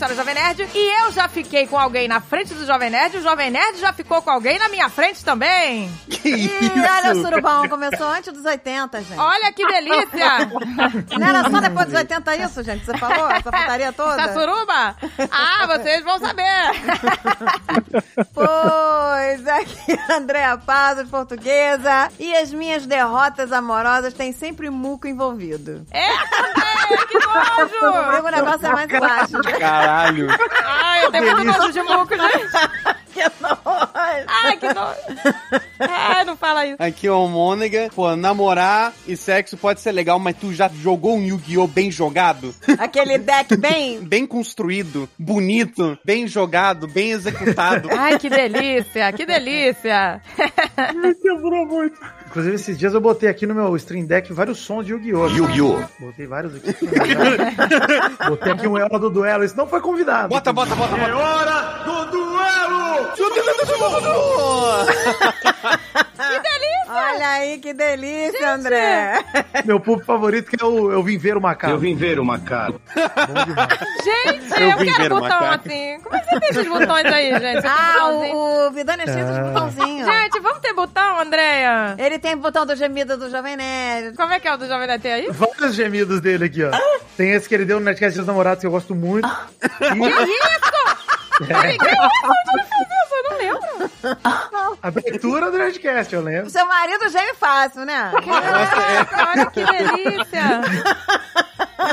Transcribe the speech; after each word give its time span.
Noticiário 0.00 0.16
Jovem 0.16 0.34
Nerd. 0.34 0.68
E 0.74 1.02
eu 1.02 1.12
já 1.12 1.28
fiquei 1.28 1.66
com 1.66 1.78
alguém 1.78 2.08
na 2.08 2.20
frente 2.20 2.54
do 2.54 2.64
Jovem 2.64 2.88
Nerd, 2.88 3.16
e 3.16 3.18
o 3.18 3.22
Jovem 3.22 3.50
Nerd 3.50 3.78
já 3.78 3.92
ficou 3.92 4.22
com 4.22 4.30
alguém 4.30 4.58
na 4.58 4.68
minha 4.70 4.88
frente 4.88 5.22
também. 5.22 5.92
Que 6.08 6.28
isso? 6.30 6.64
Ih, 6.64 6.80
olha 6.80 7.12
o 7.12 7.22
surubão, 7.22 7.68
começou 7.68 8.06
antes 8.08 8.32
dos 8.32 8.44
80, 8.44 9.02
gente. 9.02 9.18
Olha 9.18 9.52
que 9.52 9.66
delícia! 9.66 10.46
Não 11.18 11.26
era 11.26 11.50
só 11.50 11.60
depois 11.60 11.86
dos 11.86 11.94
80 11.94 12.36
isso, 12.36 12.62
gente? 12.62 12.84
Você 12.84 12.96
falou? 12.96 13.30
Essa 13.30 13.52
putaria 13.52 13.92
toda? 13.92 14.16
Tá 14.16 14.32
suruba? 14.32 14.96
Ah, 15.30 15.66
vocês 15.66 16.02
vão 16.02 16.18
saber. 16.18 16.40
Pois, 18.32 19.46
aqui 19.46 19.92
é 19.92 20.12
a 20.12 20.16
Andréa 20.16 20.56
Pazos, 20.56 21.08
portuguesa. 21.08 22.10
E 22.18 22.34
as 22.36 22.52
minhas 22.52 22.86
derrotas 22.86 23.52
amorosas 23.52 24.14
têm 24.14 24.32
sempre 24.32 24.70
muco 24.70 25.06
envolvido. 25.06 25.86
É, 25.90 26.08
também, 26.26 27.06
que 27.06 27.18
nojo! 27.18 28.24
O 28.24 28.30
negócio 28.30 28.66
é 28.66 28.72
mais 28.72 28.88
baixo. 28.88 29.36
Caralho. 29.90 30.28
Ai, 30.64 31.04
eu 31.04 31.10
tenho 31.10 31.36
muito 31.36 31.58
nojo 31.58 31.72
de 31.72 31.82
muco, 31.82 32.14
gente. 32.16 33.12
que 33.12 33.22
nojo. 33.40 33.90
Ai, 33.94 34.56
que 34.56 34.72
nojo. 34.72 34.98
Ai, 35.80 36.24
não 36.24 36.36
fala 36.36 36.66
isso. 36.66 36.76
Aqui 36.78 37.06
é 37.06 37.12
o 37.12 37.26
Mônega. 37.26 37.90
Pô, 37.94 38.14
namorar 38.14 38.92
e 39.06 39.16
sexo 39.16 39.56
pode 39.56 39.80
ser 39.80 39.92
legal, 39.92 40.18
mas 40.18 40.36
tu 40.36 40.52
já 40.52 40.68
jogou 40.68 41.16
um 41.16 41.22
Yu-Gi-Oh! 41.22 41.66
bem 41.66 41.90
jogado? 41.90 42.54
Aquele 42.78 43.18
deck 43.18 43.56
bem... 43.56 44.00
Bem 44.10 44.26
construído, 44.26 45.08
bonito, 45.18 45.96
bem 46.04 46.26
jogado, 46.26 46.86
bem 46.88 47.10
executado. 47.12 47.88
Ai, 47.92 48.18
que 48.18 48.28
delícia, 48.28 49.12
que 49.12 49.24
delícia. 49.24 50.20
Quebrou 51.22 51.66
muito. 51.66 51.98
Inclusive, 52.30 52.54
esses 52.54 52.78
dias 52.78 52.94
eu 52.94 53.00
botei 53.00 53.28
aqui 53.28 53.44
no 53.44 53.52
meu 53.56 53.74
Stream 53.76 54.04
Deck 54.06 54.32
vários 54.32 54.58
sons 54.58 54.86
de 54.86 54.92
Yu-Gi-Oh! 54.92 55.26
Yu-Gi-Oh! 55.26 55.82
Botei 55.98 56.28
vários 56.28 56.54
aqui. 56.54 56.76
botei 58.28 58.52
aqui 58.52 58.68
um 58.68 58.78
Ela 58.78 59.00
do 59.00 59.10
Duelo. 59.10 59.42
Isso 59.42 59.56
não 59.56 59.66
foi 59.66 59.80
convidado. 59.80 60.28
Bota, 60.28 60.52
bota, 60.52 60.76
bota, 60.76 60.96
bota. 60.96 61.16
hora 61.16 61.82
do 61.84 62.04
duelo! 62.12 63.10
Que 66.20 66.38
delícia. 66.40 66.92
Olha 66.92 67.28
aí, 67.28 67.58
que 67.58 67.72
delícia, 67.72 68.54
André. 68.54 69.24
Meu 69.64 69.80
público 69.80 70.06
favorito 70.06 70.50
que 70.50 70.62
é 70.62 70.66
o 70.66 70.90
Eu 70.92 71.02
Vim 71.02 71.18
Ver 71.18 71.36
o 71.36 71.40
Macaco. 71.40 71.72
Eu 71.72 71.78
vim 71.78 71.94
ver 71.94 72.18
o 72.18 72.24
macaco. 72.24 72.80
Gente, 74.04 74.60
Eu 74.60 74.70
eu, 74.70 74.78
vim 74.78 74.86
ver 74.86 74.94
quero 74.96 75.16
o 75.16 75.20
botão 75.20 75.40
macaco. 75.40 75.68
assim. 75.68 76.00
Como 76.02 76.16
é 76.16 76.20
que 76.20 76.26
você 76.26 76.40
tem 76.40 76.48
esses 76.50 76.68
botões 76.68 77.06
aí, 77.06 77.38
gente? 77.38 77.66
Ah, 77.66 78.08
o, 78.08 78.66
o 78.66 78.70
Vidani 78.72 79.02
é 79.02 79.06
cheio 79.06 79.26
dos 79.26 79.38
botãozinhos. 79.38 80.06
Gente, 80.06 80.40
vamos 80.40 80.58
ter 80.58 80.72
botão, 80.74 81.20
Andréia? 81.20 81.94
Ele 81.98 82.18
tem 82.20 82.34
o 82.34 82.38
botão 82.38 82.64
do 82.66 82.76
gemido 82.76 83.16
do 83.16 83.30
Jovem 83.30 83.56
Nerd. 83.56 84.16
Como 84.16 84.32
é 84.32 84.38
que 84.38 84.46
é 84.46 84.54
o 84.54 84.56
do 84.56 84.66
Jovem 84.66 84.86
Nerd 84.86 85.02
Tem 85.02 85.12
aí? 85.12 85.28
Vários 85.30 85.74
gemidos 85.74 86.20
dele 86.20 86.44
aqui, 86.44 86.62
ó. 86.62 86.70
Tem 87.16 87.30
esse 87.32 87.48
que 87.48 87.54
ele 87.54 87.64
deu 87.64 87.78
no 87.78 87.84
Nerdcast 87.86 88.18
dos 88.18 88.26
Namorados 88.26 88.60
que 88.60 88.66
eu 88.66 88.70
gosto 88.70 88.94
muito. 88.94 89.26
Que? 89.28 89.34
Ai, 91.52 91.78
que 91.78 91.86
isso? 91.86 92.00
Fez 92.70 92.88
isso? 92.90 93.14
Eu 93.14 93.22
não 93.30 93.38
lembro. 93.38 93.60
Abertura 94.82 95.50
do 95.50 95.58
Nerdcast, 95.58 96.14
eu 96.14 96.22
lembro. 96.22 96.46
O 96.46 96.50
seu 96.50 96.66
marido 96.66 97.08
geme 97.08 97.34
fácil, 97.34 97.84
né? 97.84 98.12
Caraca, 98.24 99.28
olha 99.30 99.46
que 99.46 99.64
delícia. 99.64 100.60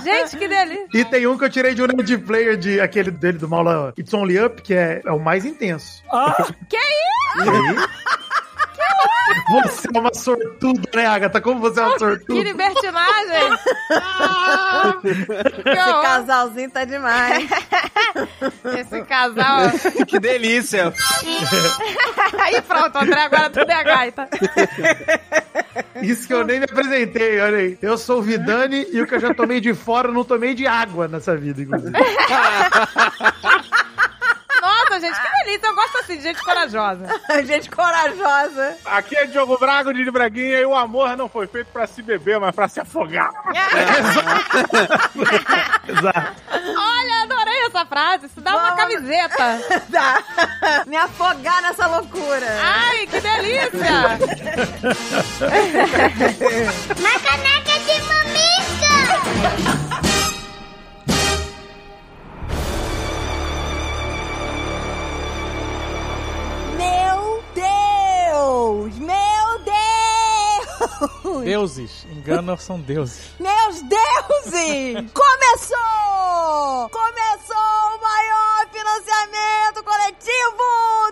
Gente, 0.03 0.37
que 0.37 0.47
delícia. 0.47 0.87
E 0.93 1.05
tem 1.05 1.27
um 1.27 1.37
que 1.37 1.45
eu 1.45 1.49
tirei 1.49 1.73
de 1.73 1.81
um 1.81 1.87
Nerd 1.87 2.17
Player, 2.19 2.57
de 2.57 2.79
aquele 2.81 3.11
dele 3.11 3.37
do 3.37 3.47
Maula 3.47 3.93
It's 3.97 4.13
Only 4.13 4.39
Up, 4.43 4.61
que 4.61 4.73
é, 4.73 5.01
é 5.05 5.11
o 5.11 5.19
mais 5.19 5.45
intenso. 5.45 6.03
Que 6.69 6.77
isso? 6.77 7.45
E 7.45 7.49
aí? 7.49 7.75
Você 9.63 9.87
é 9.93 9.99
uma 9.99 10.13
sortuda, 10.13 10.89
né, 10.93 11.05
Agatha? 11.05 11.39
Como 11.41 11.59
você 11.59 11.79
é 11.79 11.83
uma 11.83 11.93
Que 11.93 11.99
sortuda? 11.99 12.43
libertinagem. 12.43 13.57
Que 15.01 15.09
Esse 15.69 16.01
casalzinho 16.01 16.71
tá 16.71 16.85
demais. 16.85 17.49
Esse 18.79 19.01
casal. 19.03 19.71
Que 20.07 20.19
delícia. 20.19 20.93
Aí 22.39 22.61
pronto, 22.61 22.97
André, 22.97 23.21
agora 23.21 23.49
tudo 23.49 23.69
é 23.69 23.73
a 23.73 23.83
gaita. 23.83 24.27
Isso 26.01 26.27
que 26.27 26.33
eu 26.33 26.45
nem 26.45 26.59
me 26.59 26.65
apresentei, 26.65 27.39
olha 27.41 27.57
aí. 27.57 27.77
Eu 27.81 27.97
sou 27.97 28.19
o 28.19 28.21
Vidani 28.21 28.85
e 28.91 29.01
o 29.01 29.07
que 29.07 29.15
eu 29.15 29.19
já 29.19 29.33
tomei 29.33 29.59
de 29.59 29.73
fora, 29.73 30.07
eu 30.09 30.13
não 30.13 30.23
tomei 30.23 30.53
de 30.53 30.65
água 30.67 31.07
nessa 31.07 31.35
vida, 31.35 31.61
inclusive. 31.61 31.91
Gente, 34.99 35.21
que 35.21 35.45
delícia. 35.45 35.67
Eu 35.67 35.75
gosto 35.75 35.97
assim 35.99 36.17
de 36.17 36.23
gente 36.23 36.41
corajosa. 36.43 37.07
Gente 37.45 37.69
corajosa. 37.69 38.77
Aqui 38.85 39.15
é 39.17 39.25
Diogo 39.25 39.57
Braga, 39.57 39.93
de 39.93 40.09
Braguinha, 40.11 40.59
e 40.59 40.65
o 40.65 40.75
amor 40.75 41.15
não 41.17 41.27
foi 41.29 41.47
feito 41.47 41.67
pra 41.71 41.85
se 41.87 42.01
beber, 42.01 42.39
mas 42.39 42.53
pra 42.55 42.67
se 42.67 42.79
afogar. 42.79 43.31
Exato. 45.87 46.35
Olha, 46.79 47.23
adorei 47.23 47.65
essa 47.67 47.85
frase. 47.85 48.25
Isso 48.27 48.41
dá 48.41 48.51
uma 48.55 48.75
Vamos. 48.75 48.77
camiseta. 48.81 49.59
Tá. 49.91 50.23
Me 50.85 50.97
afogar 50.97 51.61
nessa 51.61 51.87
loucura. 51.87 52.45
Ai, 52.61 53.07
que 53.07 53.19
delícia. 53.21 54.19
Uma 56.99 57.19
Deuses. 71.47 72.05
Engano 72.11 72.57
são 72.57 72.77
deuses. 72.77 73.31
Meus 73.39 73.81
deuses! 73.83 75.11
Começou! 75.15 76.89
Começou 76.89 77.95
o 77.95 78.01
maior 78.01 78.67
financiamento 78.69 79.81
coletivo! 79.81 81.06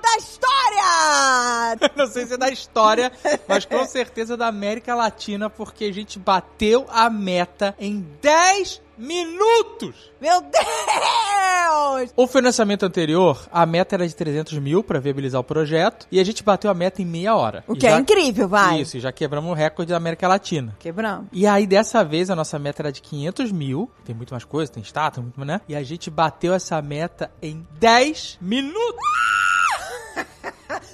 Não 1.95 2.07
sei 2.07 2.25
se 2.25 2.33
é 2.33 2.38
da 2.38 2.49
história, 2.49 3.11
mas 3.47 3.66
com 3.66 3.83
certeza 3.88 4.35
da 4.38 4.47
América 4.47 4.95
Latina, 4.95 5.49
porque 5.49 5.85
a 5.85 5.93
gente 5.93 6.17
bateu 6.19 6.85
a 6.89 7.09
meta 7.09 7.75
em 7.79 8.05
10 8.21 8.81
minutos. 8.97 10.11
Meu 10.21 10.41
Deus! 10.41 12.11
O 12.16 12.27
financiamento 12.27 12.85
anterior, 12.85 13.45
a 13.51 13.66
meta 13.66 13.95
era 13.95 14.07
de 14.07 14.16
300 14.16 14.57
mil 14.59 14.81
para 14.83 14.99
viabilizar 14.99 15.41
o 15.41 15.43
projeto, 15.43 16.07
e 16.11 16.19
a 16.19 16.23
gente 16.23 16.41
bateu 16.43 16.69
a 16.71 16.73
meta 16.73 17.01
em 17.01 17.05
meia 17.05 17.35
hora. 17.35 17.63
O 17.67 17.73
E 17.73 17.77
que 17.77 17.87
é 17.87 17.91
já- 17.91 17.99
incrível, 17.99 18.47
vai. 18.47 18.81
Isso, 18.81 18.97
e 18.97 18.99
já 18.99 19.11
quebramos 19.11 19.51
o 19.51 19.53
recorde 19.53 19.91
da 19.91 19.97
América 19.97 20.27
Latina. 20.27 20.75
Quebramos. 20.79 21.27
E 21.33 21.45
aí, 21.45 21.67
dessa 21.67 22.03
vez, 22.03 22.29
a 22.29 22.35
nossa 22.35 22.57
meta 22.57 22.81
era 22.83 22.91
de 22.91 23.01
500 23.01 23.51
mil. 23.51 23.91
Tem 24.05 24.16
muito 24.16 24.31
mais 24.33 24.43
coisa, 24.45 24.72
tem 24.72 24.81
estátua, 24.81 25.22
muito, 25.23 25.43
né? 25.43 25.59
E 25.67 25.75
a 25.75 25.83
gente 25.83 26.09
bateu 26.09 26.53
essa 26.53 26.81
meta 26.81 27.29
em 27.41 27.66
10 27.79 28.37
minutos. 28.41 28.95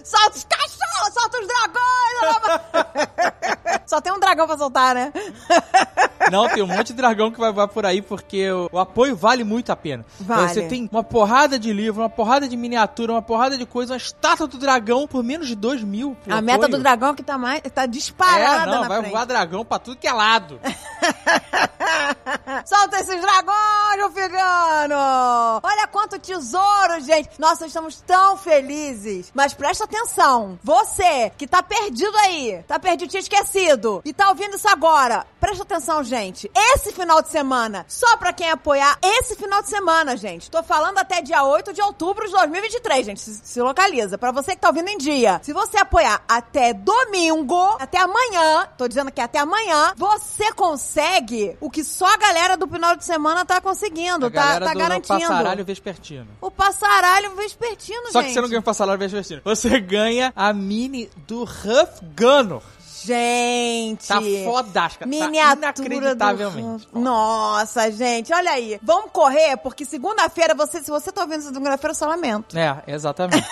Solta 0.04 0.38
os 0.38 0.44
cachorros, 1.02 1.14
solta 1.14 1.38
os 1.42 1.48
dragões! 1.48 1.82
Só 3.88 4.00
tem 4.00 4.14
um 4.14 4.20
dragão 4.20 4.48
pra 4.48 4.58
soltar, 4.58 4.96
né? 4.96 5.12
Não, 6.32 6.48
tem 6.48 6.64
um 6.64 6.68
monte 6.68 6.88
de 6.88 6.94
dragão 6.94 7.32
que 7.32 7.40
vai, 7.40 7.52
vai 7.52 7.68
por 7.68 7.86
aí, 7.86 8.02
porque 8.02 8.50
o, 8.50 8.70
o 8.72 8.80
apoio 8.80 9.16
vale 9.16 9.44
muito 9.44 9.72
a 9.72 9.76
pena. 9.76 10.06
Vale. 10.20 10.48
Você 10.48 10.62
tem 10.64 10.88
uma 10.92 11.04
porrada 11.04 11.60
de 11.60 11.74
livro, 11.74 12.02
uma 12.02 12.10
porrada 12.10 12.48
de 12.48 12.56
miniatura, 12.56 13.12
uma 13.12 13.22
porrada 13.22 13.58
de 13.58 13.66
coisa, 13.66 13.94
uma 13.94 13.98
estátua 13.98 14.48
do 14.48 14.58
dragão 14.58 15.08
por 15.08 15.24
menos 15.24 15.48
de 15.48 15.56
2 15.56 15.84
mil. 15.84 16.16
A 16.30 16.42
meta 16.42 16.68
apoio. 16.68 16.78
do 16.78 16.84
dragão 16.84 17.16
que 17.16 17.24
tá 17.24 17.38
mais 17.38 17.62
tá 17.74 17.86
disparada 17.86 18.72
É, 18.72 18.76
não, 18.76 18.88
vai 18.88 19.00
frente. 19.00 19.12
voar 19.12 19.26
dragão 19.26 19.66
pra 19.66 19.80
tudo 19.80 19.98
que 19.98 20.08
é 20.08 20.14
lado. 20.14 20.60
Solta 22.66 23.00
esses 23.00 23.22
dragões, 23.22 23.98
meu 23.98 24.12
figano! 24.12 24.96
Olha 25.64 25.88
quanto 25.88 26.20
tesouro, 26.20 27.00
gente! 27.02 27.30
Nossa, 27.40 27.66
estamos 27.66 28.02
tão 28.02 28.38
felizes. 28.38 29.32
Mas 29.34 29.54
presta 29.54 29.84
atenção. 29.84 30.58
Você 30.64 30.91
que 31.38 31.48
tá 31.48 31.62
perdido 31.64 32.16
aí, 32.18 32.64
tá 32.68 32.80
perdido, 32.80 33.10
tinha 33.10 33.22
esquecido, 33.22 34.02
e 34.06 34.14
tá 34.14 34.30
ouvindo 34.30 34.56
isso 34.56 34.68
agora. 34.68 35.26
Presta 35.40 35.64
atenção, 35.64 36.04
gente. 36.04 36.52
Esse 36.74 36.92
final 36.92 37.22
de 37.22 37.30
semana, 37.30 37.86
só 37.88 38.18
pra 38.18 38.32
quem 38.34 38.50
apoiar, 38.50 38.98
esse 39.02 39.36
final 39.36 39.62
de 39.62 39.70
semana, 39.70 40.16
gente. 40.16 40.52
Tô 40.52 40.62
falando 40.62 40.98
até 40.98 41.22
dia 41.22 41.44
8 41.44 41.74
de 41.74 41.82
outubro 41.82 42.26
de 42.26 42.32
2023, 42.32 43.06
gente. 43.06 43.22
Se, 43.22 43.42
se 43.44 43.62
localiza. 43.62 44.18
Pra 44.18 44.32
você 44.32 44.52
que 44.56 44.62
tá 44.62 44.68
ouvindo 44.68 44.90
em 44.90 44.98
dia. 44.98 45.40
Se 45.44 45.54
você 45.54 45.78
apoiar 45.78 46.24
até 46.28 46.74
domingo, 46.74 47.78
até 47.80 47.98
amanhã, 48.00 48.68
tô 48.78 48.88
dizendo 48.88 49.12
que 49.12 49.22
até 49.22 49.40
amanhã, 49.40 49.94
você 49.98 50.52
consegue 50.54 51.58
o 51.60 51.70
que 51.70 51.84
só 51.84 52.06
a 52.06 52.18
galera 52.18 52.56
do 52.56 52.68
final 52.68 52.96
de 52.96 53.04
semana 53.06 53.44
tá 53.46 53.60
conseguindo, 53.60 54.28
a 54.28 54.32
tá, 54.32 54.42
galera 54.42 54.66
tá 54.66 54.74
do 54.74 54.80
garantindo. 54.80 55.20
passaralho 55.22 55.66
vespertino. 55.66 56.28
O 56.40 56.52
passaralho 56.52 57.36
vespertino, 57.36 58.12
Só 58.12 58.22
gente. 58.22 58.28
que 58.30 58.34
você 58.34 58.42
não 58.42 58.50
ganha 58.50 58.60
o 58.60 58.64
passaralho 58.64 59.00
vespertino. 59.00 59.42
Você 59.44 59.80
ganha 59.80 60.32
a 60.36 60.54
mini 60.72 61.10
do 61.28 61.44
Huff 61.44 62.02
Gunner. 62.16 62.62
Gente! 63.04 64.08
Tá 64.08 64.22
fodástica. 64.46 65.06
Miniatura 65.06 65.74
tá 65.74 65.82
inacreditavelmente. 65.82 66.88
do... 66.92 67.00
Nossa, 67.00 67.92
gente, 67.92 68.34
olha 68.34 68.52
aí. 68.52 68.80
Vamos 68.84 69.12
correr, 69.12 69.58
porque 69.58 69.86
segunda-feira, 69.86 70.54
você, 70.54 70.82
se 70.82 70.90
você 70.90 71.12
tá 71.12 71.22
ouvindo 71.22 71.42
segunda-feira, 71.42 71.92
eu 71.92 71.96
só 71.96 72.08
lamento. 72.08 72.58
É, 72.58 72.84
exatamente. 72.88 73.48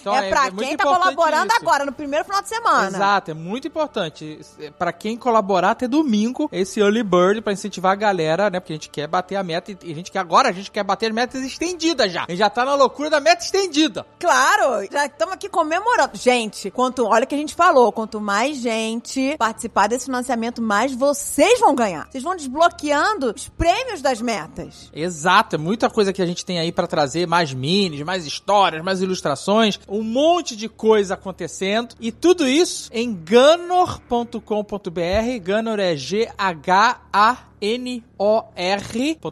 Então, 0.00 0.14
é 0.16 0.28
pra 0.28 0.42
muito 0.42 0.58
quem 0.58 0.76
tá 0.76 0.84
colaborando 0.84 1.52
isso. 1.52 1.62
agora, 1.62 1.84
no 1.84 1.92
primeiro 1.92 2.24
final 2.24 2.42
de 2.42 2.48
semana. 2.48 2.88
Exato, 2.88 3.30
é 3.30 3.34
muito 3.34 3.66
importante. 3.68 4.40
Pra 4.78 4.92
quem 4.92 5.16
colaborar 5.16 5.70
até 5.70 5.88
domingo, 5.88 6.48
esse 6.52 6.80
early 6.80 7.02
bird 7.02 7.40
pra 7.40 7.52
incentivar 7.52 7.92
a 7.92 7.96
galera, 7.96 8.50
né? 8.50 8.60
Porque 8.60 8.72
a 8.72 8.76
gente 8.76 8.90
quer 8.90 9.06
bater 9.06 9.36
a 9.36 9.42
meta 9.42 9.72
e 9.82 9.92
a 9.92 9.94
gente 9.94 10.10
quer 10.10 10.18
agora, 10.18 10.48
a 10.48 10.52
gente 10.52 10.70
quer 10.70 10.84
bater 10.84 11.06
as 11.06 11.12
metas 11.12 11.42
estendidas 11.42 12.12
já. 12.12 12.24
A 12.24 12.30
gente 12.30 12.38
já 12.38 12.50
tá 12.50 12.64
na 12.64 12.74
loucura 12.74 13.08
da 13.08 13.20
meta 13.20 13.42
estendida. 13.42 14.04
Claro, 14.18 14.86
já 14.90 15.06
estamos 15.06 15.34
aqui 15.34 15.48
comemorando. 15.48 16.10
Gente, 16.14 16.70
quanto, 16.70 17.06
olha 17.06 17.24
o 17.24 17.26
que 17.26 17.34
a 17.34 17.38
gente 17.38 17.54
falou, 17.54 17.90
quanto 17.92 18.20
mais 18.26 18.56
gente 18.56 19.36
participar 19.38 19.86
desse 19.86 20.06
financiamento, 20.06 20.60
mais 20.60 20.92
vocês 20.92 21.60
vão 21.60 21.76
ganhar. 21.76 22.08
Vocês 22.10 22.24
vão 22.24 22.34
desbloqueando 22.34 23.32
os 23.32 23.48
prêmios 23.48 24.02
das 24.02 24.20
metas. 24.20 24.90
Exato, 24.92 25.54
é 25.54 25.58
muita 25.58 25.88
coisa 25.88 26.12
que 26.12 26.20
a 26.20 26.26
gente 26.26 26.44
tem 26.44 26.58
aí 26.58 26.72
pra 26.72 26.88
trazer, 26.88 27.28
mais 27.28 27.54
minis, 27.54 28.02
mais 28.02 28.26
histórias, 28.26 28.82
mais 28.82 29.00
ilustrações, 29.00 29.78
um 29.88 30.02
monte 30.02 30.56
de 30.56 30.68
coisa 30.68 31.14
acontecendo 31.14 31.94
e 32.00 32.10
tudo 32.10 32.48
isso 32.48 32.90
em 32.92 33.14
ganor.com.br. 33.14 34.40
Ganor 35.40 35.78
é 35.78 35.94
G 35.94 36.28
H 36.36 37.00
A 37.12 37.38
N-O-R.com.br, 37.60 39.24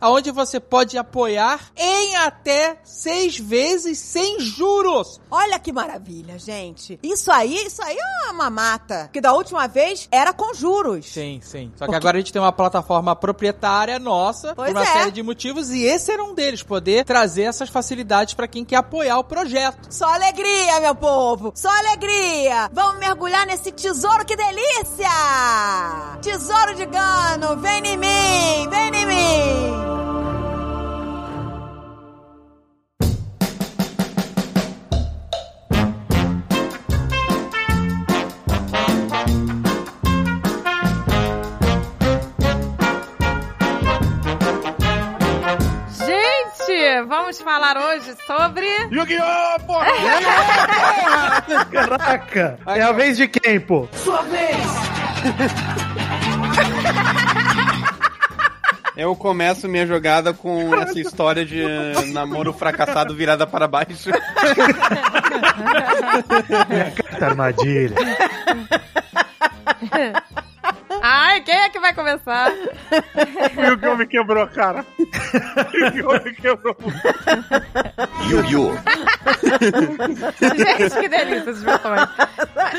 aonde 0.00 0.30
você 0.30 0.60
pode 0.60 0.96
apoiar 0.98 1.70
em 1.76 2.16
até 2.16 2.78
seis 2.84 3.38
vezes 3.38 3.98
sem 3.98 4.40
juros. 4.40 5.20
Olha 5.30 5.58
que 5.58 5.72
maravilha, 5.72 6.38
gente. 6.38 6.98
Isso 7.02 7.30
aí, 7.30 7.54
isso 7.66 7.82
aí 7.82 7.96
é 7.98 8.30
uma 8.30 8.50
mata. 8.50 9.08
Que 9.12 9.20
da 9.20 9.32
última 9.32 9.66
vez 9.66 10.08
era 10.10 10.32
com 10.32 10.54
juros. 10.54 11.06
Sim, 11.06 11.40
sim. 11.42 11.72
Só 11.76 11.86
que 11.86 11.94
agora 11.94 12.16
a 12.16 12.20
gente 12.20 12.32
tem 12.32 12.40
uma 12.40 12.52
plataforma 12.52 13.14
proprietária 13.14 13.98
nossa, 13.98 14.54
Pois 14.54 14.72
por 14.72 14.76
uma 14.76 14.82
é. 14.82 14.92
série 14.92 15.10
de 15.10 15.22
motivos, 15.22 15.70
e 15.70 15.82
esse 15.84 16.10
era 16.12 16.22
um 16.22 16.34
deles, 16.34 16.62
poder 16.62 17.04
trazer 17.04 17.42
essas 17.42 17.68
facilidades 17.68 18.34
pra 18.34 18.48
quem 18.48 18.64
quer 18.64 18.76
apoiar 18.76 19.18
o 19.18 19.24
projeto. 19.24 19.88
Só 19.90 20.06
alegria, 20.06 20.80
meu 20.80 20.94
povo! 20.94 21.52
Só 21.54 21.68
alegria! 21.68 22.70
Vamos 22.72 22.98
mergulhar 22.98 23.46
nesse 23.46 23.72
tesouro, 23.72 24.24
que 24.24 24.36
delícia! 24.36 25.08
Tesouro 26.22 26.74
de 26.74 26.86
Gano, 27.10 27.56
vem 27.56 27.84
em 27.84 27.96
mim, 27.96 28.68
vem 28.70 28.94
em 28.94 29.06
mim! 29.06 29.80
Gente, 46.06 47.02
vamos 47.08 47.40
falar 47.40 47.76
hoje 47.76 48.14
sobre. 48.24 48.66
Yu-Gi-Oh! 48.92 49.60
Porra! 49.66 49.86
Caraca! 51.72 52.58
É 52.66 52.82
a 52.82 52.92
vez 52.92 53.16
de 53.16 53.26
quem, 53.26 53.58
pô? 53.58 53.88
Eu 59.00 59.16
começo 59.16 59.66
minha 59.66 59.86
jogada 59.86 60.34
com 60.34 60.74
essa 60.74 61.00
história 61.00 61.42
de 61.42 61.64
namoro 62.12 62.52
fracassado 62.52 63.16
virada 63.16 63.46
para 63.46 63.66
baixo. 63.66 64.10
Carta 67.08 67.24
armadilha. 67.24 67.96
Ai, 71.02 71.40
quem 71.42 71.54
é 71.54 71.68
que 71.68 71.80
vai 71.80 71.94
começar? 71.94 72.50
O 73.56 73.62
Yu-Gi-Oh! 73.62 73.96
me 73.96 74.06
quebrou, 74.06 74.46
cara. 74.48 74.84
O 74.98 75.76
Yu-Gi-Oh! 75.76 76.24
me 76.24 76.34
quebrou. 76.34 76.76
Yu-Gi-Oh! 78.28 78.72
Gente, 80.40 81.00
que 81.00 81.08
delícia 81.08 81.50
esses 81.50 81.62
botões. 81.64 82.08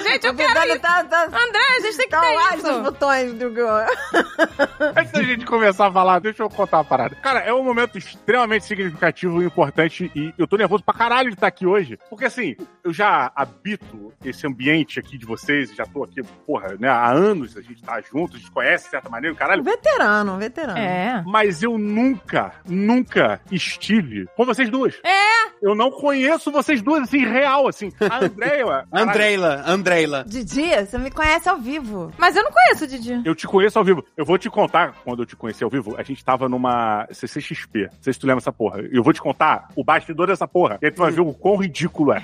Gente, 0.04 0.28
eu 0.28 0.36
quero 0.36 0.80
tá, 0.80 1.04
tá, 1.04 1.26
André, 1.26 1.60
a 1.78 1.82
gente 1.82 1.98
tem 1.98 2.06
que 2.08 2.12
tá 2.12 2.22
ter 2.22 2.58
dos 2.58 2.70
isso. 2.70 2.82
botões 2.82 3.34
do 3.34 3.50
Go. 3.52 3.62
Antes 4.98 5.12
da 5.12 5.24
gente 5.24 5.46
começar 5.46 5.88
a 5.88 5.92
falar, 5.92 6.20
deixa 6.20 6.44
eu 6.44 6.50
contar 6.50 6.78
uma 6.78 6.86
parada. 6.86 7.16
Cara, 7.16 7.40
é 7.40 7.54
um 7.54 7.64
momento 7.64 7.98
extremamente 7.98 8.66
significativo 8.66 9.42
e 9.42 9.46
importante 9.46 10.12
e 10.16 10.34
eu 10.38 10.48
tô 10.48 10.58
nervoso 10.58 10.84
pra 10.84 10.94
caralho 10.94 11.30
de 11.30 11.36
estar 11.36 11.48
aqui 11.48 11.66
hoje. 11.66 11.98
Porque 12.10 12.26
assim, 12.26 12.56
eu 12.84 12.94
já 12.94 13.32
habito 13.36 14.14
esse 14.24 14.46
ambiente 14.48 15.00
aqui 15.00 15.18
de 15.18 15.26
vocês, 15.26 15.74
já 15.74 15.86
tô 15.86 16.04
aqui, 16.04 16.22
porra, 16.46 16.76
né, 16.80 16.90
há 16.90 17.10
anos 17.10 17.58
a 17.58 17.62
gente 17.62 17.82
tá 17.82 18.00
junto, 18.12 18.36
a 18.36 18.40
gente 18.40 18.52
conhece 18.52 18.86
de 18.86 18.92
certa 18.92 19.10
maneira, 19.10 19.36
caralho. 19.36 19.64
Veterano, 19.64 20.38
veterano. 20.38 20.78
É. 20.78 21.24
Mas 21.26 21.64
eu 21.64 21.78
nunca, 21.78 22.54
nunca 22.68 23.40
estive 23.52 24.28
com 24.36 24.46
vocês 24.46 24.70
duas. 24.70 25.00
É. 25.04 25.52
Eu 25.62 25.76
não 25.76 25.92
conheço 25.92 26.52
vocês 26.52 26.82
duas, 26.82 27.04
assim, 27.04 27.26
real, 27.26 27.68
assim. 27.68 27.92
A 28.00 28.26
Andréia... 28.26 28.66
caralho, 28.66 28.88
Andreila, 28.92 29.64
Andreila. 29.66 30.26
Didi, 30.28 30.70
você 30.86 30.98
me 30.98 31.12
conhece 31.12 31.48
ao 31.48 31.58
vivo. 31.58 32.12
Mas 32.18 32.36
eu 32.36 32.44
não 32.44 32.52
conheço 32.52 32.84
o 32.84 32.88
Didi. 32.88 33.22
Eu 33.24 33.36
te 33.36 33.48
conheço 33.48 33.78
ao 33.78 33.86
vivo. 33.86 34.04
Eu 34.18 34.26
vou 34.26 34.38
te 34.38 34.50
contar, 34.50 34.94
quando 35.04 35.22
eu 35.22 35.26
te 35.26 35.36
conheci 35.36 35.64
ao 35.64 35.70
vivo, 35.70 35.96
a 35.98 36.04
gente 36.04 36.24
tava 36.24 36.50
numa 36.50 37.08
CCXP. 37.12 37.84
Não 37.84 38.02
sei 38.02 38.14
se 38.14 38.20
tu 38.20 38.28
lembra 38.28 38.42
essa 38.42 38.52
porra. 38.52 38.82
Eu 38.92 39.04
vou 39.04 39.14
te 39.14 39.22
contar 39.22 39.70
o 39.76 39.84
bastidor 39.84 40.28
dessa 40.28 40.48
porra. 40.48 40.78
E 40.82 40.86
aí 40.86 40.92
tu 40.92 41.02
vai 41.02 41.12
ver 41.12 41.22
o 41.22 41.34
quão 41.34 41.56
ridículo 41.56 42.14
é. 42.14 42.24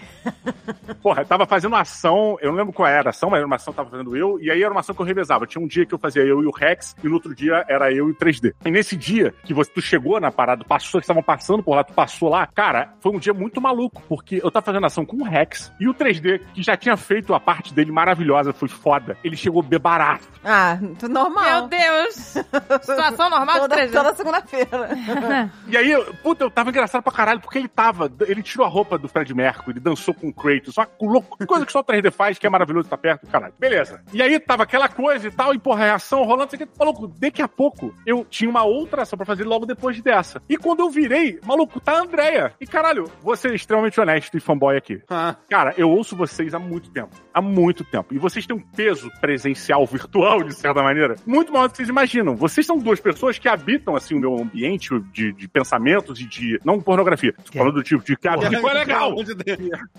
Porra, 1.02 1.22
eu 1.22 1.26
tava 1.26 1.46
fazendo 1.46 1.74
uma 1.74 1.82
ação, 1.82 2.38
eu 2.42 2.52
não 2.52 2.58
lembro 2.58 2.74
qual 2.74 2.88
era 2.88 3.10
a 3.10 3.12
ação, 3.12 3.30
mas 3.30 3.38
era 3.38 3.48
uma 3.48 3.56
ação 3.56 3.72
que 3.72 3.78
tava 3.78 3.90
fazendo 3.90 4.16
eu, 4.16 4.40
e 4.42 4.50
aí 4.50 4.62
era 4.62 4.72
uma 4.72 4.80
ação 4.80 4.96
que 4.96 5.02
eu 5.02 5.06
revezava. 5.06 5.46
Tinha 5.46 5.64
um 5.64 5.68
dia 5.68 5.77
que 5.86 5.94
eu 5.94 6.00
fazia 6.00 6.24
eu 6.24 6.42
e 6.42 6.46
o 6.46 6.52
Rex, 6.52 6.96
e 7.04 7.08
no 7.08 7.16
outro 7.16 7.36
dia 7.36 7.66
era 7.68 7.92
eu 7.92 8.08
e 8.10 8.12
o 8.12 8.16
3D. 8.16 8.54
E 8.66 8.72
nesse 8.72 8.96
dia 8.96 9.34
que 9.44 9.54
você, 9.54 9.72
tu 9.72 9.82
chegou 9.82 10.20
na 10.20 10.32
parada, 10.32 10.64
passou, 10.64 11.00
que 11.00 11.06
estavam 11.06 11.24
passando 11.24 11.64
por 11.64 11.76
lá, 11.76 11.84
tu 11.84 11.94
passou 11.94 12.30
lá, 12.30 12.48
cara, 12.48 12.94
foi 13.00 13.12
um 13.12 13.20
dia 13.20 13.34
muito 13.34 13.62
maluco, 13.62 14.02
porque 14.08 14.40
eu 14.44 14.52
tava 14.52 14.66
fazendo 14.66 14.86
ação 14.86 15.06
com 15.06 15.18
o 15.18 15.24
Rex 15.24 15.72
e 15.80 15.88
o 15.88 15.94
3D, 15.94 16.42
que 16.54 16.64
já 16.64 16.76
tinha 16.76 16.98
feito 16.98 17.34
a 17.34 17.40
parte 17.40 17.74
dele 17.74 17.92
maravilhosa, 17.92 18.54
foi 18.54 18.68
foda. 18.68 19.18
Ele 19.24 19.36
chegou 19.36 19.62
bebarato. 19.62 20.28
Ah, 20.44 20.78
normal. 21.10 21.44
Meu 21.46 21.68
Deus. 21.68 22.16
Situação 22.82 23.30
normal 23.30 23.56
de 23.56 23.62
Toda, 23.62 23.76
3 23.76 23.92
toda 23.92 24.16
segunda-feira. 24.16 25.52
E 25.68 25.78
aí, 25.78 25.94
puta, 26.24 26.44
eu 26.44 26.52
tava 26.52 26.70
engraçado 26.70 27.04
pra 27.04 27.12
caralho, 27.12 27.40
porque 27.40 27.58
ele 27.58 27.68
tava. 27.68 28.12
Ele 28.22 28.42
tirou 28.42 28.66
a 28.66 28.70
roupa 28.70 28.98
do 28.98 29.08
Fred 29.08 29.34
Mercury, 29.34 29.72
ele 29.72 29.80
dançou 29.80 30.14
com 30.14 30.30
o 30.30 30.34
Kratos, 30.34 30.74
só 30.74 30.86
louco, 31.02 31.46
coisa 31.46 31.66
que 31.66 31.72
só 31.72 31.80
o 31.80 31.84
3D 31.84 32.12
faz, 32.12 32.38
que 32.38 32.48
é 32.48 32.50
maravilhoso 32.50 32.86
estar 32.86 32.98
perto, 32.98 33.28
caralho. 33.28 33.54
Beleza. 33.60 34.02
E 34.14 34.22
aí 34.22 34.40
tava 34.40 34.64
aquela 34.64 34.88
coisa 34.88 35.28
e 35.28 35.32
tal, 35.32 35.54
e 35.54 35.60
porra, 35.68 35.92
a 35.92 35.96
ação 35.96 36.24
rolando, 36.24 36.52
sei 36.52 36.64
o 36.64 36.66
que, 36.66 36.80
maluco, 36.80 37.08
daqui 37.20 37.42
a 37.42 37.48
pouco 37.48 37.94
eu 38.06 38.26
tinha 38.30 38.50
uma 38.50 38.64
outra 38.64 39.02
ação 39.02 39.18
pra 39.18 39.26
fazer 39.26 39.44
logo 39.44 39.66
depois 39.66 40.00
dessa. 40.02 40.42
E 40.48 40.56
quando 40.56 40.80
eu 40.80 40.90
virei, 40.90 41.42
maluco, 41.46 41.78
tá 41.82 41.98
a 41.98 42.02
Andrea. 42.04 42.54
E 42.62 42.66
caralho, 42.66 43.12
vou 43.22 43.36
ser 43.36 43.54
extremamente 43.54 44.00
honesto 44.00 44.38
e 44.38 44.40
fanboy 44.40 44.78
aqui. 44.78 45.02
Ah, 45.10 45.36
Cara, 45.50 45.74
eu 45.78 45.90
ouço 45.90 46.16
vocês 46.16 46.54
há 46.54 46.60
muito 46.60 46.90
tempo. 46.90 47.14
Há 47.34 47.42
muito 47.42 47.84
tempo. 47.84 48.14
E 48.14 48.18
vocês 48.18 48.48
têm 48.48 48.56
um 48.56 48.62
peso 48.62 49.12
presencial, 49.20 49.84
virtual, 49.92 50.42
de 50.42 50.54
certa 50.54 50.82
maneira, 50.82 51.16
muito 51.26 51.52
maior 51.52 51.68
do 51.68 51.72
que 51.72 51.78
vocês 51.78 51.90
imaginam. 51.90 52.34
Vocês 52.34 52.66
são 52.66 52.78
duas 52.78 53.02
pessoas 53.02 53.38
que 53.38 53.50
habitam, 53.50 53.94
assim, 53.94 54.16
o 54.16 54.20
meu 54.22 54.38
ambiente 54.40 54.98
de, 55.12 55.34
de 55.34 55.50
pensamentos 55.50 56.22
e 56.22 56.26
de. 56.26 56.62
Não 56.64 56.80
pornografia. 56.80 57.34
Tô 57.44 57.52
falando 57.58 57.74
do 57.74 57.84
tipo 57.84 58.06
de 58.06 58.16
que 58.16 58.30
ficou 58.30 58.72
legal. 58.72 59.14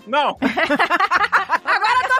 Não. 0.07 0.35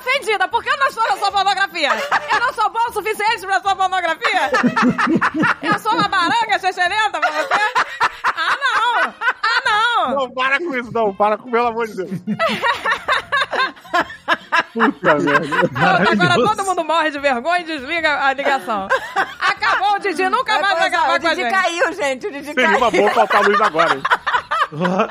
Ofendida, 0.10 0.48
porque 0.48 0.70
eu 0.70 0.78
não 0.78 0.92
sou 0.92 1.04
da 1.04 1.18
sua 1.18 1.32
pornografia. 1.32 1.90
Eu 2.32 2.40
não 2.40 2.54
sou 2.54 2.70
bom 2.70 2.80
o 2.90 2.94
suficiente 2.94 3.46
pra 3.46 3.62
sua 3.62 3.76
pornografia. 3.76 4.50
Eu 5.62 5.78
sou 5.80 5.94
uma 5.94 6.08
baranga 6.08 6.60
chechelenta 6.60 7.20
pra 7.20 7.32
você. 7.32 7.54
Ah, 8.24 8.58
não. 8.58 9.14
Ah, 9.22 9.62
não. 9.66 10.16
Não, 10.16 10.32
para 10.32 10.58
com 10.58 10.76
isso, 10.76 10.92
não. 10.92 11.14
Para 11.14 11.38
com, 11.38 11.52
pelo 11.52 11.68
amor 11.68 11.88
de 11.88 11.96
Deus. 11.96 12.10
Puta 14.74 15.16
merda. 15.16 15.70
Pronto, 15.70 16.12
agora 16.24 16.36
todo 16.36 16.66
mundo 16.66 16.84
morre 16.84 17.12
de 17.12 17.20
vergonha 17.20 17.60
e 17.62 17.64
desliga 17.66 18.26
a 18.26 18.34
ligação. 18.34 18.88
Acabou, 19.40 19.96
o 19.96 20.00
Didi 20.00 20.28
nunca 20.30 20.60
mais 20.60 20.78
vai 20.80 20.88
acabar 20.88 21.18
o 21.18 21.22
com 21.22 21.28
a 21.28 21.30
Didi 21.34 21.42
gente. 21.44 21.52
caiu, 21.54 21.94
gente. 21.94 22.28
O 22.28 22.32
Didi 22.32 22.46
Seria 22.46 22.66
caiu. 22.66 22.78
uma 22.78 22.92
boa 22.92 23.12
faltar 23.12 23.44
a 23.44 23.48
luz 23.48 23.62
agora, 23.62 23.96
hein? 23.96 24.04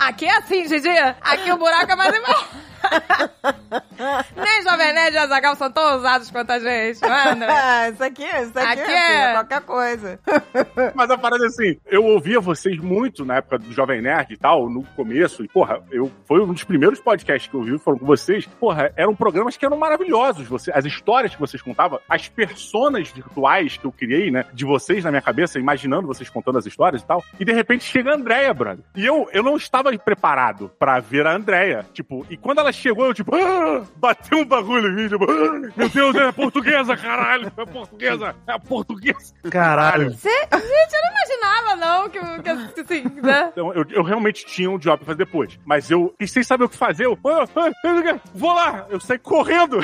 Aqui 0.00 0.26
é 0.26 0.36
assim, 0.38 0.66
Didi. 0.66 0.88
Aqui 1.20 1.52
o 1.52 1.56
buraco 1.56 1.90
é 1.92 1.96
mais 1.96 2.14
embaixo. 2.14 2.48
Nem 4.36 4.62
Jovem 4.62 4.92
Nerd 4.92 5.14
e 5.14 5.18
Azagal 5.18 5.56
são 5.56 5.70
tão 5.70 5.94
ousados 5.94 6.30
quanto 6.30 6.50
a 6.50 6.58
gente, 6.58 7.00
não 7.02 7.14
é, 7.14 7.28
André? 7.30 7.52
Ah, 7.52 7.88
isso 7.88 8.02
aqui, 8.04 8.24
isso 8.24 8.58
aqui, 8.58 8.80
Aqui 8.80 8.90
é... 8.90 9.24
é- 9.24 9.32
qualquer 9.32 9.60
coisa. 9.62 10.20
Mas 10.94 11.10
a 11.10 11.18
parada 11.18 11.44
é 11.44 11.46
assim, 11.48 11.78
eu 11.86 12.04
ouvia 12.04 12.40
vocês 12.40 12.78
muito 12.78 13.24
na 13.24 13.36
época 13.36 13.58
do 13.58 13.72
Jovem 13.72 14.02
Nerd 14.02 14.32
e 14.32 14.36
tal, 14.36 14.68
no 14.68 14.82
começo, 14.96 15.44
e 15.44 15.48
porra, 15.48 15.80
eu, 15.90 16.10
foi 16.26 16.40
um 16.40 16.52
dos 16.52 16.64
primeiros 16.64 17.00
podcasts 17.00 17.50
que 17.50 17.54
eu 17.54 17.60
ouvi, 17.60 17.78
foram 17.78 17.98
com 17.98 18.06
vocês. 18.06 18.46
Porra, 18.60 18.92
eram 18.96 19.14
programas 19.14 19.56
que 19.56 19.64
eram 19.64 19.76
maravilhosos. 19.76 20.46
Você, 20.48 20.70
as 20.74 20.84
histórias 20.84 21.34
que 21.34 21.40
vocês 21.40 21.62
contavam, 21.62 22.00
as 22.08 22.28
personas 22.28 23.08
virtuais 23.08 23.76
que 23.76 23.84
eu 23.84 23.92
criei, 23.92 24.30
né, 24.30 24.44
de 24.52 24.64
vocês 24.64 25.04
na 25.04 25.10
minha 25.10 25.22
cabeça, 25.22 25.58
imaginando 25.58 26.06
vocês 26.06 26.28
contando 26.28 26.58
as 26.58 26.66
histórias 26.66 27.02
e 27.02 27.06
tal. 27.06 27.22
E 27.38 27.44
de 27.44 27.52
repente 27.52 27.84
chega 27.84 28.10
a 28.10 28.14
Andrea, 28.14 28.52
brother. 28.52 28.84
E 28.94 29.04
eu, 29.04 29.28
eu 29.32 29.42
não 29.42 29.56
estava 29.56 29.96
preparado 29.98 30.70
pra 30.78 31.00
ver 31.00 31.26
a 31.26 31.34
Andrea. 31.34 31.86
Tipo, 31.92 32.26
e 32.28 32.36
quando 32.36 32.58
ela 32.58 32.72
chegou, 32.82 33.06
eu 33.06 33.14
tipo, 33.14 33.34
ah, 33.34 33.82
bateu 33.96 34.38
um 34.38 34.44
bagulho 34.44 34.88
em 34.88 34.94
mim, 34.94 35.08
tipo, 35.08 35.24
ah, 35.30 35.70
meu 35.76 35.88
Deus, 35.88 36.14
é 36.16 36.32
portuguesa, 36.32 36.96
caralho, 36.96 37.52
é 37.56 37.64
portuguesa, 37.66 38.34
é 38.46 38.58
portuguesa. 38.58 39.34
Caralho. 39.50 40.12
Cê- 40.14 40.28
Gente, 40.52 40.94
eu 40.94 41.02
não 41.02 41.10
imaginava, 41.10 41.76
não, 41.76 42.08
que, 42.10 42.18
que, 42.42 42.80
assim, 42.80 43.04
né? 43.22 43.48
Então, 43.52 43.72
eu, 43.74 43.84
eu 43.90 44.02
realmente 44.02 44.44
tinha 44.46 44.70
um 44.70 44.78
job 44.78 44.98
pra 44.98 45.06
fazer 45.06 45.24
depois. 45.24 45.58
Mas 45.64 45.90
eu, 45.90 46.14
e 46.20 46.26
sem 46.28 46.42
saber 46.42 46.64
o 46.64 46.68
que 46.68 46.76
fazer, 46.76 47.06
eu, 47.06 47.18
ah, 47.26 47.44
ah, 47.56 48.20
vou 48.34 48.52
lá, 48.52 48.86
eu 48.90 49.00
saí 49.00 49.18
correndo. 49.18 49.78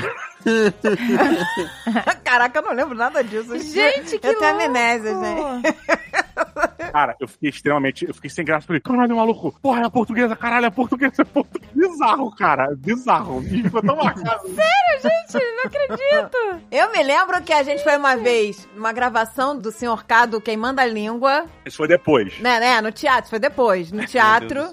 Caraca, 2.25 2.59
eu 2.59 2.63
não 2.63 2.73
lembro 2.73 2.95
nada 2.97 3.23
disso. 3.25 3.59
Gente, 3.59 4.19
que 4.19 4.27
Eu 4.27 4.39
tenho 4.39 4.65
amnésia, 4.65 5.15
gente. 5.15 5.79
Cara, 6.93 7.17
eu 7.21 7.29
fiquei 7.29 7.51
extremamente, 7.51 8.07
eu 8.07 8.15
fiquei 8.15 8.31
sem 8.31 8.45
graça, 8.45 8.67
falei, 8.67 8.81
caralho, 8.81 9.17
maluco, 9.17 9.55
porra, 9.61 9.83
é 9.85 9.91
portuguesa, 9.91 10.35
caralho, 10.37 10.67
é 10.67 10.71
portuguesa, 10.71 11.23
é 11.23 11.25
portuguesa. 11.25 11.73
Bizarro, 11.75 12.35
cara, 12.37 12.69
bizarro. 12.77 13.43
E 13.43 13.63
ficou 13.63 13.83
tão 13.83 13.97
marcado. 13.97 14.49
Gente, 15.01 15.45
não 15.57 15.63
acredito. 15.65 16.63
Eu 16.71 16.91
me 16.93 17.03
lembro 17.03 17.41
que 17.43 17.53
a 17.53 17.63
gente 17.63 17.83
foi 17.85 17.97
uma 17.97 18.17
vez 18.17 18.69
numa 18.75 18.93
gravação 18.93 19.57
do 19.57 19.71
Senhor 19.71 20.05
Cado 20.05 20.41
queimando 20.41 20.81
a 20.81 20.85
língua, 20.87 21.45
Isso 21.65 21.77
foi 21.77 21.87
depois. 21.89 22.39
né, 22.41 22.59
né? 22.59 22.81
No 22.81 22.91
teatro, 22.91 23.31
foi 23.31 23.39
depois. 23.39 23.93
No 23.93 24.05
teatro. 24.07 24.71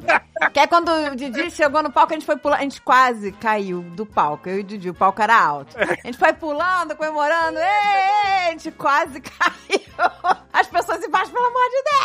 Que 0.52 0.60
é 0.60 0.68
quando 0.68 0.90
o 0.90 1.16
Didi 1.16 1.52
chegou 1.52 1.84
no 1.84 1.92
palco, 1.92 2.14
a 2.14 2.16
gente 2.16 2.26
foi 2.26 2.38
pular. 2.38 2.58
A 2.58 2.62
gente 2.62 2.82
quase 2.82 3.32
caiu 3.34 3.82
do 3.82 4.06
palco. 4.06 4.50
Eu 4.50 4.58
e 4.58 4.60
o 4.62 4.64
Didi, 4.64 4.90
o 4.90 4.94
palco 4.94 5.22
era 5.22 5.38
alto. 5.40 5.78
A 5.78 6.08
gente 6.08 6.18
foi 6.18 6.34
pulando, 6.34 6.96
comemorando. 6.96 7.58
Ei, 7.58 7.64
ei, 7.64 8.48
a 8.48 8.52
gente 8.52 8.72
quase 8.72 9.22
caiu. 9.22 9.82
As 10.52 10.68
pessoas 10.68 11.04
embaixo, 11.04 11.32
pelo 11.32 11.46
amor 11.46 11.64
de 11.70 11.84
Deus. 11.84 12.05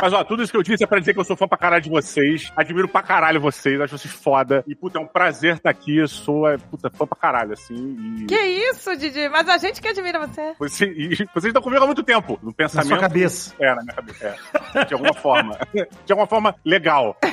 Mas 0.00 0.12
ó, 0.12 0.22
tudo 0.24 0.42
isso 0.42 0.52
que 0.52 0.58
eu 0.58 0.62
disse 0.62 0.84
é 0.84 0.86
pra 0.86 0.98
dizer 0.98 1.14
que 1.14 1.20
eu 1.20 1.24
sou 1.24 1.36
fã 1.36 1.46
pra 1.48 1.56
caralho 1.58 1.82
de 1.82 1.90
vocês. 1.90 2.52
Admiro 2.56 2.88
pra 2.88 3.02
caralho 3.02 3.40
vocês, 3.40 3.80
acho 3.80 3.96
vocês 3.98 4.12
foda. 4.12 4.64
E, 4.66 4.74
puta, 4.74 4.98
é 4.98 5.00
um 5.00 5.06
prazer 5.06 5.56
estar 5.56 5.70
aqui. 5.70 5.96
Eu 5.98 6.08
sou, 6.08 6.48
é, 6.48 6.58
puta, 6.58 6.90
fã 6.90 7.06
pra 7.06 7.16
caralho, 7.18 7.52
assim. 7.52 7.96
E... 8.22 8.26
Que 8.26 8.38
isso, 8.40 8.94
Didi? 8.96 9.28
Mas 9.28 9.48
a 9.48 9.58
gente 9.58 9.80
que 9.80 9.88
admira 9.88 10.18
você. 10.18 10.54
Você- 10.58 10.86
e 10.86 11.08
vocês 11.16 11.46
estão 11.46 11.62
comigo 11.62 11.82
há 11.82 11.86
muito 11.86 12.02
tempo. 12.02 12.38
No 12.42 12.48
Na 12.48 12.54
pensamento. 12.54 12.88
sua 12.88 12.98
cabeça. 12.98 13.54
É, 13.60 13.74
na 13.74 13.82
minha 13.82 13.94
cabeça. 13.94 14.36
É. 14.74 14.84
De 14.84 14.94
alguma 14.94 15.14
forma. 15.14 15.58
De 16.04 16.12
alguma 16.12 16.26
forma 16.26 16.54
legal. 16.64 17.16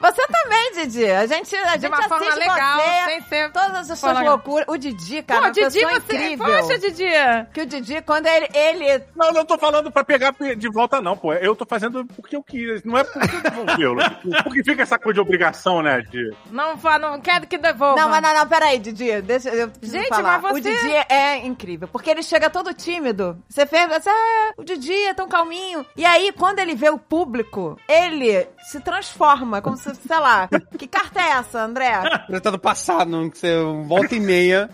Você 0.00 0.26
também, 0.28 0.72
Didi. 0.74 1.04
A 1.06 1.26
gente, 1.26 1.54
a 1.56 1.76
De 1.76 1.82
gente 1.82 1.86
uma 1.92 2.02
forma 2.08 2.26
assiste 2.26 2.38
legal, 2.38 2.80
você, 2.80 3.04
sem 3.10 3.20
ser... 3.22 3.52
todas 3.52 3.90
as 3.90 3.98
suas 3.98 4.20
loucuras. 4.20 4.66
O 4.68 4.76
Didi, 4.76 5.22
cara, 5.22 5.40
Pô, 5.40 5.46
é 5.46 5.48
uma 5.48 5.52
Didi, 5.52 5.80
você... 5.84 5.96
incrível. 5.96 6.46
Poxa, 6.46 6.78
Didi. 6.78 7.04
Que 7.52 7.60
o 7.62 7.66
Didi, 7.66 8.02
quando 8.02 8.26
ele, 8.26 8.48
ele 8.54 9.04
Não, 9.14 9.32
não 9.32 9.44
tô 9.44 9.58
falando 9.58 9.90
pra 9.90 10.04
pegar 10.04 10.32
de 10.56 10.68
volta, 10.68 11.00
não, 11.00 11.11
pô. 11.16 11.32
Eu 11.32 11.54
tô 11.54 11.64
fazendo 11.66 12.04
porque 12.04 12.36
eu 12.36 12.42
quis. 12.42 12.82
Não 12.84 12.98
é 12.98 13.04
porque 13.04 13.36
eu 13.36 13.42
devolvê-lo. 13.42 13.96
Porque 14.42 14.64
fica 14.64 14.82
essa 14.82 14.98
coisa 14.98 15.14
de 15.14 15.20
obrigação, 15.20 15.82
né? 15.82 16.00
De... 16.02 16.34
Não, 16.50 16.74
não 17.00 17.20
quero 17.20 17.46
que 17.46 17.58
devolva. 17.58 18.00
Não, 18.00 18.08
mas 18.08 18.22
não, 18.22 18.34
não, 18.34 18.46
peraí, 18.46 18.78
Didi. 18.78 19.20
Deixa 19.22 19.48
eu 19.50 19.70
Gente, 19.82 20.08
falar. 20.08 20.40
mas 20.40 20.52
O 20.52 20.54
você- 20.54 20.70
Didi 20.72 20.94
é 21.08 21.38
incrível, 21.38 21.88
porque 21.88 22.10
ele 22.10 22.22
chega 22.22 22.50
todo 22.50 22.72
tímido. 22.74 23.36
Você 23.48 23.66
fez, 23.66 23.88
você, 23.88 24.10
ah, 24.10 24.52
o 24.56 24.64
Didi 24.64 24.92
é 24.92 25.14
tão 25.14 25.28
calminho. 25.28 25.84
E 25.96 26.04
aí, 26.04 26.32
quando 26.32 26.58
ele 26.58 26.74
vê 26.74 26.90
o 26.90 26.98
público, 26.98 27.78
ele 27.88 28.46
se 28.70 28.80
transforma, 28.80 29.60
como 29.62 29.76
se, 29.76 29.94
sei 29.94 30.18
lá. 30.18 30.48
Que 30.78 30.86
carta 30.86 31.20
é 31.20 31.30
essa, 31.32 31.60
André? 31.60 31.92
Você 32.28 32.40
tá 32.40 32.50
do 32.50 32.58
passado, 32.58 33.30
que 33.30 33.38
você 33.38 33.62
volta 33.86 34.14
e 34.14 34.20
meia. 34.20 34.68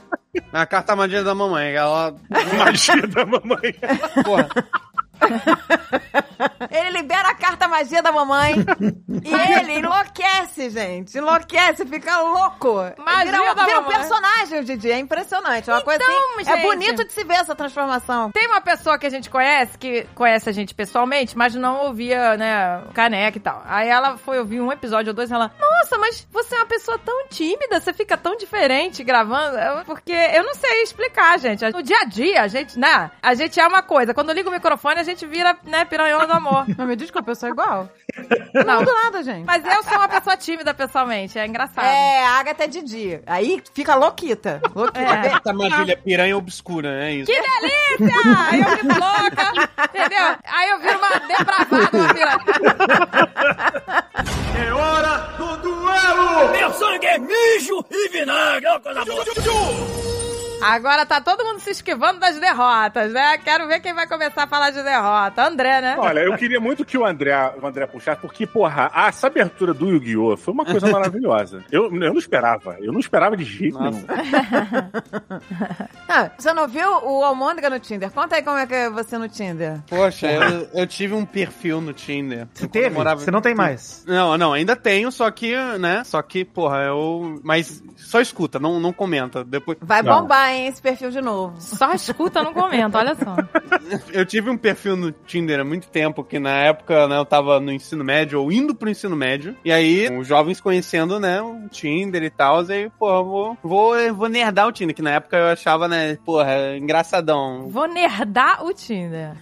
Na 0.52 0.66
carta 0.66 0.94
magia 0.94 1.22
da 1.24 1.34
mamãe. 1.34 1.72
Ela. 1.74 2.14
Magia 2.56 3.06
da 3.08 3.26
mamãe. 3.26 3.74
Porra. 4.24 4.48
Ele 6.70 6.98
libera 6.98 7.30
a 7.30 7.34
carta 7.34 7.68
magia 7.68 8.02
da 8.02 8.12
mamãe 8.12 8.54
e 9.24 9.52
ele 9.60 9.72
enlouquece, 9.78 10.70
gente. 10.70 11.16
Enlouquece, 11.18 11.84
fica 11.86 12.18
louco. 12.20 12.74
Magia 12.98 13.32
vira, 13.32 13.54
vira 13.64 13.80
um 13.80 13.82
mamãe. 13.82 13.96
personagem, 13.96 14.60
o 14.60 14.64
Didi. 14.64 14.90
É 14.90 14.98
impressionante. 14.98 15.68
É 15.68 15.72
uma 15.72 15.82
coisa 15.82 16.02
Então, 16.02 16.16
assim. 16.40 16.50
É 16.50 16.56
gente. 16.56 16.62
bonito 16.66 17.04
de 17.04 17.12
se 17.12 17.24
ver 17.24 17.34
essa 17.34 17.54
transformação. 17.54 18.30
Tem 18.32 18.46
uma 18.46 18.60
pessoa 18.60 18.98
que 18.98 19.06
a 19.06 19.10
gente 19.10 19.28
conhece, 19.30 19.76
que 19.78 20.04
conhece 20.14 20.48
a 20.48 20.52
gente 20.52 20.74
pessoalmente, 20.74 21.36
mas 21.36 21.54
não 21.54 21.86
ouvia, 21.86 22.36
né, 22.36 22.82
caneca 22.94 23.36
e 23.38 23.40
tal. 23.40 23.62
Aí 23.66 23.88
ela 23.88 24.16
foi 24.16 24.38
ouvir 24.38 24.60
um 24.60 24.72
episódio 24.72 25.10
ou 25.10 25.14
dois 25.14 25.30
e 25.30 25.34
ela, 25.34 25.50
nossa, 25.58 25.98
mas 25.98 26.26
você 26.30 26.54
é 26.54 26.58
uma 26.58 26.66
pessoa 26.66 26.98
tão 26.98 27.28
tímida, 27.28 27.80
você 27.80 27.92
fica 27.92 28.16
tão 28.16 28.36
diferente 28.36 29.02
gravando. 29.04 29.56
Porque 29.84 30.12
eu 30.12 30.44
não 30.44 30.54
sei 30.54 30.82
explicar, 30.82 31.38
gente. 31.38 31.64
No 31.70 31.82
dia 31.82 31.98
a 32.00 32.04
dia, 32.04 32.42
a 32.42 32.48
gente, 32.48 32.78
né, 32.78 33.10
a 33.22 33.34
gente 33.34 33.58
é 33.60 33.66
uma 33.66 33.82
coisa. 33.82 34.14
Quando 34.14 34.32
liga 34.32 34.48
o 34.48 34.52
microfone, 34.52 35.00
a 35.00 35.04
gente 35.04 35.26
vira, 35.26 35.56
né, 35.64 35.84
piranhola 35.84 36.26
do 36.26 36.32
amor. 36.32 36.64
Não 36.76 36.86
me 36.86 36.96
diz 36.96 37.10
que 37.10 37.18
a 37.18 37.22
pessoa 37.22 37.48
é 37.50 37.52
igual. 37.52 37.88
Não. 38.54 38.82
Não, 38.82 39.07
do 39.07 39.07
nada, 39.10 39.22
gente. 39.22 39.44
Mas 39.46 39.64
eu 39.64 39.82
sou 39.82 39.94
uma 39.94 40.08
pessoa 40.08 40.36
tímida 40.36 40.74
pessoalmente, 40.74 41.38
é 41.38 41.46
engraçado. 41.46 41.84
É, 41.84 42.24
a 42.24 42.38
Agatha 42.38 42.64
é 42.64 42.66
Didi. 42.66 43.20
Aí 43.26 43.62
fica 43.72 43.94
louquita. 43.94 44.60
Louquita. 44.74 45.00
É. 45.00 45.30
Carta 45.30 45.52
magia 45.52 45.96
piranha 45.96 46.36
obscura, 46.36 47.04
é 47.04 47.12
isso. 47.12 47.30
Que 47.30 47.40
delícia! 47.40 48.18
Aí 48.50 48.60
eu 48.60 48.70
fico 48.70 48.86
louca, 48.86 49.52
entendeu? 49.84 50.36
Aí 50.44 50.70
eu 50.70 50.78
viro 50.80 50.98
uma 50.98 51.08
depravada, 51.20 51.98
uma 51.98 52.14
piranha. 52.14 52.38
Agora 60.62 61.06
tá 61.06 61.20
todo 61.20 61.44
mundo 61.44 61.60
se 61.60 61.70
esquivando 61.70 62.18
das 62.20 62.38
derrotas, 62.38 63.12
né? 63.12 63.38
Quero 63.38 63.66
ver 63.68 63.80
quem 63.80 63.94
vai 63.94 64.06
começar 64.08 64.44
a 64.44 64.46
falar 64.46 64.70
de 64.70 64.82
derrota. 64.82 65.46
André, 65.46 65.80
né? 65.80 65.96
Olha, 65.98 66.20
eu 66.20 66.36
queria 66.36 66.60
muito 66.60 66.84
que 66.84 66.98
o 66.98 67.04
André, 67.04 67.32
o 67.60 67.66
André 67.66 67.86
puxasse, 67.86 68.20
porque, 68.20 68.46
porra, 68.46 68.90
a- 68.92 69.08
essa 69.08 69.26
abertura 69.28 69.72
do 69.72 69.88
Yu-Gi-Oh! 69.88 70.36
foi 70.36 70.52
uma 70.54 70.64
coisa 70.64 70.86
maravilhosa. 70.90 71.64
Eu, 71.70 71.84
eu 71.84 71.90
não 72.12 72.18
esperava. 72.18 72.76
Eu 72.80 72.92
não 72.92 73.00
esperava 73.00 73.36
de 73.36 73.44
jeito 73.44 73.78
Nossa. 73.78 73.98
nenhum. 73.98 74.08
Ah, 76.10 76.30
você 76.38 76.52
não 76.54 76.66
viu 76.66 76.88
o 77.04 77.22
Almôndega 77.22 77.68
no 77.68 77.78
Tinder? 77.78 78.10
Conta 78.10 78.36
aí 78.36 78.42
como 78.42 78.56
é 78.56 78.66
que 78.66 78.74
é 78.74 78.88
você 78.88 79.18
no 79.18 79.28
Tinder. 79.28 79.78
Poxa, 79.88 80.26
eu, 80.26 80.68
eu 80.72 80.86
tive 80.86 81.12
um 81.12 81.24
perfil 81.26 81.82
no 81.82 81.92
Tinder. 81.92 82.48
Você 82.54 82.66
teve? 82.66 82.88
morava- 82.90 83.20
Você 83.20 83.30
não 83.30 83.42
tem 83.42 83.54
mais. 83.54 84.04
Não, 84.06 84.36
não, 84.38 84.54
ainda 84.54 84.74
tenho, 84.74 85.12
só 85.12 85.30
que, 85.30 85.54
né? 85.78 86.02
Só 86.04 86.22
que, 86.22 86.46
porra, 86.46 86.78
eu. 86.84 87.38
Mas 87.44 87.82
só 87.96 88.20
escuta, 88.22 88.58
não, 88.58 88.80
não 88.80 88.90
comenta. 88.92 89.44
Depois. 89.44 89.76
Vai 89.82 90.02
Não. 90.02 90.12
Hein, 90.52 90.66
esse 90.66 90.80
perfil 90.80 91.10
de 91.10 91.20
novo. 91.20 91.54
Só 91.58 91.92
escuta, 91.92 92.42
não 92.42 92.52
comenta, 92.52 92.98
olha 92.98 93.14
só. 93.14 93.36
Eu 94.12 94.24
tive 94.24 94.50
um 94.50 94.56
perfil 94.56 94.96
no 94.96 95.12
Tinder 95.12 95.60
há 95.60 95.64
muito 95.64 95.88
tempo, 95.88 96.24
que 96.24 96.38
na 96.38 96.50
época, 96.50 97.06
né, 97.08 97.18
eu 97.18 97.24
tava 97.24 97.60
no 97.60 97.72
ensino 97.72 98.04
médio, 98.04 98.40
ou 98.40 98.52
indo 98.52 98.74
pro 98.74 98.90
ensino 98.90 99.16
médio. 99.16 99.56
E 99.64 99.72
aí, 99.72 100.08
os 100.16 100.26
jovens 100.26 100.60
conhecendo, 100.60 101.18
né, 101.18 101.40
o 101.40 101.68
Tinder 101.68 102.22
e 102.22 102.30
tal. 102.30 102.64
E 102.64 102.72
aí, 102.72 102.90
pô, 102.98 103.10
eu 103.10 103.24
vou, 103.24 103.58
vou, 103.62 104.14
vou 104.14 104.28
nerdar 104.28 104.66
o 104.66 104.72
Tinder, 104.72 104.94
que 104.94 105.02
na 105.02 105.12
época 105.12 105.36
eu 105.36 105.48
achava, 105.48 105.88
né, 105.88 106.16
porra, 106.24 106.76
engraçadão. 106.76 107.68
Vou 107.68 107.86
nerdar 107.86 108.64
o 108.64 108.72
Tinder. 108.72 109.32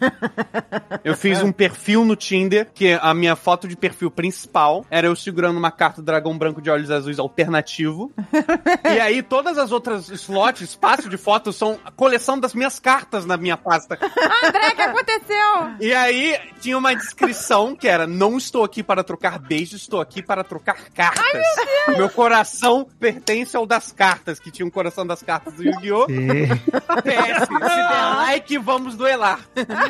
Eu 1.04 1.16
fiz 1.16 1.42
um 1.42 1.52
perfil 1.52 2.04
no 2.04 2.16
Tinder, 2.16 2.68
que 2.72 2.98
a 3.00 3.14
minha 3.14 3.36
foto 3.36 3.68
de 3.68 3.76
perfil 3.76 4.10
principal 4.10 4.84
era 4.90 5.06
eu 5.06 5.16
segurando 5.16 5.58
uma 5.58 5.70
carta 5.70 6.00
do 6.00 6.04
dragão 6.04 6.36
branco 6.36 6.60
de 6.60 6.70
olhos 6.70 6.90
azuis 6.90 7.18
alternativo. 7.18 8.12
e 8.84 9.00
aí 9.00 9.22
todas 9.22 9.58
as 9.58 9.72
outras 9.72 10.08
slots, 10.08 10.74
espaço 10.96 11.08
de 11.08 11.16
fotos, 11.16 11.56
são 11.56 11.78
a 11.84 11.90
coleção 11.90 12.38
das 12.38 12.54
minhas 12.54 12.78
cartas 12.78 13.26
na 13.26 13.36
minha 13.36 13.56
pasta. 13.56 13.98
André, 14.44 14.68
o 14.68 14.76
que 14.76 14.82
aconteceu? 14.82 15.76
E 15.80 15.92
aí 15.92 16.38
tinha 16.60 16.76
uma 16.76 16.94
descrição 16.94 17.76
que 17.76 17.86
era: 17.86 18.06
Não 18.06 18.36
estou 18.36 18.64
aqui 18.64 18.82
para 18.82 19.04
trocar 19.04 19.38
beijos, 19.38 19.82
estou 19.82 20.00
aqui 20.00 20.22
para 20.22 20.42
trocar 20.42 20.90
cartas. 20.90 21.42
meu, 21.88 22.08
coração 22.08 22.86
pertence 22.98 23.56
ao 23.56 23.66
das 23.66 23.92
cartas, 23.92 24.40
que 24.40 24.50
tinha 24.50 24.66
um 24.66 24.70
coração 24.70 25.06
das 25.06 25.22
cartas 25.22 25.54
do 25.54 25.62
Yu-Gi-Oh! 25.62 26.06
E... 26.08 26.46
PS, 26.46 27.46
se 27.46 27.58
der 27.58 28.14
like, 28.16 28.58
vamos 28.58 28.96
duelar. 28.96 29.40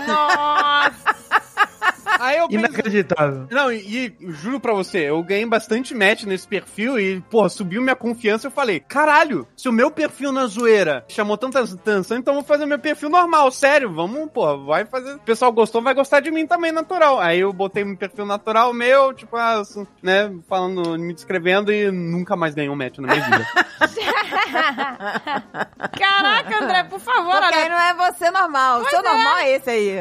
Nossa! 0.07 1.76
Aí 2.19 2.39
eu 2.39 2.49
pensei, 2.49 2.65
Inacreditável. 2.67 3.47
Não, 3.51 3.73
e, 3.73 4.15
e 4.21 4.33
juro 4.33 4.61
pra 4.61 4.73
você, 4.73 5.11
eu 5.11 5.23
ganhei 5.23 5.47
bastante 5.47 5.95
match 5.95 6.25
nesse 6.25 6.47
perfil 6.47 6.99
e, 6.99 7.21
pô, 7.23 7.49
subiu 7.49 7.83
minha 7.83 7.97
confiança. 7.97 8.47
Eu 8.47 8.51
falei, 8.51 8.81
caralho, 8.81 9.47
se 9.57 9.69
o 9.69 9.73
meu 9.73 9.91
perfil 9.91 10.33
na 10.33 10.47
zoeira 10.47 11.05
chamou 11.09 11.37
tanta 11.37 11.61
atenção, 11.63 12.17
então 12.17 12.35
eu 12.35 12.41
vou 12.41 12.49
fazer 12.49 12.67
meu 12.67 12.79
perfil 12.79 13.09
normal, 13.09 13.51
sério, 13.51 13.93
vamos, 13.93 14.31
pô, 14.31 14.65
vai 14.65 14.85
fazer. 14.85 15.15
O 15.15 15.19
pessoal 15.21 15.53
gostou, 15.53 15.83
vai 15.83 15.95
gostar 15.95 16.21
de 16.21 16.31
mim 16.31 16.47
também, 16.47 16.73
natural. 16.73 17.21
Aí 17.21 17.41
eu 17.41 17.53
botei 17.53 17.85
meu 17.85 17.97
perfil 17.97 18.27
natural 18.27 18.73
meu, 18.73 19.13
tipo, 19.13 19.37
ah, 19.37 19.61
assim, 19.61 19.87
né, 20.03 20.33
falando, 20.49 20.99
me 20.99 21.15
descrevendo 21.15 21.73
e 21.73 21.91
nunca 21.91 22.37
mais 22.37 22.55
ganhei 22.55 22.71
um 22.71 22.77
match 22.77 22.99
na 22.99 23.09
minha 23.09 23.25
vida. 23.25 23.47
Caraca, 25.99 26.65
André, 26.65 26.85
por 26.85 27.01
favor, 27.01 27.33
Porque 27.33 27.55
aí 27.55 27.65
olha. 27.65 27.69
não 27.71 27.79
é 27.79 27.95
você 28.11 28.31
normal. 28.31 28.81
O 28.83 28.89
seu 28.89 29.03
normal 29.03 29.39
é 29.39 29.51
esse 29.53 29.71
aí. 29.71 29.97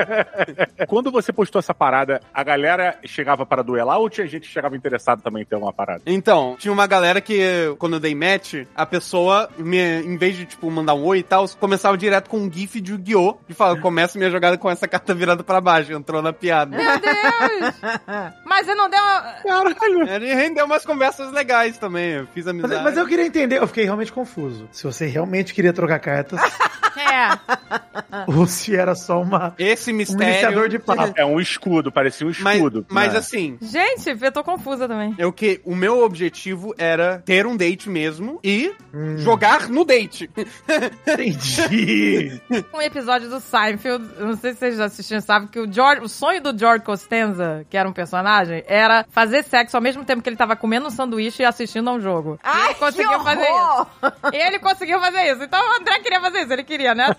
Quando 0.88 1.10
você 1.10 1.19
postou 1.32 1.58
essa 1.58 1.74
parada, 1.74 2.20
a 2.32 2.42
galera 2.42 2.98
chegava 3.04 3.44
para 3.44 3.62
duelar 3.62 3.98
ou 3.98 4.08
tinha 4.10 4.26
gente 4.26 4.46
que 4.46 4.52
chegava 4.52 4.76
interessado 4.76 5.22
também 5.22 5.42
em 5.42 5.46
ter 5.46 5.56
uma 5.56 5.72
parada? 5.72 6.02
Então, 6.06 6.56
tinha 6.58 6.72
uma 6.72 6.86
galera 6.86 7.20
que, 7.20 7.40
quando 7.78 7.94
eu 7.94 8.00
dei 8.00 8.14
match, 8.14 8.66
a 8.74 8.86
pessoa, 8.86 9.48
me, 9.58 9.78
em 9.78 10.16
vez 10.16 10.36
de, 10.36 10.46
tipo, 10.46 10.70
mandar 10.70 10.94
um 10.94 11.04
oi 11.04 11.18
e 11.18 11.22
tal, 11.22 11.48
começava 11.60 11.96
direto 11.96 12.28
com 12.28 12.38
um 12.38 12.50
gif 12.50 12.80
de 12.80 12.92
Yu-Gi-Oh! 12.92 13.38
E 13.48 13.54
falava, 13.54 13.80
começa 13.80 14.18
minha 14.18 14.30
jogada 14.30 14.56
com 14.56 14.70
essa 14.70 14.88
carta 14.88 15.14
virada 15.14 15.42
pra 15.42 15.60
baixo. 15.60 15.92
Entrou 15.92 16.22
na 16.22 16.32
piada. 16.32 16.76
Meu 16.76 16.98
Deus! 16.98 17.74
Mas 18.44 18.66
você 18.66 18.74
não 18.74 18.88
deu. 18.88 19.00
Caralho. 19.00 20.08
Ele 20.08 20.34
rendeu 20.34 20.64
umas 20.66 20.84
conversas 20.84 21.32
legais 21.32 21.78
também. 21.78 22.12
Eu 22.12 22.26
fiz 22.28 22.46
amizade. 22.46 22.74
Mas, 22.74 22.84
mas 22.84 22.96
eu 22.96 23.06
queria 23.06 23.26
entender, 23.26 23.58
eu 23.58 23.66
fiquei 23.66 23.84
realmente 23.84 24.12
confuso. 24.12 24.68
Se 24.72 24.84
você 24.84 25.06
realmente 25.06 25.54
queria 25.54 25.72
trocar 25.72 25.98
cartas 25.98 26.40
É. 26.96 27.38
ou 28.26 28.46
se 28.46 28.74
era 28.76 28.94
só 28.94 29.20
uma, 29.20 29.54
Esse 29.58 29.92
um 29.92 29.96
mistério. 29.96 30.28
iniciador 30.32 30.68
de 30.68 30.78
papo. 30.78 31.12
É 31.16 31.24
um 31.24 31.40
escudo, 31.40 31.90
parecia 31.92 32.26
um 32.26 32.32
Mas, 32.40 32.56
escudo. 32.56 32.86
mas 32.90 33.12
né? 33.12 33.18
assim, 33.18 33.58
Gente, 33.60 34.16
eu 34.20 34.32
tô 34.32 34.42
confusa 34.44 34.86
também. 34.88 35.14
eu 35.18 35.32
que 35.32 35.60
o 35.64 35.74
meu 35.76 36.02
objetivo 36.02 36.74
era 36.78 37.18
ter 37.24 37.46
um 37.46 37.56
date 37.56 37.88
mesmo 37.88 38.40
e 38.42 38.72
Hum. 38.92 39.18
jogar 39.18 39.68
no 39.68 39.84
date. 39.84 40.28
Entendi. 41.06 42.40
Um 42.74 42.80
episódio 42.82 43.28
do 43.28 43.40
Seinfeld, 43.40 44.04
não 44.18 44.36
sei 44.36 44.52
se 44.52 44.58
vocês 44.58 44.76
já 44.76 44.84
assistiram, 44.86 45.20
sabe 45.20 45.48
que 45.48 45.58
o 45.60 45.70
George, 45.72 46.02
o 46.02 46.08
sonho 46.08 46.40
do 46.42 46.56
George 46.58 46.84
Costanza, 46.84 47.64
que 47.68 47.76
era 47.76 47.88
um 47.88 47.92
personagem, 47.92 48.62
era 48.66 49.04
fazer 49.10 49.42
sexo 49.44 49.76
ao 49.76 49.82
mesmo 49.82 50.04
tempo 50.04 50.22
que 50.22 50.28
ele 50.28 50.36
tava 50.36 50.56
comendo 50.56 50.86
um 50.86 50.90
sanduíche 50.90 51.42
e 51.42 51.44
assistindo 51.46 51.88
a 51.88 51.92
um 51.92 52.00
jogo. 52.00 52.38
Ai, 52.42 52.66
ele 52.70 52.74
conseguiu 52.74 53.10
que 53.18 53.24
fazer 53.24 53.42
isso. 53.48 53.86
E 54.32 54.36
ele 54.36 54.58
conseguiu 54.58 55.00
fazer 55.00 55.32
isso. 55.32 55.42
Então 55.42 55.60
o 55.60 55.80
André 55.80 55.98
queria 56.00 56.20
fazer 56.20 56.40
isso, 56.42 56.52
ele 56.52 56.64
queria, 56.64 56.79
né? 56.94 57.14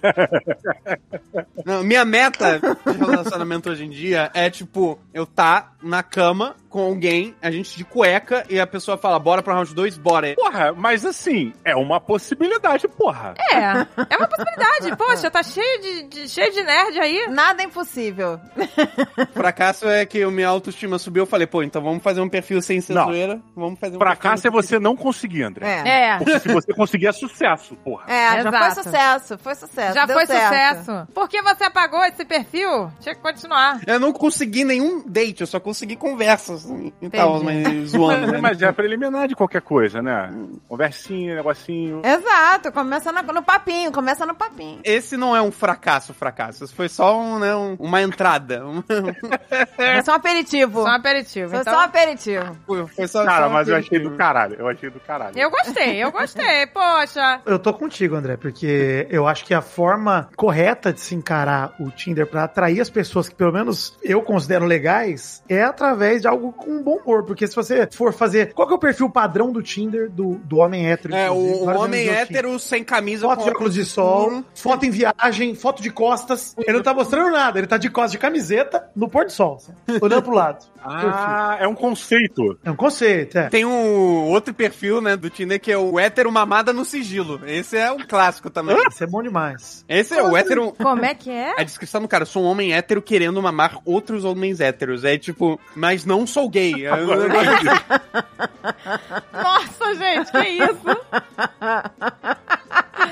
Não, 1.65 1.83
minha 1.83 2.03
meta 2.05 2.59
de 2.59 2.97
relacionamento 2.97 3.69
hoje 3.69 3.85
em 3.85 3.89
dia 3.89 4.29
é, 4.33 4.49
tipo, 4.49 4.99
eu 5.13 5.25
tá 5.25 5.71
na 5.81 6.03
cama 6.03 6.55
com 6.71 6.79
alguém, 6.81 7.35
a 7.41 7.51
gente 7.51 7.75
de 7.77 7.83
cueca, 7.83 8.45
e 8.49 8.57
a 8.57 8.65
pessoa 8.65 8.97
fala, 8.97 9.19
bora 9.19 9.43
pra 9.43 9.53
round 9.53 9.75
2, 9.75 9.97
bora. 9.97 10.33
Porra, 10.35 10.71
mas 10.71 11.05
assim, 11.05 11.51
é 11.65 11.75
uma 11.75 11.99
possibilidade, 11.99 12.87
porra. 12.87 13.33
É, 13.51 13.55
é 13.55 14.17
uma 14.17 14.27
possibilidade. 14.27 14.95
Poxa, 14.97 15.29
tá 15.29 15.43
cheio 15.43 15.81
de, 15.81 16.03
de- 16.03 16.29
cheio 16.29 16.51
de 16.53 16.63
nerd 16.63 16.97
aí. 16.97 17.27
Nada 17.29 17.61
é 17.61 17.65
impossível. 17.65 18.39
Fracasso 19.33 19.87
é 19.87 20.05
que 20.05 20.25
o 20.25 20.31
minha 20.31 20.47
autoestima 20.47 20.97
subiu, 20.97 21.23
eu 21.23 21.27
falei, 21.27 21.45
pô, 21.45 21.61
então 21.61 21.81
vamos 21.81 22.01
fazer 22.01 22.21
um 22.21 22.29
perfil 22.29 22.61
sem 22.61 22.79
zoeira, 22.79 23.41
vamos 23.53 23.77
fazer 23.77 23.97
um 23.97 23.99
Fracasso 23.99 24.47
é 24.47 24.49
você 24.49 24.79
não 24.79 24.95
conseguir, 24.95 25.43
André. 25.43 25.65
É. 25.85 26.11
É. 26.11 26.17
Porque 26.17 26.39
se 26.39 26.47
você 26.47 26.73
conseguir 26.73 27.07
é 27.07 27.11
sucesso, 27.11 27.75
porra. 27.83 28.05
É, 28.07 28.31
já 28.43 28.49
Exato. 28.49 28.57
foi 28.57 28.83
sucesso, 28.83 29.37
foi 29.37 29.55
sucesso. 29.55 29.93
Já 29.93 30.05
deu 30.05 30.15
foi 30.15 30.25
certo. 30.25 30.77
sucesso. 30.79 31.07
Por 31.13 31.27
que 31.27 31.41
você 31.41 31.65
apagou 31.65 32.03
esse 32.05 32.23
perfil? 32.23 32.89
Tinha 33.01 33.13
que 33.13 33.21
continuar. 33.21 33.81
Eu 33.85 33.99
não 33.99 34.13
consegui 34.13 34.63
nenhum 34.63 35.03
date, 35.05 35.41
eu 35.41 35.47
só 35.47 35.59
consegui 35.59 35.97
conversas 35.97 36.60
assim, 36.65 36.93
e 37.01 37.09
tal, 37.09 37.37
Entendi. 37.41 37.63
mas 37.79 37.89
zoando, 37.89 38.27
né? 38.31 38.39
Mas 38.41 38.61
é 38.61 38.71
preliminar 38.71 39.27
de 39.27 39.35
qualquer 39.35 39.61
coisa, 39.61 40.01
né? 40.01 40.31
Conversinha, 40.67 41.35
negocinho. 41.35 42.01
Exato, 42.03 42.71
começa 42.71 43.11
no, 43.11 43.21
no 43.21 43.43
papinho, 43.43 43.91
começa 43.91 44.25
no 44.25 44.33
papinho. 44.35 44.79
Esse 44.83 45.15
não 45.15 45.35
é 45.35 45.41
um 45.41 45.51
fracasso, 45.51 46.13
fracasso. 46.13 46.63
Isso 46.63 46.73
foi 46.75 46.89
só 46.89 47.19
um, 47.19 47.39
né, 47.39 47.55
um- 47.55 47.75
uma 47.79 48.01
entrada. 48.01 48.65
Um- 48.65 48.83
É 49.77 50.01
só 50.03 50.13
um 50.13 50.15
aperitivo. 50.15 50.81
Só 50.83 50.89
um 50.89 50.93
aperitivo. 50.95 51.49
Foi 51.49 51.59
Então, 51.59 51.73
só 51.73 51.79
um 51.79 51.83
aperitivo. 51.83 52.57
foi, 52.65 52.87
foi 52.87 53.07
só, 53.07 53.23
Cara, 53.25 53.43
só 53.45 53.49
um 53.49 53.53
mas 53.53 53.67
eu 53.67 53.75
achei 53.75 53.87
aperitivo. 53.87 54.11
do 54.11 54.17
caralho. 54.17 54.55
Eu 54.59 54.67
achei 54.67 54.89
do 54.89 54.99
caralho. 54.99 55.37
eu 55.37 55.49
gostei, 55.51 56.03
eu 56.03 56.11
gostei. 56.11 56.65
Poxa. 56.73 57.41
Eu 57.45 57.59
tô 57.59 57.73
contigo, 57.73 58.15
André, 58.15 58.37
porque 58.37 59.07
eu 59.09 59.27
acho 59.27 59.45
que 59.45 59.53
a 59.53 59.61
forma 59.61 60.29
correta 60.35 60.91
de 60.93 60.99
se 61.01 61.15
encarar 61.15 61.73
o 61.79 61.89
Tinder 61.91 62.25
pra 62.27 62.43
atrair 62.45 62.79
as 62.81 62.89
pessoas 62.89 63.27
que 63.29 63.35
pelo 63.35 63.51
menos 63.51 63.97
eu 64.03 64.21
considero 64.21 64.65
legais 64.65 65.43
é 65.49 65.63
através 65.63 66.21
de 66.21 66.27
algo 66.27 66.50
com 66.51 66.81
bom 66.81 66.97
humor. 66.97 67.23
Porque 67.23 67.47
se 67.47 67.55
você 67.55 67.87
for 67.91 68.13
fazer. 68.13 68.53
Qual 68.53 68.67
que 68.67 68.73
é 68.73 68.77
o 68.77 68.79
perfil 68.79 69.09
padrão 69.09 69.51
do 69.51 69.61
Tinder 69.61 70.09
do, 70.09 70.35
do 70.43 70.57
homem 70.57 70.89
hétero? 70.89 71.15
É, 71.15 71.29
o, 71.29 71.35
o 71.35 71.65
homem 71.65 72.07
hétero 72.09 72.57
sem 72.59 72.83
camisa. 72.83 73.27
Foto 73.27 73.39
com 73.39 73.43
de 73.45 73.49
óculos 73.51 73.73
de 73.73 73.85
sol, 73.85 74.43
foto 74.53 74.85
em 74.85 74.89
viagem, 74.89 75.55
foto 75.55 75.81
de 75.81 75.89
costas. 75.89 76.55
Ele 76.57 76.73
não 76.73 76.83
tá 76.83 76.93
mostrando 76.93 77.31
nada, 77.31 77.59
ele 77.59 77.67
tá 77.67 77.77
de 77.77 77.89
costas 77.89 78.11
de 78.11 78.17
camiseta 78.17 78.89
no 78.95 79.09
pôr 79.09 79.25
do 79.25 79.31
sol, 79.31 79.59
sabe? 79.59 79.77
olhando 80.01 80.23
pro 80.23 80.33
lado. 80.33 80.65
Ah, 80.83 81.57
é 81.59 81.67
um 81.67 81.75
conceito. 81.75 82.57
É 82.63 82.71
um 82.71 82.75
conceito, 82.75 83.37
é. 83.37 83.49
Tem 83.49 83.65
um 83.65 84.29
outro 84.29 84.53
perfil, 84.53 85.01
né, 85.01 85.15
do 85.15 85.29
Tinder 85.29 85.59
que 85.59 85.71
é 85.71 85.77
o 85.77 85.99
hétero 85.99 86.31
mamada 86.31 86.73
no 86.73 86.83
sigilo. 86.83 87.39
Esse 87.45 87.77
é 87.77 87.91
um 87.91 87.99
clássico 87.99 88.49
também. 88.49 88.77
Isso 88.89 89.03
é 89.03 89.07
bom 89.07 89.21
demais. 89.21 89.85
Esse 89.87 90.13
é 90.13 90.23
o 90.23 90.35
hétero. 90.35 90.73
Como 90.73 91.05
é 91.05 91.13
que 91.13 91.29
é? 91.29 91.53
A 91.59 91.63
descrição 91.63 92.01
do 92.01 92.07
cara, 92.07 92.25
sou 92.25 92.43
um 92.43 92.47
homem 92.47 92.73
hétero 92.73 93.01
querendo 93.01 93.41
mamar 93.41 93.77
outros 93.85 94.25
homens 94.25 94.59
héteros. 94.59 95.03
É 95.03 95.17
tipo, 95.17 95.59
mas 95.75 96.05
não 96.05 96.25
sou 96.25 96.49
gay. 96.49 96.85
É 96.85 96.91
Nossa, 99.81 99.95
gente, 99.95 100.31
que 100.31 100.47
isso? 100.47 100.97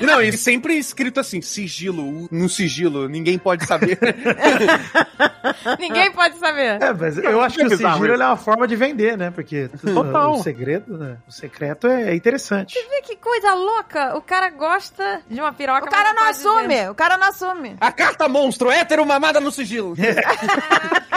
Não, 0.00 0.22
e 0.22 0.32
sempre 0.32 0.78
escrito 0.78 1.20
assim, 1.20 1.42
sigilo, 1.42 2.26
no 2.30 2.48
sigilo, 2.48 3.08
ninguém 3.08 3.38
pode 3.38 3.66
saber. 3.66 3.98
Ninguém 5.78 6.10
pode 6.12 6.36
saber. 6.38 6.80
É, 6.80 6.92
mas 6.92 7.18
eu 7.18 7.40
acho 7.40 7.56
que 7.58 7.64
o 7.64 7.70
sigilo 7.70 8.14
isso. 8.14 8.22
é 8.22 8.26
uma 8.26 8.36
forma 8.36 8.66
de 8.66 8.76
vender, 8.76 9.16
né? 9.18 9.30
Porque 9.30 9.68
Total. 9.82 10.32
o 10.32 10.42
segredo, 10.42 10.96
né? 10.96 11.16
O 11.28 11.32
secreto 11.32 11.86
é 11.86 12.14
interessante. 12.14 12.74
Vê 12.88 13.02
que 13.02 13.16
coisa 13.16 13.52
louca. 13.54 14.16
O 14.16 14.22
cara 14.22 14.48
gosta 14.50 15.20
de 15.28 15.40
uma 15.40 15.52
piroca. 15.52 15.86
O 15.86 15.90
cara 15.90 16.12
não 16.12 16.24
pode 16.24 16.30
assume, 16.30 16.68
dizer. 16.68 16.90
o 16.90 16.94
cara 16.94 17.16
não 17.18 17.28
assume. 17.28 17.76
A 17.80 17.92
carta 17.92 18.28
monstro, 18.28 18.70
hétero 18.70 19.04
mamada 19.04 19.40
no 19.40 19.50
sigilo. 19.50 19.94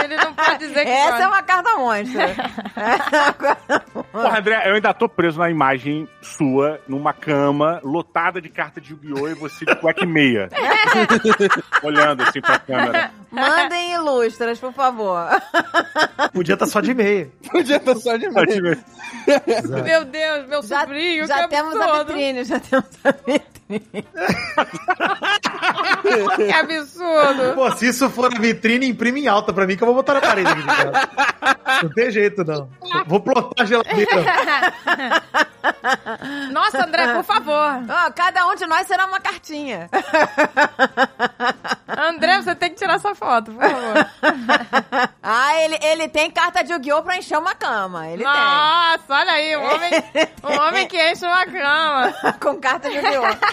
Ele 0.04 0.18
não 0.18 0.34
pode 0.34 0.58
dizer 0.60 0.84
que 0.84 0.92
Essa 0.92 1.10
gosta. 1.12 1.24
é 1.24 1.28
uma 1.28 1.44
carta 1.44 1.76
monstro. 1.78 2.22
Porra, 4.14 4.38
André, 4.40 4.62
eu 4.70 4.76
ainda 4.76 4.94
tô 4.94 5.10
preso 5.10 5.40
na 5.40 5.50
imagem 5.50 6.08
sua, 6.22 6.80
numa 6.88 7.12
cama, 7.14 7.80
lotada 7.84 8.40
de 8.40 8.48
carta 8.48 8.80
de 8.80 8.92
Yu-Gi-Oh! 8.94 9.28
e 9.28 9.34
você 9.34 9.66
de 9.66 9.76
cueca 9.76 10.04
e 10.04 10.08
meia. 10.08 10.50
Olhando 11.82 12.22
assim 12.22 12.40
pra 12.40 12.60
câmera. 12.60 13.10
Mandem 13.32 13.94
ilustras, 13.96 14.60
por 14.60 14.72
favor. 14.72 15.28
Podia 16.32 16.54
estar 16.54 16.68
só 16.68 16.80
de 16.80 16.94
meia. 16.94 17.28
Podia 17.52 17.78
estar 17.78 17.96
só 17.96 18.16
de 18.16 18.30
ver. 18.30 18.80
Meu 19.84 20.06
Deus, 20.06 20.48
meu 20.48 20.62
Já, 20.64 20.82
sobrinho, 20.82 21.26
já 21.28 21.44
que 21.44 21.50
temos 21.50 21.76
a 21.76 21.84
absurdo. 21.86 22.06
vitrine, 22.14 22.44
já 22.44 22.60
temos 22.60 22.86
a 23.04 23.12
vitrine. 23.12 23.42
Que 26.36 26.52
absurdo. 26.52 27.54
Pô, 27.56 27.72
se 27.72 27.88
isso 27.88 28.10
for 28.10 28.32
na 28.32 28.40
vitrine, 28.40 28.88
imprime 28.88 29.22
em 29.22 29.28
alta 29.28 29.54
pra 29.54 29.66
mim 29.66 29.76
que 29.78 29.84
eu 29.84 29.88
vou 29.88 29.96
botar 29.96 30.16
na 30.16 30.22
parede 30.22 30.50
aqui. 30.50 30.64
Não 31.84 31.90
tem 31.94 32.12
jeito, 32.12 32.44
não. 32.44 32.70
Vou 33.08 33.20
plotar 33.20 33.64
a 33.64 33.66
geladeira. 33.66 34.12
Nossa, 36.52 36.86
André, 36.86 37.14
por 37.14 37.24
favor. 37.24 37.72
Ó, 37.90 38.12
cada 38.12 38.46
um 38.48 38.56
de 38.56 38.66
nós 38.66 38.86
será 38.88 39.06
uma 39.06 39.20
cartinha. 39.20 39.90
André, 41.88 42.42
você 42.42 42.56
tem 42.56 42.70
que 42.70 42.76
tirar 42.76 42.96
essa 42.96 43.16
foto, 43.16 43.52
por 43.54 43.62
favor. 43.62 44.08
Ah, 45.22 45.56
ele, 45.62 45.78
ele 45.82 46.08
tem 46.10 46.30
carta 46.32 46.64
de 46.64 46.74
Yu-Gi-Oh! 46.74 47.04
pra 47.04 47.18
encher 47.18 47.38
uma 47.38 47.56
cama. 47.56 48.08
Ele 48.10 48.24
Nossa, 48.24 49.04
olha 49.10 49.32
aí, 49.32 49.56
um 49.58 49.64
homem, 49.64 49.92
um 50.44 50.62
homem 50.68 50.88
que 50.88 50.98
enche 51.12 51.26
uma 51.26 51.46
cama. 51.46 52.12
tem. 52.22 52.34
Com 52.40 52.56
carta 52.60 52.90
de 52.90 52.98
Yu-Gi-Oh! 52.98 53.53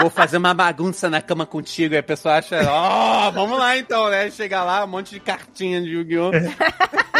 Vou 0.00 0.10
fazer 0.10 0.36
uma 0.38 0.54
bagunça 0.54 1.08
na 1.10 1.20
cama 1.20 1.46
contigo. 1.46 1.94
Aí 1.94 2.00
a 2.00 2.02
pessoa 2.02 2.36
acha, 2.36 2.60
ó, 2.70 3.30
vamos 3.32 3.58
lá 3.58 3.76
então, 3.76 4.08
né? 4.10 4.30
Chega 4.30 4.62
lá, 4.64 4.84
um 4.84 4.88
monte 4.88 5.10
de 5.10 5.20
cartinha 5.20 5.80
de 5.80 5.88
Yu-Gi-Oh! 5.90 6.30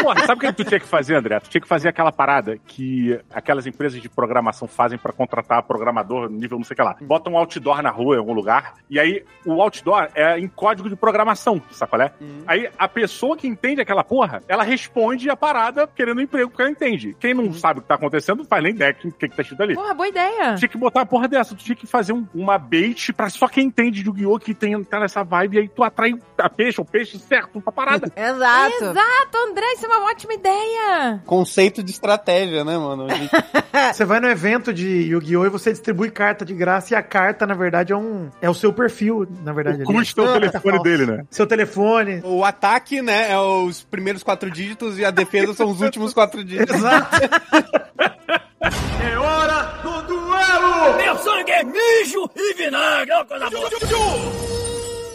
Porra, 0.01 0.25
sabe 0.27 0.33
o 0.33 0.39
que 0.51 0.53
tu 0.53 0.63
tinha 0.63 0.79
que 0.79 0.85
fazer, 0.85 1.15
André? 1.15 1.39
Tu 1.39 1.49
tinha 1.49 1.61
que 1.61 1.67
fazer 1.67 1.89
aquela 1.89 2.11
parada 2.11 2.57
que 2.67 3.19
aquelas 3.33 3.65
empresas 3.65 3.99
de 4.01 4.07
programação 4.07 4.67
fazem 4.67 4.97
pra 4.97 5.11
contratar 5.11 5.63
programador 5.63 6.29
nível 6.29 6.57
não 6.57 6.63
sei 6.63 6.73
o 6.73 6.77
que 6.77 6.83
lá. 6.83 6.95
Bota 7.01 7.29
um 7.29 7.37
outdoor 7.37 7.81
na 7.81 7.89
rua 7.89 8.15
em 8.15 8.19
algum 8.19 8.33
lugar, 8.33 8.75
e 8.89 8.99
aí 8.99 9.23
o 9.45 9.59
outdoor 9.61 10.07
é 10.13 10.37
em 10.39 10.47
código 10.47 10.87
de 10.87 10.95
programação, 10.95 11.59
sabe 11.71 11.89
qual 11.89 12.01
é? 12.01 12.11
Aí 12.45 12.69
a 12.77 12.87
pessoa 12.87 13.35
que 13.35 13.47
entende 13.47 13.81
aquela 13.81 14.03
porra, 14.03 14.41
ela 14.47 14.63
responde 14.63 15.29
a 15.29 15.35
parada 15.35 15.87
querendo 15.87 16.19
um 16.19 16.21
emprego 16.21 16.49
porque 16.49 16.61
ela 16.61 16.71
entende. 16.71 17.15
Quem 17.19 17.33
não 17.33 17.51
sabe 17.53 17.79
o 17.79 17.81
que 17.81 17.87
tá 17.87 17.95
acontecendo, 17.95 18.39
não 18.39 18.45
faz 18.45 18.63
nem 18.63 18.73
ideia 18.73 18.93
do 18.93 19.11
que, 19.11 19.27
que 19.27 19.35
tá 19.35 19.41
escrito 19.41 19.63
ali. 19.63 19.73
Porra, 19.73 19.93
boa 19.95 20.07
ideia. 20.07 20.55
Tinha 20.55 20.69
que 20.69 20.77
botar 20.77 20.99
uma 20.99 21.05
porra 21.07 21.27
dessa, 21.27 21.55
tu 21.55 21.63
tinha 21.63 21.75
que 21.75 21.87
fazer 21.87 22.13
um- 22.13 22.27
uma 22.35 22.57
bait 22.67 23.13
pra 23.13 23.29
só 23.29 23.47
quem 23.47 23.67
entende 23.67 24.03
de 24.03 24.09
Yu-Gi-Oh! 24.09 24.39
que 24.39 24.53
tem, 24.53 24.81
tá 24.83 24.99
nessa 24.99 25.23
vibe, 25.23 25.55
e 25.55 25.59
aí 25.59 25.67
tu 25.67 25.83
atrai 25.83 26.13
a 26.37 26.49
peixe, 26.49 26.79
o 26.81 26.85
peixe 26.85 27.17
certo 27.19 27.61
pra 27.61 27.71
parada. 27.71 28.11
Exato. 28.15 28.83
Exato, 28.83 29.37
André, 29.49 29.65
isso 29.73 29.85
é 29.85 29.89
uma 29.89 30.09
ótima 30.09 30.33
ideia. 30.33 31.21
Conceito 31.25 31.81
de 31.83 31.91
estratégia, 31.91 32.63
né, 32.63 32.77
mano? 32.77 33.07
Você 33.93 34.05
vai 34.05 34.19
no 34.19 34.27
evento 34.27 34.73
de 34.73 34.87
Yu-Gi-Oh! 34.87 35.45
e 35.45 35.49
você 35.49 35.71
distribui 35.71 36.09
carta 36.09 36.43
de 36.43 36.53
graça 36.53 36.93
e 36.93 36.97
a 36.97 37.03
carta, 37.03 37.45
na 37.45 37.53
verdade, 37.53 37.93
é 37.93 37.95
um. 37.95 38.29
É 38.41 38.49
o 38.49 38.53
seu 38.53 38.73
perfil, 38.73 39.27
na 39.43 39.53
verdade. 39.53 39.83
O 39.83 39.85
custo 39.85 40.21
é 40.21 40.29
o 40.29 40.33
telefone 40.33 40.83
dele, 40.83 41.05
né? 41.05 41.25
Seu 41.29 41.45
telefone. 41.45 42.21
O 42.23 42.43
ataque, 42.43 43.01
né, 43.01 43.31
é 43.31 43.39
os 43.39 43.83
primeiros 43.83 44.23
quatro 44.23 44.49
dígitos 44.49 44.97
e 44.97 45.05
a 45.05 45.11
defesa 45.11 45.53
são 45.53 45.69
os 45.69 45.81
últimos 45.81 46.13
quatro 46.13 46.43
dígitos. 46.43 46.75
Exato. 46.75 47.17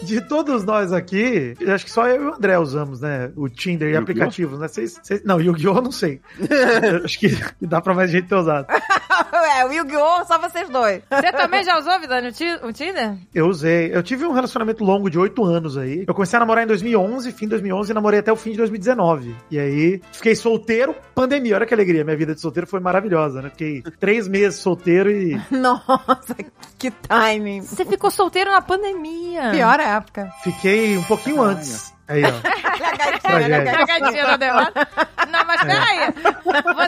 De 0.03 0.19
todos 0.21 0.65
nós 0.65 0.91
aqui, 0.91 1.55
eu 1.61 1.73
acho 1.73 1.85
que 1.85 1.91
só 1.91 2.05
eu 2.07 2.23
e 2.23 2.25
o 2.27 2.33
André 2.35 2.57
usamos, 2.59 2.99
né? 3.01 3.31
O 3.37 3.47
Tinder 3.47 3.89
e 3.89 3.95
aplicativos, 3.95 4.59
né? 4.59 4.67
Vocês, 4.67 4.99
vocês- 5.01 5.23
não, 5.23 5.39
Yu-Gi-Oh! 5.39 5.77
eu 5.77 5.81
não 5.81 5.91
sei. 5.93 6.19
Acho 7.05 7.17
que, 7.19 7.29
que 7.29 7.65
dá 7.65 7.79
pra 7.81 7.93
mais 7.93 8.11
gente 8.11 8.27
ter 8.27 8.35
usado. 8.35 8.67
O 9.53 9.59
É, 9.59 9.65
o 9.65 9.71
Yu-Gi-Oh! 9.71 10.25
só 10.25 10.39
vocês 10.39 10.69
dois. 10.69 11.01
Você 11.09 11.31
também 11.31 11.63
já 11.63 11.77
usou, 11.77 11.99
Vidani, 11.99 12.29
o 12.29 12.67
o 12.67 12.73
Tinder? 12.73 13.15
Eu 13.33 13.47
usei. 13.47 13.95
Eu 13.95 14.01
tive 14.01 14.25
um 14.25 14.31
relacionamento 14.31 14.83
longo 14.83 15.09
de 15.09 15.19
oito 15.19 15.43
anos 15.43 15.77
aí. 15.77 16.05
Eu 16.07 16.13
comecei 16.13 16.37
a 16.37 16.39
namorar 16.39 16.63
em 16.63 16.67
2011, 16.67 17.31
fim 17.31 17.45
de 17.45 17.51
2011, 17.51 17.91
e 17.91 17.93
namorei 17.93 18.19
até 18.19 18.31
o 18.31 18.35
fim 18.35 18.51
de 18.51 18.57
2019. 18.57 19.35
E 19.51 19.59
aí, 19.59 20.01
fiquei 20.11 20.35
solteiro, 20.35 20.95
pandemia. 21.13 21.55
Olha 21.55 21.65
que 21.65 21.73
alegria. 21.73 22.03
Minha 22.03 22.17
vida 22.17 22.33
de 22.33 22.41
solteiro 22.41 22.67
foi 22.67 22.79
maravilhosa, 22.79 23.41
né? 23.41 23.49
Fiquei 23.49 23.83
três 23.99 24.27
meses 24.27 24.59
solteiro 24.59 25.11
e. 25.11 25.39
Nossa, 25.51 26.35
que 26.79 26.89
timing. 26.91 27.61
Você 27.61 27.85
ficou 27.85 28.09
solteiro 28.09 28.51
na 28.51 28.61
pandemia. 28.61 29.51
Pior 29.51 29.79
época. 29.79 30.31
Fiquei 30.43 30.97
um 30.97 31.03
pouquinho 31.03 31.41
antes. 31.41 31.92
Aí, 32.07 32.21
ó. 32.23 32.27
Olha 32.27 32.87
a 32.87 32.97
gatinha, 32.97 33.19
Tragédia. 33.21 33.45
olha 33.45 33.55
a 33.57 33.63
gatinha. 33.63 33.87
Cagadinha 33.87 34.37
derrota. 34.37 34.87
Não, 35.31 35.45
mas 35.45 35.61
peraí. 35.63 36.13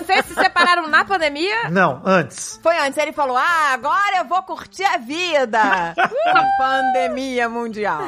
Vocês 0.01 0.25
se 0.25 0.33
separaram 0.35 0.87
na 0.87 1.05
pandemia? 1.05 1.69
Não, 1.69 2.01
antes. 2.05 2.59
Foi 2.61 2.77
antes, 2.77 2.97
ele 2.97 3.13
falou: 3.13 3.37
Ah, 3.37 3.71
agora 3.73 4.17
eu 4.17 4.25
vou 4.25 4.41
curtir 4.43 4.83
a 4.83 4.97
vida. 4.97 5.59
a 5.61 6.43
pandemia 6.57 7.47
mundial. 7.49 8.01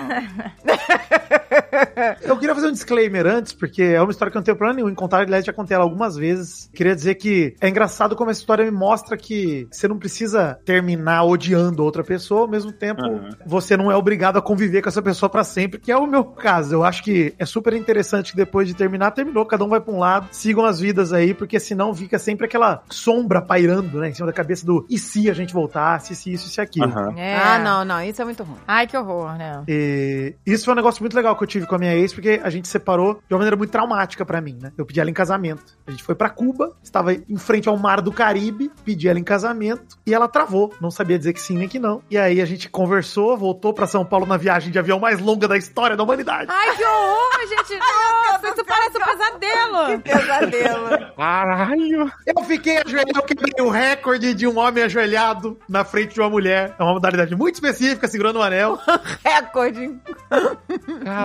Eu 2.22 2.38
queria 2.38 2.54
fazer 2.56 2.68
um 2.68 2.72
disclaimer 2.72 3.26
antes, 3.26 3.54
porque 3.54 3.82
é 3.84 4.02
uma 4.02 4.12
história 4.12 4.32
que 4.32 4.38
eu 4.38 4.40
não 4.40 4.44
tenho 4.46 4.58
plano 4.58 4.74
nenhum 4.74 4.90
em 4.90 4.96
contar. 4.96 5.22
Aliás, 5.22 5.46
já 5.46 5.54
contei 5.54 5.76
ela 5.76 5.84
algumas 5.84 6.16
vezes. 6.16 6.70
Queria 6.74 6.96
dizer 6.96 7.16
que 7.16 7.56
é 7.62 7.68
engraçado 7.70 8.16
como 8.16 8.30
essa 8.30 8.40
história 8.40 8.66
me 8.66 8.72
mostra 8.72 9.18
que 9.18 9.68
você 9.72 9.88
não 9.88 9.98
precisa 9.98 10.60
terminar 10.66 11.24
odiando 11.24 11.84
outra 11.84 12.04
pessoa, 12.04 12.42
ao 12.42 12.48
mesmo 12.48 12.72
tempo 12.72 12.98
Uhum. 13.08 13.30
você 13.46 13.78
não 13.78 13.92
é 13.92 13.96
obrigado 13.96 14.38
a 14.38 14.42
conviver 14.42 14.82
com 14.82 14.90
essa 14.90 15.02
pessoa 15.02 15.30
pra 15.30 15.44
sempre, 15.44 15.80
que 15.80 15.92
é 15.92 15.98
o 15.98 16.08
meu 16.08 16.24
caso. 16.24 16.74
Eu 16.76 16.84
acho 16.84 16.97
que 17.04 17.34
é 17.38 17.46
super 17.46 17.74
interessante 17.74 18.32
que 18.32 18.38
depois 18.38 18.68
de 18.68 18.74
terminar, 18.74 19.12
terminou, 19.12 19.46
cada 19.46 19.64
um 19.64 19.70
vai 19.70 19.80
pra 19.80 19.94
um 19.94 20.00
lado, 20.00 20.28
sigam 20.32 20.66
as 20.66 20.80
vidas 20.80 21.14
aí, 21.14 21.34
porque 21.34 21.60
senão 21.60 21.94
fica 21.94 22.20
sempre 22.20 22.46
aquela 22.46 22.84
sombra 22.90 23.42
pairando, 23.42 24.00
né, 24.00 24.10
em 24.10 24.14
cima 24.14 24.28
da 24.28 24.34
cabeça 24.34 24.66
do 24.66 24.86
e 24.90 24.98
se 24.98 25.30
a 25.30 25.34
gente 25.34 25.54
voltasse, 25.54 26.16
se 26.16 26.32
isso, 26.32 26.48
e 26.48 26.52
se 26.52 26.62
aquilo. 26.62 26.88
Aham. 26.88 27.14
É. 27.18 27.36
Ah, 27.36 27.60
não, 27.60 27.86
não, 27.86 28.02
isso 28.02 28.22
é 28.22 28.26
muito 28.26 28.44
ruim. 28.44 28.58
Ai, 28.68 28.88
que 28.88 28.98
horror, 28.98 29.38
né? 29.38 29.64
E 29.68 30.36
isso 30.46 30.66
foi 30.66 30.74
um 30.74 30.78
negócio 30.78 31.02
muito 31.02 31.16
legal 31.16 31.36
que 31.36 31.44
eu 31.44 31.48
tive 31.48 31.66
com 31.66 31.76
a 31.76 31.78
minha 31.80 31.96
ex, 31.96 32.14
porque 32.14 32.40
a 32.44 32.50
gente 32.50 32.68
separou 32.68 33.16
de 33.28 33.34
uma 33.34 33.40
maneira 33.40 33.56
muito 33.56 33.72
traumática 33.72 34.26
pra 34.26 34.42
mim, 34.42 34.58
né? 34.62 34.72
Eu 34.78 34.86
pedi 34.86 35.00
ela 35.00 35.10
em 35.10 35.14
casamento. 35.14 35.78
A 35.86 35.92
gente 35.92 36.04
foi 36.04 36.16
pra 36.16 36.30
Cuba, 36.30 36.76
estava 36.84 37.14
em 37.14 37.38
frente 37.38 37.68
ao 37.70 37.78
mar 37.78 38.02
do 38.02 38.12
Caribe, 38.12 38.72
pedi 38.84 39.08
ela 39.08 39.20
em 39.20 39.24
casamento 39.24 39.98
e 40.06 40.14
ela 40.14 40.28
travou, 40.28 40.74
não 40.80 40.92
sabia 40.92 41.18
dizer 41.18 41.34
que 41.34 41.42
sim 41.42 41.58
nem 41.58 41.68
que 41.68 41.80
não. 41.80 42.02
E 42.10 42.18
aí 42.18 42.42
a 42.42 42.46
gente 42.46 42.70
conversou, 42.70 43.38
voltou 43.38 43.74
pra 43.74 43.88
São 43.88 44.06
Paulo 44.06 44.26
na 44.26 44.38
viagem 44.38 44.72
de 44.72 44.80
avião 44.80 45.00
mais 45.00 45.20
longa 45.20 45.48
da 45.48 45.58
história 45.58 45.96
da 45.96 46.04
humanidade. 46.04 46.50
Ai, 46.50 46.76
que 46.76 46.84
horror, 46.88 47.48
gente. 47.48 47.80
Nossa, 47.80 48.50
isso 48.50 48.66
parece 48.66 48.98
um 48.98 49.06
pesadelo. 49.06 50.02
Pesadelo. 50.02 51.16
Caralho! 51.16 52.12
Eu 52.26 52.44
fiquei 52.44 52.78
ajoelhado, 52.78 53.20
eu 53.20 53.24
quebrei 53.24 53.66
o 53.66 53.70
recorde 53.70 54.34
de 54.34 54.48
um 54.48 54.58
homem 54.58 54.84
ajoelhado 54.84 55.60
na 55.68 55.84
frente 55.84 56.14
de 56.14 56.20
uma 56.20 56.30
mulher. 56.30 56.76
É 56.78 56.84
uma 56.84 56.94
modalidade 56.94 57.36
muito 57.36 57.56
específica, 57.56 58.08
segurando 58.08 58.40
um 58.40 58.44
anel. 58.44 58.80
Recorde. 59.24 60.00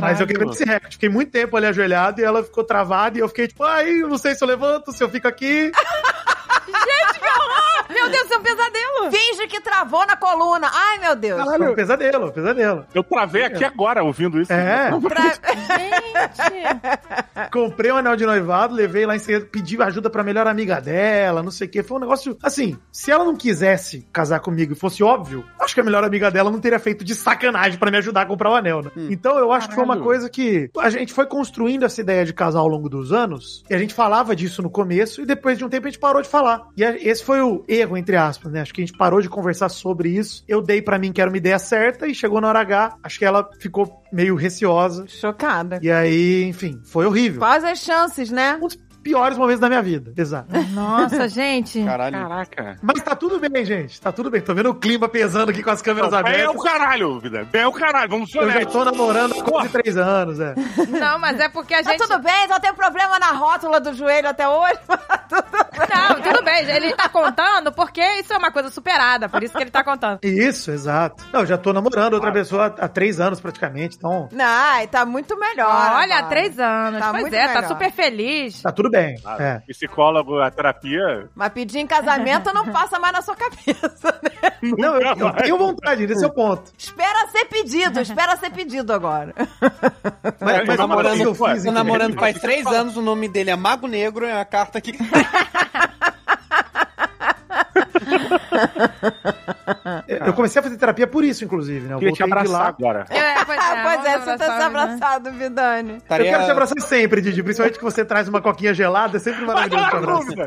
Mas 0.00 0.20
eu 0.20 0.26
quebrei 0.26 0.48
esse 0.48 0.64
recorde. 0.64 0.96
Fiquei 0.96 1.08
muito 1.08 1.30
tempo 1.30 1.56
ali 1.56 1.66
ajoelhado 1.66 2.20
e 2.20 2.24
ela 2.24 2.42
ficou 2.42 2.64
travada 2.64 3.18
e 3.18 3.20
eu 3.20 3.28
fiquei 3.28 3.48
tipo, 3.48 3.64
ai, 3.64 4.02
eu 4.02 4.08
não 4.08 4.18
sei 4.18 4.34
se 4.34 4.42
eu 4.42 4.48
levanto, 4.48 4.92
se 4.92 5.02
eu 5.02 5.08
fico 5.08 5.28
aqui. 5.28 5.72
Meu 8.02 8.10
Deus, 8.10 8.24
isso 8.24 8.34
é 8.34 8.38
um 8.38 8.42
pesadelo. 8.42 9.10
Finge 9.10 9.46
que 9.46 9.60
travou 9.60 10.06
na 10.06 10.16
coluna. 10.16 10.70
Ai, 10.72 10.98
meu 10.98 11.16
Deus. 11.16 11.42
Foi 11.42 11.68
um 11.68 11.74
pesadelo, 11.74 12.26
um 12.26 12.30
pesadelo. 12.30 12.86
Eu 12.94 13.04
travei 13.04 13.44
aqui 13.44 13.64
agora 13.64 14.02
ouvindo 14.02 14.40
isso. 14.40 14.52
É. 14.52 14.90
Gente. 14.90 15.02
Comprei 17.52 17.92
um 17.92 17.96
anel 17.96 18.16
de 18.16 18.26
noivado, 18.26 18.74
levei 18.74 19.06
lá 19.06 19.16
em 19.16 19.18
seguida, 19.18 19.46
pedi 19.50 19.80
ajuda 19.82 20.10
pra 20.10 20.22
melhor 20.22 20.46
amiga 20.46 20.80
dela, 20.80 21.42
não 21.42 21.50
sei 21.50 21.66
o 21.66 21.70
que. 21.70 21.82
Foi 21.82 21.96
um 21.96 22.00
negócio. 22.00 22.36
Assim, 22.42 22.76
se 22.90 23.10
ela 23.10 23.24
não 23.24 23.36
quisesse 23.36 24.06
casar 24.12 24.40
comigo 24.40 24.72
e 24.72 24.76
fosse 24.76 25.02
óbvio, 25.02 25.44
acho 25.60 25.74
que 25.74 25.80
a 25.80 25.84
melhor 25.84 26.04
amiga 26.04 26.30
dela 26.30 26.50
não 26.50 26.60
teria 26.60 26.78
feito 26.78 27.04
de 27.04 27.14
sacanagem 27.14 27.78
pra 27.78 27.90
me 27.90 27.98
ajudar 27.98 28.22
a 28.22 28.26
comprar 28.26 28.50
o 28.50 28.54
anel, 28.54 28.82
né? 28.82 28.90
Então 29.10 29.38
eu 29.38 29.52
acho 29.52 29.68
que 29.68 29.74
foi 29.74 29.84
uma 29.84 29.94
Caralho. 29.94 30.04
coisa 30.04 30.30
que 30.30 30.70
a 30.78 30.90
gente 30.90 31.12
foi 31.12 31.26
construindo 31.26 31.84
essa 31.84 32.00
ideia 32.00 32.24
de 32.24 32.32
casar 32.32 32.60
ao 32.60 32.68
longo 32.68 32.88
dos 32.88 33.12
anos, 33.12 33.64
e 33.68 33.74
a 33.74 33.78
gente 33.78 33.94
falava 33.94 34.34
disso 34.34 34.62
no 34.62 34.70
começo, 34.70 35.22
e 35.22 35.26
depois 35.26 35.58
de 35.58 35.64
um 35.64 35.68
tempo 35.68 35.86
a 35.86 35.90
gente 35.90 36.00
parou 36.00 36.22
de 36.22 36.28
falar. 36.28 36.66
E 36.76 36.82
esse 36.82 37.24
foi 37.24 37.40
o 37.40 37.64
erro, 37.68 37.91
entre 37.96 38.16
aspas, 38.16 38.52
né? 38.52 38.60
Acho 38.60 38.72
que 38.72 38.82
a 38.82 38.86
gente 38.86 38.96
parou 38.96 39.20
de 39.20 39.28
conversar 39.28 39.68
sobre 39.68 40.10
isso. 40.10 40.44
Eu 40.46 40.60
dei 40.60 40.80
pra 40.82 40.98
mim 40.98 41.12
que 41.12 41.20
era 41.20 41.30
uma 41.30 41.36
ideia 41.36 41.58
certa, 41.58 42.06
e 42.06 42.14
chegou 42.14 42.40
na 42.40 42.48
hora 42.48 42.60
H, 42.60 42.96
acho 43.02 43.18
que 43.18 43.24
ela 43.24 43.48
ficou 43.58 44.02
meio 44.12 44.34
receosa. 44.34 45.06
Chocada. 45.06 45.78
E 45.82 45.90
aí, 45.90 46.44
enfim, 46.44 46.80
foi 46.84 47.06
horrível. 47.06 47.40
Quais 47.40 47.64
as 47.64 47.78
chances, 47.80 48.30
né? 48.30 48.58
Dos 48.58 48.76
piores 49.02 49.36
momentos 49.36 49.60
da 49.60 49.68
minha 49.68 49.82
vida. 49.82 50.12
Exato. 50.16 50.48
Nossa, 50.72 51.28
gente. 51.28 51.82
Caralho. 51.84 52.16
Caraca. 52.18 52.78
Mas 52.82 53.02
tá 53.02 53.14
tudo 53.16 53.38
bem, 53.38 53.64
gente. 53.64 54.00
Tá 54.00 54.12
tudo 54.12 54.30
bem. 54.30 54.40
Tô 54.40 54.54
vendo 54.54 54.70
o 54.70 54.74
clima 54.74 55.08
pesando 55.08 55.50
aqui 55.50 55.62
com 55.62 55.70
as 55.70 55.82
câmeras 55.82 56.10
Não, 56.10 56.18
é 56.18 56.20
abertas. 56.20 56.54
o 56.54 56.58
caralho, 56.62 57.20
vida. 57.20 57.48
É 57.52 57.66
o 57.66 57.72
caralho, 57.72 58.08
vamos 58.10 58.30
ser 58.30 58.38
Eu 58.42 58.50
já 58.50 58.64
tô 58.66 58.84
namorando 58.84 59.34
há 59.38 59.42
quase 59.44 59.68
três 59.70 59.96
anos, 59.96 60.38
é. 60.40 60.54
Não, 60.88 61.18
mas 61.18 61.38
é 61.40 61.48
porque 61.48 61.74
a 61.74 61.82
Tá 61.82 61.90
gente... 61.92 62.02
tudo 62.06 62.18
bem, 62.20 62.48
só 62.48 62.58
tem 62.60 62.72
problema 62.74 63.18
na 63.18 63.32
rótula 63.32 63.80
do 63.80 63.92
joelho 63.92 64.28
até 64.28 64.48
hoje. 64.48 64.78
Não, 65.32 66.20
tudo 66.20 66.44
bem. 66.44 66.64
Ele 66.68 66.94
tá 66.94 67.08
contando 67.08 67.72
porque 67.72 68.00
isso 68.20 68.32
é 68.32 68.36
uma 68.36 68.50
coisa 68.50 68.70
superada. 68.70 69.28
Por 69.28 69.42
isso 69.42 69.54
que 69.56 69.62
ele 69.62 69.70
tá 69.70 69.82
contando. 69.82 70.20
Isso, 70.22 70.70
exato. 70.70 71.24
Não, 71.32 71.40
eu 71.40 71.46
já 71.46 71.58
tô 71.58 71.72
namorando 71.72 72.14
outra 72.14 72.32
pessoa 72.32 72.66
há, 72.78 72.88
três 72.88 73.20
anos 73.20 73.40
praticamente, 73.40 73.96
então 73.96 74.28
Ai, 74.38 74.86
tá 74.86 75.04
muito 75.04 75.36
melhor. 75.38 75.92
Olha, 75.96 76.18
há 76.18 76.22
três 76.24 76.58
anos. 76.58 77.00
Tá 77.00 77.10
pois 77.10 77.22
muito 77.22 77.34
é, 77.34 77.46
tá 77.48 77.54
melhor. 77.54 77.68
super 77.68 77.90
feliz. 77.92 78.62
tá 78.62 78.70
tudo 78.72 78.90
bem. 78.92 79.18
Ah, 79.24 79.36
É. 79.42 79.58
Psicólogo, 79.66 80.38
a 80.38 80.50
terapia. 80.50 81.28
Mas 81.34 81.52
pedir 81.52 81.78
em 81.78 81.86
casamento 81.86 82.52
não 82.54 82.66
passa 82.70 82.98
mais 83.00 83.12
na 83.14 83.22
sua 83.22 83.34
cabeça, 83.34 84.20
né? 84.22 84.52
Não, 84.78 84.94
eu, 85.00 85.16
eu 85.16 85.32
tenho 85.32 85.58
vontade, 85.58 86.04
esse 86.04 86.22
é 86.24 86.26
o 86.28 86.32
ponto. 86.32 86.70
Espera 86.78 87.26
ser 87.28 87.46
pedido, 87.46 88.00
espera 88.00 88.36
ser 88.36 88.50
pedido 88.50 88.92
agora. 88.92 89.34
Mas, 90.40 90.58
É, 90.58 90.64
mas 90.64 90.64
uma 90.64 90.64
que 90.64 90.72
eu 90.72 90.76
namorando- 90.76 91.34
fiz, 91.34 91.64
namorando 91.64 92.14
faz 92.14 92.38
três 92.40 92.66
anos, 92.66 92.96
o 92.96 93.02
nome 93.02 93.26
dele 93.28 93.50
é 93.50 93.56
Mago 93.56 93.86
Negro, 93.88 94.24
é 94.24 94.38
a 94.40 94.44
carta 94.44 94.80
que. 94.80 94.92
Eu 100.26 100.32
comecei 100.34 100.60
a 100.60 100.62
fazer 100.62 100.76
terapia 100.76 101.06
por 101.06 101.24
isso, 101.24 101.44
inclusive, 101.44 101.86
né? 101.86 101.94
Eu 101.94 101.98
Queria 101.98 102.12
te 102.14 102.22
abraçar 102.22 102.50
lá. 102.52 102.68
agora. 102.68 103.06
É, 103.10 103.44
pois 103.44 103.58
é, 103.58 103.62
Ah, 103.62 103.82
pois 103.82 104.04
é, 104.06 104.18
você 104.18 104.36
tá 104.38 104.66
abraçado, 104.66 105.32
Vidani. 105.32 105.90
Eu 105.92 105.96
Estaria- 105.98 106.30
quero 106.30 106.44
te 106.44 106.50
abraçar 106.50 106.80
sempre, 106.82 107.20
Didi. 107.20 107.42
Principalmente 107.42 107.78
que 107.78 107.84
você 107.84 108.04
traz 108.04 108.28
uma 108.28 108.40
coquinha 108.40 108.74
gelada, 108.74 109.16
é 109.16 109.20
sempre 109.20 109.44
maravilhoso 109.44 109.88
te 109.88 109.96
abraçar. 109.96 110.38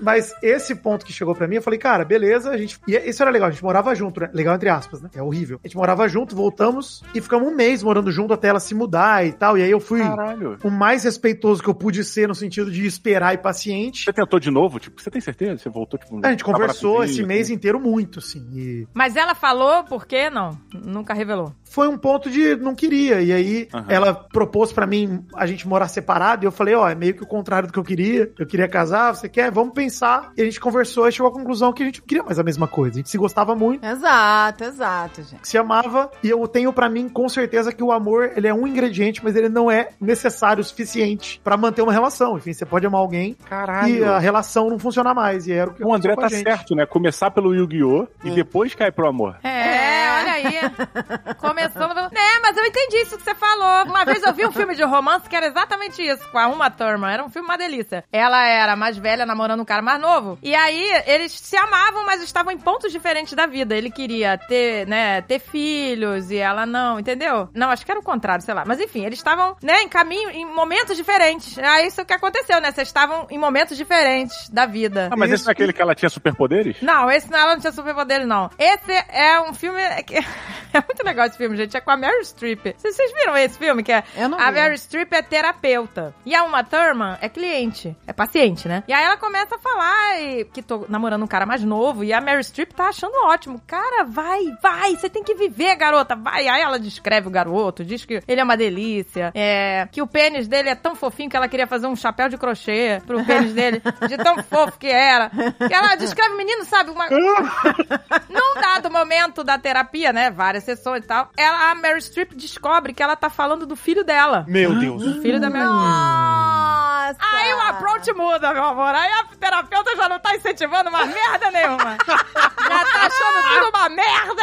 Mas 0.00 0.34
esse 0.42 0.74
ponto 0.74 1.04
que 1.04 1.12
chegou 1.12 1.34
pra 1.34 1.46
mim, 1.48 1.56
eu 1.56 1.62
falei, 1.62 1.78
cara, 1.78 2.04
beleza, 2.04 2.50
a 2.50 2.56
gente. 2.56 2.78
E 2.86 2.94
isso 2.96 3.22
era 3.22 3.30
legal, 3.30 3.48
a 3.48 3.52
gente 3.52 3.62
morava 3.64 3.94
junto, 3.94 4.20
né? 4.20 4.30
Legal 4.32 4.54
entre 4.54 4.68
aspas, 4.68 5.00
né? 5.00 5.08
É 5.14 5.22
horrível. 5.22 5.58
A 5.64 5.66
gente 5.66 5.76
morava 5.76 6.08
junto, 6.08 6.34
voltamos 6.36 7.02
e 7.14 7.20
ficamos 7.20 7.48
um 7.48 7.54
mês 7.54 7.82
morando 7.82 8.10
junto 8.10 8.32
até 8.32 8.48
ela 8.48 8.60
se 8.60 8.74
mudar 8.74 9.24
e 9.26 9.32
tal. 9.32 9.56
E 9.58 9.62
aí 9.62 9.70
eu 9.70 9.80
fui 9.80 10.00
Caralho. 10.00 10.58
o 10.62 10.70
mais 10.70 11.04
respeitoso 11.04 11.62
que 11.62 11.68
eu 11.68 11.74
pude 11.74 12.04
ser 12.04 12.28
no 12.28 12.34
sentido 12.34 12.70
de 12.70 12.86
esperar 12.86 13.34
e 13.34 13.38
paciente. 13.38 14.04
Você 14.04 14.12
tentou 14.12 14.38
de 14.38 14.50
novo? 14.50 14.78
Tipo, 14.78 15.00
você 15.00 15.10
tem 15.10 15.20
certeza? 15.20 15.55
Você 15.58 15.68
voltou, 15.68 15.98
tipo... 15.98 16.18
A 16.24 16.30
gente 16.30 16.44
conversou 16.44 16.96
abraço 16.96 17.10
esse 17.12 17.20
de- 17.22 17.26
mês 17.26 17.50
inteiro 17.50 17.80
muito, 17.80 18.18
assim. 18.18 18.46
E 18.54 18.88
Mas 18.94 19.16
ela 19.16 19.34
falou 19.34 19.84
por 19.84 20.06
quê? 20.06 20.28
Não, 20.30 20.58
nunca 20.72 21.12
revelou. 21.14 21.52
Foi 21.68 21.88
um 21.88 21.98
ponto 21.98 22.30
de 22.30 22.56
não 22.56 22.74
queria. 22.74 23.20
E 23.20 23.32
aí 23.32 23.68
Aham. 23.74 23.84
ela 23.88 24.14
propôs 24.14 24.72
pra 24.72 24.86
mim 24.86 25.24
a 25.34 25.46
gente 25.46 25.66
morar 25.68 25.88
separado. 25.88 26.44
E 26.44 26.46
eu 26.46 26.52
falei, 26.52 26.74
ó, 26.74 26.88
é 26.88 26.94
meio 26.94 27.14
que 27.14 27.22
o 27.22 27.26
contrário 27.26 27.66
do 27.68 27.72
que 27.72 27.78
eu 27.78 27.84
queria. 27.84 28.30
Eu 28.38 28.46
queria 28.46 28.68
casar, 28.68 29.14
você 29.14 29.28
quer? 29.28 29.50
Vamos 29.50 29.74
pensar. 29.74 30.32
E 30.36 30.42
a 30.42 30.44
gente 30.44 30.60
conversou 30.60 31.08
e 31.08 31.12
chegou 31.12 31.30
à 31.30 31.34
conclusão 31.34 31.72
que 31.72 31.82
a 31.82 31.86
gente 31.86 32.00
não 32.00 32.06
queria 32.06 32.22
mais 32.24 32.38
a 32.38 32.42
mesma 32.42 32.66
coisa. 32.66 32.94
A 32.94 32.98
gente 32.98 33.10
se 33.10 33.18
gostava 33.18 33.54
muito. 33.54 33.84
Exato, 33.84 34.64
exato, 34.64 35.22
gente. 35.22 35.46
Se 35.46 35.58
amava, 35.58 36.10
e 36.22 36.30
eu 36.30 36.46
tenho 36.48 36.72
pra 36.72 36.88
mim 36.88 37.08
com 37.08 37.28
certeza 37.28 37.72
que 37.72 37.82
o 37.82 37.92
amor 37.92 38.32
ele 38.36 38.46
é 38.48 38.54
um 38.54 38.66
ingrediente, 38.66 39.22
mas 39.22 39.36
ele 39.36 39.48
não 39.48 39.70
é 39.70 39.88
necessário 40.00 40.60
o 40.60 40.64
suficiente 40.64 41.40
pra 41.42 41.56
manter 41.56 41.82
uma 41.82 41.92
relação. 41.92 42.36
Enfim, 42.38 42.52
você 42.52 42.64
pode 42.64 42.86
amar 42.86 43.00
alguém 43.00 43.36
Caralho. 43.48 43.94
e 43.96 44.04
a 44.04 44.18
relação 44.18 44.70
não 44.70 44.78
funcionar 44.78 45.14
mais. 45.14 45.46
E 45.46 45.52
era 45.52 45.70
o 45.70 45.74
que 45.74 45.84
O 45.84 45.92
André 45.94 46.14
tá 46.16 46.26
a 46.26 46.28
gente. 46.28 46.42
certo, 46.42 46.74
né? 46.74 46.86
Começar 46.86 47.30
pelo 47.30 47.54
Yu-Gi-Oh! 47.54 48.06
e 48.24 48.30
depois 48.30 48.74
cair 48.74 48.92
pro 48.92 49.06
amor. 49.08 49.36
É, 49.42 50.15
olha 50.15 50.15
aí. 50.36 51.36
Começando. 51.38 51.98
É, 51.98 52.38
mas 52.40 52.56
eu 52.56 52.64
entendi 52.64 52.96
isso 52.98 53.16
que 53.16 53.24
você 53.24 53.34
falou. 53.34 53.84
Uma 53.86 54.04
vez 54.04 54.22
eu 54.22 54.32
vi 54.32 54.46
um 54.46 54.52
filme 54.52 54.74
de 54.74 54.84
romance 54.84 55.28
que 55.28 55.36
era 55.36 55.46
exatamente 55.46 56.02
isso, 56.02 56.28
com 56.30 56.38
a 56.38 56.46
Uma 56.46 56.70
Thurman. 56.70 57.12
Era 57.12 57.24
um 57.24 57.30
filme 57.30 57.48
uma 57.48 57.58
delícia. 57.58 58.04
Ela 58.12 58.46
era 58.46 58.76
mais 58.76 58.96
velha, 58.96 59.24
namorando 59.24 59.60
um 59.60 59.64
cara 59.64 59.82
mais 59.82 60.00
novo. 60.00 60.38
E 60.42 60.54
aí, 60.54 61.02
eles 61.06 61.32
se 61.32 61.56
amavam, 61.56 62.04
mas 62.04 62.22
estavam 62.22 62.52
em 62.52 62.58
pontos 62.58 62.92
diferentes 62.92 63.34
da 63.34 63.46
vida. 63.46 63.74
Ele 63.74 63.90
queria 63.90 64.36
ter, 64.36 64.86
né, 64.86 65.20
ter 65.22 65.38
filhos 65.38 66.30
e 66.30 66.36
ela 66.36 66.66
não, 66.66 66.98
entendeu? 66.98 67.48
Não, 67.54 67.70
acho 67.70 67.84
que 67.84 67.90
era 67.90 68.00
o 68.00 68.04
contrário, 68.04 68.44
sei 68.44 68.54
lá. 68.54 68.64
Mas 68.66 68.80
enfim, 68.80 69.04
eles 69.04 69.18
estavam, 69.18 69.56
né, 69.62 69.82
em 69.82 69.88
caminho, 69.88 70.30
em 70.30 70.44
momentos 70.44 70.96
diferentes. 70.96 71.56
É 71.58 71.86
isso 71.86 72.04
que 72.04 72.12
aconteceu, 72.12 72.60
né? 72.60 72.72
Vocês 72.72 72.88
estavam 72.88 73.26
em 73.30 73.38
momentos 73.38 73.76
diferentes 73.76 74.48
da 74.50 74.66
vida. 74.66 75.08
Ah, 75.10 75.16
mas 75.16 75.28
Isso 75.28 75.36
esse 75.36 75.44
não 75.44 75.50
é 75.50 75.52
aquele 75.52 75.72
que 75.72 75.82
ela 75.82 75.94
tinha 75.94 76.08
superpoderes? 76.08 76.76
Não, 76.82 77.10
esse 77.10 77.30
não, 77.30 77.38
ela 77.38 77.52
não 77.54 77.60
tinha 77.60 77.72
superpoderes, 77.72 78.26
não. 78.26 78.50
Esse 78.58 78.92
é 79.08 79.40
um 79.40 79.54
filme 79.54 79.80
que... 80.04 80.16
É 80.72 80.80
muito 80.86 81.02
legal 81.06 81.24
esse 81.26 81.38
filme, 81.38 81.56
gente. 81.56 81.74
É 81.74 81.80
com 81.80 81.90
a 81.90 81.96
Mary 81.96 82.22
Streep. 82.22 82.66
Vocês, 82.76 83.10
viram 83.14 83.34
esse 83.38 83.56
filme? 83.58 83.82
Que 83.82 83.92
é 83.92 84.04
Eu 84.14 84.28
não 84.28 84.38
a 84.38 84.50
vi. 84.50 84.60
Mary 84.60 84.74
Streep 84.76 85.10
é 85.14 85.22
terapeuta. 85.22 86.14
E 86.26 86.34
a 86.34 86.42
Uma 86.44 86.62
Thurman 86.62 87.16
é 87.22 87.30
cliente. 87.30 87.96
É 88.06 88.12
paciente, 88.12 88.68
né? 88.68 88.82
E 88.86 88.92
aí 88.92 89.02
ela 89.02 89.16
começa 89.16 89.54
a 89.54 89.58
falar 89.58 90.20
e- 90.20 90.44
que 90.44 90.60
tô 90.60 90.84
namorando 90.86 91.22
um 91.22 91.26
cara 91.26 91.46
mais 91.46 91.64
novo. 91.64 92.04
E 92.04 92.12
a 92.12 92.20
Mary 92.20 92.44
Streep 92.44 92.72
tá 92.74 92.88
achando 92.88 93.14
ótimo. 93.24 93.58
Cara, 93.66 94.04
vai, 94.04 94.42
vai. 94.62 94.94
Você 94.96 95.08
tem 95.08 95.22
que 95.24 95.34
viver, 95.34 95.74
garota. 95.76 96.14
Vai. 96.14 96.46
Aí 96.46 96.60
ela 96.60 96.78
descreve 96.78 97.26
o 97.26 97.30
garoto. 97.30 97.82
Diz 97.82 98.04
que 98.04 98.22
ele 98.28 98.40
é 98.42 98.44
uma 98.44 98.56
delícia. 98.56 99.32
É, 99.34 99.88
que 99.90 100.02
o 100.02 100.06
pênis 100.06 100.46
dele 100.46 100.68
é 100.68 100.74
tão 100.74 100.94
fofinho 100.94 101.30
que 101.30 101.36
ela 101.38 101.48
queria 101.48 101.66
fazer 101.66 101.86
um 101.86 101.96
chapéu 101.96 102.28
de 102.28 102.36
crochê 102.36 103.00
pro 103.06 103.24
pênis 103.24 103.54
dele. 103.54 103.80
De 104.06 104.18
tão 104.18 104.42
fofo 104.42 104.76
que 104.78 104.88
era. 104.88 105.30
Que 105.30 105.72
ela 105.72 105.94
descreve 105.94 106.34
o 106.34 106.36
menino, 106.36 106.66
sabe? 106.66 106.90
Uma, 106.90 107.06
num 108.28 108.60
dado 108.60 108.90
momento 108.90 109.42
da 109.42 109.58
terapia, 109.58 110.12
né? 110.16 110.30
Várias 110.30 110.64
sessões 110.64 111.04
e 111.04 111.06
tal, 111.06 111.28
ela, 111.36 111.70
a 111.70 111.74
Mary 111.74 112.00
Streep 112.00 112.32
descobre 112.34 112.94
que 112.94 113.02
ela 113.02 113.14
tá 113.14 113.28
falando 113.28 113.66
do 113.66 113.76
filho 113.76 114.02
dela. 114.02 114.44
Meu 114.48 114.74
Deus. 114.78 115.02
Do 115.02 115.20
filho 115.20 115.38
da 115.38 115.50
Mary 115.50 115.64
Nossa! 115.66 117.16
Aí 117.20 117.52
o 117.54 117.60
approach 117.60 118.12
muda, 118.14 118.52
meu 118.52 118.64
amor. 118.64 118.92
Aí 118.94 119.12
a 119.12 119.24
terapeuta 119.38 119.94
já 119.94 120.08
não 120.08 120.18
tá 120.18 120.34
incentivando 120.34 120.88
uma 120.88 121.04
merda 121.06 121.50
nenhuma. 121.52 121.96
Já 122.66 122.84
tá 122.84 123.06
achando 123.06 123.48
tudo 123.48 123.68
uma 123.76 123.88
merda. 123.88 124.42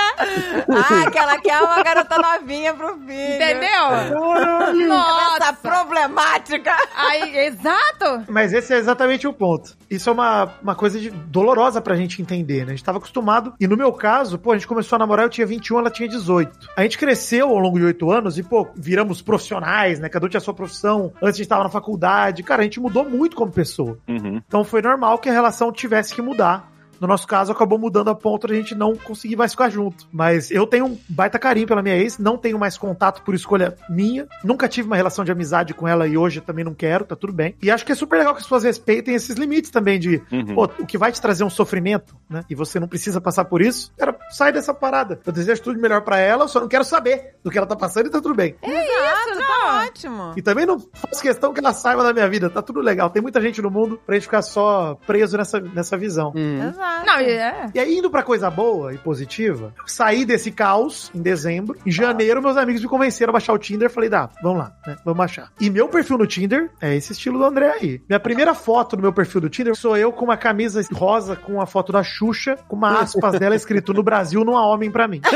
Ah, 0.69 1.11
que 1.11 1.17
ela 1.17 1.37
quer 1.39 1.61
uma 1.61 1.83
garota 1.83 2.17
novinha 2.17 2.73
pro 2.73 2.95
filho. 2.99 3.35
Entendeu? 3.35 4.87
Nossa, 4.87 5.51
problemática. 5.53 6.73
Aí, 6.95 7.37
exato. 7.39 8.23
Mas 8.29 8.53
esse 8.53 8.73
é 8.73 8.77
exatamente 8.77 9.27
o 9.27 9.33
ponto. 9.33 9.75
Isso 9.89 10.09
é 10.09 10.13
uma, 10.13 10.53
uma 10.61 10.73
coisa 10.73 10.97
de- 10.99 11.09
dolorosa 11.09 11.81
pra 11.81 11.95
gente 11.97 12.21
entender, 12.21 12.59
né? 12.65 12.71
A 12.71 12.75
gente 12.75 12.83
tava 12.83 12.97
acostumado. 12.97 13.53
E 13.59 13.67
no 13.67 13.75
meu 13.75 13.91
caso, 13.91 14.39
pô, 14.39 14.51
a 14.51 14.55
gente 14.55 14.67
começou 14.67 14.95
a 14.95 14.99
namorar, 14.99 15.25
eu 15.25 15.29
tinha 15.29 15.45
21, 15.63 15.79
ela 15.79 15.89
tinha 15.89 16.09
18. 16.09 16.69
A 16.75 16.83
gente 16.83 16.97
cresceu 16.97 17.49
ao 17.49 17.57
longo 17.57 17.79
de 17.79 17.85
8 17.85 18.11
anos 18.11 18.37
e, 18.37 18.43
pô, 18.43 18.67
viramos 18.75 19.21
profissionais, 19.21 19.99
né? 19.99 20.09
Cada 20.09 20.25
um 20.25 20.29
tinha 20.29 20.39
a 20.39 20.41
sua 20.41 20.53
profissão. 20.53 21.13
Antes 21.21 21.35
a 21.35 21.43
gente 21.43 21.47
tava 21.47 21.63
na 21.63 21.69
faculdade. 21.69 22.43
Cara, 22.43 22.61
a 22.61 22.63
gente 22.63 22.79
mudou 22.79 23.09
muito 23.09 23.35
como 23.35 23.51
pessoa. 23.51 23.97
Uhum. 24.07 24.41
Então 24.45 24.63
foi 24.63 24.81
normal 24.81 25.17
que 25.19 25.29
a 25.29 25.33
relação 25.33 25.71
tivesse 25.71 26.13
que 26.13 26.21
mudar. 26.21 26.72
No 26.99 27.07
nosso 27.07 27.27
caso, 27.27 27.51
acabou 27.51 27.77
mudando 27.77 28.09
a 28.09 28.15
ponto 28.15 28.47
de 28.47 28.53
a 28.53 28.55
gente 28.55 28.75
não 28.75 28.95
conseguir 28.95 29.35
mais 29.35 29.51
ficar 29.51 29.69
junto. 29.69 30.07
Mas 30.11 30.49
eu 30.51 30.65
tenho 30.65 30.85
um 30.85 30.97
baita 31.09 31.37
carinho 31.37 31.67
pela 31.67 31.81
minha 31.81 31.95
ex, 31.97 32.17
não 32.17 32.37
tenho 32.37 32.57
mais 32.57 32.77
contato 32.77 33.21
por 33.23 33.35
escolha 33.35 33.75
minha. 33.89 34.27
Nunca 34.43 34.67
tive 34.67 34.87
uma 34.87 34.95
relação 34.95 35.25
de 35.25 35.31
amizade 35.31 35.73
com 35.73 35.87
ela 35.87 36.07
e 36.07 36.17
hoje 36.17 36.41
também 36.41 36.63
não 36.63 36.73
quero, 36.73 37.05
tá 37.05 37.15
tudo 37.15 37.33
bem. 37.33 37.55
E 37.61 37.69
acho 37.71 37.85
que 37.85 37.91
é 37.91 37.95
super 37.95 38.17
legal 38.17 38.33
que 38.33 38.39
as 38.39 38.45
pessoas 38.45 38.63
respeitem 38.63 39.15
esses 39.15 39.35
limites 39.35 39.69
também 39.71 39.99
de, 39.99 40.21
Uhum. 40.31 40.55
pô, 40.55 40.63
o 40.79 40.85
que 40.85 40.97
vai 40.97 41.11
te 41.11 41.21
trazer 41.21 41.43
um 41.43 41.49
sofrimento, 41.49 42.15
né? 42.29 42.43
E 42.49 42.55
você 42.55 42.79
não 42.79 42.87
precisa 42.87 43.19
passar 43.19 43.45
por 43.45 43.61
isso, 43.61 43.91
cara, 43.97 44.15
sai 44.29 44.51
dessa 44.51 44.73
parada. 44.73 45.19
Eu 45.25 45.33
desejo 45.33 45.61
tudo 45.61 45.75
de 45.75 45.81
melhor 45.81 46.01
pra 46.01 46.17
ela, 46.19 46.43
eu 46.45 46.47
só 46.47 46.59
não 46.59 46.67
quero 46.67 46.83
saber 46.83 47.35
do 47.43 47.51
que 47.51 47.57
ela 47.57 47.67
tá 47.67 47.75
passando 47.75 48.07
e 48.07 48.09
tá 48.09 48.21
tudo 48.21 48.33
bem. 48.35 48.55
Exato, 48.61 49.37
tá 49.39 49.83
ótimo. 49.85 50.33
E 50.37 50.41
também 50.41 50.65
não 50.65 50.79
faço 50.79 51.21
questão 51.21 51.53
que 51.53 51.59
ela 51.59 51.73
saiba 51.73 52.03
da 52.03 52.13
minha 52.13 52.29
vida, 52.29 52.49
tá 52.49 52.61
tudo 52.61 52.79
legal. 52.81 53.09
Tem 53.09 53.21
muita 53.21 53.41
gente 53.41 53.61
no 53.61 53.69
mundo 53.71 53.99
pra 54.05 54.15
gente 54.15 54.23
ficar 54.23 54.41
só 54.41 54.95
preso 55.05 55.37
nessa, 55.37 55.59
nessa 55.59 55.97
visão. 55.97 56.31
Hum. 56.35 56.61
Exato. 56.67 56.82
Não, 57.05 57.21
e 57.21 57.29
é. 57.29 57.65
E 57.73 57.79
aí, 57.79 57.97
indo 57.97 58.09
pra 58.09 58.23
coisa 58.23 58.49
boa 58.49 58.93
e 58.93 58.97
positiva, 58.97 59.73
saí 59.85 60.25
desse 60.25 60.51
caos 60.51 61.11
em 61.13 61.21
dezembro. 61.21 61.77
Em 61.85 61.91
janeiro, 61.91 62.41
meus 62.41 62.57
amigos 62.57 62.81
me 62.81 62.87
convenceram 62.87 63.31
a 63.31 63.33
baixar 63.33 63.53
o 63.53 63.57
Tinder. 63.57 63.89
Falei, 63.89 64.09
dá, 64.09 64.29
vamos 64.41 64.59
lá, 64.59 64.73
né? 64.85 64.97
Vamos 65.03 65.17
baixar. 65.17 65.51
E 65.59 65.69
meu 65.69 65.87
perfil 65.87 66.17
no 66.17 66.27
Tinder 66.27 66.69
é 66.81 66.95
esse 66.95 67.13
estilo 67.13 67.37
do 67.37 67.45
André 67.45 67.69
aí. 67.71 68.01
Minha 68.07 68.19
primeira 68.19 68.53
foto 68.53 68.95
no 68.95 69.01
meu 69.01 69.13
perfil 69.13 69.41
do 69.41 69.49
Tinder 69.49 69.75
sou 69.75 69.97
eu 69.97 70.11
com 70.11 70.25
uma 70.25 70.37
camisa 70.37 70.81
rosa 70.93 71.35
com 71.35 71.61
a 71.61 71.65
foto 71.65 71.91
da 71.91 72.03
Xuxa, 72.03 72.57
com 72.67 72.75
uma 72.75 73.01
aspas 73.01 73.39
dela 73.39 73.55
escrito 73.55 73.93
no 73.93 74.03
Brasil 74.03 74.43
não 74.43 74.57
há 74.57 74.65
homem 74.65 74.91
pra 74.91 75.07
mim. 75.07 75.21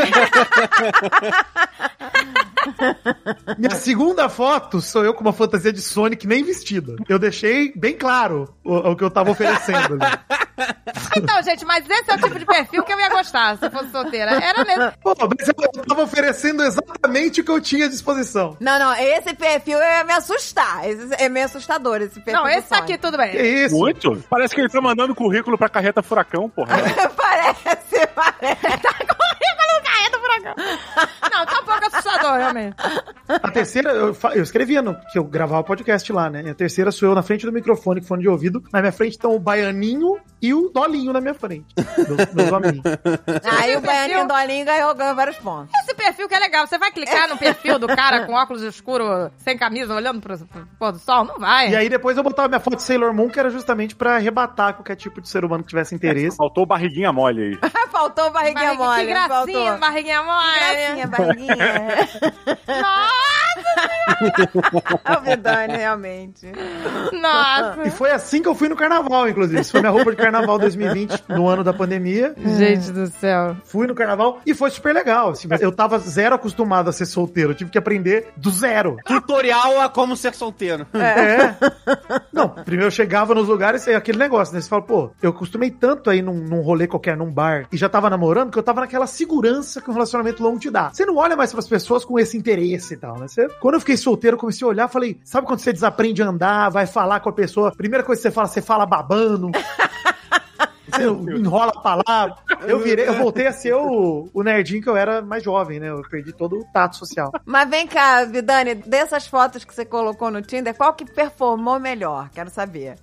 Minha 3.58 3.76
segunda 3.76 4.30
foto 4.30 4.82
sou 4.82 5.04
eu 5.04 5.14
com 5.14 5.22
uma 5.22 5.34
fantasia 5.34 5.72
de 5.74 5.82
Sonic 5.82 6.28
nem 6.28 6.44
vestida. 6.44 6.96
Eu 7.08 7.20
deixei 7.20 7.72
bem 7.76 7.96
claro 7.98 8.54
o, 8.64 8.76
o 8.92 8.96
que 8.96 9.04
eu 9.04 9.12
tava 9.12 9.32
oferecendo 9.32 9.94
ali. 10.04 10.20
Então, 11.16 11.42
gente, 11.44 11.64
mas 11.66 11.88
esse 11.88 12.10
é 12.12 12.16
o 12.16 12.18
tipo 12.18 12.40
de 12.40 12.46
perfil 12.46 12.84
que 12.84 12.92
eu 12.92 13.00
ia 13.00 13.10
gostar 13.10 13.58
se 13.58 13.70
fosse 13.70 13.92
solteira. 13.92 14.32
Era 14.32 14.66
mesmo. 14.66 14.92
Pô, 15.04 15.16
mas 15.38 15.48
eu, 15.48 15.84
tava 15.84 16.04
oferecendo 16.04 16.64
exatamente 16.64 17.42
o 17.42 17.44
que 17.44 17.52
eu 17.52 17.62
tinha 17.62 17.86
à 17.86 17.90
disposição. 17.90 18.58
Não, 18.60 18.80
não, 18.80 18.94
esse 18.96 19.34
perfil 19.34 19.78
ia 19.80 20.04
me 20.04 20.14
assustar. 20.14 20.88
Esse 20.88 21.08
é 21.18 21.30
meio 21.30 21.46
assustador, 21.46 21.98
esse 22.02 22.20
perfil. 22.20 22.34
Não, 22.34 22.44
do 22.44 22.50
esse 22.50 22.68
Sonic. 22.70 22.84
aqui 22.94 22.98
tudo 22.98 23.18
Que 23.18 23.24
bem. 23.24 23.66
isso? 23.66 23.76
Muito. 23.76 24.24
Parece 24.30 24.56
que 24.56 24.62
ele 24.62 24.70
tá 24.70 24.82
mandando 24.82 25.14
currículo 25.14 25.58
pra 25.58 25.70
carreta 25.70 26.02
furacão, 26.02 26.50
porra. 26.50 26.76
parece, 27.16 28.08
parece. 28.16 29.07
No 29.40 29.84
carreta 29.84 30.18
do 30.18 30.20
furacão. 30.20 30.56
Não, 31.32 31.46
tá 31.46 31.60
um 31.60 31.66
pouco 31.66 31.86
assustador, 31.86 32.38
realmente. 32.38 32.76
A 33.30 33.52
terceira, 33.52 33.92
eu, 33.92 34.18
eu 34.34 34.42
escrevia 34.44 34.82
no, 34.82 34.96
que 35.12 35.20
eu 35.20 35.24
gravava 35.24 35.62
o 35.62 35.64
podcast 35.64 36.12
lá, 36.12 36.30
né? 36.30 36.42
E 36.46 36.50
a 36.50 36.56
terceira 36.56 36.92
sou 36.92 37.10
eu 37.10 37.16
na 37.16 37.22
frente 37.22 37.46
do 37.46 37.52
microfone, 37.52 38.02
com 38.02 38.08
fone 38.08 38.24
de 38.24 38.30
ouvido. 38.30 38.64
Na 38.74 38.80
minha 38.80 38.92
frente 38.92 39.12
estão 39.12 39.36
o 39.36 39.40
Baianinho 39.40 40.18
e 40.42 40.54
o 40.54 40.70
Dolinho 40.70 41.14
na 41.14 41.22
minha 41.22 41.34
frente. 41.34 41.66
Meus, 41.98 42.34
meus 42.34 42.54
amigos. 42.54 42.82
Aí 43.62 43.76
o 43.76 43.82
Baianinho 43.82 44.28
Dolinho 44.28 44.66
ganhou, 44.66 44.96
ganhou 44.96 45.16
vários 45.16 45.38
pontos. 45.38 45.70
Esse 45.84 45.94
perfil 45.94 46.28
que 46.28 46.36
é 46.36 46.40
legal. 46.40 46.66
Você 46.66 46.78
vai 46.78 46.92
clicar 46.92 47.28
no 47.30 47.38
perfil 47.38 47.78
do 47.78 47.88
cara 47.88 48.26
com 48.26 48.34
óculos 48.34 48.64
escuros, 48.64 49.30
sem 49.38 49.58
camisa, 49.58 49.94
olhando 49.94 50.20
pro, 50.22 50.38
pro 50.48 50.68
pôr 50.80 50.92
do 50.94 51.00
sol? 51.00 51.26
Não 51.26 51.38
vai. 51.38 51.70
E 51.70 51.76
aí 51.76 51.90
depois 51.90 52.18
eu 52.18 52.24
botava 52.24 52.48
minha 52.48 52.60
foto 52.60 52.78
de 52.78 52.84
Sailor 52.84 53.14
Moon, 53.14 53.30
que 53.30 53.40
era 53.40 53.50
justamente 53.50 53.96
pra 53.96 54.16
arrebatar 54.16 54.74
qualquer 54.74 54.96
tipo 54.96 55.22
de 55.22 55.30
ser 55.30 55.46
humano 55.46 55.64
que 55.64 55.70
tivesse 55.70 55.94
interesse. 55.94 56.38
Faltou 56.38 56.66
barriguinha 56.66 57.12
mole 57.14 57.44
aí. 57.62 57.72
Faltou 57.92 58.32
barriguinha 58.32 58.76
Barriga- 58.76 58.84
mole. 58.84 58.98
Que 59.08 59.27
gracinha, 59.28 59.60
faltou. 59.60 59.78
barriguinha 59.80 60.24
mole. 60.24 60.60
Gracinha, 60.60 61.08
barriguinha. 61.08 62.08
Nossa, 62.68 63.18
o 65.18 65.22
Vidani, 65.22 65.74
realmente. 65.78 66.52
nossa. 67.12 67.82
E 67.86 67.92
foi 67.92 68.12
assim 68.12 68.42
que 68.42 68.48
eu 68.48 68.56
fui 68.56 68.70
no 68.70 68.76
carnaval, 68.76 69.28
inclusive. 69.28 69.62
Isso 69.62 69.72
foi 69.72 69.82
minha 69.82 69.92
roupa 69.92 70.12
de 70.12 70.18
carnaval 70.18 70.58
2020, 70.60 71.24
no 71.30 71.48
ano 71.48 71.64
da 71.64 71.74
pandemia. 71.74 72.34
Gente 72.38 72.92
do 72.92 73.08
céu. 73.08 73.56
Fui 73.66 73.88
no 73.88 73.96
carnaval 73.96 74.40
e 74.46 74.54
foi 74.54 74.70
super 74.70 74.94
legal. 74.94 75.30
assim, 75.30 75.48
eu 75.60 75.72
tava 75.72 76.00
zero 76.00 76.36
acostumado 76.36 76.90
a 76.90 76.94
ser 76.94 77.06
solteiro. 77.06 77.52
Eu 77.52 77.56
tive 77.56 77.70
que 77.70 77.78
aprender 77.78 78.32
do 78.36 78.50
zero. 78.50 78.98
Tutorial 79.06 79.82
a 79.82 79.90
como 79.90 80.16
ser 80.16 80.34
solteiro. 80.34 80.88
É. 80.94 81.56
Não, 82.32 82.50
primeiro 82.50 82.88
eu 82.88 82.92
chegava 82.92 83.34
nos 83.36 83.48
lugares 83.48 83.86
e 83.88 83.94
aquele 83.94 84.18
negócio, 84.18 84.54
né? 84.54 84.62
Você 84.62 84.70
fala, 84.70 84.82
pô, 84.82 85.12
eu 85.22 85.34
costumei 85.34 85.72
tanto 85.72 86.10
aí 86.10 86.22
num, 86.22 86.34
num 86.36 86.62
rolê 86.62 86.88
qualquer, 86.88 87.18
num 87.18 87.32
bar, 87.32 87.68
e 87.72 87.78
já 87.78 87.90
tava 87.90 88.10
namorando, 88.10 88.52
que 88.52 88.58
eu 88.58 88.64
tava 88.64 88.82
naquela 88.82 89.08
segurança 89.18 89.82
que 89.82 89.90
um 89.90 89.94
relacionamento 89.94 90.42
longo 90.44 90.60
te 90.60 90.70
dá. 90.70 90.90
Você 90.92 91.06
não 91.06 91.16
olha 91.18 91.36
mais 91.36 91.52
pras 91.52 91.68
pessoas 91.68 92.06
com 92.06 92.18
esse 92.20 92.38
interesse 92.38 92.94
e 92.94 92.98
tal, 92.98 93.18
né? 93.20 93.28
Você- 93.28 93.48
quando 93.60 93.74
eu 93.76 93.80
fiquei 93.80 93.98
solteiro, 93.98 94.38
comecei 94.38 94.66
a 94.66 94.70
olhar, 94.70 94.88
falei, 94.88 95.18
sabe 95.24 95.48
quando 95.48 95.60
você 95.60 95.74
desaprende 95.74 96.22
a 96.22 96.28
andar, 96.28 96.70
vai 96.70 96.86
falar 96.86 97.20
com 97.20 97.30
a 97.30 97.34
pessoa, 97.34 97.72
primeira 97.76 98.04
coisa 98.04 98.20
que 98.22 98.28
você 98.28 98.32
fala, 98.32 98.48
você 98.48 98.62
fala 98.62 98.86
babando. 98.86 99.52
Você 100.90 101.04
enrola 101.04 101.72
a 101.76 101.82
palavra. 101.82 102.36
Eu 102.66 102.80
virei, 102.80 103.08
eu 103.08 103.14
voltei 103.14 103.48
a 103.48 103.52
ser 103.52 103.74
o, 103.74 104.30
o 104.34 104.44
nerdinho 104.44 104.82
que 104.82 104.90
eu 104.90 104.96
era 104.96 105.22
mais 105.22 105.44
jovem, 105.44 105.80
né? 105.80 105.90
Eu 105.90 106.02
perdi 106.10 106.32
todo 106.34 106.60
o 106.60 106.66
tato 106.74 106.96
social. 106.96 107.32
Mas 107.46 107.70
vem 107.70 107.88
cá, 107.88 108.26
Vidani, 108.26 108.76
dessas 108.76 109.28
fotos 109.28 109.64
que 109.64 109.74
você 109.74 109.86
colocou 109.86 110.32
no 110.32 110.42
Tinder, 110.42 110.76
qual 110.76 110.94
que 110.94 111.06
performou 111.06 111.80
melhor? 111.80 112.30
Quero 112.34 112.50
saber. 112.50 112.96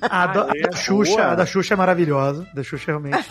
A 0.00 0.26
da, 0.26 0.42
a 0.42 0.46
da 0.46 0.76
Xuxa, 0.76 1.16
boa. 1.16 1.32
a 1.32 1.34
da 1.34 1.46
Xuxa 1.46 1.74
é 1.74 1.76
maravilhosa. 1.76 2.46
Da 2.54 2.62
Xuxa 2.62 2.86
realmente. 2.92 3.28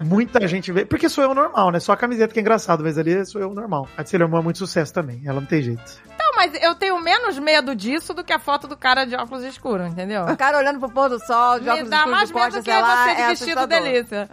Muita 0.00 0.46
gente 0.46 0.72
vê. 0.72 0.84
Porque 0.84 1.08
sou 1.08 1.24
eu 1.24 1.34
normal, 1.34 1.70
né? 1.70 1.80
Só 1.80 1.92
a 1.92 1.96
camiseta 1.96 2.32
que 2.32 2.40
é 2.40 2.42
engraçado, 2.42 2.82
mas 2.82 2.98
ali 2.98 3.24
sou 3.26 3.40
eu 3.40 3.52
normal. 3.52 3.88
A 3.96 4.02
de 4.02 4.10
Sailor 4.10 4.28
Moon 4.28 4.40
é 4.40 4.42
muito 4.42 4.58
sucesso 4.58 4.92
também. 4.92 5.22
Ela 5.24 5.40
não 5.40 5.46
tem 5.46 5.62
jeito. 5.62 5.82
Não, 6.18 6.25
mas 6.36 6.52
eu 6.62 6.74
tenho 6.74 6.98
menos 7.00 7.38
medo 7.38 7.74
disso 7.74 8.12
do 8.14 8.22
que 8.22 8.32
a 8.32 8.38
foto 8.38 8.68
do 8.68 8.76
cara 8.76 9.04
de 9.04 9.16
óculos 9.16 9.42
escuros, 9.42 9.86
entendeu? 9.88 10.24
O 10.26 10.36
cara 10.36 10.58
olhando 10.58 10.78
pro 10.78 10.90
pôr 10.90 11.08
do 11.08 11.18
sol, 11.26 11.58
de 11.58 11.64
Me 11.64 11.70
óculos 11.70 11.90
dá 11.90 11.96
escuros 11.98 12.16
mais 12.16 12.28
de 12.28 12.34
medo 12.34 12.44
costa, 12.44 12.60
do 12.60 12.64
que 12.64 12.70
lá, 12.70 13.04
você 13.04 13.14
de 13.14 13.20
é 13.22 13.28
vestido 13.28 13.58
assustador. 13.58 13.82
delícia. 13.82 14.28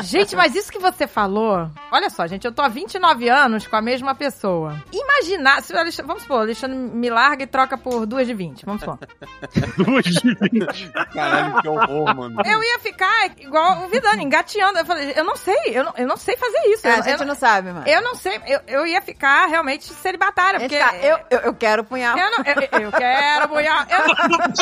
Gente, 0.00 0.34
mas 0.34 0.54
isso 0.54 0.72
que 0.72 0.78
você 0.78 1.06
falou. 1.06 1.70
Olha 1.90 2.08
só, 2.08 2.26
gente, 2.26 2.46
eu 2.46 2.52
tô 2.52 2.62
há 2.62 2.68
29 2.68 3.28
anos 3.28 3.66
com 3.66 3.76
a 3.76 3.82
mesma 3.82 4.14
pessoa. 4.14 4.82
Imaginar. 4.90 5.62
Se 5.62 5.76
Alexandre, 5.76 6.06
vamos 6.06 6.22
supor, 6.22 6.38
o 6.38 6.40
Alexandre 6.40 6.76
me 6.76 7.10
larga 7.10 7.44
e 7.44 7.46
troca 7.46 7.76
por 7.76 8.06
duas 8.06 8.26
de 8.26 8.34
20. 8.34 8.64
Vamos 8.64 8.80
supor. 8.80 8.98
Duas 9.76 10.04
de 10.04 10.34
vinte. 10.34 10.90
Caralho, 11.12 11.60
que 11.60 11.68
horror, 11.68 12.14
mano. 12.14 12.40
Eu 12.44 12.62
ia 12.62 12.78
ficar 12.78 13.26
igual 13.38 13.84
o 13.84 13.88
Vidani, 13.88 14.24
engateando. 14.24 14.78
Eu 14.78 14.84
falei, 14.86 15.12
eu 15.16 15.24
não 15.24 15.36
sei, 15.36 15.56
eu 15.66 15.84
não, 15.84 15.94
eu 15.96 16.06
não 16.06 16.16
sei 16.16 16.36
fazer 16.36 16.58
isso. 16.68 16.86
É, 16.86 16.90
eu, 16.90 16.98
a 16.98 17.02
gente 17.02 17.20
eu, 17.20 17.26
não 17.26 17.34
sabe, 17.34 17.72
mano. 17.72 17.86
eu 17.86 18.02
não 18.02 18.14
sei, 18.14 18.40
eu, 18.46 18.60
eu 18.66 18.86
ia 18.86 19.00
ficar 19.02 19.46
realmente 19.46 19.84
celibatária, 19.84 20.60
porque. 20.60 20.78
tá, 20.78 20.94
eu, 20.96 21.18
eu, 21.30 21.38
eu 21.40 21.54
quero 21.54 21.84
punhal. 21.84 22.16
Eu, 22.16 22.30
não, 22.30 22.38
eu, 22.38 22.82
eu 22.82 22.92
quero 22.92 23.48
bunhar. 23.48 23.86
Eu, 23.90 23.98
eu, 23.98 24.06
eu 24.06 24.52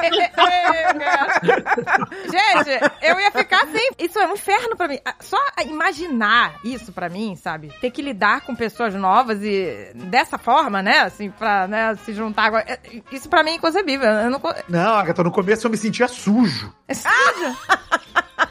quero. 0.00 0.50
Gente, 2.30 2.94
eu 3.02 3.20
ia 3.20 3.30
ficar 3.30 3.62
assim. 3.64 3.90
Isso 3.98 4.18
é 4.18 4.26
um 4.26 4.32
inferno 4.32 4.76
mim. 4.88 4.98
Ah, 5.04 5.14
Só 5.20 5.36
imaginar 5.66 6.56
isso 6.64 6.92
pra 6.92 7.08
mim, 7.08 7.36
sabe? 7.36 7.72
Ter 7.80 7.90
que 7.90 8.02
lidar 8.02 8.40
com 8.42 8.54
pessoas 8.54 8.94
novas 8.94 9.42
e 9.42 9.92
dessa 9.94 10.38
forma, 10.38 10.82
né? 10.82 11.00
Assim, 11.00 11.30
pra 11.30 11.66
né, 11.68 11.96
se 12.04 12.12
juntar. 12.12 12.44
agora- 12.44 12.64
é, 12.68 12.78
Isso 13.12 13.28
pra 13.28 13.42
mim 13.42 13.50
é 13.52 13.54
inconcebível. 13.54 14.08
Eu 14.08 14.30
não. 14.30 14.40
Não, 14.68 14.94
Agatha, 14.94 15.22
no 15.22 15.30
começo 15.30 15.66
eu 15.66 15.70
me 15.70 15.76
sentia 15.76 16.08
sujo. 16.08 16.72
É 16.88 16.94
sujo. 16.94 17.10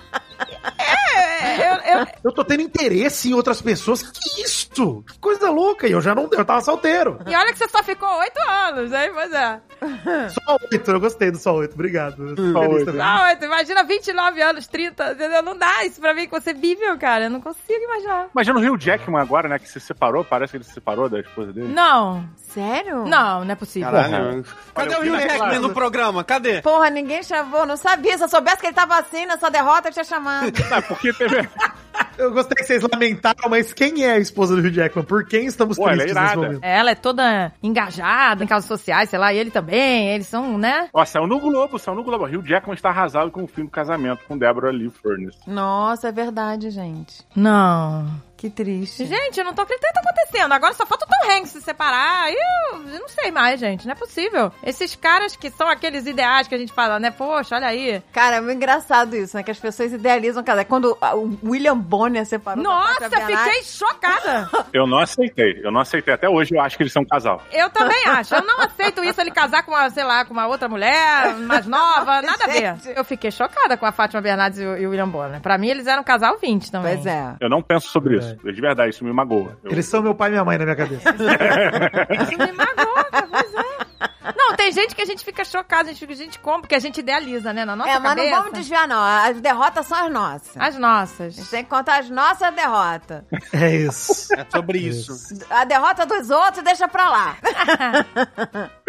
É, 0.89 1.71
eu, 1.71 1.99
eu, 1.99 2.07
Eu 2.23 2.31
tô 2.31 2.43
tendo 2.43 2.61
interesse 2.61 3.29
em 3.29 3.33
outras 3.33 3.61
pessoas. 3.61 4.01
Que 4.03 4.41
isso? 4.43 5.03
Que 5.07 5.19
coisa 5.19 5.49
louca. 5.49 5.87
E 5.87 5.91
eu 5.91 6.01
já 6.01 6.13
não 6.13 6.29
eu 6.31 6.45
tava 6.45 6.61
solteiro. 6.61 7.19
e 7.25 7.35
olha 7.35 7.51
que 7.51 7.57
você 7.59 7.67
só 7.67 7.83
ficou 7.83 8.09
oito 8.19 8.39
anos, 8.49 8.93
aí, 8.93 9.09
pois 9.09 9.31
é. 9.31 9.59
Só 10.29 10.57
oito, 10.71 10.91
eu 10.91 10.99
gostei 10.99 11.31
do 11.31 11.37
só 11.37 11.55
oito. 11.55 11.73
Obrigado. 11.73 12.35
Só 12.51 12.59
oito. 12.67 12.91
Não, 12.93 13.23
oito, 13.23 13.45
imagina 13.45 13.83
29 13.83 14.41
anos, 14.41 14.67
30, 14.67 15.11
entendeu? 15.13 15.41
Não 15.41 15.57
dá 15.57 15.85
isso 15.85 15.99
pra 16.01 16.13
mim 16.13 16.23
inconcebível, 16.23 16.97
cara. 16.97 17.25
Eu 17.25 17.29
não 17.29 17.41
consigo 17.41 17.83
imaginar. 17.83 18.27
Imagina 18.33 18.59
o 18.59 18.61
Rio 18.61 18.77
Jackman 18.77 19.21
agora, 19.21 19.47
né? 19.47 19.57
Que 19.59 19.69
se 19.69 19.79
separou, 19.79 20.23
parece 20.23 20.51
que 20.51 20.57
ele 20.57 20.63
se 20.63 20.73
separou 20.73 21.09
da 21.09 21.19
esposa 21.19 21.53
dele. 21.53 21.67
Não, 21.69 22.27
Sério? 22.35 23.05
não, 23.05 23.45
não 23.45 23.51
é 23.51 23.55
possível. 23.55 23.89
Caralho. 23.91 24.43
Cadê 24.75 24.95
Olha, 24.95 24.99
o 24.99 25.03
Rio 25.03 25.19
Jackman 25.19 25.59
no 25.59 25.73
programa? 25.73 26.23
Cadê? 26.23 26.61
Porra, 26.61 26.89
ninguém 26.89 27.23
chamou, 27.23 27.65
não 27.65 27.77
sabia. 27.77 28.17
Se 28.17 28.23
eu 28.23 28.29
soubesse 28.29 28.57
que 28.57 28.67
ele 28.67 28.73
tava 28.73 28.97
assim 28.99 29.25
nessa 29.25 29.49
derrota, 29.49 29.89
eu 29.89 29.93
tinha 29.93 30.03
chamado. 30.05 30.51
É, 30.79 30.81
porque 30.81 31.13
teve. 31.13 31.47
Eu 32.17 32.33
gostei 32.33 32.55
que 32.55 32.63
vocês 32.63 32.83
lamentaram, 32.83 33.49
mas 33.49 33.73
quem 33.73 34.03
é 34.03 34.13
a 34.13 34.19
esposa 34.19 34.55
do 34.55 34.61
Hugh 34.61 34.71
Jackman? 34.71 35.05
Por 35.05 35.25
quem 35.25 35.45
estamos 35.45 35.77
Pô, 35.77 35.83
ela 35.83 36.03
é 36.03 36.05
tristes 36.05 36.21
nesse 36.21 36.35
momento? 36.35 36.63
Ela 36.63 36.91
é 36.91 36.95
toda 36.95 37.51
engajada 37.61 38.43
em 38.43 38.47
causas 38.47 38.67
sociais, 38.67 39.09
sei 39.09 39.19
lá, 39.19 39.33
e 39.33 39.37
ele 39.37 39.51
também. 39.51 40.09
Eles 40.09 40.27
são, 40.27 40.57
né? 40.57 40.89
Ó, 40.93 41.03
saiu 41.05 41.27
no 41.27 41.39
Globo, 41.39 41.79
saiu 41.79 41.95
no 41.95 42.03
Globo. 42.03 42.25
Rio 42.25 42.45
Jackman 42.45 42.75
está 42.75 42.89
arrasado 42.89 43.31
com 43.31 43.43
o 43.43 43.47
fim 43.47 43.63
do 43.63 43.71
casamento 43.71 44.23
com 44.27 44.37
Deborah 44.37 44.71
Lee 44.71 44.89
Furness. 44.89 45.37
Nossa, 45.45 46.09
é 46.09 46.11
verdade, 46.11 46.69
gente. 46.69 47.21
Não. 47.35 48.28
Que 48.39 48.49
triste. 48.49 49.05
Gente, 49.05 49.37
eu 49.37 49.43
não 49.43 49.53
tô 49.53 49.63
acreditando 49.63 49.93
que 49.93 50.01
tá 50.01 50.09
acontecendo. 50.09 50.53
Agora 50.53 50.73
só 50.73 50.85
falta 50.85 51.05
o 51.05 51.09
Tom 51.09 51.29
Hanks 51.29 51.51
se 51.51 51.61
separar. 51.61 52.31
E 52.31 52.35
eu, 52.35 52.93
eu 52.93 52.99
não 53.01 53.09
sei 53.09 53.31
mais, 53.31 53.59
gente. 53.59 53.85
Não 53.85 53.91
é 53.91 53.95
possível. 53.95 54.49
Esses 54.63 54.95
caras 54.95 55.35
que 55.35 55.51
são 55.51 55.67
aqueles 55.67 56.05
ideais 56.05 56.47
que 56.47 56.55
a 56.55 56.57
gente 56.57 56.71
fala, 56.71 57.01
né? 57.01 57.11
Poxa, 57.11 57.57
olha 57.57 57.67
aí. 57.67 58.01
Cara, 58.13 58.37
é 58.37 58.41
muito 58.41 58.55
engraçado 58.55 59.13
isso, 59.13 59.35
né? 59.35 59.43
Que 59.43 59.51
as 59.51 59.59
pessoas 59.59 59.91
idealizam 59.91 60.41
casar. 60.41 60.63
Quando 60.63 60.97
o 61.15 61.49
William 61.49 61.77
Bonner 61.77 62.25
separou 62.25 62.63
Nossa, 62.63 63.09
fiquei 63.09 63.61
chocada. 63.63 64.49
Eu 64.71 64.87
não 64.87 64.99
aceitei. 64.99 65.59
Eu 65.61 65.69
não 65.69 65.81
aceitei. 65.81 66.13
Até 66.13 66.29
hoje 66.29 66.55
eu 66.55 66.61
acho 66.61 66.77
que 66.77 66.83
eles 66.83 66.93
são 66.93 67.01
um 67.01 67.05
casal. 67.05 67.41
Eu 67.51 67.69
também 67.69 68.05
acho. 68.05 68.35
Eu 68.35 68.43
não 68.43 68.61
aceito 68.61 69.03
isso, 69.03 69.19
ele 69.19 69.31
casar 69.31 69.63
com 69.63 69.71
uma, 69.71 69.89
sei 69.89 70.05
lá, 70.05 70.23
com 70.23 70.31
uma 70.31 70.47
outra 70.47 70.69
mulher, 70.69 71.35
mais 71.39 71.65
nova, 71.65 72.21
nada 72.23 72.45
a 72.45 72.47
ver. 72.47 72.77
Gente. 72.77 72.97
Eu 72.97 73.03
fiquei 73.03 73.31
chocada 73.31 73.75
com 73.75 73.85
a 73.85 73.91
Fátima 73.91 74.21
Bernardes 74.21 74.59
e 74.59 74.65
o, 74.65 74.77
e 74.77 74.87
o 74.87 74.91
William 74.91 75.09
Bonner. 75.09 75.41
Pra 75.41 75.57
mim, 75.57 75.67
eles 75.67 75.87
eram 75.87 76.01
um 76.01 76.05
casal 76.05 76.37
20 76.37 76.71
também. 76.71 76.95
Pois 76.95 77.05
é. 77.05 77.35
Eu 77.41 77.49
não 77.49 77.61
penso 77.61 77.89
sobre 77.89 78.17
isso. 78.17 78.28
De 78.35 78.61
verdade, 78.61 78.89
isso 78.91 79.03
me 79.05 79.11
magoa. 79.13 79.57
Eu- 79.63 79.71
Eles 79.71 79.85
são 79.85 80.01
meu 80.01 80.13
pai 80.15 80.29
e 80.29 80.31
minha 80.31 80.43
mãe 80.45 80.57
na 80.57 80.63
minha 80.65 80.75
cabeça. 80.75 81.09
Isso 82.21 82.37
me 82.37 82.51
magoa, 82.51 83.05
pois 83.29 83.53
é. 83.55 83.59
Tem 84.69 84.83
gente 84.83 84.93
que 84.95 85.01
a 85.01 85.05
gente 85.05 85.25
fica 85.25 85.43
chocada, 85.43 85.89
a 85.89 85.93
gente 85.93 85.99
fica, 85.99 86.13
a 86.13 86.15
gente 86.15 86.37
compra, 86.37 86.61
porque 86.61 86.75
a 86.75 86.79
gente 86.79 86.99
idealiza, 86.99 87.51
né, 87.51 87.65
na 87.65 87.75
nossa 87.75 87.89
é, 87.89 87.97
mas 87.97 88.09
cabeça. 88.09 88.29
não 88.29 88.37
vamos 88.37 88.53
desviar, 88.53 88.87
não. 88.87 89.01
As 89.01 89.41
derrotas 89.41 89.87
são 89.87 90.05
as 90.05 90.11
nossas. 90.13 90.49
As 90.55 90.61
A 90.61 90.69
gente 90.69 90.79
nossas. 90.79 91.49
tem 91.49 91.63
que 91.63 91.69
contar 91.71 91.99
as 92.01 92.09
nossas 92.11 92.53
derrotas. 92.53 93.23
É 93.51 93.75
isso. 93.75 94.31
É 94.35 94.45
sobre 94.47 94.77
isso. 94.77 95.11
A 95.49 95.65
derrota 95.65 96.05
dos 96.05 96.29
outros 96.29 96.63
deixa 96.63 96.87
pra 96.87 97.09
lá. 97.09 97.37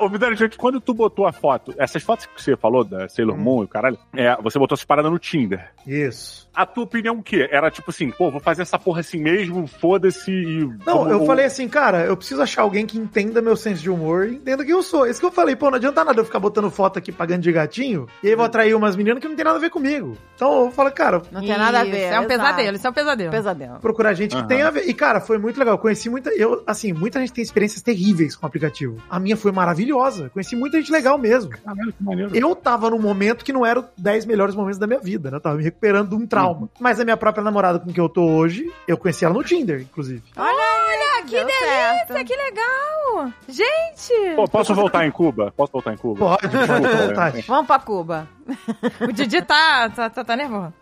Ô, 0.00 0.08
Vidani, 0.08 0.36
gente, 0.36 0.56
quando 0.58 0.80
tu 0.80 0.92
botou 0.92 1.26
a 1.26 1.32
foto, 1.32 1.74
essas 1.78 2.02
fotos 2.02 2.26
que 2.26 2.42
você 2.42 2.56
falou 2.56 2.84
da 2.84 3.08
Sailor 3.08 3.34
Hum. 3.36 3.38
Moon 3.40 3.62
e 3.62 3.64
o 3.64 3.68
caralho, 3.68 3.98
é, 4.14 4.36
você 4.42 4.58
botou 4.58 4.74
essas 4.76 4.84
paradas 4.84 5.10
no 5.10 5.18
Tinder. 5.18 5.70
Isso. 5.86 6.48
A 6.54 6.66
tua 6.66 6.84
opinião 6.84 7.18
o 7.18 7.22
quê? 7.22 7.48
Era 7.50 7.70
tipo 7.70 7.90
assim, 7.90 8.10
pô, 8.10 8.30
vou 8.30 8.40
fazer 8.40 8.62
essa 8.62 8.78
porra 8.78 9.00
assim 9.00 9.18
mesmo, 9.18 9.66
foda-se 9.66 10.30
e. 10.30 10.68
Não, 10.84 11.08
eu 11.08 11.24
falei 11.24 11.46
assim, 11.46 11.68
cara, 11.68 12.04
eu 12.04 12.16
preciso 12.16 12.42
achar 12.42 12.62
alguém 12.62 12.84
que 12.86 12.98
entenda 12.98 13.40
meu 13.40 13.56
senso 13.56 13.80
de 13.82 13.88
humor 13.90 14.28
e 14.28 14.34
entenda 14.34 14.64
quem 14.64 14.72
eu 14.74 14.82
sou. 14.82 15.06
Isso 15.18 15.26
que 15.26 15.26
eu 15.26 15.32
falei, 15.32 15.56
pô, 15.56 15.68
não 15.68 15.78
adianta 15.78 16.04
nada 16.04 16.20
eu 16.20 16.24
ficar 16.24 16.38
botando 16.38 16.70
foto 16.70 16.96
aqui 16.96 17.10
pagando 17.10 17.40
de 17.42 17.50
gatinho 17.50 18.06
e 18.22 18.28
aí 18.28 18.36
vou 18.36 18.44
atrair 18.44 18.72
umas 18.72 18.94
meninas 18.94 19.18
que 19.20 19.26
não 19.26 19.34
tem 19.34 19.44
nada 19.44 19.56
a 19.56 19.60
ver 19.60 19.68
comigo. 19.68 20.16
Então 20.36 20.66
eu 20.66 20.70
falo, 20.70 20.92
cara, 20.92 21.20
Não 21.32 21.40
tem 21.40 21.58
nada 21.58 21.80
a 21.80 21.82
Isso, 21.82 21.90
ver. 21.90 22.02
É 22.02 22.20
um 22.20 22.22
exato. 22.22 22.28
pesadelo, 22.28 22.76
isso 22.76 22.86
é 22.86 22.90
um 22.90 22.92
pesadelo. 22.92 23.30
Pesadelo. 23.32 23.80
procurar 23.80 24.14
gente 24.14 24.36
Aham. 24.36 24.42
que 24.42 24.48
tem 24.48 24.62
a 24.62 24.70
ver. 24.70 24.88
E, 24.88 24.94
cara, 24.94 25.20
foi 25.20 25.36
muito 25.36 25.58
legal. 25.58 25.74
Eu 25.74 25.78
conheci 25.78 26.08
muita. 26.08 26.30
Eu, 26.30 26.62
assim, 26.68 26.92
muita 26.92 27.18
gente 27.18 27.32
tem 27.32 27.42
experiências 27.42 27.82
terríveis 27.82 28.36
com 28.36 28.46
o 28.46 28.48
aplicativo. 28.48 28.96
A 29.10 29.18
minha 29.18 29.36
foi 29.36 29.50
maravilhosa. 29.50 30.30
Conheci 30.30 30.54
muita 30.54 30.78
gente 30.78 30.92
legal 30.92 31.18
mesmo. 31.18 31.50
Caralho, 31.50 31.92
que 31.92 32.04
maneiro. 32.04 32.36
Eu 32.36 32.54
tava 32.54 32.88
num 32.88 33.00
momento 33.00 33.44
que 33.44 33.52
não 33.52 33.66
era 33.66 33.80
os 33.80 33.86
10 33.98 34.24
melhores 34.24 34.54
momentos 34.54 34.78
da 34.78 34.86
minha 34.86 35.00
vida, 35.00 35.32
né? 35.32 35.38
Eu 35.38 35.40
tava 35.40 35.56
me 35.56 35.64
recuperando 35.64 36.10
de 36.10 36.14
um 36.14 36.24
trauma. 36.28 36.68
Mas 36.78 37.00
a 37.00 37.04
minha 37.04 37.16
própria 37.16 37.42
namorada 37.42 37.80
com 37.80 37.92
quem 37.92 38.00
eu 38.04 38.08
tô 38.08 38.22
hoje, 38.22 38.72
eu 38.86 38.96
conheci 38.96 39.24
ela 39.24 39.34
no 39.34 39.42
Tinder, 39.42 39.80
inclusive. 39.80 40.22
Olha, 40.36 41.24
que 41.24 41.32
Deu 41.34 41.44
delícia, 41.44 42.06
certo. 42.06 42.24
que 42.24 42.36
legal. 42.36 43.32
Gente, 43.48 44.36
Pô, 44.36 44.46
posso 44.46 44.72
voltar 44.74 45.04
em 45.08 45.12
Cuba? 45.12 45.52
Posso 45.56 45.72
voltar 45.72 45.92
em 45.92 45.96
Cuba? 45.96 46.18
Pode. 46.38 47.42
Vamos 47.46 47.66
pra 47.66 47.78
Cuba. 47.78 48.28
o 49.00 49.12
Didi 49.12 49.42
tá, 49.42 49.90
tá, 49.90 50.08
tá, 50.08 50.24
tá 50.24 50.34
nervoso. 50.36 50.72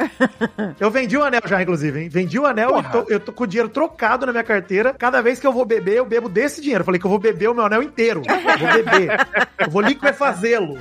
Eu 0.79 0.89
vendi 0.91 1.17
o 1.17 1.25
anel 1.25 1.41
já, 1.45 1.61
inclusive, 1.63 2.03
hein? 2.03 2.09
Vendi 2.09 2.39
o 2.39 2.47
anel 2.47 2.69
Porra. 2.69 2.89
e 2.89 2.93
tô- 2.93 3.05
eu 3.13 3.19
tô 3.21 3.33
com 3.33 3.43
o 3.43 3.47
dinheiro 3.47 3.69
trocado 3.69 4.25
na 4.25 4.31
minha 4.33 4.45
carteira. 4.45 4.95
Cada 4.97 5.21
vez 5.21 5.41
que 5.41 5.47
eu 5.47 5.53
vou 5.53 5.65
beber, 5.65 5.97
eu 5.97 6.07
bebo 6.07 6.29
desse 6.29 6.61
dinheiro. 6.61 6.83
Eu 6.83 6.85
falei 6.85 7.01
que 7.01 7.07
eu 7.07 7.11
vou 7.11 7.19
beber 7.19 7.49
o 7.51 7.55
meu 7.55 7.65
anel 7.67 7.83
inteiro. 7.83 8.23
Eu 8.27 8.59
vou 8.59 8.73
beber. 8.73 9.27
Eu 9.59 9.71
vou 9.71 9.83
liquefazê-lo. 9.83 10.77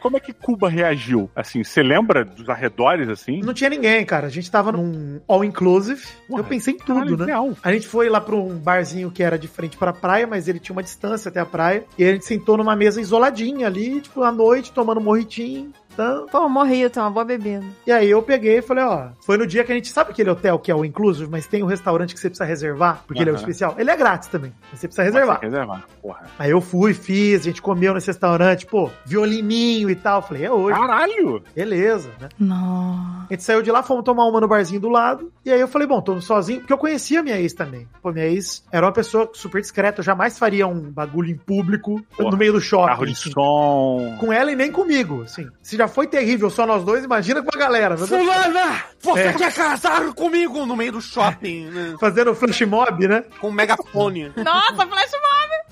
Como 0.00 0.16
é 0.16 0.20
que 0.20 0.32
Cuba 0.32 0.68
reagiu? 0.68 1.30
Assim, 1.34 1.62
você 1.62 1.82
lembra 1.82 2.24
dos 2.24 2.48
arredores, 2.48 3.08
assim? 3.08 3.40
Não 3.40 3.54
tinha 3.54 3.70
ninguém, 3.70 4.04
cara. 4.04 4.26
A 4.26 4.30
gente 4.30 4.50
tava 4.50 4.72
num 4.72 5.20
all-inclusive. 5.28 6.02
Eu 6.30 6.42
pensei 6.44 6.74
em 6.74 6.78
caralho, 6.78 7.06
tudo, 7.08 7.20
né? 7.20 7.32
real. 7.32 7.50
A 7.62 7.72
gente 7.72 7.86
foi 7.86 8.08
lá 8.08 8.20
pra 8.20 8.34
um 8.34 8.56
barzinho 8.58 9.10
que 9.10 9.22
era 9.22 9.38
de 9.38 9.46
frente 9.48 9.76
pra 9.76 9.92
praia, 9.92 10.26
mas 10.26 10.48
ele 10.48 10.58
tinha 10.58 10.74
uma 10.74 10.82
distância 10.82 11.28
até 11.28 11.40
a 11.40 11.46
praia. 11.54 11.84
E 11.96 12.02
a 12.02 12.10
gente 12.10 12.24
sentou 12.24 12.56
numa 12.56 12.74
mesa 12.74 13.00
isoladinha 13.00 13.68
ali, 13.68 14.00
tipo, 14.00 14.24
à 14.24 14.32
noite, 14.32 14.72
tomando 14.72 15.00
morritinho. 15.00 15.72
Então, 15.94 16.26
Pô, 16.26 16.48
morri, 16.48 16.88
tem 16.90 17.02
uma 17.02 17.10
boa 17.10 17.24
bebida. 17.24 17.64
e 17.86 17.92
aí 17.92 18.10
eu 18.10 18.20
peguei 18.22 18.58
e 18.58 18.62
falei, 18.62 18.84
ó, 18.84 19.08
foi 19.24 19.36
no 19.38 19.46
dia 19.46 19.62
que 19.64 19.70
a 19.72 19.74
gente 19.74 19.88
sabe 19.88 20.10
aquele 20.10 20.28
hotel 20.28 20.58
que 20.58 20.70
é 20.70 20.74
o 20.74 20.84
inclusive, 20.84 21.30
mas 21.30 21.46
tem 21.46 21.62
um 21.62 21.66
restaurante 21.66 22.12
que 22.14 22.20
você 22.20 22.28
precisa 22.28 22.44
reservar, 22.44 23.02
porque 23.06 23.22
ele 23.22 23.30
é 23.30 23.32
o 23.32 23.36
especial. 23.36 23.74
Ele 23.78 23.90
é 23.90 23.96
grátis 23.96 24.28
também, 24.28 24.52
mas 24.70 24.80
você 24.80 24.88
precisa 24.88 25.04
reservar. 25.04 25.36
Pode 25.40 25.52
reservar, 25.52 25.84
porra. 26.02 26.26
Aí 26.38 26.50
eu 26.50 26.60
fui, 26.60 26.92
fiz, 26.94 27.42
a 27.42 27.44
gente 27.44 27.62
comeu 27.62 27.94
nesse 27.94 28.08
restaurante, 28.08 28.66
pô, 28.66 28.90
violininho 29.06 29.88
e 29.88 29.94
tal. 29.94 30.20
Falei, 30.20 30.44
é 30.44 30.50
hoje, 30.50 30.78
Caralho! 30.78 31.42
beleza, 31.54 32.10
né? 32.20 32.28
Não. 32.38 33.24
A 33.24 33.26
gente 33.30 33.42
saiu 33.42 33.62
de 33.62 33.70
lá, 33.70 33.82
fomos 33.82 34.04
tomar 34.04 34.26
uma 34.26 34.40
no 34.40 34.48
barzinho 34.48 34.80
do 34.80 34.88
lado. 34.88 35.32
E 35.44 35.52
aí 35.52 35.60
eu 35.60 35.68
falei, 35.68 35.86
bom, 35.86 36.00
tô 36.00 36.20
sozinho, 36.20 36.60
porque 36.60 36.72
eu 36.72 36.78
conhecia 36.78 37.20
a 37.20 37.22
minha 37.22 37.38
ex 37.38 37.52
também. 37.52 37.86
Pô, 38.02 38.10
minha 38.12 38.26
ex 38.26 38.64
era 38.72 38.84
uma 38.84 38.92
pessoa 38.92 39.30
super 39.32 39.60
discreta, 39.60 40.00
eu 40.00 40.04
jamais 40.04 40.38
faria 40.38 40.66
um 40.66 40.80
bagulho 40.90 41.30
em 41.30 41.36
público 41.36 42.02
Porra, 42.16 42.30
no 42.30 42.36
meio 42.36 42.52
do 42.52 42.60
shopping. 42.60 42.86
Carro 42.86 43.06
de 43.06 43.12
assim. 43.12 43.30
som. 43.30 44.16
Com 44.18 44.32
ela 44.32 44.50
e 44.50 44.56
nem 44.56 44.72
comigo, 44.72 45.22
assim. 45.22 45.48
Se 45.62 45.76
já 45.76 45.83
foi 45.88 46.06
terrível 46.06 46.50
só 46.50 46.66
nós 46.66 46.84
dois, 46.84 47.04
imagina 47.04 47.42
com 47.42 47.50
a 47.54 47.58
galera. 47.58 47.96
Fulana, 47.96 48.82
você 49.00 49.20
É. 49.20 49.32
quer 49.32 49.52
casar 49.54 50.12
comigo 50.14 50.64
no 50.66 50.76
meio 50.76 50.92
do 50.92 51.00
shopping, 51.00 51.66
né? 51.70 51.94
Fazendo 52.00 52.34
flash 52.34 52.62
mob, 52.62 53.06
né? 53.08 53.24
Com 53.40 53.48
um 53.48 53.52
megafone. 53.52 54.32
Nossa, 54.36 54.86
flash 54.86 55.12
mob. 55.12 55.63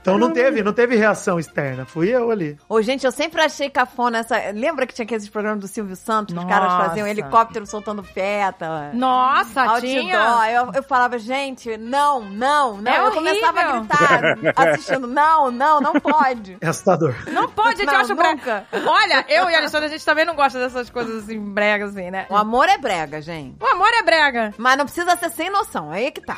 Então 0.00 0.18
não 0.18 0.32
teve, 0.32 0.62
não 0.62 0.72
teve 0.72 0.96
reação 0.96 1.38
externa. 1.38 1.84
Fui 1.84 2.08
eu 2.08 2.30
ali. 2.30 2.58
Ô, 2.68 2.80
gente, 2.82 3.04
eu 3.04 3.12
sempre 3.12 3.40
achei 3.42 3.68
cafona 3.70 4.18
essa. 4.18 4.36
Lembra 4.52 4.86
que 4.86 4.94
tinha 4.94 5.04
aqueles 5.04 5.28
programas 5.28 5.60
do 5.60 5.68
Silvio 5.68 5.96
Santos? 5.96 6.34
que 6.34 6.40
Os 6.40 6.46
caras 6.46 6.72
Nossa. 6.72 6.88
faziam 6.88 7.06
helicóptero 7.06 7.66
soltando 7.66 8.02
pétala. 8.02 8.90
Nossa, 8.92 9.60
Outdoor. 9.62 9.80
tinha. 9.80 10.50
Eu, 10.50 10.72
eu 10.74 10.82
falava, 10.82 11.18
gente, 11.18 11.76
não, 11.76 12.20
não, 12.20 12.76
não. 12.78 12.92
É 12.92 12.98
eu 13.06 13.12
começava 13.12 13.60
a 13.60 13.78
horrível. 13.78 13.80
gritar 13.82 14.38
assistindo, 14.72 15.06
não, 15.06 15.50
não, 15.50 15.80
não 15.80 15.92
pode. 15.94 16.56
É 16.60 16.68
assustador. 16.68 17.14
Não 17.30 17.48
pode, 17.48 17.78
gente, 17.78 17.86
Não, 17.86 17.94
eu 17.94 18.00
acho 18.00 18.14
brega. 18.14 18.32
nunca. 18.32 18.66
Olha, 18.90 19.24
eu 19.28 19.48
e 19.50 19.54
a 19.54 19.58
Alexandre, 19.58 19.86
a 19.86 19.90
gente 19.90 20.04
também 20.04 20.24
não 20.24 20.34
gosta 20.34 20.58
dessas 20.58 20.90
coisas 20.90 21.24
assim, 21.24 21.38
bregas, 21.40 21.90
assim, 21.96 22.10
né? 22.10 22.26
O 22.28 22.36
amor 22.36 22.68
é 22.68 22.78
brega, 22.78 23.20
gente. 23.20 23.56
O 23.62 23.66
amor 23.66 23.88
é 23.92 24.02
brega. 24.02 24.54
Mas 24.58 24.76
não 24.76 24.84
precisa 24.84 25.16
ser 25.16 25.30
sem 25.30 25.50
noção, 25.50 25.90
aí 25.90 26.06
é 26.06 26.10
que 26.10 26.20
tá. 26.20 26.36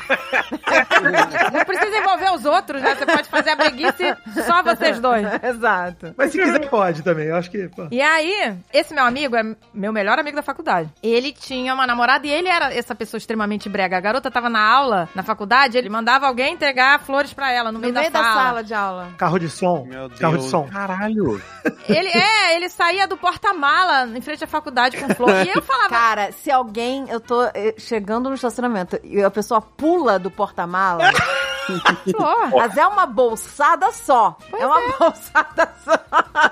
Não 1.53 1.65
precisa 1.65 1.97
envolver 1.97 2.31
os 2.33 2.45
outros, 2.45 2.76
né? 2.81 2.95
Você 2.95 3.05
pode 3.05 3.29
fazer 3.29 3.49
a 3.51 3.55
breguice 3.55 4.15
só 4.45 4.63
vocês 4.63 4.99
dois. 4.99 5.25
Exato. 5.43 6.13
Mas 6.17 6.31
se 6.31 6.37
quiser, 6.37 6.69
pode 6.69 7.01
também. 7.03 7.27
Eu 7.27 7.35
acho 7.35 7.49
que. 7.51 7.67
pô. 7.69 7.87
E 7.91 8.01
aí, 8.01 8.55
esse 8.73 8.93
meu 8.93 9.03
amigo 9.03 9.35
é 9.35 9.43
meu 9.73 9.91
melhor 9.93 10.19
amigo 10.19 10.35
da 10.35 10.43
faculdade. 10.43 10.89
Ele 11.01 11.31
tinha 11.31 11.73
uma 11.73 11.85
namorada 11.87 12.25
e 12.27 12.29
ele 12.31 12.47
era 12.49 12.73
essa 12.73 12.93
pessoa 12.95 13.17
extremamente 13.17 13.69
brega. 13.69 13.97
A 13.97 14.01
garota 14.01 14.29
tava 14.31 14.49
na 14.49 14.61
aula, 14.61 15.09
na 15.15 15.23
faculdade, 15.23 15.77
ele 15.77 15.89
mandava 15.89 16.27
alguém 16.27 16.53
entregar 16.53 16.99
flores 16.99 17.33
pra 17.33 17.51
ela 17.51 17.71
no 17.71 17.77
No 17.77 17.79
meio, 17.79 17.93
meio 17.93 18.11
da, 18.11 18.19
da 18.19 18.25
sala. 18.25 18.43
sala 18.43 18.63
de 18.63 18.73
aula. 18.73 19.07
Carro 19.17 19.39
de 19.39 19.49
som. 19.49 19.85
Meu 19.85 20.07
Deus. 20.07 20.19
Carro 20.19 20.37
de 20.37 20.43
som. 20.49 20.67
Caralho! 20.67 21.41
Ele 21.87 22.09
é, 22.09 22.55
ele 22.55 22.69
saía 22.69 23.07
do 23.07 23.17
porta-mala 23.17 24.07
em 24.15 24.21
frente 24.21 24.43
à 24.43 24.47
faculdade 24.47 24.97
com 24.97 25.13
flor. 25.15 25.29
E 25.45 25.49
eu 25.55 25.61
falava, 25.61 25.89
Cara, 25.89 26.31
se 26.31 26.51
alguém, 26.51 27.05
eu 27.09 27.19
tô 27.19 27.43
eh, 27.53 27.75
chegando 27.77 28.29
no 28.29 28.35
estacionamento 28.35 28.99
e 29.03 29.21
a 29.23 29.29
pessoa 29.29 29.61
pula 29.61 30.17
do 30.19 30.29
porta-mala, 30.31 31.03
Pô, 32.15 32.57
Mas 32.57 32.77
é 32.77 32.85
uma 32.87 33.05
bolsada 33.05 33.91
só. 33.91 34.37
é 34.53 34.65
uma 34.65 34.79
bolsada 34.97 35.73
só. 35.83 35.99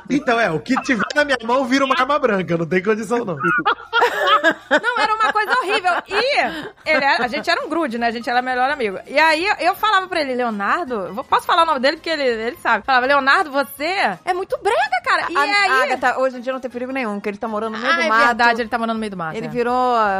Então 0.09 0.39
é, 0.39 0.49
o 0.51 0.59
que 0.59 0.75
tiver 0.81 1.03
na 1.15 1.23
minha 1.25 1.37
mão 1.43 1.65
vira 1.65 1.85
uma 1.85 1.95
arma 1.97 2.17
branca, 2.19 2.57
não 2.57 2.65
tem 2.65 2.81
condição 2.83 3.23
não. 3.25 3.35
Não, 3.35 4.99
era 4.99 5.13
uma 5.15 5.31
coisa 5.33 5.51
horrível. 5.59 5.91
E 6.07 6.89
ele 6.89 7.05
era- 7.05 7.23
a 7.23 7.27
gente 7.27 7.49
era 7.49 7.63
um 7.65 7.69
grude, 7.69 7.97
né? 7.97 8.07
A 8.07 8.11
gente 8.11 8.29
era 8.29 8.41
melhor 8.41 8.69
amigo. 8.69 8.99
E 9.07 9.17
aí 9.17 9.47
eu 9.59 9.75
falava 9.75 10.07
pra 10.07 10.21
ele, 10.21 10.35
Leonardo, 10.35 11.23
posso 11.29 11.45
falar 11.45 11.63
o 11.63 11.65
nome 11.65 11.79
dele 11.79 11.97
porque 11.97 12.09
ele, 12.09 12.23
ele 12.23 12.57
sabe. 12.57 12.85
Falava, 12.85 13.05
Leonardo, 13.05 13.51
você 13.51 14.17
é 14.23 14.33
muito 14.33 14.57
brega, 14.61 15.01
cara. 15.03 15.25
E 15.29 15.35
A- 15.37 15.41
aí. 15.41 15.51
a 15.71 15.83
Agatha, 15.83 16.19
hoje 16.19 16.37
em 16.37 16.41
dia 16.41 16.53
não 16.53 16.59
tem 16.59 16.69
perigo 16.69 16.91
nenhum, 16.91 17.15
porque 17.15 17.29
ele 17.29 17.37
tá 17.37 17.47
morando 17.47 17.73
no 17.75 17.79
meio 17.79 17.93
ah, 17.93 17.95
do 17.95 18.01
é 18.01 18.07
mato. 18.09 18.25
verdade, 18.27 18.61
ele 18.61 18.69
tá 18.69 18.77
morando 18.77 18.95
no 18.95 18.99
meio 18.99 19.11
do 19.11 19.17
mato. 19.17 19.35
Ele 19.35 19.47
é. 19.47 19.49
virou 19.49 19.73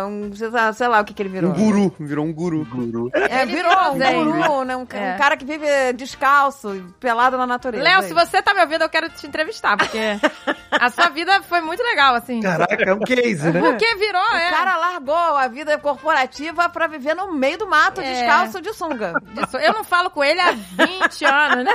um, 0.08 0.32
sei 0.36 0.50
lá- 0.50 0.74
sei 0.74 0.88
lá 0.88 1.00
o 1.02 1.06
que 1.06 1.14
que 1.14 1.22
ele 1.22 1.30
virou. 1.30 1.52
Um 1.52 1.54
guru. 1.54 1.96
Virou 2.00 2.26
um 2.26 2.34
guru. 2.34 2.66
guru. 2.66 3.10
É, 3.14 3.42
Ele 3.42 3.56
virou 3.56 3.72
um 3.92 3.94
virou, 3.98 4.26
guru, 4.26 4.64
né? 4.66 4.76
Um, 4.76 4.85
ca- 4.86 4.98
É. 4.98 5.16
um 5.16 5.18
cara 5.18 5.38
que 5.38 5.46
vive 5.46 5.66
descalço, 5.94 6.94
pelado 7.00 7.38
na 7.38 7.46
natureza. 7.48 7.84
Léo, 7.84 8.04
se 8.04 8.14
você 8.14 8.42
tá 8.42 8.54
me 8.54 8.62
ouvindo, 8.62 8.82
eu 8.84 8.90
quero 8.90 9.10
te 9.10 9.26
entrevistar, 9.28 9.78
porque 9.78 9.98
a 10.72 10.90
sua 10.90 11.10
vida 11.10 11.42
foi 11.44 11.62
muito 11.62 11.82
legal, 11.84 12.16
assim. 12.16 12.40
Caraca, 12.42 12.84
é 12.84 12.94
um 12.94 13.00
case, 13.00 13.52
né? 13.52 13.60
Porque 13.60 13.96
virou, 13.96 14.22
O 14.32 14.36
é. 14.36 14.50
cara 14.52 14.78
largou 14.78 15.16
a 15.16 15.48
vida 15.48 15.78
corporativa 15.78 16.70
pra 16.70 16.88
viver 16.88 17.16
no 17.16 17.32
meio 17.34 17.58
do 17.58 17.68
mato, 17.68 18.02
É. 18.02 18.04
descalço 18.14 18.62
de 18.62 18.74
sunga. 18.74 19.14
Disso. 19.34 19.58
Eu 19.58 19.74
não 19.74 19.84
falo 19.84 20.10
com 20.10 20.24
ele 20.24 20.40
há 20.40 20.52
20 20.52 21.26
anos, 21.26 21.64
né? 21.66 21.74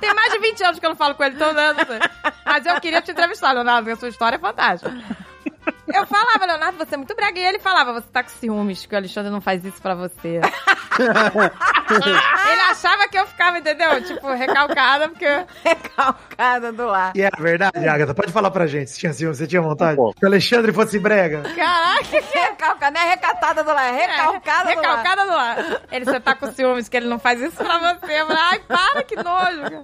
Tem 0.00 0.14
mais 0.14 0.32
de 0.32 0.38
20 0.38 0.62
anos 0.64 0.78
que 0.78 0.86
eu 0.86 0.90
não 0.90 0.96
falo 0.96 1.14
com 1.14 1.24
ele, 1.24 1.36
não 1.36 1.54
sei. 1.86 1.98
Mas 2.44 2.66
eu 2.66 2.80
queria 2.80 3.00
te 3.02 3.10
entrevistar, 3.12 3.52
Leonardo, 3.52 3.82
porque 3.82 3.92
a 3.96 4.00
sua 4.00 4.08
história 4.08 4.36
é 4.36 4.38
fantástica. 4.38 4.92
Eu 6.00 6.06
falava, 6.06 6.46
Leonardo, 6.46 6.78
você 6.78 6.94
é 6.94 6.98
muito 6.98 7.14
brega. 7.14 7.38
E 7.38 7.44
ele 7.44 7.58
falava, 7.58 7.92
você 7.92 8.06
tá 8.12 8.22
com 8.22 8.30
ciúmes, 8.30 8.86
que 8.86 8.94
o 8.94 8.98
Alexandre 8.98 9.30
não 9.30 9.40
faz 9.40 9.64
isso 9.64 9.80
pra 9.80 9.94
você. 9.94 10.40
ele 11.00 12.60
achava 12.70 13.08
que 13.08 13.18
eu 13.18 13.26
ficava, 13.26 13.58
entendeu? 13.58 14.02
Tipo, 14.02 14.28
recalcada, 14.32 15.08
porque... 15.08 15.26
Recalcada 15.64 16.72
do 16.72 16.86
lar. 16.86 17.12
E 17.14 17.22
é 17.22 17.30
verdade, 17.38 17.86
Agatha, 17.88 18.14
pode 18.14 18.32
falar 18.32 18.50
pra 18.50 18.66
gente 18.66 18.90
se 18.90 18.98
tinha 18.98 19.12
ciúme, 19.12 19.34
você 19.34 19.46
tinha 19.46 19.62
vontade? 19.62 19.96
Pô. 19.96 20.14
Se 20.18 20.24
o 20.24 20.28
Alexandre 20.28 20.72
fosse 20.72 20.98
brega. 20.98 21.42
Caraca, 21.54 22.00
Recalcada, 22.32 22.90
não 22.90 23.00
é 23.00 23.10
recatada 23.10 23.64
do 23.64 23.70
lar, 23.72 23.94
é 23.94 24.06
recalcada 24.06 24.62
do 24.62 24.82
lar. 24.82 24.96
recalcada 24.96 25.26
do 25.26 25.32
ar. 25.32 25.82
Ele, 25.92 26.04
você 26.04 26.20
tá 26.20 26.34
com 26.34 26.50
ciúmes, 26.52 26.88
que 26.88 26.96
ele 26.96 27.08
não 27.08 27.18
faz 27.18 27.40
isso 27.40 27.56
pra 27.56 27.78
você. 27.78 28.12
Ai, 28.28 28.60
para, 28.60 29.02
que 29.02 29.16
nojo. 29.16 29.82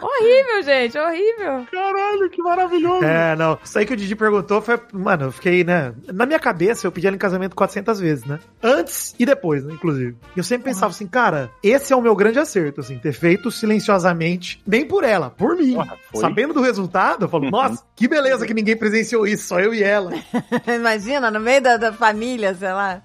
Horrível, 0.00 0.62
gente, 0.62 0.98
horrível. 0.98 1.66
Caralho, 1.70 2.30
que 2.30 2.42
maravilhoso. 2.42 3.04
É, 3.04 3.36
não. 3.36 3.58
Isso 3.62 3.78
aí 3.78 3.86
que 3.86 3.94
o 3.94 3.96
Didi 3.96 4.16
perguntou 4.16 4.60
foi. 4.60 4.80
Mano, 5.02 5.24
eu 5.26 5.32
fiquei, 5.32 5.64
né? 5.64 5.92
Na 6.12 6.24
minha 6.26 6.38
cabeça, 6.38 6.86
eu 6.86 6.92
pedi 6.92 7.06
ela 7.06 7.16
em 7.16 7.18
casamento 7.18 7.54
400 7.56 7.98
vezes, 8.00 8.24
né? 8.24 8.38
Antes 8.62 9.14
e 9.18 9.26
depois, 9.26 9.64
né? 9.64 9.74
Inclusive. 9.74 10.16
E 10.34 10.38
eu 10.38 10.44
sempre 10.44 10.64
pensava 10.64 10.92
assim, 10.92 11.06
cara, 11.06 11.50
esse 11.62 11.92
é 11.92 11.96
o 11.96 12.00
meu 12.00 12.14
grande 12.14 12.38
acerto, 12.38 12.80
assim, 12.80 12.98
ter 12.98 13.12
feito 13.12 13.50
silenciosamente, 13.50 14.62
nem 14.66 14.84
por 14.86 15.04
ela, 15.04 15.30
por 15.30 15.56
mim. 15.56 15.74
Porra. 15.74 15.96
Sabendo 16.14 16.54
do 16.54 16.62
resultado, 16.62 17.24
eu 17.24 17.28
falo, 17.28 17.50
nossa, 17.50 17.82
que 17.96 18.06
beleza 18.08 18.46
que 18.46 18.54
ninguém 18.54 18.76
presenciou 18.76 19.26
isso, 19.26 19.48
só 19.48 19.60
eu 19.60 19.74
e 19.74 19.82
ela. 19.82 20.12
Imagina, 20.74 21.30
no 21.30 21.40
meio 21.40 21.60
da, 21.60 21.76
da 21.76 21.92
família, 21.92 22.54
sei 22.54 22.72
lá. 22.72 23.02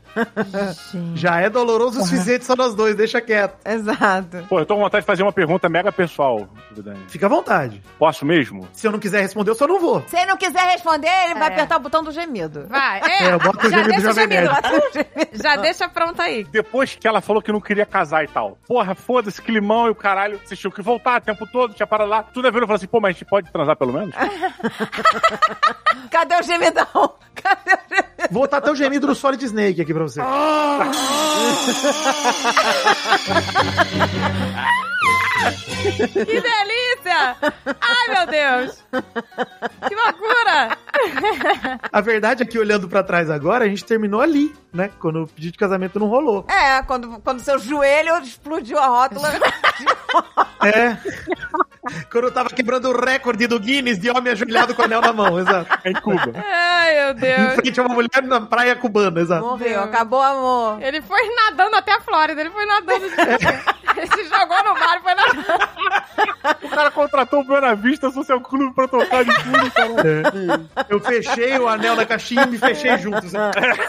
Já 1.15 1.39
é 1.41 1.49
doloroso 1.49 1.99
o 2.01 2.05
suficiente 2.05 2.45
só 2.45 2.55
nós 2.55 2.73
dois, 2.75 2.95
deixa 2.95 3.21
quieto. 3.21 3.55
Exato. 3.65 4.45
Pô, 4.49 4.59
eu 4.59 4.65
tô 4.65 4.75
com 4.75 4.81
vontade 4.81 5.03
de 5.03 5.07
fazer 5.07 5.23
uma 5.23 5.33
pergunta 5.33 5.67
mega 5.69 5.91
pessoal, 5.91 6.47
Dani. 6.75 6.99
Fica 7.07 7.25
à 7.25 7.29
vontade. 7.29 7.81
Posso 7.97 8.25
mesmo? 8.25 8.67
Se 8.73 8.85
eu 8.87 8.91
não 8.91 8.99
quiser 8.99 9.21
responder, 9.21 9.51
eu 9.51 9.55
só 9.55 9.67
não 9.67 9.79
vou. 9.79 10.03
Se 10.07 10.15
ele 10.17 10.25
não 10.27 10.37
quiser 10.37 10.61
responder, 10.71 11.09
ele 11.25 11.33
vai 11.35 11.49
É. 11.49 11.53
apertar 11.53 11.77
o 11.77 11.81
botão 11.87 12.03
do 12.03 12.11
gemido. 12.11 12.67
Vai, 12.67 12.99
é, 13.09 13.23
É, 13.23 13.33
eu 13.33 13.39
boto 13.39 13.65
o 13.65 13.69
já 13.69 13.77
gemido 13.77 14.01
deixa 14.01 14.09
o 14.09 14.13
gemido. 14.13 14.49
Bota 14.49 14.69
já 15.33 15.55
deixa 15.55 15.89
pronto 15.89 16.21
aí. 16.21 16.43
Depois 16.45 16.95
que 16.95 17.07
ela 17.07 17.21
falou 17.21 17.41
que 17.41 17.51
não 17.51 17.61
queria 17.61 17.85
casar 17.85 18.23
e 18.23 18.27
tal. 18.27 18.57
Porra, 18.67 18.93
foda-se, 18.93 19.41
climão 19.41 19.87
e 19.87 19.91
o 19.91 19.95
caralho. 19.95 20.39
Vocês 20.43 20.59
tinham 20.59 20.71
que 20.71 20.81
voltar 20.81 21.21
o 21.21 21.23
tempo 21.23 21.47
todo, 21.51 21.73
tinha 21.73 21.87
parado 21.87 22.09
lá. 22.09 22.23
Tudo 22.23 22.47
a 22.47 22.51
ver, 22.51 22.61
eu 22.61 22.67
falei 22.67 22.75
assim, 22.77 22.87
pô, 22.87 22.99
mas 22.99 23.09
a 23.09 23.13
gente 23.13 23.25
pode 23.25 23.51
transar 23.51 23.75
pelo 23.77 23.93
menos? 23.93 24.13
Cadê 26.11 26.35
o 26.35 26.43
gemidão? 26.43 26.85
Cadê 27.35 27.73
o 27.73 27.79
gemidão? 27.89 28.27
Vou 28.31 28.41
botar 28.41 28.57
até 28.57 28.71
o 28.71 28.75
gemido 28.75 29.07
do 29.07 29.15
Solid 29.15 29.43
Snake 29.45 29.81
aqui 29.81 29.93
pra 29.93 30.03
você. 30.03 30.21
Que 35.51 36.41
delícia! 36.41 37.35
Ai, 37.81 38.09
meu 38.09 38.27
Deus! 38.27 38.83
Que 39.87 39.95
loucura! 39.95 40.77
A 41.91 42.01
verdade 42.01 42.43
é 42.43 42.45
que, 42.45 42.57
olhando 42.59 42.87
pra 42.87 43.03
trás 43.03 43.29
agora, 43.29 43.65
a 43.65 43.67
gente 43.67 43.85
terminou 43.85 44.21
ali, 44.21 44.53
né? 44.73 44.89
Quando 44.99 45.23
o 45.23 45.27
pedido 45.27 45.53
de 45.53 45.57
casamento 45.57 45.99
não 45.99 46.07
rolou. 46.07 46.45
É, 46.49 46.81
quando, 46.83 47.19
quando 47.21 47.39
seu 47.39 47.59
joelho 47.59 48.17
explodiu 48.19 48.77
a 48.79 48.87
rótula. 48.87 49.29
É. 50.63 50.97
Quando 52.11 52.25
eu 52.25 52.31
tava 52.31 52.49
quebrando 52.49 52.89
o 52.89 52.99
recorde 53.05 53.47
do 53.47 53.59
Guinness 53.59 53.99
de 53.99 54.09
homem 54.09 54.31
ajoelhado 54.33 54.73
com 54.75 54.81
o 54.81 54.85
anel 54.85 55.01
na 55.01 55.13
mão, 55.13 55.39
exato. 55.39 55.79
Em 55.85 55.93
Cuba. 55.93 56.31
Ai, 56.35 56.93
meu 56.95 57.11
Em 57.11 57.15
Deus! 57.15 57.53
frente 57.55 57.79
a 57.79 57.83
uma 57.83 57.93
mulher 57.95 58.23
na 58.23 58.41
praia 58.41 58.75
cubana, 58.75 59.19
exato. 59.21 59.43
Morreu, 59.45 59.81
acabou 59.81 60.19
o 60.19 60.23
amor. 60.23 60.81
Ele 60.81 61.01
foi 61.01 61.21
nadando 61.35 61.75
até 61.75 61.93
a 61.93 62.01
Flórida, 62.01 62.39
ele 62.41 62.49
foi 62.51 62.65
nadando. 62.65 63.05
Ele 63.97 64.07
se 64.07 64.23
jogou 64.29 64.63
no 64.63 64.73
mar 64.79 64.97
e 64.97 65.01
foi 65.01 65.15
nadando. 65.15 65.45
O 66.63 66.69
cara 66.69 66.91
contratou 66.91 67.41
o 67.41 67.43
Buena 67.43 67.75
Vista 67.75 68.11
Social 68.11 68.39
Clube 68.41 68.73
pra 68.75 68.87
tocar 68.87 69.23
de 69.25 69.33
fundo, 69.43 69.71
cara. 69.71 69.93
É. 70.07 70.85
Eu 70.93 70.99
fechei 70.99 71.57
o 71.57 71.67
anel 71.67 71.95
na 71.95 72.05
caixinha 72.05 72.43
e 72.43 72.47
me 72.47 72.57
fechei 72.57 72.97
juntos. 72.99 73.31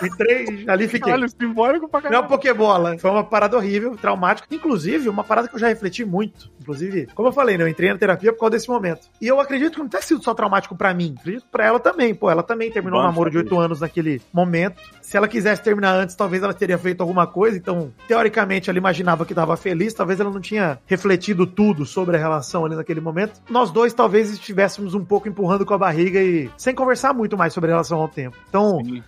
Entrei, 0.03 0.65
ali 0.69 0.89
fiquei. 0.89 1.13
Olha, 1.13 1.29
simbólico 1.29 1.89
pra 1.89 2.01
Não 2.01 2.07
é 2.07 2.11
caralho. 2.11 2.23
uma 2.23 2.29
Pokébola. 2.29 2.99
Foi 2.99 3.11
uma 3.11 3.25
parada 3.25 3.57
horrível, 3.57 3.97
traumática. 3.97 4.47
Inclusive, 4.51 5.09
uma 5.09 5.25
parada 5.25 5.49
que 5.49 5.55
eu 5.55 5.59
já 5.59 5.69
refleti 5.69 6.05
muito. 6.05 6.51
Inclusive, 6.61 7.07
como 7.15 7.29
eu 7.29 7.33
falei, 7.33 7.57
né? 7.59 7.65
Eu 7.65 7.69
entrei 7.69 7.88
na 7.93 7.99
terapia 7.99 8.33
por 8.33 8.41
causa 8.41 8.53
desse 8.53 8.69
momento. 8.69 9.09
E 9.21 9.27
eu 9.27 9.41
acredito 9.41 9.75
que 9.75 9.79
não 9.81 9.89
tenha 9.89 10.03
sido 10.03 10.23
só 10.23 10.35
traumático 10.35 10.77
pra 10.77 10.95
mim. 10.95 11.15
Acredito 11.19 11.47
pra 11.51 11.67
ela 11.67 11.81
também. 11.81 12.15
Pô, 12.15 12.31
ela 12.31 12.43
também 12.43 12.71
terminou 12.71 13.01
um 13.01 13.03
namoro 13.03 13.31
de 13.31 13.39
oito 13.39 13.59
anos 13.59 13.81
naquele 13.81 14.21
momento. 14.33 14.81
Se 15.09 15.17
ela 15.17 15.27
quisesse 15.27 15.63
terminar 15.63 15.95
antes, 15.95 16.15
talvez 16.15 16.43
ela 16.43 16.53
teria 16.53 16.77
feito 16.77 17.01
alguma 17.01 17.27
coisa. 17.27 17.57
Então, 17.57 17.91
teoricamente, 18.07 18.69
ela 18.69 18.79
imaginava 18.79 19.25
que 19.25 19.35
tava 19.35 19.57
feliz. 19.57 19.95
Talvez 19.95 20.21
ela 20.21 20.29
não 20.31 20.39
tinha 20.39 20.79
refletido 20.87 21.47
tudo 21.47 21.87
sobre 21.87 22.15
a 22.15 22.21
relação 22.21 22.67
ali 22.67 22.77
naquele 22.77 23.01
momento. 23.01 23.41
Nós 23.49 23.71
dois, 23.71 23.95
talvez, 23.95 24.31
estivéssemos 24.31 24.93
um 24.93 25.03
pouco 25.03 25.27
empurrando 25.27 25.65
com 25.65 25.73
a 25.73 25.79
barriga 25.79 26.21
e 26.21 26.51
sem 26.59 26.75
conversar 26.75 27.15
muito 27.15 27.39
mais 27.39 27.55
sobre 27.55 27.71
a 27.71 27.73
relação 27.73 27.99
ao 28.03 28.07
tempo. 28.09 28.37
Então, 28.51 28.85
Sim, 28.85 29.03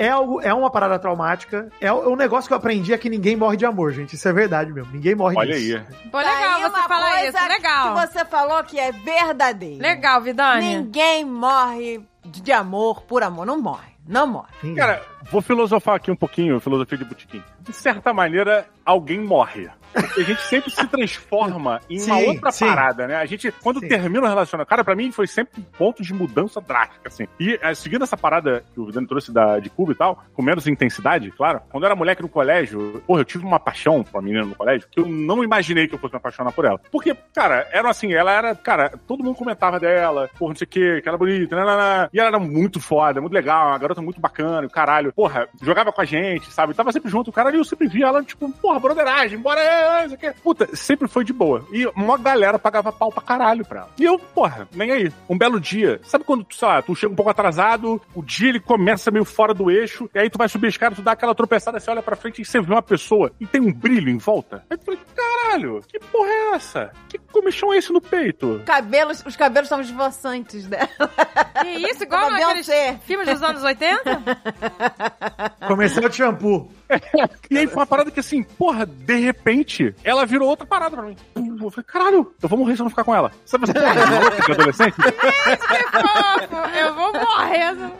é, 0.00 0.08
algo, 0.08 0.40
é 0.40 0.52
uma 0.52 0.70
parada 0.72 0.98
traumática. 0.98 1.68
É 1.80 1.92
o- 1.92 2.10
um 2.12 2.16
negócio 2.16 2.48
que 2.48 2.52
eu 2.52 2.58
aprendi 2.58 2.92
é 2.92 2.98
que 2.98 3.08
ninguém 3.08 3.36
morre 3.36 3.56
de 3.56 3.64
amor, 3.64 3.92
gente. 3.92 4.16
Isso 4.16 4.26
é 4.28 4.32
verdade 4.32 4.72
mesmo. 4.72 4.92
Ninguém 4.92 5.14
morre 5.14 5.36
Olha 5.38 5.54
disso. 5.54 5.76
aí. 5.76 6.10
Pô, 6.10 6.18
legal 6.18 6.34
aí 6.34 6.62
você 6.62 6.82
falar 6.88 7.24
isso, 7.28 7.48
legal. 7.48 7.94
Que 7.94 8.08
você 8.08 8.24
falou 8.24 8.64
que 8.64 8.80
é 8.80 8.90
verdadeiro. 8.90 9.80
Legal, 9.80 10.20
Vidani. 10.20 10.78
Ninguém 10.78 11.24
morre 11.24 12.00
de 12.24 12.50
amor 12.50 13.02
por 13.02 13.22
amor. 13.22 13.46
Não 13.46 13.60
morre. 13.62 13.93
Não 14.06 14.26
morre. 14.26 14.74
Cara, 14.74 15.02
vou 15.30 15.40
filosofar 15.40 15.94
aqui 15.96 16.10
um 16.10 16.16
pouquinho, 16.16 16.60
filosofia 16.60 16.98
de 16.98 17.04
botequim. 17.04 17.42
De 17.64 17.72
certa 17.72 18.12
maneira, 18.12 18.66
alguém 18.84 19.20
morre. 19.20 19.70
Porque 19.94 20.22
a 20.22 20.24
gente 20.24 20.42
sempre 20.42 20.70
se 20.70 20.86
transforma 20.88 21.80
em 21.88 22.02
uma 22.02 22.16
Sim, 22.16 22.26
outra 22.26 22.50
sim. 22.50 22.66
parada, 22.66 23.06
né? 23.06 23.16
A 23.16 23.26
gente, 23.26 23.52
quando 23.62 23.78
Sim. 23.80 23.88
termina 23.88 24.24
o 24.24 24.28
relacionamento, 24.28 24.68
cara, 24.68 24.82
pra 24.82 24.96
mim 24.96 25.12
foi 25.12 25.26
sempre 25.26 25.60
um 25.60 25.62
ponto 25.62 26.02
de 26.02 26.12
mudança 26.12 26.60
drástica, 26.60 27.08
assim. 27.08 27.26
E 27.38 27.58
eh, 27.62 27.74
seguindo 27.74 28.02
essa 28.02 28.16
parada 28.16 28.64
que 28.74 28.80
o 28.80 28.86
Vidano 28.86 29.06
trouxe 29.06 29.32
da, 29.32 29.60
de 29.60 29.70
Cuba 29.70 29.92
e 29.92 29.94
tal, 29.94 30.24
com 30.34 30.42
menos 30.42 30.66
intensidade, 30.66 31.30
claro, 31.30 31.60
quando 31.70 31.84
eu 31.84 31.86
era 31.86 31.96
moleque 31.96 32.22
no 32.22 32.28
colégio, 32.28 33.02
porra, 33.06 33.20
eu 33.20 33.24
tive 33.24 33.44
uma 33.44 33.60
paixão 33.60 34.02
por 34.02 34.18
uma 34.18 34.22
menina 34.22 34.44
no 34.44 34.54
colégio 34.54 34.88
que 34.90 34.98
eu 34.98 35.06
não 35.06 35.44
imaginei 35.44 35.86
que 35.86 35.94
eu 35.94 35.98
fosse 35.98 36.14
me 36.14 36.18
apaixonar 36.18 36.50
por 36.50 36.64
ela. 36.64 36.80
Porque, 36.90 37.16
cara, 37.32 37.68
era 37.72 37.88
assim, 37.88 38.12
ela 38.12 38.32
era, 38.32 38.54
cara, 38.54 38.90
todo 39.06 39.22
mundo 39.22 39.36
comentava 39.36 39.78
dela, 39.78 40.28
porra, 40.36 40.50
não 40.50 40.56
sei 40.56 40.64
o 40.64 40.68
quê, 40.68 41.00
que 41.00 41.08
ela 41.08 41.16
era 41.16 41.18
bonita, 41.18 41.54
nanana. 41.54 42.10
e 42.12 42.18
ela 42.18 42.30
era 42.30 42.38
muito 42.40 42.80
foda, 42.80 43.20
muito 43.20 43.32
legal, 43.32 43.68
uma 43.68 43.78
garota 43.78 44.02
muito 44.02 44.20
bacana, 44.20 44.68
caralho. 44.68 45.12
Porra, 45.12 45.48
jogava 45.62 45.92
com 45.92 46.00
a 46.00 46.04
gente, 46.04 46.50
sabe? 46.50 46.74
Tava 46.74 46.90
sempre 46.90 47.10
junto, 47.10 47.30
o 47.30 47.32
cara 47.32 47.50
ali 47.54 47.58
eu 47.60 47.64
sempre 47.64 47.86
via 47.88 48.06
ela, 48.06 48.22
tipo, 48.22 48.50
porra, 48.52 48.80
broderagem, 48.80 49.38
bora, 49.38 49.60
é, 49.60 50.02
não 50.02 50.08
sei 50.08 50.16
o 50.16 50.20
quê. 50.20 50.34
Puta, 50.42 50.76
sempre 50.76 51.08
foi 51.08 51.24
de 51.24 51.32
boa. 51.32 51.66
E 51.72 51.86
uma 51.96 52.18
galera 52.18 52.58
pagava 52.58 52.92
pau 52.92 53.10
pra 53.10 53.22
caralho 53.22 53.64
pra 53.64 53.80
ela. 53.80 53.90
E 53.98 54.04
eu, 54.04 54.18
porra, 54.18 54.68
nem 54.74 54.90
aí. 54.90 55.12
Um 55.28 55.38
belo 55.38 55.60
dia, 55.60 56.00
sabe 56.04 56.24
quando, 56.24 56.44
tu, 56.44 56.56
sei 56.56 56.68
lá, 56.68 56.82
tu 56.82 56.94
chega 56.94 57.12
um 57.12 57.16
pouco 57.16 57.30
atrasado, 57.30 58.00
o 58.14 58.22
dia 58.22 58.48
ele 58.50 58.60
começa 58.60 59.10
meio 59.10 59.24
fora 59.24 59.54
do 59.54 59.70
eixo, 59.70 60.08
e 60.14 60.18
aí 60.18 60.28
tu 60.28 60.38
vai 60.38 60.48
subir 60.48 60.66
a 60.66 60.70
escada, 60.70 60.96
tu 60.96 61.02
dá 61.02 61.12
aquela 61.12 61.34
tropeçada, 61.34 61.78
você 61.78 61.90
olha 61.90 62.02
pra 62.02 62.16
frente 62.16 62.42
e 62.42 62.44
você 62.44 62.60
vê 62.60 62.72
uma 62.72 62.82
pessoa 62.82 63.30
e 63.40 63.46
tem 63.46 63.60
um 63.60 63.72
brilho 63.72 64.10
em 64.10 64.18
volta. 64.18 64.64
Aí 64.68 64.76
tu 64.76 64.84
fala, 64.86 64.98
caralho, 65.14 65.80
que 65.86 65.98
porra 66.00 66.28
é 66.28 66.54
essa? 66.54 66.90
Que 67.08 67.18
comichão 67.18 67.72
é 67.72 67.78
esse 67.78 67.92
no 67.92 68.00
peito? 68.00 68.60
Cabelos, 68.66 69.22
os 69.26 69.36
cabelos 69.36 69.68
são 69.68 69.80
esvoaçantes 69.80 70.66
dela. 70.66 70.88
Que 71.60 71.68
isso, 71.90 72.02
igual 72.02 72.24
Como 72.24 72.36
a 72.36 72.40
naqueles 72.40 72.66
Beyoncé. 72.66 72.98
filmes 73.04 73.28
dos 73.28 73.42
anos 73.42 73.62
80? 73.62 74.22
Comercial 75.66 76.08
de 76.08 76.16
shampoo. 76.16 76.70
E 77.50 77.58
aí 77.58 77.66
foi 77.66 77.76
uma 77.76 77.86
parada 77.86 78.10
que 78.10 78.20
assim, 78.20 78.42
porra, 78.42 78.86
de 78.86 79.16
repente, 79.16 79.94
ela 80.02 80.24
virou 80.26 80.48
outra 80.48 80.66
parada 80.66 80.96
pra 80.96 81.06
mim. 81.06 81.16
Eu 81.36 81.70
falei, 81.70 81.84
caralho, 81.86 82.34
eu 82.42 82.48
vou 82.48 82.58
morrer 82.58 82.74
se 82.76 82.82
eu 82.82 82.84
não 82.84 82.90
ficar 82.90 83.04
com 83.04 83.14
ela. 83.14 83.30
Sabe 83.44 83.64
essa 83.64 83.74
porra 83.74 84.46
de 84.46 84.52
adolescente? 84.52 84.94
Fofo, 85.94 86.78
eu 86.78 86.94
vou 86.94 87.12
morrer. 87.12 87.92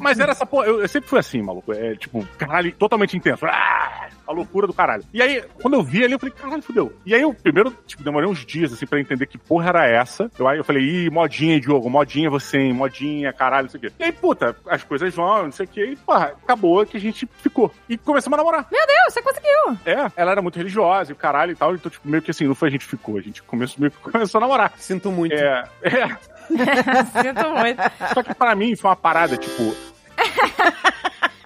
Mas 0.00 0.18
era 0.18 0.32
essa 0.32 0.46
porra, 0.46 0.66
eu, 0.66 0.80
eu 0.80 0.88
sempre 0.88 1.08
fui 1.08 1.18
assim, 1.18 1.42
maluco. 1.42 1.72
É 1.72 1.94
tipo, 1.96 2.26
caralho, 2.38 2.72
totalmente 2.74 3.16
intenso. 3.16 3.46
Ah! 3.46 4.08
A 4.32 4.36
loucura 4.36 4.66
do 4.66 4.72
caralho. 4.72 5.04
E 5.12 5.22
aí, 5.22 5.42
quando 5.60 5.74
eu 5.74 5.82
vi 5.82 6.04
ali, 6.04 6.14
eu 6.14 6.18
falei, 6.18 6.34
caralho, 6.34 6.62
fudeu. 6.62 6.92
E 7.04 7.14
aí 7.14 7.22
eu 7.22 7.32
primeiro, 7.34 7.76
tipo, 7.86 8.02
demorei 8.02 8.28
uns 8.28 8.44
dias, 8.44 8.72
assim, 8.72 8.86
pra 8.86 9.00
entender 9.00 9.26
que 9.26 9.38
porra 9.38 9.68
era 9.68 9.86
essa. 9.86 10.30
Eu, 10.38 10.48
aí 10.48 10.58
eu 10.58 10.64
falei, 10.64 10.82
ih, 10.82 11.10
modinha, 11.10 11.60
Diogo, 11.60 11.88
modinha 11.88 12.30
você, 12.30 12.58
hein, 12.58 12.72
modinha, 12.72 13.32
caralho, 13.32 13.64
não 13.64 13.70
sei 13.70 13.78
o 13.78 13.80
quê. 13.80 13.92
E 13.98 14.04
aí, 14.04 14.12
puta, 14.12 14.56
as 14.66 14.82
coisas 14.82 15.14
vão, 15.14 15.44
não 15.44 15.52
sei 15.52 15.66
o 15.66 15.68
quê, 15.68 15.84
e, 15.92 15.96
porra, 15.96 16.32
acabou 16.42 16.84
que 16.86 16.96
a 16.96 17.00
gente 17.00 17.28
ficou. 17.38 17.72
E 17.88 17.96
começamos 17.96 18.38
a 18.38 18.42
namorar. 18.42 18.66
Meu 18.70 18.86
Deus, 18.86 19.14
você 19.14 19.22
conseguiu. 19.22 19.78
É, 19.84 20.10
ela 20.16 20.32
era 20.32 20.42
muito 20.42 20.56
religiosa 20.56 21.12
e 21.12 21.14
o 21.14 21.16
caralho 21.16 21.52
e 21.52 21.56
tal, 21.56 21.74
então, 21.74 21.90
tipo, 21.90 22.08
meio 22.08 22.22
que 22.22 22.30
assim, 22.30 22.46
não 22.46 22.54
foi 22.54 22.68
a 22.68 22.72
gente 22.72 22.86
ficou, 22.86 23.16
a 23.18 23.20
gente 23.20 23.42
começou, 23.42 23.76
meio 23.78 23.90
que 23.90 23.98
começou 24.10 24.38
a 24.38 24.42
namorar. 24.42 24.72
Sinto 24.76 25.10
muito. 25.10 25.34
É, 25.34 25.64
é. 25.82 26.08
Sinto 27.22 27.50
muito. 27.50 27.82
Só 28.14 28.22
que 28.22 28.34
pra 28.34 28.54
mim 28.54 28.74
foi 28.76 28.90
uma 28.90 28.96
parada, 28.96 29.36
tipo, 29.36 29.74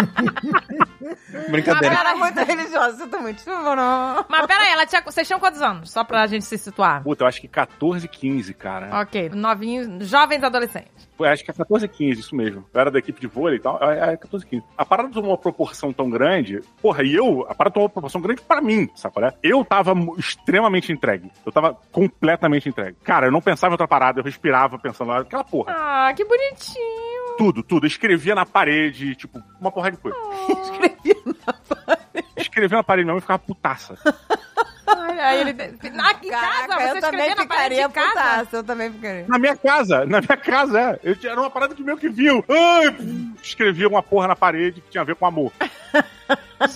Brincadeira. 1.50 1.94
Ela 1.94 2.10
era 2.10 2.18
muito 2.18 2.38
religiosa, 2.40 2.96
sinto 2.96 3.20
muito. 3.20 3.44
Não. 3.46 4.24
Mas 4.28 4.46
pera 4.46 4.64
aí, 4.64 4.72
ela 4.72 4.86
tinha, 4.86 5.02
vocês 5.02 5.26
tinham 5.26 5.40
quantos 5.40 5.60
anos? 5.62 5.90
Só 5.90 6.04
pra 6.04 6.26
gente 6.26 6.44
se 6.44 6.58
situar. 6.58 7.02
puta, 7.02 7.24
eu 7.24 7.28
acho 7.28 7.40
que 7.40 7.48
14, 7.48 8.06
15, 8.06 8.54
cara. 8.54 9.00
Ok, 9.00 9.30
novinhos, 9.30 10.08
jovens 10.08 10.42
adolescentes. 10.42 11.08
Foi, 11.16 11.28
acho 11.28 11.44
que 11.44 11.50
é 11.50 11.54
14, 11.54 11.86
15, 11.86 12.20
isso 12.20 12.34
mesmo. 12.34 12.64
Eu 12.72 12.80
era 12.80 12.90
da 12.90 12.98
equipe 12.98 13.20
de 13.20 13.26
vôlei 13.26 13.58
e 13.58 13.60
tal. 13.60 13.78
É, 13.82 14.14
é 14.14 14.16
14, 14.16 14.46
15. 14.46 14.64
A 14.76 14.84
parada 14.84 15.10
tomou 15.10 15.30
uma 15.30 15.38
proporção 15.38 15.92
tão 15.92 16.08
grande. 16.08 16.60
Porra, 16.80 17.02
e 17.02 17.14
eu, 17.14 17.46
a 17.48 17.54
parada 17.54 17.74
tomou 17.74 17.86
uma 17.86 17.92
proporção 17.92 18.20
grande 18.20 18.42
pra 18.42 18.60
mim, 18.60 18.88
sabe 18.94 19.14
qual 19.14 19.26
é? 19.26 19.34
Eu 19.42 19.64
tava 19.64 19.94
extremamente 20.18 20.92
entregue. 20.92 21.30
Eu 21.44 21.52
tava 21.52 21.76
completamente 21.92 22.68
entregue. 22.68 22.96
Cara, 23.04 23.26
eu 23.26 23.32
não 23.32 23.40
pensava 23.40 23.72
em 23.72 23.74
outra 23.74 23.88
parada, 23.88 24.20
eu 24.20 24.24
respirava 24.24 24.78
pensando, 24.78 25.12
aquela 25.12 25.44
porra. 25.44 25.74
Ah, 25.76 26.12
que 26.14 26.24
bonitinho. 26.24 27.19
Tudo, 27.40 27.62
tudo. 27.62 27.86
Escrevia 27.86 28.34
na 28.34 28.44
parede, 28.44 29.14
tipo, 29.14 29.42
uma 29.58 29.72
porra 29.72 29.90
de 29.90 29.96
coisa. 29.96 30.14
Escrevia 30.62 31.16
na 31.24 31.54
parede. 31.54 32.28
Escrevia 32.36 32.76
na 32.76 32.84
parede 32.84 33.06
mesmo 33.06 33.16
e 33.16 33.22
ficava 33.22 33.38
putaça. 33.38 33.96
Aí 35.20 35.40
ele. 35.40 35.52
Na, 35.92 36.12
em 36.12 36.28
Caraca, 36.30 36.68
casa, 36.68 36.92
você 36.92 36.98
eu 36.98 37.00
também 37.00 37.20
escrevia 37.20 37.34
na 37.34 37.46
parede 37.46 37.82
ficaria 37.82 37.88
de 37.88 37.94
casa. 37.94 38.10
putaça. 38.10 38.56
Eu 38.56 38.64
também 38.64 38.92
ficaria. 38.92 39.26
Na 39.28 39.38
minha 39.38 39.56
casa, 39.56 40.06
na 40.06 40.20
minha 40.20 40.36
casa, 40.36 40.80
é. 40.80 41.00
Eu 41.02 41.16
era 41.30 41.40
uma 41.40 41.50
parada 41.50 41.74
que 41.74 41.82
meio 41.82 41.98
que 41.98 42.08
viu. 42.08 42.44
Ai, 42.48 42.96
escrevia 43.42 43.88
uma 43.88 44.02
porra 44.02 44.28
na 44.28 44.36
parede 44.36 44.80
que 44.80 44.90
tinha 44.90 45.02
a 45.02 45.04
ver 45.04 45.16
com 45.16 45.26
amor. 45.26 45.52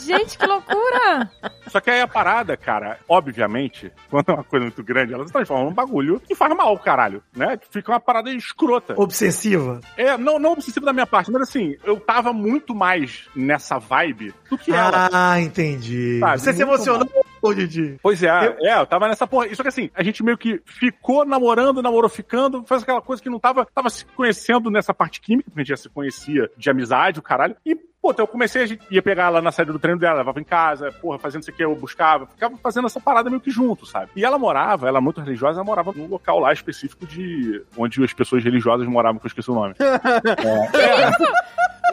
Gente, 0.04 0.38
que 0.38 0.46
loucura! 0.46 1.30
Só 1.68 1.78
que 1.80 1.90
aí 1.90 2.00
a 2.00 2.08
parada, 2.08 2.56
cara, 2.56 2.98
obviamente, 3.08 3.92
quando 4.10 4.30
é 4.30 4.32
uma 4.32 4.44
coisa 4.44 4.64
muito 4.64 4.82
grande, 4.82 5.12
ela 5.12 5.26
se 5.26 5.32
transforma 5.32 5.64
num 5.64 5.72
bagulho 5.74 6.20
que 6.20 6.34
faz 6.34 6.54
mal, 6.56 6.76
caralho, 6.78 7.22
né? 7.36 7.58
Fica 7.70 7.92
uma 7.92 8.00
parada 8.00 8.30
escrota. 8.30 8.94
Obsessiva. 8.96 9.80
É, 9.96 10.16
não, 10.16 10.38
não 10.38 10.52
obsessivo 10.52 10.86
da 10.86 10.92
minha 10.92 11.06
parte, 11.06 11.30
mas 11.30 11.42
assim, 11.42 11.76
eu 11.84 12.00
tava 12.00 12.32
muito 12.32 12.74
mais 12.74 13.28
nessa 13.36 13.78
vibe 13.78 14.34
do 14.48 14.56
que 14.56 14.72
ela. 14.72 15.08
Ah, 15.12 15.40
entendi. 15.40 16.18
Sabe, 16.18 16.38
Você 16.40 16.52
se 16.52 16.64
muito 16.64 16.74
emocionou, 16.74 17.23
ô 17.48 17.54
Didi? 17.54 17.98
Pois 18.02 18.22
é, 18.22 18.56
é, 18.60 18.78
eu 18.78 18.86
tava 18.86 19.08
nessa 19.08 19.26
porra. 19.26 19.52
Só 19.54 19.62
que 19.62 19.68
assim, 19.68 19.90
a 19.94 20.02
gente 20.02 20.22
meio 20.22 20.38
que 20.38 20.60
ficou 20.64 21.24
namorando, 21.24 21.82
namorou 21.82 22.08
ficando, 22.08 22.64
fez 22.64 22.82
aquela 22.82 23.00
coisa 23.00 23.22
que 23.22 23.30
não 23.30 23.38
tava, 23.38 23.66
tava 23.66 23.90
se 23.90 24.04
conhecendo 24.06 24.70
nessa 24.70 24.94
parte 24.94 25.20
química, 25.20 25.50
porque 25.50 25.60
a 25.60 25.64
gente 25.64 25.70
já 25.70 25.76
se 25.76 25.88
conhecia 25.88 26.50
de 26.56 26.70
amizade, 26.70 27.18
o 27.18 27.22
caralho. 27.22 27.56
E, 27.64 27.76
pô, 28.04 28.14
eu 28.18 28.26
comecei, 28.26 28.62
a 28.62 28.66
gente 28.66 28.82
ia 28.90 29.00
pegar 29.00 29.24
ela 29.28 29.40
na 29.40 29.50
saída 29.50 29.72
do 29.72 29.78
treino 29.78 29.98
dela, 29.98 30.18
levava 30.18 30.38
em 30.38 30.44
casa, 30.44 30.92
porra, 30.92 31.18
fazendo 31.18 31.40
isso 31.40 31.50
aqui, 31.50 31.64
eu 31.64 31.74
buscava, 31.74 32.26
ficava 32.26 32.54
fazendo 32.58 32.84
essa 32.86 33.00
parada 33.00 33.30
meio 33.30 33.40
que 33.40 33.50
junto, 33.50 33.86
sabe? 33.86 34.10
E 34.14 34.22
ela 34.22 34.38
morava, 34.38 34.86
ela 34.86 34.98
é 34.98 35.00
muito 35.00 35.22
religiosa, 35.22 35.56
ela 35.56 35.64
morava 35.64 35.90
num 35.96 36.06
local 36.06 36.38
lá 36.38 36.52
específico 36.52 37.06
de 37.06 37.62
onde 37.78 38.04
as 38.04 38.12
pessoas 38.12 38.44
religiosas 38.44 38.86
moravam, 38.86 39.18
que 39.18 39.24
eu 39.24 39.28
esqueci 39.28 39.50
o 39.50 39.54
nome. 39.54 39.74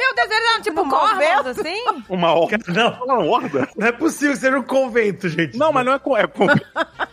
Meu 0.01 0.16
Deus, 0.16 0.32
eles 0.32 0.49
eram 0.51 0.62
tipo 0.62 0.89
convento? 0.89 1.16
mormons, 1.16 1.47
assim? 1.47 1.86
Uma 2.09 2.34
horda. 2.34 2.57
Não, 2.74 3.05
Uma 3.05 3.20
horda? 3.24 3.70
não 3.78 3.88
é 3.88 3.91
possível 3.93 4.34
que 4.34 4.39
seja 4.41 4.57
um 4.59 4.64
convento, 4.64 5.30
gente. 5.30 5.57
Não, 5.57 5.72
mas 5.72 5.86
não 5.86 5.93
é 5.93 5.99
com. 5.99 6.18
É 6.18 6.28
Moravam 6.28 6.59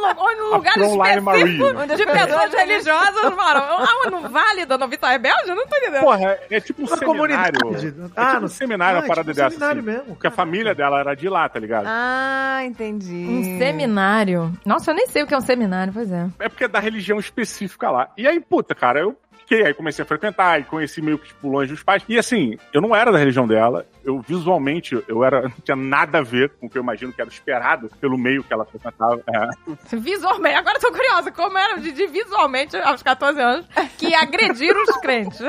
num, 0.00 0.36
num 0.44 0.50
lugar 0.54 0.76
específico 0.78 1.96
de 1.96 2.06
pessoas 2.06 2.52
religiosas 2.54 3.34
moram. 3.34 3.62
Ah, 3.62 4.10
no 4.10 4.28
Vale 4.28 4.66
da 4.66 4.78
Noviça 4.78 5.08
Rebelde? 5.08 5.48
Eu 5.48 5.56
não 5.56 5.66
tô 5.66 5.76
entendendo. 5.76 6.00
Porra, 6.02 6.38
é 6.50 6.60
tipo 6.60 6.82
um 6.82 6.84
Na 6.86 6.96
seminário. 6.96 7.60
comunidade. 7.60 7.86
É 7.86 8.02
Ah, 8.16 8.26
tipo 8.28 8.40
no 8.40 8.44
um 8.46 8.48
seminário, 8.48 8.98
ah, 8.98 9.00
uma 9.02 9.08
parada 9.08 9.32
tipo 9.32 9.40
um 9.40 9.44
dessa. 9.44 9.50
seminário 9.58 9.80
assim. 9.80 9.90
mesmo. 9.90 10.06
Porque 10.14 10.26
a 10.26 10.30
família 10.30 10.74
dela 10.74 11.00
era 11.00 11.14
de 11.14 11.28
lá, 11.28 11.48
tá 11.48 11.58
ligado? 11.58 11.86
Ah, 11.88 12.60
entendi. 12.64 13.26
Um 13.28 13.58
seminário. 13.58 14.52
Nossa, 14.64 14.90
eu 14.90 14.94
nem 14.94 15.06
sei 15.06 15.22
o 15.22 15.26
que 15.26 15.34
é 15.34 15.38
um 15.38 15.40
seminário, 15.40 15.92
pois 15.92 16.10
é. 16.10 16.26
É 16.38 16.48
porque 16.48 16.64
é 16.64 16.68
da 16.68 16.78
religião 16.80 17.18
específica 17.18 17.90
lá. 17.90 18.08
E 18.16 18.26
aí, 18.26 18.40
puta, 18.40 18.74
cara, 18.74 19.00
eu 19.00 19.16
fiquei, 19.46 19.64
aí 19.64 19.72
comecei 19.72 20.02
a 20.02 20.06
frequentar, 20.06 20.60
e 20.60 20.64
conheci 20.64 21.00
meio 21.00 21.18
que, 21.18 21.28
tipo, 21.28 21.48
longe 21.48 21.72
dos 21.72 21.82
pais. 21.82 22.02
E 22.08 22.18
assim, 22.18 22.58
eu 22.72 22.80
não 22.80 22.94
era 22.94 23.12
da 23.12 23.18
religião 23.18 23.46
dela, 23.46 23.86
eu 24.04 24.20
visualmente, 24.20 25.00
eu 25.08 25.24
era, 25.24 25.42
não 25.42 25.50
tinha 25.64 25.76
nada 25.76 26.18
a 26.18 26.22
ver 26.22 26.50
com 26.50 26.66
o 26.66 26.70
que 26.70 26.78
eu 26.78 26.82
imagino 26.82 27.12
que 27.12 27.20
era 27.20 27.30
esperado 27.30 27.90
pelo 28.00 28.16
meio 28.18 28.42
que 28.42 28.52
ela 28.52 28.64
frequentava. 28.64 29.20
É. 29.28 29.96
Visualmente. 29.96 30.56
Agora 30.56 30.76
eu 30.76 30.80
tô 30.80 30.92
curiosa. 30.92 31.30
Como 31.30 31.58
era 31.58 31.76
o 31.76 31.80
Didi 31.80 32.06
visualmente, 32.06 32.76
aos 32.76 33.02
14 33.02 33.40
anos, 33.40 33.66
que 33.98 34.14
agrediram 34.14 34.82
os 34.82 34.96
crentes? 34.98 35.40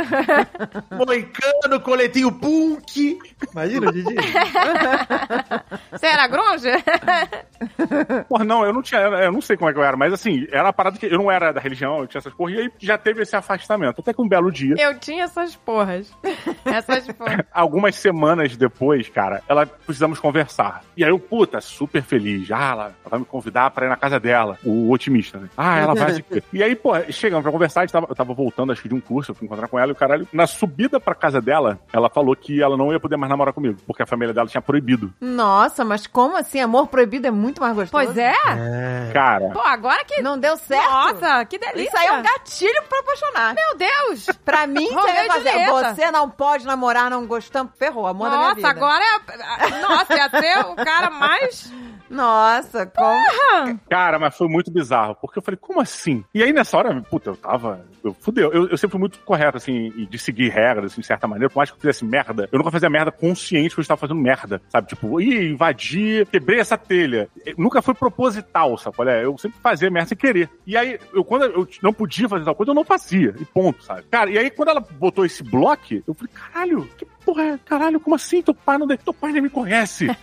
Moicano, 0.91 1.79
coletinho 1.81 2.31
punk. 2.31 3.19
Imagina, 3.51 3.91
Didi. 3.91 4.15
Você 5.91 6.05
era 6.05 6.27
grunge? 6.27 6.69
Porra, 8.27 8.43
não, 8.43 8.65
eu 8.65 8.73
não 8.73 8.81
tinha, 8.81 9.01
eu 9.01 9.31
não 9.31 9.41
sei 9.41 9.55
como 9.55 9.69
é 9.69 9.73
que 9.73 9.79
eu 9.79 9.83
era, 9.83 9.95
mas 9.95 10.13
assim, 10.13 10.47
era 10.51 10.63
uma 10.63 10.73
parada 10.73 10.97
que 10.97 11.05
eu 11.05 11.17
não 11.17 11.31
era 11.31 11.51
da 11.51 11.61
religião, 11.61 11.99
eu 11.99 12.07
tinha 12.07 12.19
essas 12.19 12.33
porra, 12.33 12.51
e 12.51 12.59
aí 12.59 12.71
já 12.79 12.97
teve 12.97 13.21
esse 13.21 13.35
afastamento. 13.35 13.86
Até 13.89 14.13
que 14.13 14.21
um 14.21 14.27
belo 14.27 14.51
dia, 14.51 14.75
Eu 14.77 14.97
tinha 14.99 15.23
essas 15.23 15.55
porras. 15.55 16.11
Essas 16.65 17.07
porras. 17.13 17.45
algumas 17.51 17.95
semanas 17.95 18.55
depois, 18.57 19.07
cara, 19.09 19.41
ela 19.47 19.65
precisamos 19.65 20.19
conversar. 20.19 20.83
E 20.95 21.03
aí 21.03 21.09
eu, 21.09 21.19
puta, 21.19 21.61
super 21.61 22.01
feliz. 22.03 22.49
Ah, 22.51 22.71
ela, 22.71 22.83
ela 22.83 23.09
vai 23.09 23.19
me 23.19 23.25
convidar 23.25 23.71
pra 23.71 23.85
ir 23.85 23.89
na 23.89 23.95
casa 23.95 24.19
dela. 24.19 24.57
O 24.63 24.91
otimista, 24.91 25.37
né? 25.37 25.49
Ah, 25.57 25.79
ela 25.79 25.95
vai. 25.95 26.23
e 26.51 26.63
aí, 26.63 26.75
pô, 26.75 26.91
chegamos 27.09 27.43
pra 27.43 27.51
conversar, 27.51 27.81
gente 27.81 27.91
tava, 27.91 28.07
eu 28.09 28.15
tava 28.15 28.33
voltando, 28.33 28.71
acho 28.71 28.81
que 28.81 28.89
de 28.89 28.95
um 28.95 28.99
curso, 28.99 29.31
eu 29.31 29.35
fui 29.35 29.45
encontrar 29.45 29.67
com 29.67 29.79
ela 29.79 29.91
e 29.91 29.93
o 29.93 29.95
caralho. 29.95 30.27
Na 30.33 30.45
subida 30.45 30.99
pra 30.99 31.15
casa 31.15 31.41
dela, 31.41 31.79
ela 31.91 32.09
falou 32.09 32.35
que 32.35 32.61
ela 32.61 32.77
não 32.77 32.91
ia 32.91 32.99
poder 32.99 33.17
mais 33.17 33.29
namorar 33.29 33.53
comigo, 33.53 33.77
porque 33.85 34.03
a 34.03 34.05
família 34.05 34.33
dela 34.33 34.47
tinha 34.47 34.61
proibido. 34.61 35.13
Nossa, 35.21 35.83
mas 35.85 36.05
como 36.07 36.35
assim? 36.37 36.59
Amor 36.59 36.87
proibido 36.87 37.27
é 37.27 37.31
muito 37.31 37.61
mais 37.61 37.75
gostoso. 37.75 38.05
Pois 38.05 38.17
é? 38.17 38.33
É. 38.47 39.11
Cara, 39.13 39.49
Pô, 39.49 39.61
agora 39.61 40.03
que. 40.03 40.21
Não 40.21 40.37
deu 40.37 40.57
certo? 40.57 40.89
Nossa, 40.89 41.45
que 41.45 41.57
delícia. 41.57 41.87
Isso 41.87 41.97
aí 41.97 42.07
é 42.07 42.13
um 42.13 42.23
gatilho 42.23 42.83
pra 42.89 42.99
apaixonar. 42.99 43.53
Meu 43.53 43.76
Deus! 43.77 44.25
Pra 44.43 44.67
mim, 44.67 44.87
você 44.87 44.93
Romeu 44.95 45.13
vai 45.13 45.25
e 45.25 45.27
fazer. 45.27 45.51
Julieta. 45.51 45.95
Você 45.95 46.11
não 46.11 46.29
pode 46.29 46.65
namorar 46.65 47.09
não 47.09 47.25
gostando. 47.25 47.71
Ferrou, 47.77 48.07
amor 48.07 48.29
da 48.29 48.37
minha 48.37 48.53
vida. 48.55 48.73
Nossa, 48.73 48.77
agora 48.77 49.03
é. 49.03 49.79
Nossa, 49.81 50.15
ia 50.15 50.29
ser 50.29 50.59
o 50.67 50.75
cara 50.75 51.09
mais. 51.09 51.71
Nossa, 52.09 52.85
como. 52.85 53.79
Cara, 53.89 54.17
mas 54.19 54.35
foi 54.37 54.47
muito 54.47 54.71
bizarro, 54.71 55.15
porque 55.15 55.39
eu 55.39 55.43
falei, 55.43 55.57
como 55.59 55.81
assim? 55.81 56.23
E 56.33 56.41
aí 56.43 56.53
nessa 56.53 56.77
hora, 56.77 57.01
puta, 57.01 57.29
eu 57.31 57.35
tava. 57.35 57.85
Eu 58.03 58.13
fudeu. 58.19 58.51
Eu, 58.51 58.69
eu 58.69 58.77
sempre 58.77 58.91
fui 58.93 58.99
muito 58.99 59.19
correto, 59.19 59.57
assim, 59.57 59.91
e 59.95 60.05
de 60.05 60.17
seguir 60.17 60.49
regras, 60.49 60.91
assim, 60.91 61.01
de 61.01 61.07
certa 61.07 61.27
maneira. 61.27 61.49
Por 61.49 61.57
mais 61.57 61.69
que 61.69 61.75
eu 61.77 61.81
fizesse 61.81 62.05
merda, 62.05 62.47
eu 62.51 62.57
nunca 62.57 62.71
fazia 62.71 62.89
merda 62.89 63.11
consciente 63.11 63.73
que 63.75 63.79
eu 63.79 63.81
estava 63.81 63.99
fazendo 63.99 64.19
merda, 64.19 64.61
sabe? 64.69 64.87
Tipo, 64.87 65.19
ih, 65.19 65.51
invadi, 65.51 66.25
quebrei 66.31 66.59
essa 66.59 66.77
telha. 66.77 67.29
Eh, 67.45 67.53
Nunca 67.57 67.81
foi 67.81 67.93
proposital, 67.93 68.77
sabe? 68.77 68.95
Olha, 68.99 69.21
eu 69.21 69.37
sempre 69.37 69.59
fazia 69.61 69.89
merda 69.89 70.09
sem 70.09 70.17
querer. 70.17 70.49
E 70.65 70.77
aí, 70.77 70.99
eu, 71.13 71.23
quando 71.23 71.45
eu 71.45 71.67
não 71.81 71.91
podia 71.93 72.29
fazer 72.29 72.45
tal 72.45 72.55
coisa, 72.55 72.71
eu 72.71 72.75
não 72.75 72.85
fazia. 72.85 73.33
E 73.39 73.45
ponto, 73.45 73.83
sabe? 73.83 74.03
Cara, 74.09 74.29
e 74.29 74.37
aí 74.37 74.49
quando 74.49 74.69
ela 74.69 74.79
botou 74.79 75.25
esse 75.25 75.43
bloco, 75.43 75.77
eu 76.07 76.13
falei, 76.13 76.31
caralho, 76.33 76.89
que 76.97 77.05
porra? 77.27 77.59
Caralho, 77.65 77.99
como 77.99 78.15
assim? 78.15 78.41
Teu 78.41 78.53
pai 78.53 78.77
não, 78.77 78.87
teu 78.87 79.13
pai 79.13 79.33
nem 79.33 79.41
me 79.41 79.49
conhece. 79.49 80.07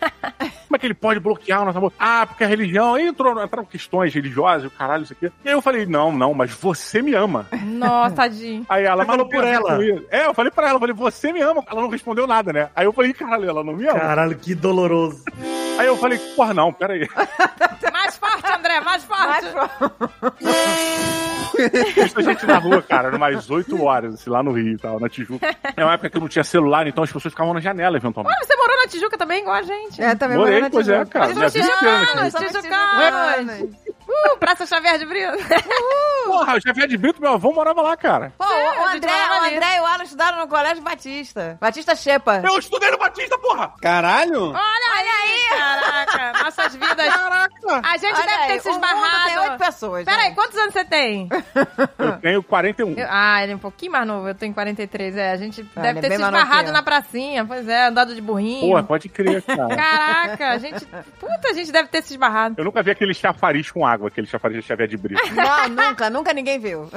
Como 0.65 0.77
é 0.77 0.79
que 0.79 0.87
ele 0.87 0.95
pode 0.95 1.21
bloquear 1.21 1.63
o 1.63 1.67
nosso 1.67 1.77
amor? 1.79 1.93
Ah, 1.99 2.25
porque 2.27 2.43
a 2.43 2.47
religião. 2.47 2.95
Aí 2.95 3.07
entrou, 3.07 3.33
entraram 3.33 3.65
questões 3.67 4.13
religiosas, 4.15 4.67
o 4.67 4.71
caralho, 4.75 5.05
isso 5.05 5.13
aqui. 5.13 5.27
E 5.45 5.49
aí 5.49 5.55
eu 5.55 5.61
falei, 5.63 5.85
não, 5.87 6.11
não, 6.11 6.33
mas 6.33 6.51
você 6.51 7.03
me 7.03 7.15
ama. 7.15 7.47
Nossa, 7.65 8.17
tadinho. 8.17 8.65
Aí 8.69 8.85
ela 8.85 9.05
Você 9.05 9.11
falou 9.11 9.29
por 9.29 9.45
ela. 9.45 9.77
com 9.77 9.83
isso. 9.83 10.05
É, 10.11 10.27
eu 10.27 10.35
falei 10.35 10.51
pra 10.51 10.65
ela, 10.69 10.77
eu 10.77 10.81
falei, 10.81 10.95
você 10.95 11.33
me 11.33 11.41
ama. 11.41 11.63
Ela 11.71 11.83
não 11.83 11.89
respondeu 11.91 12.27
nada, 12.27 12.53
né? 12.53 12.71
Aí 12.75 12.87
eu 12.87 12.93
falei, 12.93 13.13
caralho, 13.13 13.49
ela 13.49 13.63
não 13.63 13.75
me 13.75 13.87
ama. 13.87 14.01
Caralho, 14.01 14.37
que 14.37 14.55
doloroso. 14.55 15.23
Aí 15.79 15.87
eu 15.87 15.97
falei, 15.97 16.19
porra, 16.37 16.55
não, 16.55 16.73
peraí. 16.73 17.09
Mais 17.93 18.17
forte, 18.17 18.53
André, 18.53 18.81
mais 18.81 19.05
forte. 19.05 19.47
Isso 22.05 22.19
a 22.19 22.23
gente 22.23 22.47
na 22.47 22.59
rua, 22.59 22.83
cara, 22.83 23.15
umas 23.17 23.49
8 23.49 23.83
horas, 23.83 24.15
assim, 24.15 24.29
lá 24.31 24.43
no 24.43 24.53
Rio 24.53 24.73
e 24.73 24.79
tal, 24.79 24.99
na 25.01 25.09
Tijuca. 25.09 25.55
É 25.77 25.85
uma 25.85 25.95
época 25.95 26.11
que 26.11 26.17
eu 26.17 26.21
não 26.21 26.29
tinha 26.29 26.45
celular, 26.45 26.87
então 26.87 27.03
as 27.05 27.13
pessoas 27.13 27.33
ficavam 27.33 27.55
na 27.55 27.61
janela, 27.61 27.97
eventualmente. 27.97 28.37
Ah, 28.37 28.45
você 28.45 28.57
morou 28.57 28.77
na 28.77 28.89
Tijuca 28.89 29.17
também, 29.17 29.41
igual 29.41 29.57
a 29.57 29.63
gente. 29.63 30.03
É, 30.03 30.15
também 30.15 30.37
Morei, 30.37 30.55
morei 30.55 30.69
na 30.69 30.71
pois 30.71 30.89
é, 30.89 30.99
Tijuca. 30.99 31.19
cara. 31.21 31.35
Na 31.35 31.51
Tijucanos, 31.51 32.35
Tijuca. 32.35 32.63
tijucanos. 32.63 33.84
Uh, 34.33 34.37
Praça 34.39 34.67
Xavier 34.67 34.99
de 34.99 35.07
Brito. 35.07 35.33
Porra, 36.27 36.57
o 36.57 36.61
Xavier 36.61 36.87
de 36.89 36.97
Brito, 36.97 37.21
meu 37.21 37.33
avô 37.35 37.53
morava 37.53 37.83
lá, 37.83 37.97
cara. 37.97 38.33
Pô, 38.39 38.45
É, 38.45 38.81
o 38.81 38.87
André, 38.89 39.11
o. 39.13 39.45
André 39.45 39.77
e 39.77 39.81
o 39.81 39.87
Alan 39.87 40.05
estudaram 40.05 40.39
no 40.39 40.49
Colégio 40.49 40.83
Batista. 40.83 41.59
Batista 41.61 41.95
Xepa. 41.95 42.41
Eu 42.45 42.59
estudei 42.59 42.91
no 42.91 42.99
Batista, 42.99 43.37
porra! 43.39 43.73
Caralho? 43.81 44.51
Olha 44.51 45.15
aí. 45.23 45.59
Caraca, 45.59 46.45
nossas 46.45 46.75
vidas. 46.75 46.97
Caraca! 47.15 47.55
A 47.85 47.97
gente 47.97 48.15
Olha 48.15 48.27
deve 48.27 48.43
aí, 48.43 48.49
ter 48.49 48.61
se 48.61 48.69
o 48.69 48.73
mundo 48.73 48.81
tem 48.83 48.95
oito 48.95 49.29
esbarrado. 49.29 49.59
pessoas. 49.59 50.05
Peraí, 50.05 50.25
gente. 50.27 50.35
quantos 50.35 50.57
anos 50.59 50.73
você 50.73 50.85
tem? 50.85 51.29
Eu 51.99 52.13
tenho 52.21 52.43
41. 52.43 52.95
Eu- 52.99 53.07
ah, 53.11 53.43
ele 53.43 53.53
é 53.53 53.57
um 53.57 53.59
pouquinho 53.59 53.93
mais 53.93 54.07
novo, 54.07 54.29
eu 54.29 54.35
tenho 54.35 54.55
43. 54.55 55.17
É, 55.17 55.33
a 55.33 55.37
gente 55.37 55.69
Ah, 55.77 55.81
deve 55.81 55.99
é 55.99 56.03
ter 56.03 56.17
se 56.17 56.23
esbarrado 56.23 56.73
na 56.73 56.83
pracinha, 56.83 57.45
pois 57.45 57.69
é, 57.69 57.87
andado 57.87 58.15
de 58.15 58.21
burrinho. 58.21 58.69
Porra, 58.69 58.83
pode 58.83 59.09
crer, 59.09 59.43
cara. 59.43 59.75
Caraca, 59.77 60.51
a 60.51 60.59
gente. 60.59 60.85
Puta, 61.21 61.49
a 61.51 61.53
gente 61.53 61.71
deve 61.73 61.89
ter 61.89 62.03
se 62.03 62.15
esbarrado. 62.15 62.55
Eu 62.59 62.65
nunca 62.65 62.83
vi 62.83 62.91
aquele 62.91 63.15
chafariz 63.15 63.71
com 63.71 63.87
água, 63.87 64.04
aquele 64.07 64.27
chafariz 64.27 64.59
de 64.59 64.63
Xavier 64.67 64.89
de 64.89 64.97
Brito. 64.97 65.21
Não, 65.35 65.69
nunca, 65.69 66.11
nunca 66.11 66.33
ninguém 66.33 66.59
viu. 66.59 66.89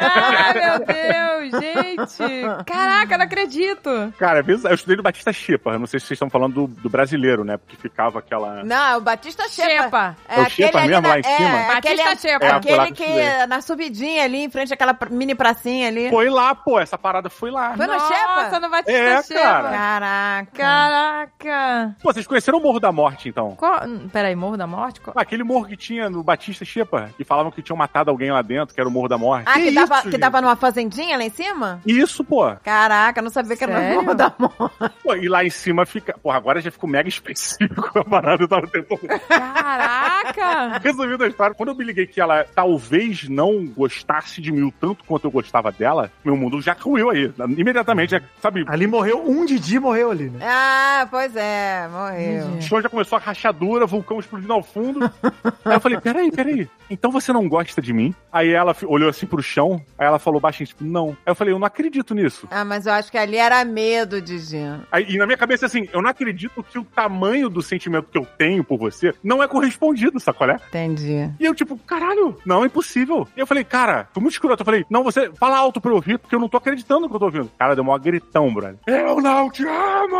Ai, 0.00 0.52
meu 0.54 0.78
Deus, 0.86 1.62
gente. 1.62 2.64
Caraca, 2.66 3.14
eu 3.14 3.18
não 3.18 3.24
acredito. 3.24 4.14
Cara, 4.18 4.44
eu 4.46 4.74
estudei 4.74 4.96
no 4.96 5.02
Batista 5.02 5.32
Shepa. 5.32 5.78
Não 5.78 5.86
sei 5.86 6.00
se 6.00 6.06
vocês 6.06 6.16
estão 6.16 6.30
falando 6.30 6.66
do, 6.66 6.66
do 6.82 6.88
brasileiro, 6.90 7.44
né? 7.44 7.56
Porque 7.56 7.76
ficava 7.76 8.18
aquela. 8.18 8.64
Não, 8.64 8.86
é 8.92 8.96
o 8.96 9.00
Batista 9.00 9.48
Shepa. 9.48 9.82
Shepa. 9.82 10.16
É 10.28 10.40
o 10.40 10.78
ali 10.78 10.88
mesmo, 10.88 11.02
na- 11.02 11.08
lá 11.08 11.18
em 11.18 11.22
cima? 11.22 11.36
É, 11.58 11.72
aquele, 11.76 12.02
Batista 12.04 12.28
Shepa. 12.28 12.44
É, 12.46 12.50
aquele 12.50 12.86
que 12.92 13.04
que 13.06 13.46
na 13.46 13.60
subidinha 13.60 14.24
ali, 14.24 14.38
em 14.44 14.50
frente 14.50 14.72
àquela 14.72 14.96
mini 15.10 15.34
pracinha 15.34 15.88
ali. 15.88 16.08
Foi 16.10 16.28
lá, 16.28 16.54
pô, 16.54 16.78
essa 16.80 16.96
parada 16.98 17.28
foi 17.30 17.50
lá. 17.50 17.76
Foi 17.76 17.86
no 17.86 17.92
Nossa, 17.92 18.14
Shepa? 18.14 18.60
no 18.60 18.70
Batista 18.70 18.92
É, 18.98 19.22
Shepa. 19.22 19.40
cara. 19.40 19.70
Caraca. 19.70 20.46
Caraca. 20.56 21.96
Pô, 22.02 22.12
vocês 22.12 22.26
conheceram 22.26 22.58
o 22.58 22.62
Morro 22.62 22.80
da 22.80 22.90
Morte, 22.92 23.28
então? 23.28 23.54
Qual... 23.56 23.80
Peraí, 24.12 24.34
Morro 24.34 24.56
da 24.56 24.66
Morte? 24.66 25.00
Qual- 25.00 25.14
Ah, 25.16 25.22
Aquele 25.22 25.42
morro 25.42 25.66
que 25.66 25.76
tinha 25.76 26.08
no 26.08 26.22
Batista 26.26 26.64
Shepa, 26.64 27.10
que 27.16 27.24
falavam 27.24 27.50
que 27.50 27.62
tinham 27.62 27.76
matado 27.76 28.10
alguém 28.10 28.30
lá 28.30 28.42
dentro, 28.42 28.74
que 28.74 28.80
era 28.80 28.88
o 28.88 28.92
Morro 28.92 29.08
da 29.08 29.16
Morte. 29.16 29.44
Ah, 29.46 29.54
que, 29.54 29.68
isso, 29.68 29.74
tava, 29.86 30.10
que 30.10 30.18
tava 30.18 30.40
numa 30.42 30.56
fazendinha 30.56 31.16
lá 31.16 31.24
em 31.24 31.30
cima? 31.30 31.80
Isso, 31.86 32.22
pô. 32.24 32.54
Caraca, 32.62 33.22
não 33.22 33.30
sabia 33.30 33.56
que 33.56 33.64
era 33.64 33.72
Sério? 33.74 33.96
no 33.96 34.02
Morro 34.02 34.14
da 34.14 34.32
Morte. 34.38 34.94
Pô, 35.02 35.14
E 35.14 35.28
lá 35.28 35.44
em 35.44 35.50
cima 35.50 35.86
fica. 35.86 36.18
Porra, 36.22 36.36
agora 36.36 36.60
já 36.60 36.70
ficou 36.70 36.90
mega 36.90 37.08
específico 37.08 37.90
a 37.98 38.04
parada. 38.04 38.42
Eu 38.42 38.48
tava 38.48 38.66
tentando. 38.66 39.00
Caraca. 39.28 40.78
Resumindo 40.82 41.24
a 41.24 41.28
história, 41.28 41.54
quando 41.54 41.70
eu 41.70 41.74
me 41.74 41.84
liguei 41.84 42.06
que 42.06 42.20
ela 42.20 42.44
talvez 42.54 43.28
não 43.28 43.66
gostasse 43.66 44.40
de 44.40 44.50
mim 44.52 44.62
o 44.62 44.72
tanto 44.72 45.04
quanto 45.04 45.24
eu 45.26 45.30
gostava 45.30 45.70
dela, 45.70 46.10
meu 46.24 46.36
mundo 46.36 46.60
já 46.60 46.72
ruiu 46.78 47.10
aí. 47.10 47.32
Imediatamente, 47.56 48.10
já, 48.10 48.20
sabe? 48.40 48.64
Ali 48.68 48.86
morreu, 48.86 49.22
um 49.26 49.44
Didi 49.44 49.78
morreu 49.78 50.10
ali, 50.10 50.30
né? 50.30 50.40
Ah, 50.42 51.06
pois 51.10 51.34
é, 51.36 51.88
morreu. 51.88 52.46
O 52.56 52.62
chão 52.62 52.80
já 52.82 52.88
começou 52.88 53.16
a 53.16 53.20
rachadura, 53.20 53.86
vulcão 53.86 54.18
explodindo 54.18 54.52
ao 54.52 54.62
fundo. 54.62 55.04
aí 55.64 55.74
eu 55.74 55.80
falei, 55.80 56.00
peraí, 56.16 56.30
peraí. 56.30 56.68
Então 56.88 57.10
você 57.10 57.32
não 57.32 57.48
gosta 57.48 57.82
de 57.82 57.92
mim? 57.92 58.14
Aí 58.32 58.52
ela 58.52 58.74
olhou 58.84 59.08
assim 59.08 59.26
pro 59.26 59.42
chão, 59.42 59.82
aí 59.98 60.06
ela 60.06 60.18
falou 60.18 60.40
baixinho, 60.40 60.68
tipo, 60.68 60.84
não. 60.84 61.10
Aí 61.10 61.32
eu 61.32 61.34
falei, 61.34 61.52
eu 61.52 61.58
não 61.58 61.66
acredito 61.66 62.14
nisso. 62.14 62.46
Ah, 62.50 62.64
mas 62.64 62.86
eu 62.86 62.92
acho 62.92 63.10
que 63.10 63.18
ali 63.18 63.36
era 63.36 63.64
medo, 63.64 64.20
Didi. 64.20 64.56
Aí, 64.90 65.06
e 65.08 65.18
na 65.18 65.26
minha 65.26 65.36
cabeça, 65.36 65.66
assim, 65.66 65.88
eu 65.92 66.00
não 66.00 66.10
acredito 66.10 66.62
que 66.62 66.78
o 66.78 66.84
tamanho 66.84 67.48
do 67.48 67.60
sentimento 67.60 68.08
que 68.10 68.18
eu 68.18 68.26
tenho 68.38 68.62
por 68.62 68.78
você 68.78 69.12
não 69.22 69.42
é 69.42 69.48
correspondido, 69.48 70.20
sacolé? 70.20 70.58
Entendi. 70.68 71.30
E 71.38 71.44
eu, 71.44 71.54
tipo, 71.54 71.76
caralho, 71.78 72.38
não, 72.46 72.62
é 72.62 72.66
impossível. 72.66 73.26
E 73.36 73.40
eu 73.40 73.46
falei, 73.46 73.64
cara, 73.64 74.08
foi 74.12 74.22
muito 74.22 74.34
escroto. 74.34 74.62
Eu 74.62 74.66
falei, 74.66 74.84
não, 74.88 75.02
você 75.02 75.30
fala 75.34 75.58
alto 75.58 75.80
pra 75.80 75.90
eu 75.90 75.96
ouvir, 75.96 76.18
porque 76.18 76.34
eu 76.34 76.40
não 76.40 76.48
tô 76.48 76.56
acreditando 76.56 77.02
no 77.02 77.08
que 77.08 77.14
eu 77.14 77.20
tô 77.20 77.26
ouvindo. 77.26 77.50
Cara, 77.58 77.74
deu 77.74 77.84
um 77.84 77.98
gritão, 77.98 78.52
brother. 78.52 78.78
Eu 78.86 79.20
não 79.20 79.50
te 79.50 79.64
amo! 79.66 80.16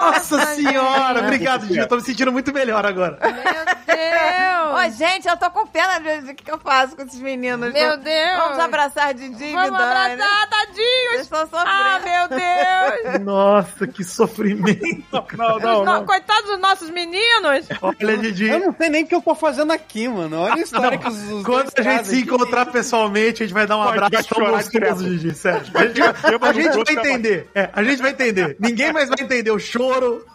Nossa 0.01 0.47
senhora! 0.55 1.21
Obrigado, 1.21 1.67
Didi. 1.67 1.79
Eu 1.79 1.89
tô 1.89 1.97
me 1.97 2.03
sentindo 2.03 2.33
muito 2.33 2.44
melhor 2.53 2.85
agora. 2.87 3.19
Meu 3.23 4.75
Ô, 4.75 4.81
Deus. 4.81 4.97
gente, 4.97 5.29
eu 5.29 5.37
tô 5.37 5.51
com 5.51 5.67
pena 5.67 5.99
de 6.01 6.31
o 6.33 6.35
que, 6.35 6.51
eu 6.51 6.59
faço 6.59 6.97
com 6.97 7.03
esses 7.03 7.21
meninos. 7.21 7.73
Meu 7.73 7.97
Deus. 7.97 8.37
Vamos 8.39 8.59
abraçar 8.59 9.15
Didi 9.15 9.45
e 9.45 9.53
Vamos 9.53 9.71
Vidani. 9.71 10.15
abraçar, 10.15 10.49
tadinhos. 10.49 11.21
Estou 11.21 11.41
sofrendo. 11.41 11.67
Ah, 11.67 12.01
meu 12.05 12.29
Deus. 12.39 13.25
Nossa, 13.25 13.87
que 13.87 14.03
sofrimento. 14.05 15.25
Não, 15.37 15.59
não, 15.59 15.85
não. 15.85 16.07
Coitados 16.07 16.51
dos 16.51 16.61
nossos 16.61 16.91
meninos. 16.91 17.67
Olha, 17.83 18.17
Didi. 18.17 18.49
Eu 18.49 18.61
não 18.61 18.75
sei 18.77 18.89
nem 18.89 19.05
o 19.05 19.07
que 19.07 19.15
eu 19.15 19.23
tô 19.23 19.35
fazendo 19.35 19.73
aqui, 19.73 20.09
mano. 20.09 20.41
Olha 20.41 20.55
a 20.55 20.59
história 20.63 20.93
Não, 20.93 20.99
que 20.99 21.09
os, 21.09 21.23
os 21.31 21.43
quando 21.45 21.71
dois 21.73 21.87
a 21.87 21.91
gente 21.91 22.09
se 22.09 22.21
encontrar 22.21 22.67
pessoalmente, 22.67 23.43
a 23.43 23.47
gente 23.47 23.55
vai 23.55 23.67
dar 23.67 23.77
um 23.77 23.85
Pode, 23.85 23.99
abraço 23.99 24.13
vai 24.13 24.25
tão 24.25 24.57
gostoso. 24.57 25.05
Didi, 25.05 25.35
sério. 25.35 25.61
A 25.75 25.87
gente, 25.87 26.03
a 26.03 26.53
gente 26.53 26.85
vai 26.85 26.95
entender. 26.95 27.51
É, 27.55 27.71
a 27.73 27.83
gente 27.83 28.03
vai 28.03 28.11
entender. 28.11 28.57
Ninguém 28.59 28.93
mais 28.93 29.09
vai 29.09 29.19
entender 29.21 29.51
o 29.51 29.59
choro. 29.59 30.25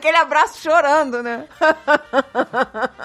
Aquele 0.00 0.16
abraço 0.16 0.62
chorando, 0.62 1.22
né? 1.22 1.46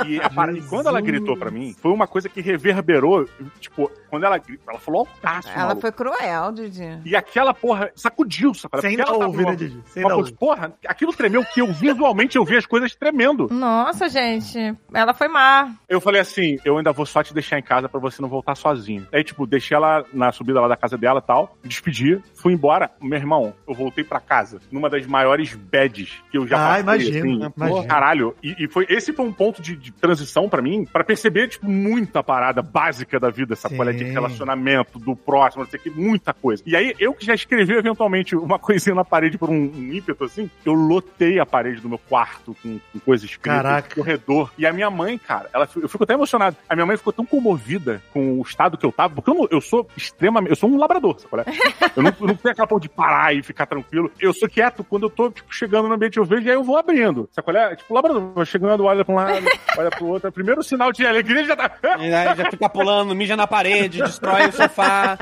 E, 0.05 0.15
e 0.15 0.61
quando 0.69 0.87
ela 0.87 1.01
gritou 1.01 1.35
pra 1.37 1.51
mim, 1.51 1.75
foi 1.81 1.91
uma 1.91 2.07
coisa 2.07 2.29
que 2.29 2.39
reverberou. 2.39 3.27
Tipo, 3.59 3.91
quando 4.09 4.23
ela 4.25 4.37
gritou, 4.37 4.65
ela 4.69 4.79
falou 4.79 5.01
altaço, 5.01 5.49
Ela 5.49 5.57
maluco. 5.67 5.81
foi 5.81 5.91
cruel, 5.91 6.51
Didi. 6.53 7.01
E 7.03 7.13
aquela 7.15 7.53
porra 7.53 7.91
sacudiu, 7.95 8.53
sabe? 8.53 8.79
Você 8.79 8.87
ainda 8.87 9.11
ouve, 9.11 9.43
né, 9.45 9.55
Didi? 9.55 9.83
Ainda 9.93 10.15
ouve. 10.15 10.31
Porra, 10.33 10.73
aquilo 10.87 11.11
tremeu 11.11 11.43
que 11.43 11.59
eu 11.61 11.67
visualmente 11.73 12.37
eu 12.37 12.45
vi 12.45 12.55
as 12.55 12.65
coisas 12.65 12.95
tremendo. 12.95 13.47
Nossa, 13.51 14.07
gente. 14.07 14.73
Ela 14.93 15.13
foi 15.13 15.27
má. 15.27 15.71
Eu 15.89 15.99
falei 15.99 16.21
assim, 16.21 16.57
eu 16.63 16.77
ainda 16.77 16.93
vou 16.93 17.05
só 17.05 17.21
te 17.21 17.33
deixar 17.33 17.59
em 17.59 17.63
casa 17.63 17.89
pra 17.89 17.99
você 17.99 18.21
não 18.21 18.29
voltar 18.29 18.55
sozinho. 18.55 19.05
Aí, 19.13 19.21
tipo, 19.21 19.45
deixei 19.45 19.75
ela 19.75 20.05
na 20.13 20.31
subida 20.31 20.61
lá 20.61 20.69
da 20.69 20.77
casa 20.77 20.97
dela 20.97 21.19
e 21.21 21.27
tal, 21.27 21.57
despedi, 21.61 22.21
fui 22.35 22.53
embora. 22.53 22.89
Meu 23.01 23.19
irmão, 23.19 23.53
eu 23.67 23.73
voltei 23.73 24.03
pra 24.05 24.21
casa 24.21 24.59
numa 24.71 24.89
das 24.89 25.05
maiores 25.05 25.53
bads 25.55 26.23
que 26.31 26.37
eu 26.37 26.47
já 26.47 26.55
passei. 26.57 26.84
Imagino, 26.93 27.53
assim. 27.79 27.87
Caralho. 27.87 28.35
E, 28.43 28.65
e 28.65 28.67
foi, 28.67 28.85
esse 28.89 29.13
foi 29.13 29.25
um 29.25 29.31
ponto 29.33 29.61
de, 29.61 29.75
de 29.75 29.91
transição 29.91 30.47
pra 30.49 30.61
mim, 30.61 30.85
pra 30.85 31.03
perceber, 31.03 31.47
tipo, 31.47 31.69
muita 31.69 32.23
parada 32.23 32.61
básica 32.61 33.19
da 33.19 33.29
vida, 33.29 33.53
essa 33.53 33.69
coisa 33.69 33.93
de 33.93 34.03
relacionamento, 34.03 34.99
do 34.99 35.15
próximo, 35.15 35.63
não 35.63 35.69
sei 35.69 35.79
o 35.79 35.83
que, 35.83 35.89
muita 35.89 36.33
coisa. 36.33 36.63
E 36.65 36.75
aí, 36.75 36.93
eu 36.99 37.13
que 37.13 37.25
já 37.25 37.33
escrevi 37.33 37.73
eventualmente 37.73 38.35
uma 38.35 38.57
coisinha 38.59 38.95
na 38.95 39.05
parede 39.05 39.37
por 39.37 39.49
um, 39.49 39.53
um 39.55 39.93
ímpeto, 39.93 40.23
assim, 40.23 40.49
eu 40.65 40.73
lotei 40.73 41.39
a 41.39 41.45
parede 41.45 41.81
do 41.81 41.89
meu 41.89 41.97
quarto 41.97 42.55
com, 42.61 42.79
com 42.91 42.99
coisas 42.99 43.29
escritas, 43.29 43.61
Caraca. 43.61 43.95
corredor. 43.95 44.51
E 44.57 44.65
a 44.65 44.73
minha 44.73 44.89
mãe, 44.89 45.17
cara, 45.17 45.49
ela, 45.53 45.67
eu 45.75 45.87
fico 45.89 46.03
até 46.03 46.13
emocionado. 46.13 46.55
A 46.69 46.75
minha 46.75 46.85
mãe 46.85 46.97
ficou 46.97 47.13
tão 47.13 47.25
comovida 47.25 48.01
com 48.13 48.39
o 48.39 48.41
estado 48.41 48.77
que 48.77 48.85
eu 48.85 48.91
tava, 48.91 49.15
porque 49.15 49.29
eu, 49.29 49.35
não- 49.35 49.47
eu 49.51 49.61
sou 49.61 49.87
extremamente, 49.95 50.49
eu 50.51 50.55
sou 50.55 50.69
um 50.69 50.77
labrador, 50.77 51.17
sabe 51.19 51.43
é? 51.47 51.89
Eu 51.95 52.03
não, 52.03 52.13
eu 52.19 52.27
não 52.27 52.35
tenho 52.35 52.51
aquela 52.51 52.67
porra 52.67 52.81
de 52.81 52.89
parar 52.89 53.35
e 53.35 53.41
ficar 53.43 53.65
tranquilo. 53.65 54.11
Eu 54.19 54.33
sou 54.33 54.47
quieto 54.49 54.83
quando 54.83 55.03
eu 55.03 55.09
tô, 55.09 55.29
tipo, 55.29 55.53
chegando 55.53 55.87
no 55.87 55.93
ambiente, 55.95 56.17
eu 56.17 56.25
vejo 56.25 56.45
e 56.45 56.49
aí 56.49 56.55
eu 56.55 56.63
vou 56.63 56.74
abrindo. 56.77 57.29
Sabe 57.31 57.45
qual 57.45 57.57
é? 57.57 57.75
Tipo, 57.75 57.93
labrador, 57.93 58.45
chegando, 58.45 58.85
olha 58.85 59.03
pra 59.03 59.13
um 59.13 59.17
lado, 59.17 59.45
olha 59.77 59.89
pro 59.89 60.07
outro. 60.07 60.31
Primeiro 60.31 60.63
sinal 60.63 60.91
de 60.91 61.05
alegria 61.05 61.43
já 61.43 61.55
tá. 61.55 61.71
E 61.99 62.13
aí 62.13 62.35
já 62.35 62.51
fica 62.51 62.69
pulando, 62.69 63.15
mija 63.15 63.35
na 63.35 63.47
parede, 63.47 64.01
destrói 64.01 64.47
o 64.47 64.51
sofá. 64.51 65.17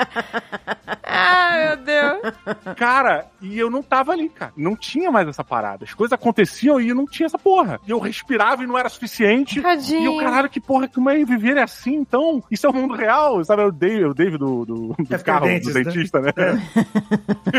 Ai, 1.03 1.67
meu 1.75 1.77
Deus. 1.77 2.17
Cara, 2.75 3.25
e 3.41 3.57
eu 3.57 3.69
não 3.69 3.83
tava 3.83 4.11
ali, 4.11 4.29
cara. 4.29 4.51
Não 4.57 4.75
tinha 4.75 5.11
mais 5.11 5.27
essa 5.27 5.43
parada. 5.43 5.85
As 5.85 5.93
coisas 5.93 6.13
aconteciam 6.13 6.79
e 6.79 6.89
eu 6.89 6.95
não 6.95 7.05
tinha 7.05 7.27
essa 7.27 7.37
porra. 7.37 7.79
E 7.87 7.91
eu 7.91 7.99
respirava 7.99 8.63
e 8.63 8.67
não 8.67 8.77
era 8.77 8.89
suficiente. 8.89 9.61
Tadinho. 9.61 10.01
E 10.01 10.05
eu, 10.05 10.17
caralho, 10.17 10.49
que 10.49 10.59
porra, 10.59 10.87
como 10.87 11.09
é 11.09 11.23
viver 11.23 11.57
é 11.57 11.63
assim, 11.63 11.95
então? 11.95 12.43
Isso 12.49 12.65
é 12.65 12.69
o 12.69 12.73
mundo 12.73 12.95
real, 12.95 13.43
sabe? 13.43 13.61
É 13.61 13.65
o 13.65 13.71
Dave, 13.71 14.05
o 14.05 14.13
Dave 14.13 14.37
do, 14.37 14.65
do, 14.65 14.75
do 14.97 15.15
É 15.15 15.17
carro, 15.19 15.45
dentes, 15.45 15.71
do 15.71 15.77
né? 15.77 15.83
dentista, 15.83 16.19
né? 16.19 16.31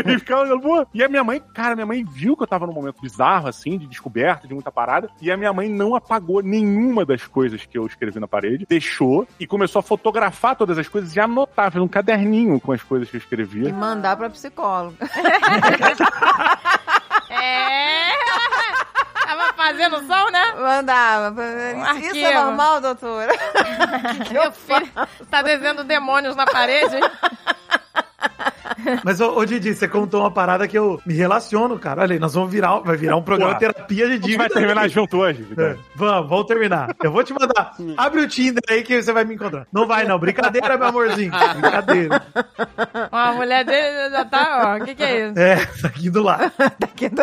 e 0.05 0.19
ficava 0.19 0.41
olhando, 0.41 0.61
pô. 0.61 0.85
E 0.93 1.03
a 1.03 1.07
minha 1.07 1.23
mãe, 1.23 1.41
cara, 1.53 1.75
minha 1.75 1.85
mãe 1.85 2.03
viu 2.03 2.35
que 2.35 2.43
eu 2.43 2.47
tava 2.47 2.65
num 2.67 2.73
momento 2.73 3.01
bizarro, 3.01 3.47
assim, 3.47 3.77
de 3.85 3.91
descoberta, 3.91 4.47
de 4.47 4.53
muita 4.53 4.71
parada. 4.71 5.09
E 5.21 5.31
a 5.31 5.37
minha 5.37 5.53
mãe 5.53 5.69
não 5.69 5.95
apagou 5.95 6.41
nenhuma 6.41 7.05
das 7.05 7.25
coisas 7.27 7.65
que 7.65 7.77
eu 7.77 7.85
escrevi 7.85 8.19
na 8.19 8.27
parede, 8.27 8.65
deixou 8.67 9.27
e 9.39 9.47
começou 9.47 9.79
a 9.79 9.83
fotografar 9.83 10.55
todas 10.55 10.77
as 10.77 10.87
coisas 10.87 11.15
e 11.15 11.19
anotar, 11.19 11.71
fez 11.71 11.83
um 11.83 11.87
caderninho 11.87 12.59
com 12.59 12.71
as 12.71 12.81
coisas 12.83 13.09
que 13.09 13.15
eu 13.15 13.19
E 13.19 13.23
escrevia. 13.23 13.73
mandar 13.73 14.15
pra 14.17 14.29
psicóloga. 14.29 14.97
É. 17.29 18.09
Tava 19.25 19.53
fazendo 19.53 19.97
som, 20.05 20.29
né? 20.31 20.53
Mandava. 20.59 21.35
Isso 21.71 21.85
arquivo. 22.07 22.17
é 22.25 22.33
normal, 22.43 22.79
doutora? 22.81 23.31
Meu 24.31 24.51
filho 24.51 24.89
tá 25.29 25.41
desenhando 25.41 25.83
demônios 25.83 26.35
na 26.35 26.45
parede. 26.45 26.95
Mas, 29.03 29.21
ô, 29.21 29.37
ô, 29.37 29.45
Didi, 29.45 29.73
você 29.73 29.87
contou 29.87 30.21
uma 30.21 30.31
parada 30.31 30.67
que 30.67 30.77
eu 30.77 30.99
me 31.05 31.13
relaciono, 31.13 31.77
cara. 31.79 32.01
Olha 32.01 32.13
aí, 32.13 32.19
nós 32.19 32.33
vamos 32.33 32.51
virar, 32.51 32.79
vai 32.79 32.97
virar 32.97 33.15
um 33.15 33.21
programa 33.23 33.53
de 33.53 33.59
terapia 33.59 34.05
de 34.07 34.11
A 34.11 34.15
gente 34.15 34.21
dívida. 34.23 34.43
vai 34.43 34.49
terminar 34.49 34.81
aqui. 34.85 34.93
junto 34.93 35.17
hoje, 35.17 35.41
É, 35.43 35.45
Vitor. 35.45 35.77
vamos, 35.95 36.29
vamos 36.29 36.45
terminar. 36.45 36.95
Eu 37.03 37.11
vou 37.11 37.23
te 37.23 37.33
mandar. 37.33 37.73
Abre 37.97 38.21
o 38.21 38.27
Tinder 38.27 38.61
aí 38.69 38.83
que 38.83 39.01
você 39.01 39.11
vai 39.11 39.23
me 39.25 39.35
encontrar. 39.35 39.67
Não 39.71 39.87
vai, 39.87 40.05
não. 40.05 40.17
Brincadeira, 40.19 40.77
meu 40.77 40.87
amorzinho. 40.87 41.31
Brincadeira. 41.59 42.21
Ó, 43.11 43.17
a 43.17 43.33
mulher 43.33 43.65
dele 43.65 44.09
já 44.11 44.25
tá, 44.25 44.75
ó. 44.77 44.81
O 44.81 44.85
que 44.85 44.95
que 44.95 45.03
é 45.03 45.27
isso? 45.29 45.39
É, 45.39 45.55
tá 45.81 45.87
aqui 45.87 46.09
do 46.09 46.23
lado. 46.23 46.51
Daqui 46.79 47.09
do... 47.09 47.21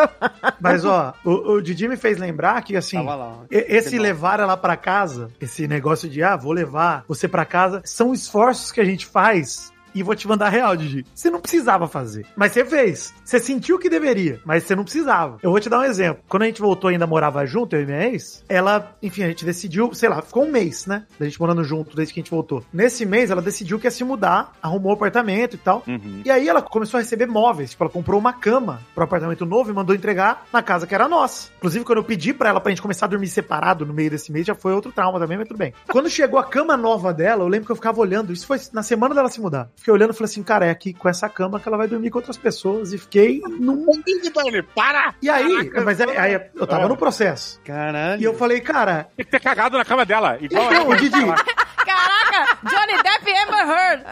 Mas, 0.61 0.85
ó, 0.85 1.13
o, 1.25 1.55
o 1.55 1.63
Didi 1.63 1.89
me 1.89 1.97
fez 1.97 2.19
lembrar 2.19 2.63
que, 2.63 2.77
assim, 2.77 3.03
lá, 3.03 3.39
esse 3.51 3.91
Que 3.91 3.97
bom. 3.97 4.03
levar 4.03 4.41
ela 4.41 4.57
pra 4.57 4.77
casa, 4.77 5.31
esse 5.41 5.67
negócio 5.67 6.09
de, 6.09 6.23
ah, 6.23 6.37
vou 6.37 6.53
levar 6.53 7.05
você 7.09 7.27
pra 7.29 7.45
casa, 7.45 7.81
são 7.85 8.13
esforços 8.13 8.71
que 8.73 8.81
a 8.81 8.85
gente 8.85 9.07
faz 9.07 9.72
E 9.95 10.03
vou 10.03 10.15
te 10.15 10.27
mandar 10.27 10.49
real, 10.49 10.77
Didi. 10.77 11.05
Você 11.15 11.31
não 11.31 11.41
precisava 11.41 11.87
fazer. 11.87 12.27
Mas 12.37 12.53
você 12.53 12.65
fez. 12.65 13.15
Você 13.25 13.39
sentiu 13.39 13.79
que 13.79 13.89
deveria, 13.89 14.41
mas 14.45 14.65
você 14.65 14.75
não 14.75 14.85
precisava. 14.85 15.39
Eu 15.43 15.51
vou 15.51 15.61
te 15.61 15.69
dar 15.69 15.81
um 15.81 15.85
exemplo. 15.85 16.23
Quando 16.29 16.43
a 16.43 16.47
gente 16.47 16.61
voltou 16.61 16.91
ainda 16.91 17.07
morava 17.07 17.45
junto, 17.47 17.77
eu 17.77 17.83
e 17.83 17.87
minha 17.87 18.09
ex, 18.09 18.45
ela, 18.49 18.97
enfim, 19.03 19.25
a 19.25 19.29
gente 19.29 19.45
decidiu, 19.45 19.93
sei 19.95 20.09
lá, 20.09 20.23
ficou 20.23 20.45
um 20.45 20.51
mês, 20.51 20.87
né? 20.87 21.05
Da 21.19 21.27
gente 21.27 21.41
morando 21.41 21.63
junto 21.65 21.97
desde 21.97 22.15
que 22.15 22.21
a 22.21 22.23
gente 22.23 22.31
voltou. 22.31 22.65
Nesse 22.73 23.05
mês, 23.05 23.31
ela 23.31 23.43
decidiu 23.43 23.79
que 23.79 23.87
ia 23.87 23.91
se 23.91 24.05
mudar, 24.05 24.53
arrumou 24.63 24.93
um 24.93 24.95
apartamento 24.95 25.55
e 25.55 25.59
tal. 25.59 25.83
Uhum. 25.87 26.23
E 26.25 26.31
aí 26.31 26.49
ela 26.49 26.63
começou 26.63 26.99
a 26.99 27.03
receber 27.03 27.27
móveis. 27.27 27.71
Tipo, 27.71 27.85
ela 27.85 27.93
comprou 27.93 28.19
uma 28.19 28.33
cama 28.33 28.81
pro 28.95 29.05
apartamento 29.05 29.45
novo 29.45 29.71
e 29.71 29.75
mandou 29.75 29.95
entregar 29.95 30.47
na 30.53 30.63
casa 30.63 30.87
que 30.87 30.95
era 30.95 31.09
nossa. 31.09 31.51
Inclusive, 31.59 31.85
quando 31.85 31.99
eu 31.99 32.05
pedi 32.05 32.33
pra 32.33 32.49
ela 32.49 32.61
pra 32.61 32.71
gente 32.71 32.83
começar 32.83 33.07
a 33.07 33.09
dormir 33.09 33.29
separado 33.29 33.85
no 33.85 33.93
meio 33.93 34.11
desse 34.11 34.33
mês, 34.33 34.47
já 34.47 34.55
foi 34.55 34.73
outro 34.73 34.93
trauma 34.93 35.19
também, 35.19 35.39
mas 35.39 35.49
tudo 35.49 35.59
bem. 35.59 35.73
Quando 35.91 36.09
chegou 36.09 36.39
a 36.39 36.45
cama 36.45 36.77
nova 36.77 37.13
dela, 37.13 37.43
eu 37.43 37.49
lembro 37.49 37.67
que 37.67 37.73
eu 37.73 37.77
ficava 37.77 38.01
olhando. 38.01 38.33
Isso 38.33 38.47
foi 38.47 38.59
na 38.73 38.83
semana 38.83 39.15
dela 39.15 39.29
se 39.29 39.41
mudar. 39.41 39.71
Fiquei 39.83 39.93
olhando 39.95 40.11
e 40.13 40.15
falei 40.15 40.27
assim, 40.31 40.45
cara, 40.45 40.65
é 40.67 40.71
aqui 40.71 40.93
com 40.95 41.09
essa 41.09 41.29
cama 41.29 41.59
que 41.59 41.67
ela 41.67 41.77
vai 41.77 41.89
dormir 41.89 42.09
com 42.09 42.19
outras 42.19 42.37
pessoas. 42.37 42.93
E 42.93 42.99
fiquei 42.99 43.43
num. 43.59 43.85
Para! 44.77 45.13
E 45.21 45.29
aí, 45.29 45.57
Caraca. 45.65 45.81
mas 45.85 46.01
aí, 46.01 46.17
aí 46.17 46.51
eu 46.55 46.67
tava 46.69 46.85
Ah. 46.85 46.89
no 46.89 46.97
processo. 46.97 47.61
Caralho. 47.65 48.23
E 48.23 48.25
eu 48.25 48.33
falei, 48.33 48.61
cara, 48.61 49.09
Tem 49.17 49.25
que 49.27 49.33
ter 49.33 49.41
cagado 49.41 49.77
na 49.77 49.85
cama 49.85 50.07
dela. 50.07 50.39
Igual 50.41 50.67
Então, 50.73 50.83
ela. 50.85 50.97
Didi. 50.97 51.21
Caraca, 51.85 52.59
Johnny 52.63 53.03
Depp 53.03 53.29
e 53.29 53.43
Amber 53.43 53.69
Heard. 53.69 54.05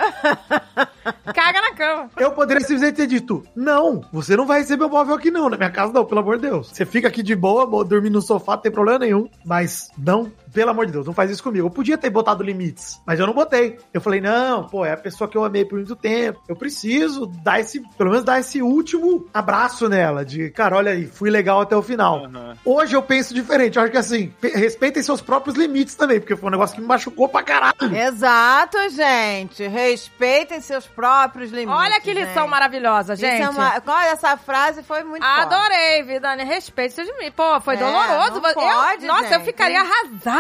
Caga 1.35 1.61
na 1.61 1.73
cama. 1.75 2.11
Eu 2.17 2.33
poderia 2.33 2.61
simplesmente 2.61 2.97
ter 2.97 3.07
dito: 3.07 3.45
Não, 3.55 4.03
você 4.13 4.37
não 4.37 4.47
vai 4.47 4.59
receber 4.61 4.85
o 4.85 4.89
móvel 4.91 5.15
aqui, 5.15 5.31
não. 5.31 5.49
Na 5.49 5.57
minha 5.57 5.71
casa, 5.71 5.93
não, 5.93 6.05
pelo 6.05 6.21
amor 6.21 6.37
de 6.37 6.49
Deus. 6.49 6.69
Você 6.73 6.85
fica 6.85 7.07
aqui 7.09 7.23
de 7.23 7.35
boa, 7.37 7.85
dormindo 7.85 8.15
no 8.15 8.23
sofá, 8.23 8.55
não 8.55 8.63
tem 8.63 8.73
problema 8.73 8.99
nenhum. 8.99 9.29
Mas 9.45 9.89
não, 9.97 10.31
pelo 10.53 10.71
amor 10.71 10.87
de 10.87 10.93
Deus, 10.93 11.07
não 11.07 11.13
faz 11.15 11.31
isso 11.31 11.43
comigo. 11.43 11.67
Eu 11.67 11.71
podia 11.71 11.97
ter 11.99 12.11
botado 12.11 12.43
limites, 12.43 13.01
mas 13.07 13.19
eu 13.21 13.27
não 13.27 13.35
botei. 13.35 13.79
Eu 13.93 14.01
falei: 14.01 14.21
Não, 14.21 14.65
pô, 14.67 14.85
é 14.85 14.93
a 14.93 14.97
pessoa 14.97 15.29
que 15.29 15.37
eu 15.37 15.45
amei 15.45 15.65
por 15.65 15.77
muito 15.77 15.97
tempo. 15.97 16.41
Eu 16.49 16.57
preciso 16.57 17.27
dar 17.27 17.61
esse, 17.61 17.81
pelo 17.97 18.11
menos 18.11 18.25
dar 18.25 18.41
esse 18.41 18.61
último 18.63 19.27
abraço 19.33 19.89
nela. 19.89 20.25
De, 20.25 20.51
cara, 20.51 20.77
olha 20.77 20.93
aí, 20.93 21.07
fui 21.07 21.31
legal 21.31 21.61
até 21.61 21.77
o 21.77 21.83
final. 21.83 22.23
Uhum. 22.25 22.55
Hoje 22.65 22.95
eu 22.97 23.03
penso 23.03 23.33
diferente. 23.35 23.77
Eu 23.77 23.83
acho 23.83 23.93
que 23.93 23.99
assim, 23.99 24.33
pe- 24.41 24.49
respeitem 24.51 25.03
seus 25.03 25.21
próprios 25.21 25.57
limites 25.57 25.95
também, 25.95 26.21
porque 26.21 26.37
foi 26.37 26.49
um 26.49 26.53
negócio 26.53 26.75
que 26.75 26.81
me 26.83 26.87
machucou 26.89 27.29
pra 27.29 27.43
caralho. 27.43 27.75
Exato, 27.95 28.77
gente. 28.91 29.67
Respeitem 29.67 30.61
seus 30.61 30.87
próprios 30.87 31.51
limites. 31.51 31.75
Olha 31.81 32.01
que 32.01 32.13
lição 32.13 32.43
gente. 32.43 32.51
maravilhosa, 32.51 33.15
Isso 33.15 33.23
gente. 33.23 33.43
é 33.43 33.49
uma... 33.49 33.83
Olha, 33.87 34.11
essa 34.11 34.37
frase 34.37 34.83
foi 34.83 35.03
muito 35.05 35.25
forte. 35.25 35.41
Adorei, 35.55 36.03
Vidani. 36.03 36.45
Respeite 36.45 36.95
seus 36.95 37.09
limites. 37.09 37.35
Pô, 37.37 37.61
foi 37.61 37.75
É, 37.75 37.79
doloroso. 37.79 38.41
não 38.41 38.49
Eu- 38.49 38.55
pode, 38.55 39.07
nossa, 39.07 39.27
eu 39.27 39.31
gente. 39.39 39.45
ficaria 39.45 39.81
arrasada, 39.81 40.40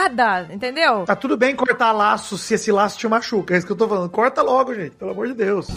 entendeu? 0.50 1.04
Tá 1.04 1.16
tudo 1.16 1.36
bem 1.36 1.54
cortar 1.54 1.92
laço 1.92 2.38
se 2.38 2.54
esse 2.54 2.72
laço 2.72 2.98
te 2.98 3.08
machuca. 3.08 3.54
É 3.54 3.58
isso 3.58 3.66
que 3.66 3.72
eu 3.72 3.76
tô 3.76 3.88
falando. 3.88 4.08
Corta 4.10 4.42
logo, 4.42 4.74
gente. 4.74 4.96
Pelo 4.96 5.10
amor 5.10 5.28
de 5.28 5.34
Deus. 5.34 5.68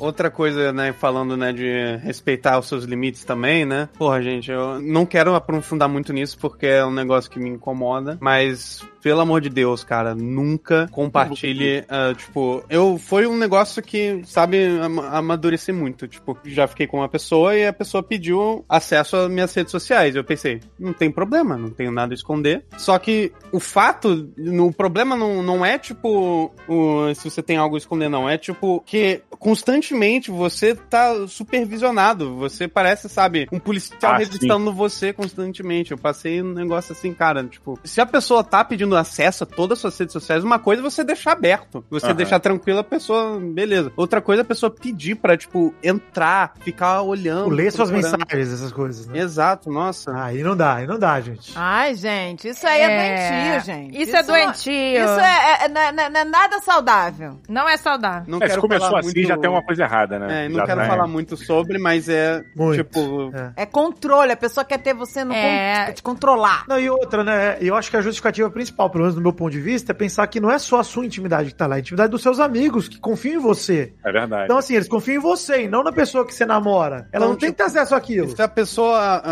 Outra 0.00 0.30
coisa, 0.30 0.72
né, 0.72 0.92
falando, 0.92 1.36
né, 1.36 1.52
de 1.52 1.96
respeitar 2.02 2.58
os 2.58 2.68
seus 2.68 2.84
limites 2.84 3.24
também, 3.24 3.64
né? 3.64 3.88
Porra, 3.96 4.20
gente, 4.20 4.50
eu 4.50 4.78
não 4.80 5.06
quero 5.06 5.34
aprofundar 5.34 5.88
muito 5.88 6.12
nisso 6.12 6.36
porque 6.38 6.66
é 6.66 6.84
um 6.84 6.92
negócio 6.92 7.30
que 7.30 7.38
me 7.38 7.48
incomoda, 7.48 8.18
mas 8.20 8.84
pelo 9.04 9.20
amor 9.20 9.42
de 9.42 9.50
Deus, 9.50 9.84
cara, 9.84 10.14
nunca 10.14 10.88
compartilhe, 10.90 11.84
ah, 11.90 12.14
tipo, 12.16 12.64
eu 12.70 12.96
foi 12.96 13.26
um 13.26 13.36
negócio 13.36 13.82
que, 13.82 14.22
sabe, 14.24 14.64
ama- 14.64 15.08
amadureci 15.10 15.72
muito, 15.72 16.08
tipo, 16.08 16.38
já 16.42 16.66
fiquei 16.66 16.86
com 16.86 16.96
uma 17.00 17.08
pessoa 17.08 17.54
e 17.54 17.66
a 17.66 17.72
pessoa 17.72 18.02
pediu 18.02 18.64
acesso 18.66 19.14
às 19.14 19.30
minhas 19.30 19.52
redes 19.54 19.70
sociais. 19.72 20.16
Eu 20.16 20.24
pensei, 20.24 20.60
não 20.78 20.94
tem 20.94 21.10
problema, 21.10 21.54
não 21.58 21.68
tenho 21.68 21.92
nada 21.92 22.14
a 22.14 22.16
esconder. 22.16 22.64
Só 22.78 22.98
que 22.98 23.30
o 23.52 23.60
fato, 23.60 24.32
o 24.38 24.72
problema 24.72 25.14
não, 25.14 25.42
não 25.42 25.66
é 25.66 25.78
tipo 25.78 26.50
o, 26.66 27.14
se 27.14 27.30
você 27.30 27.42
tem 27.42 27.58
algo 27.58 27.74
a 27.74 27.78
esconder, 27.78 28.08
não. 28.08 28.26
É 28.26 28.38
tipo 28.38 28.82
que 28.86 29.20
constantemente 29.38 30.30
você 30.30 30.74
tá 30.74 31.26
supervisionado. 31.28 32.36
Você 32.36 32.66
parece, 32.66 33.10
sabe, 33.10 33.46
um 33.52 33.58
policial 33.58 34.14
Ah, 34.14 34.16
registrando 34.16 34.72
você 34.72 35.12
constantemente. 35.12 35.92
Eu 35.92 35.98
passei 35.98 36.40
um 36.40 36.54
negócio 36.54 36.92
assim, 36.92 37.12
cara, 37.12 37.44
tipo, 37.44 37.78
se 37.84 38.00
a 38.00 38.06
pessoa 38.06 38.42
tá 38.42 38.64
pedindo 38.64 38.93
acesso 38.96 39.44
a 39.44 39.46
todas 39.46 39.78
as 39.78 39.80
suas 39.82 39.98
redes 39.98 40.12
sociais, 40.12 40.44
uma 40.44 40.58
coisa 40.58 40.80
é 40.80 40.84
você 40.84 41.02
deixar 41.04 41.32
aberto. 41.32 41.84
Você 41.90 42.06
Aham. 42.06 42.14
deixar 42.14 42.40
tranquila 42.40 42.80
a 42.80 42.84
pessoa, 42.84 43.38
beleza. 43.40 43.92
Outra 43.96 44.20
coisa 44.20 44.42
é 44.42 44.44
a 44.44 44.46
pessoa 44.46 44.70
pedir 44.70 45.14
pra, 45.16 45.36
tipo, 45.36 45.74
entrar, 45.82 46.54
ficar 46.60 47.02
olhando. 47.02 47.48
Ler 47.50 47.70
suas 47.72 47.90
mensagens, 47.90 48.52
essas 48.52 48.72
coisas, 48.72 49.06
né? 49.06 49.18
Exato, 49.18 49.70
nossa. 49.70 50.12
Aí 50.22 50.42
não 50.42 50.56
dá, 50.56 50.74
aí 50.76 50.86
não 50.86 50.98
dá, 50.98 51.20
gente. 51.20 51.52
Ai, 51.56 51.94
gente, 51.94 52.48
isso 52.48 52.66
aí 52.66 52.80
é, 52.82 52.88
doentio, 52.88 53.64
gente. 53.74 54.02
Isso, 54.02 54.16
é 54.16 54.20
não- 54.22 54.26
doentio. 54.28 54.72
Isso 54.72 55.20
é, 55.20 55.64
é- 55.64 55.68
não 55.68 55.80
é- 55.80 55.92
não 55.92 56.02
é- 56.04 56.20
é 56.20 56.24
nada 56.24 56.60
saudável. 56.60 57.38
Não 57.48 57.68
é 57.68 57.76
saudável. 57.76 58.24
Não 58.28 58.38
É, 58.38 58.42
se 58.42 58.48
quero 58.50 58.60
começou 58.60 58.86
falar 58.88 59.00
assim, 59.00 59.12
muito... 59.14 59.28
já 59.28 59.36
tem 59.38 59.50
uma 59.50 59.62
coisa 59.62 59.82
errada, 59.84 60.18
né? 60.18 60.44
É, 60.44 60.48
não 60.48 60.56
Já 60.56 60.66
quero 60.66 60.80
tá- 60.80 60.86
falar 60.86 61.06
muito 61.06 61.36
sobre, 61.36 61.78
mas 61.78 62.08
é, 62.08 62.42
Muito. 62.54 62.84
tipo... 62.84 63.30
É. 63.34 63.62
É 63.62 63.66
controle, 63.66 64.32
a 64.32 64.36
pessoa 64.36 64.64
quer 64.64 64.78
ter 64.78 64.94
você 64.94 65.24
no 65.24 65.32
É. 65.34 65.86
con- 65.86 65.92
te 65.92 66.02
controlar. 66.02 66.64
Não, 66.68 66.78
e 66.78 66.88
outra, 66.90 67.22
né? 67.24 67.56
Eu 67.60 67.74
acho 67.76 67.90
que 67.90 67.96
a 67.96 68.00
justificativa 68.00 68.50
principal, 68.50 68.83
pelo 68.90 69.02
menos 69.04 69.14
do 69.14 69.20
meu 69.20 69.32
ponto 69.32 69.50
de 69.52 69.60
vista, 69.60 69.92
é 69.92 69.94
pensar 69.94 70.26
que 70.26 70.40
não 70.40 70.50
é 70.50 70.58
só 70.58 70.80
a 70.80 70.84
sua 70.84 71.04
intimidade 71.04 71.50
que 71.50 71.54
tá 71.54 71.66
lá, 71.66 71.76
é 71.76 71.78
a 71.78 71.80
intimidade 71.80 72.10
dos 72.10 72.22
seus 72.22 72.40
amigos 72.40 72.88
que 72.88 72.98
confiam 72.98 73.34
em 73.36 73.42
você. 73.42 73.92
É 74.04 74.12
verdade. 74.12 74.44
Então, 74.44 74.58
assim, 74.58 74.74
eles 74.74 74.88
confiam 74.88 75.16
em 75.16 75.20
você 75.20 75.62
e 75.64 75.68
não 75.68 75.82
na 75.82 75.92
pessoa 75.92 76.26
que 76.26 76.34
você 76.34 76.44
namora. 76.46 77.08
Ela 77.12 77.24
Então, 77.24 77.28
não 77.30 77.36
tem 77.36 77.50
que 77.50 77.56
ter 77.56 77.64
acesso 77.64 77.94
àquilo. 77.94 78.34
Se 78.34 78.42
a 78.42 78.48
pessoa 78.48 79.22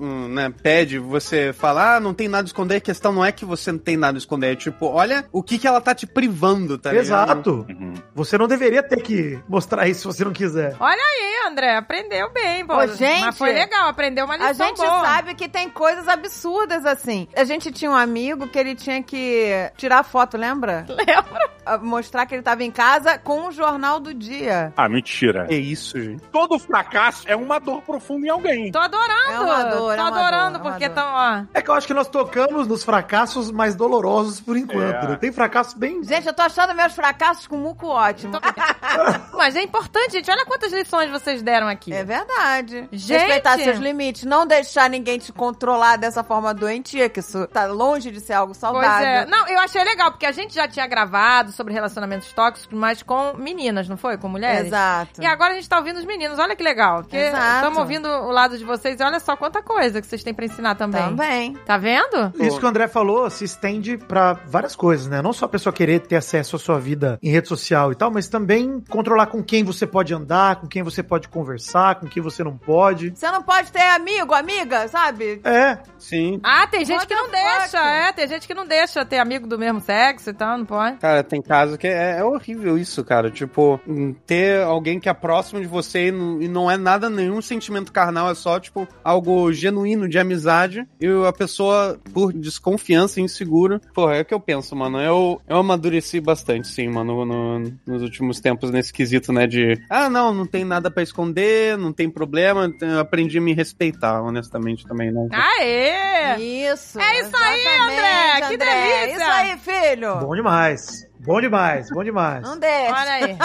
hum, 0.00 0.28
né, 0.28 0.52
pede, 0.62 0.98
você 0.98 1.52
fala, 1.52 1.96
ah, 1.96 2.00
não 2.00 2.14
tem 2.14 2.28
nada 2.28 2.44
a 2.44 2.48
esconder, 2.48 2.76
a 2.76 2.80
questão 2.80 3.12
não 3.12 3.24
é 3.24 3.32
que 3.32 3.44
você 3.44 3.72
não 3.72 3.78
tem 3.78 3.96
nada 3.96 4.16
a 4.16 4.20
esconder, 4.20 4.52
é 4.52 4.56
tipo, 4.56 4.86
olha 4.86 5.24
o 5.32 5.42
que, 5.42 5.58
que 5.58 5.66
ela 5.66 5.80
tá 5.80 5.94
te 5.94 6.06
privando, 6.06 6.78
tá 6.78 6.90
ligado? 6.90 7.04
Exato. 7.04 7.66
Uhum. 7.68 7.94
Você 8.14 8.38
não 8.38 8.46
deveria 8.46 8.82
ter 8.82 9.00
que 9.02 9.38
mostrar 9.48 9.88
isso 9.88 10.00
se 10.00 10.06
você 10.06 10.24
não 10.24 10.32
quiser. 10.32 10.76
Olha 10.78 10.96
aí, 11.02 11.50
André, 11.50 11.76
aprendeu 11.76 12.32
bem, 12.32 12.66
pô. 12.66 12.76
Ô, 12.76 12.86
gente, 12.86 13.20
Mas 13.20 13.38
foi 13.38 13.52
legal, 13.52 13.88
aprendeu 13.88 14.24
uma 14.24 14.36
lição 14.36 14.50
A 14.50 14.68
gente 14.68 14.76
boa. 14.76 15.04
sabe 15.04 15.34
que 15.34 15.48
tem 15.48 15.68
coisas 15.70 16.06
absurdas 16.08 16.84
assim. 16.86 17.26
A 17.34 17.44
gente 17.44 17.72
tinha 17.72 17.90
um 17.90 17.94
amigo 17.96 18.46
que 18.48 18.58
ele 18.58 18.74
tinha 18.74 18.85
que 19.02 19.70
tirar 19.76 20.02
foto, 20.02 20.36
lembra? 20.36 20.86
Lembra? 20.88 21.56
Mostrar 21.82 22.26
que 22.26 22.34
ele 22.34 22.42
tava 22.42 22.62
em 22.62 22.70
casa 22.70 23.18
com 23.18 23.48
o 23.48 23.50
jornal 23.50 23.98
do 23.98 24.14
dia. 24.14 24.72
Ah, 24.76 24.88
mentira. 24.88 25.46
É 25.50 25.56
isso, 25.56 26.00
gente. 26.00 26.22
Todo 26.30 26.58
fracasso 26.60 27.24
é 27.26 27.34
uma 27.34 27.58
dor 27.58 27.82
profunda 27.82 28.26
em 28.26 28.30
alguém. 28.30 28.70
Tô 28.70 28.78
adorando. 28.78 29.32
É 29.32 29.40
uma 29.40 29.62
dor, 29.64 29.70
Tô 29.72 29.90
é 29.90 29.96
uma 29.96 30.08
adorando, 30.08 30.58
dor, 30.58 30.68
é 30.68 30.70
porque 30.70 30.88
dor. 30.88 30.94
tão, 30.94 31.12
ó. 31.12 31.44
É 31.52 31.60
que 31.60 31.68
eu 31.68 31.74
acho 31.74 31.86
que 31.86 31.94
nós 31.94 32.08
tocamos 32.08 32.68
nos 32.68 32.84
fracassos 32.84 33.50
mais 33.50 33.74
dolorosos 33.74 34.40
por 34.40 34.56
enquanto. 34.56 35.04
É. 35.04 35.08
né? 35.08 35.16
Tem 35.16 35.32
fracassos 35.32 35.74
bem. 35.74 36.04
Gente, 36.04 36.28
eu 36.28 36.32
tô 36.32 36.42
achando 36.42 36.72
meus 36.74 36.92
fracassos 36.92 37.48
com 37.48 37.56
muco 37.56 37.88
ótimo. 37.88 38.34
Mas 39.34 39.56
é 39.56 39.62
importante, 39.62 40.12
gente. 40.12 40.30
Olha 40.30 40.46
quantas 40.46 40.72
lições 40.72 41.10
vocês 41.10 41.42
deram 41.42 41.66
aqui. 41.66 41.92
É 41.92 42.04
verdade. 42.04 42.88
Gente! 42.92 43.18
Respeitar 43.18 43.58
seus 43.58 43.78
limites, 43.78 44.22
não 44.24 44.46
deixar 44.46 44.88
ninguém 44.88 45.18
te 45.18 45.32
controlar 45.32 45.96
dessa 45.96 46.22
forma 46.22 46.54
doentia, 46.54 47.08
que 47.08 47.20
isso 47.20 47.46
tá 47.48 47.66
longe 47.66 48.10
de 48.10 48.20
ser 48.20 48.34
algo 48.34 48.54
Pois 48.54 48.75
saudável. 48.80 49.06
é. 49.08 49.26
Não, 49.26 49.46
eu 49.48 49.58
achei 49.60 49.82
legal, 49.84 50.10
porque 50.10 50.26
a 50.26 50.32
gente 50.32 50.54
já 50.54 50.66
tinha 50.68 50.86
gravado 50.86 51.52
sobre 51.52 51.72
relacionamentos 51.72 52.32
tóxicos, 52.32 52.76
mas 52.78 53.02
com 53.02 53.34
meninas, 53.36 53.88
não 53.88 53.96
foi? 53.96 54.16
Com 54.18 54.28
mulheres? 54.28 54.66
Exato. 54.66 55.20
E 55.22 55.26
agora 55.26 55.52
a 55.52 55.54
gente 55.54 55.68
tá 55.68 55.78
ouvindo 55.78 55.98
os 55.98 56.04
meninos, 56.04 56.38
olha 56.38 56.54
que 56.56 56.62
legal. 56.62 57.02
Porque 57.02 57.16
Exato. 57.16 57.56
estamos 57.56 57.78
ouvindo 57.78 58.08
o 58.08 58.30
lado 58.30 58.56
de 58.58 58.64
vocês 58.64 58.98
e 59.00 59.02
olha 59.02 59.20
só 59.20 59.36
quanta 59.36 59.62
coisa 59.62 60.00
que 60.00 60.06
vocês 60.06 60.22
têm 60.22 60.34
pra 60.34 60.44
ensinar 60.44 60.74
também. 60.74 61.02
Também. 61.02 61.54
Tá 61.64 61.76
vendo? 61.76 62.32
Isso 62.40 62.58
que 62.58 62.64
o 62.64 62.68
André 62.68 62.88
falou 62.88 63.28
se 63.30 63.44
estende 63.44 63.96
pra 63.98 64.34
várias 64.46 64.74
coisas, 64.76 65.06
né? 65.06 65.20
Não 65.22 65.32
só 65.32 65.46
a 65.46 65.48
pessoa 65.48 65.72
querer 65.72 66.00
ter 66.00 66.16
acesso 66.16 66.56
à 66.56 66.58
sua 66.58 66.78
vida 66.78 67.18
em 67.22 67.30
rede 67.30 67.48
social 67.48 67.92
e 67.92 67.94
tal, 67.94 68.10
mas 68.10 68.28
também 68.28 68.82
controlar 68.88 69.26
com 69.26 69.42
quem 69.42 69.64
você 69.64 69.86
pode 69.86 70.12
andar, 70.14 70.56
com 70.56 70.66
quem 70.66 70.82
você 70.82 71.02
pode 71.02 71.28
conversar, 71.28 71.96
com 71.96 72.06
quem 72.06 72.22
você 72.22 72.42
não 72.44 72.56
pode. 72.56 73.10
Você 73.14 73.30
não 73.30 73.42
pode 73.42 73.70
ter 73.72 73.82
amigo, 73.90 74.34
amiga, 74.34 74.88
sabe? 74.88 75.40
É, 75.44 75.78
Sim. 75.98 76.40
Ah, 76.42 76.66
tem 76.66 76.84
gente 76.84 76.96
What 76.96 77.06
que 77.06 77.14
não 77.14 77.30
deixa, 77.30 77.78
fuck? 77.78 77.88
é. 77.88 78.12
Tem 78.12 78.28
gente 78.28 78.46
que 78.46 78.54
não 78.56 78.66
deixa 78.66 79.04
ter 79.04 79.18
amigo 79.18 79.46
do 79.46 79.58
mesmo 79.58 79.80
sexo 79.80 80.30
e 80.30 80.32
tal, 80.32 80.58
não 80.58 80.64
pode. 80.64 80.96
Cara, 80.96 81.22
tem 81.22 81.40
caso 81.42 81.76
que 81.78 81.86
é, 81.86 82.18
é 82.18 82.24
horrível 82.24 82.76
isso, 82.78 83.04
cara. 83.04 83.30
Tipo, 83.30 83.80
ter 84.26 84.62
alguém 84.62 84.98
que 84.98 85.08
é 85.08 85.14
próximo 85.14 85.60
de 85.60 85.66
você 85.66 86.08
e 86.08 86.10
não, 86.10 86.42
e 86.42 86.48
não 86.48 86.70
é 86.70 86.76
nada, 86.76 87.08
nenhum 87.10 87.40
sentimento 87.42 87.92
carnal, 87.92 88.30
é 88.30 88.34
só, 88.34 88.58
tipo, 88.58 88.88
algo 89.04 89.52
genuíno 89.52 90.08
de 90.08 90.18
amizade. 90.18 90.86
E 91.00 91.06
a 91.28 91.32
pessoa, 91.32 91.98
por 92.12 92.32
desconfiança 92.32 93.20
e 93.20 93.22
insegura. 93.22 93.80
Porra, 93.94 94.16
é 94.16 94.20
o 94.22 94.24
que 94.24 94.34
eu 94.34 94.40
penso, 94.40 94.74
mano. 94.74 95.00
Eu, 95.00 95.40
eu 95.48 95.56
amadureci 95.58 96.20
bastante, 96.20 96.68
sim, 96.68 96.88
mano, 96.88 97.24
no- 97.24 97.72
nos 97.86 98.02
últimos 98.02 98.40
tempos 98.40 98.70
nesse 98.70 98.92
quesito, 98.92 99.32
né? 99.32 99.46
De, 99.46 99.78
ah, 99.90 100.08
não, 100.08 100.32
não 100.32 100.46
tem 100.46 100.64
nada 100.64 100.90
pra 100.90 101.02
esconder, 101.02 101.76
não 101.76 101.92
tem 101.92 102.08
problema. 102.10 102.72
Eu 102.80 103.00
aprendi 103.00 103.38
a 103.38 103.40
me 103.40 103.52
respeitar, 103.52 104.22
honestamente, 104.22 104.86
também, 104.86 105.12
né? 105.12 105.28
Aê! 105.32 106.36
Isso. 106.72 106.98
É 107.00 107.20
isso 107.20 107.36
aí, 107.36 107.60
exatamente, 107.60 108.45
André, 108.54 108.66
que 108.66 109.06
delícia. 109.06 109.14
Isso 109.16 109.24
aí, 109.24 109.58
filho. 109.58 110.16
bom 110.16 110.34
demais. 110.34 111.05
Bom 111.26 111.40
demais, 111.40 111.90
bom 111.90 112.04
demais. 112.04 112.42
Não 112.42 112.56
deixa. 112.56 112.92
Olha 112.92 113.12
aí. 113.12 113.36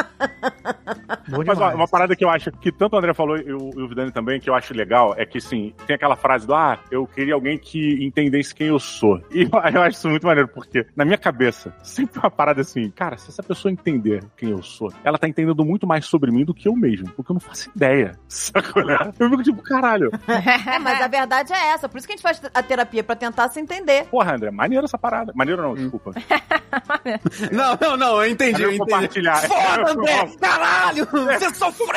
Bom 1.27 1.43
Mas 1.45 1.49
ó, 1.49 1.53
demais. 1.53 1.75
uma 1.75 1.87
parada 1.87 2.15
que 2.15 2.23
eu 2.23 2.29
acho 2.29 2.51
que 2.51 2.71
tanto 2.71 2.95
o 2.95 2.99
André 2.99 3.13
falou 3.13 3.37
e 3.37 3.51
o, 3.51 3.71
e 3.75 3.81
o 3.81 3.87
Vidani 3.87 4.11
também, 4.11 4.39
que 4.39 4.49
eu 4.49 4.53
acho 4.53 4.73
legal, 4.73 5.15
é 5.17 5.25
que 5.25 5.41
sim, 5.41 5.73
tem 5.87 5.95
aquela 5.95 6.15
frase 6.15 6.45
do 6.45 6.53
ah, 6.53 6.77
eu 6.91 7.07
queria 7.07 7.33
alguém 7.33 7.57
que 7.57 8.05
entendesse 8.05 8.53
quem 8.53 8.67
eu 8.67 8.79
sou. 8.79 9.19
E 9.31 9.43
eu, 9.43 9.49
eu 9.73 9.81
acho 9.81 9.97
isso 9.97 10.09
muito 10.09 10.27
maneiro, 10.27 10.47
porque 10.47 10.85
na 10.95 11.05
minha 11.05 11.17
cabeça, 11.17 11.73
sempre 11.81 12.19
uma 12.19 12.29
parada 12.29 12.61
assim, 12.61 12.91
cara, 12.91 13.17
se 13.17 13.29
essa 13.29 13.41
pessoa 13.41 13.71
entender 13.71 14.23
quem 14.37 14.51
eu 14.51 14.61
sou, 14.61 14.91
ela 15.03 15.17
tá 15.17 15.27
entendendo 15.27 15.63
muito 15.65 15.87
mais 15.87 16.05
sobre 16.05 16.31
mim 16.31 16.45
do 16.45 16.53
que 16.53 16.67
eu 16.67 16.75
mesmo, 16.75 17.09
porque 17.11 17.31
eu 17.31 17.35
não 17.35 17.39
faço 17.39 17.69
ideia. 17.75 18.11
Sacou, 18.27 18.85
né? 18.85 18.97
Eu 19.17 19.29
fico 19.29 19.43
tipo, 19.43 19.63
caralho. 19.63 20.11
É, 20.27 20.77
mas 20.77 21.01
a 21.01 21.07
verdade 21.07 21.53
é 21.53 21.69
essa. 21.69 21.89
Por 21.89 21.97
isso 21.97 22.05
que 22.05 22.13
a 22.13 22.15
gente 22.15 22.23
faz 22.23 22.41
a 22.53 22.61
terapia, 22.61 23.03
pra 23.03 23.15
tentar 23.15 23.49
se 23.49 23.59
entender. 23.59 24.05
Porra, 24.05 24.35
André, 24.35 24.51
maneiro 24.51 24.85
essa 24.85 24.97
parada. 24.97 25.31
Maneiro 25.35 25.61
não, 25.61 25.73
desculpa. 25.73 26.11
Não, 27.51 27.70
não, 27.79 27.97
não, 27.97 28.23
eu 28.23 28.31
entendi, 28.31 28.61
eu 28.61 28.69
entendi. 28.69 28.79
compartilhar. 28.79 29.41
Foda, 29.47 29.91
André! 29.91 30.29
Caralho! 30.39 31.07
Você 31.11 31.53
sofreu! 31.55 31.91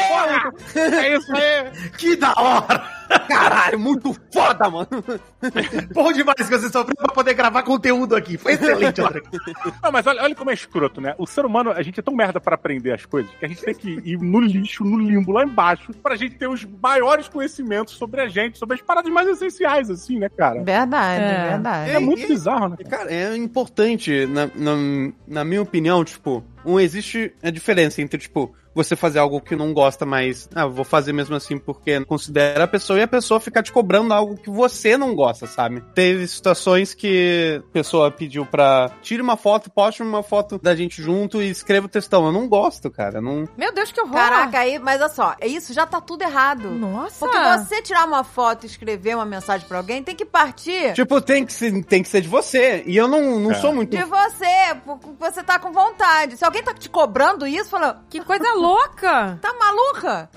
É 0.74 1.16
isso 1.16 1.34
aí. 1.34 1.70
Que 1.98 2.16
da 2.16 2.32
hora! 2.36 3.03
Caralho, 3.28 3.78
muito 3.78 4.14
foda, 4.32 4.68
mano! 4.70 4.88
Bom 5.92 6.12
demais 6.12 6.36
que 6.36 6.44
você 6.58 6.68
sofreu 6.70 6.94
pra 6.96 7.12
poder 7.14 7.34
gravar 7.34 7.62
conteúdo 7.62 8.14
aqui. 8.16 8.36
Foi 8.38 8.52
excelente, 8.52 9.00
André. 9.00 9.22
Não, 9.82 9.92
mas 9.92 10.06
olha, 10.06 10.22
olha 10.22 10.34
como 10.34 10.50
é 10.50 10.54
escroto, 10.54 11.00
né? 11.00 11.14
O 11.18 11.26
ser 11.26 11.44
humano, 11.44 11.70
a 11.70 11.82
gente 11.82 12.00
é 12.00 12.02
tão 12.02 12.14
merda 12.14 12.40
pra 12.40 12.54
aprender 12.54 12.92
as 12.92 13.04
coisas 13.06 13.30
que 13.38 13.44
a 13.44 13.48
gente 13.48 13.62
tem 13.62 13.74
que 13.74 13.90
ir 14.04 14.18
no 14.18 14.40
lixo, 14.40 14.84
no 14.84 14.98
limbo, 14.98 15.32
lá 15.32 15.44
embaixo, 15.44 15.92
pra 16.02 16.16
gente 16.16 16.36
ter 16.36 16.48
os 16.48 16.64
maiores 16.82 17.28
conhecimentos 17.28 17.94
sobre 17.94 18.20
a 18.20 18.28
gente, 18.28 18.58
sobre 18.58 18.74
as 18.76 18.82
paradas 18.82 19.12
mais 19.12 19.28
essenciais, 19.28 19.90
assim, 19.90 20.18
né, 20.18 20.28
cara? 20.28 20.62
Verdade, 20.62 21.22
É. 21.24 21.48
verdade. 21.50 21.90
É 21.90 21.98
muito 21.98 22.22
e- 22.22 22.26
bizarro, 22.28 22.68
né? 22.70 22.76
E, 22.80 22.84
Cara, 22.84 23.12
é 23.12 23.36
importante, 23.36 24.26
na, 24.26 24.46
na, 24.54 25.12
na 25.26 25.44
minha 25.44 25.62
opinião, 25.62 26.04
tipo, 26.04 26.44
um, 26.64 26.78
existe 26.80 27.32
a 27.42 27.50
diferença 27.50 28.00
entre, 28.02 28.18
tipo, 28.18 28.54
você 28.74 28.96
fazer 28.96 29.20
algo 29.20 29.40
que 29.40 29.54
não 29.54 29.72
gosta, 29.72 30.04
mas, 30.04 30.48
ah, 30.52 30.66
vou 30.66 30.84
fazer 30.84 31.12
mesmo 31.12 31.36
assim 31.36 31.56
porque 31.56 32.04
considera 32.04 32.64
a 32.64 32.66
pessoa, 32.66 32.98
e 32.98 33.02
a 33.02 33.08
pessoa 33.08 33.38
ficar 33.38 33.62
te 33.62 33.70
cobrando 33.70 34.12
algo 34.12 34.36
que 34.36 34.50
você 34.50 34.96
não 34.96 35.14
gosta, 35.14 35.46
sabe? 35.46 35.80
Teve 35.94 36.26
situações 36.26 36.92
que 36.92 37.62
a 37.64 37.72
pessoa 37.72 38.10
pediu 38.10 38.44
pra 38.44 38.90
tire 39.00 39.22
uma 39.22 39.36
foto, 39.36 39.70
poste 39.70 40.02
uma 40.02 40.24
foto 40.24 40.58
da 40.58 40.74
gente 40.74 41.00
junto 41.00 41.40
e 41.40 41.50
escreva 41.50 41.86
o 41.86 41.88
textão. 41.88 42.26
Eu 42.26 42.32
não 42.32 42.48
gosto, 42.48 42.90
cara. 42.90 43.20
Não... 43.20 43.48
Meu 43.56 43.72
Deus, 43.72 43.92
que 43.92 44.00
horror. 44.00 44.14
Caraca, 44.14 44.58
aí, 44.58 44.78
mas 44.80 45.00
olha 45.00 45.08
só, 45.08 45.36
é 45.40 45.46
isso 45.46 45.72
já 45.72 45.86
tá 45.86 46.00
tudo 46.00 46.22
errado. 46.22 46.68
Nossa. 46.70 47.24
Porque 47.26 47.38
você 47.38 47.80
tirar 47.80 48.04
uma 48.06 48.24
foto 48.24 48.64
e 48.64 48.66
escrever 48.66 49.14
uma 49.14 49.24
mensagem 49.24 49.68
pra 49.68 49.78
alguém 49.78 50.02
tem 50.02 50.16
que 50.16 50.24
partir 50.24 50.92
Tipo, 50.94 51.20
tem 51.20 51.46
que 51.46 51.52
ser, 51.52 51.84
tem 51.84 52.02
que 52.02 52.08
ser 52.08 52.20
de 52.22 52.28
você. 52.28 52.82
E 52.86 52.96
eu 52.96 53.06
não, 53.06 53.38
não 53.38 53.52
É. 53.52 53.54
sou 53.54 53.72
muito. 53.72 53.96
de 53.96 54.02
você, 54.02 54.74
porque 54.84 55.06
você 55.18 55.44
tá 55.44 55.60
com 55.60 55.70
vontade. 55.72 56.36
Se 56.36 56.44
alguém 56.54 56.62
tá 56.62 56.74
te 56.74 56.88
cobrando 56.88 57.46
isso, 57.46 57.70
falando, 57.70 58.00
Que 58.08 58.20
coisa 58.20 58.52
louca. 58.54 59.38
tá 59.40 59.52
maluca? 59.58 60.28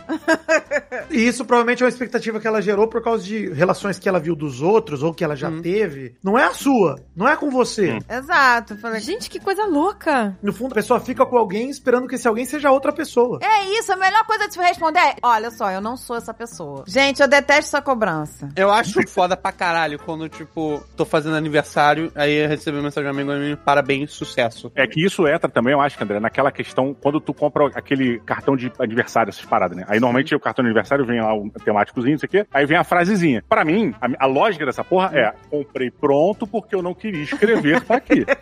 E 1.11 1.27
isso 1.27 1.45
provavelmente 1.45 1.83
é 1.83 1.85
uma 1.85 1.89
expectativa 1.89 2.39
que 2.39 2.47
ela 2.47 2.61
gerou 2.61 2.87
por 2.87 3.01
causa 3.03 3.23
de 3.23 3.49
relações 3.53 3.99
que 3.99 4.09
ela 4.09 4.19
viu 4.19 4.35
dos 4.35 4.61
outros 4.61 5.03
ou 5.03 5.13
que 5.13 5.23
ela 5.23 5.35
já 5.35 5.51
teve. 5.61 6.15
Não 6.23 6.37
é 6.37 6.45
a 6.45 6.53
sua, 6.53 6.95
não 7.15 7.27
é 7.27 7.35
com 7.35 7.49
você. 7.49 7.93
Hum. 7.93 7.99
Exato. 8.09 8.77
Falei, 8.77 8.99
Gente, 9.01 9.29
que 9.29 9.39
coisa 9.39 9.65
louca. 9.65 10.37
No 10.41 10.51
fundo, 10.51 10.71
a 10.71 10.75
pessoa 10.75 10.99
fica 10.99 11.25
com 11.25 11.37
alguém 11.37 11.69
esperando 11.69 12.07
que 12.07 12.15
esse 12.15 12.27
alguém 12.27 12.45
seja 12.45 12.71
outra 12.71 12.91
pessoa. 12.91 13.39
é 13.41 13.65
isso, 13.77 13.91
a 13.91 13.95
melhor 13.95 14.25
coisa 14.25 14.47
de 14.47 14.53
se 14.53 14.59
responder 14.59 14.99
é, 14.99 15.15
olha 15.21 15.51
só, 15.51 15.69
eu 15.71 15.81
não 15.81 15.95
sou 15.95 16.15
essa 16.15 16.33
pessoa. 16.33 16.83
Gente, 16.87 17.21
eu 17.21 17.27
detesto 17.27 17.67
essa 17.67 17.81
cobrança. 17.81 18.49
Eu 18.55 18.71
acho 18.71 18.99
foda 19.07 19.37
pra 19.37 19.51
caralho 19.51 19.99
quando, 19.99 20.27
tipo, 20.29 20.83
tô 20.95 21.05
fazendo 21.05 21.35
aniversário, 21.35 22.11
aí 22.15 22.33
eu 22.43 22.47
recebo 22.49 22.77
uma 22.77 22.83
mensagem 22.83 23.09
de 23.11 23.17
um 23.17 23.21
amigo 23.21 23.39
meu, 23.39 23.57
parabéns, 23.57 24.11
sucesso. 24.11 24.71
É 24.75 24.87
que 24.87 25.03
isso 25.05 25.27
entra 25.27 25.49
também, 25.49 25.73
eu 25.73 25.81
acho, 25.81 25.97
André, 26.07 26.19
naquela 26.19 26.51
questão, 26.51 26.95
quando 26.99 27.19
tu 27.19 27.33
compra 27.33 27.67
aquele 27.75 28.19
cartão 28.19 28.55
de 28.55 28.71
aniversário, 28.79 29.29
essas 29.29 29.45
paradas, 29.45 29.77
né? 29.77 29.85
Aí 29.87 29.99
normalmente 29.99 30.33
o 30.33 30.39
cartão 30.39 30.63
de 30.63 30.69
aniversário 30.69 31.05
vem 31.05 31.21
lá 31.21 31.33
um 31.33 31.49
temáticozinho, 31.49 32.13
não 32.13 32.19
sei 32.19 32.27
o 32.27 32.29
quê, 32.29 32.47
aí 32.53 32.65
vem 32.65 32.77
a 32.77 32.83
frasezinha. 32.83 33.43
Pra 33.47 33.63
mim, 33.63 33.93
a, 34.01 34.25
a 34.25 34.27
lógica 34.27 34.65
dessa 34.65 34.83
porra 34.83 35.11
é, 35.13 35.33
comprei 35.49 35.91
pronto 35.91 36.47
porque 36.47 36.73
eu 36.75 36.81
não 36.81 36.93
queria 36.93 37.23
escrever, 37.23 37.81
tá 37.81 37.95
aqui. 37.95 38.25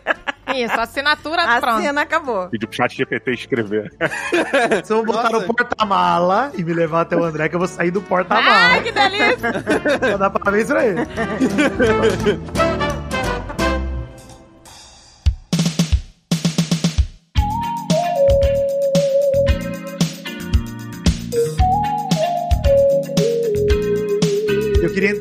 Isso, 0.55 0.79
assinatura 0.79 1.41
A 1.41 1.59
pronto. 1.59 1.81
cena 1.81 2.01
acabou. 2.01 2.47
Pedi 2.49 2.67
pro 2.67 2.75
chat 2.75 2.95
GPT 2.95 3.31
escrever. 3.31 3.91
Se 4.83 4.93
eu 4.93 5.03
botar 5.03 5.31
Nossa. 5.31 5.39
no 5.47 5.53
porta-mala 5.53 6.51
e 6.55 6.63
me 6.63 6.71
levar 6.71 7.01
até 7.01 7.15
o 7.17 7.23
André, 7.23 7.49
que 7.49 7.55
eu 7.55 7.59
vou 7.59 7.67
sair 7.67 7.89
do 7.89 7.99
Ai, 7.99 8.05
porta-mala. 8.05 8.81
que 8.83 8.91
delícia. 8.91 9.51
Vou 10.09 10.17
dar 10.19 10.29
parabéns 10.29 10.67
pra 10.67 10.85
ele. 10.85 11.01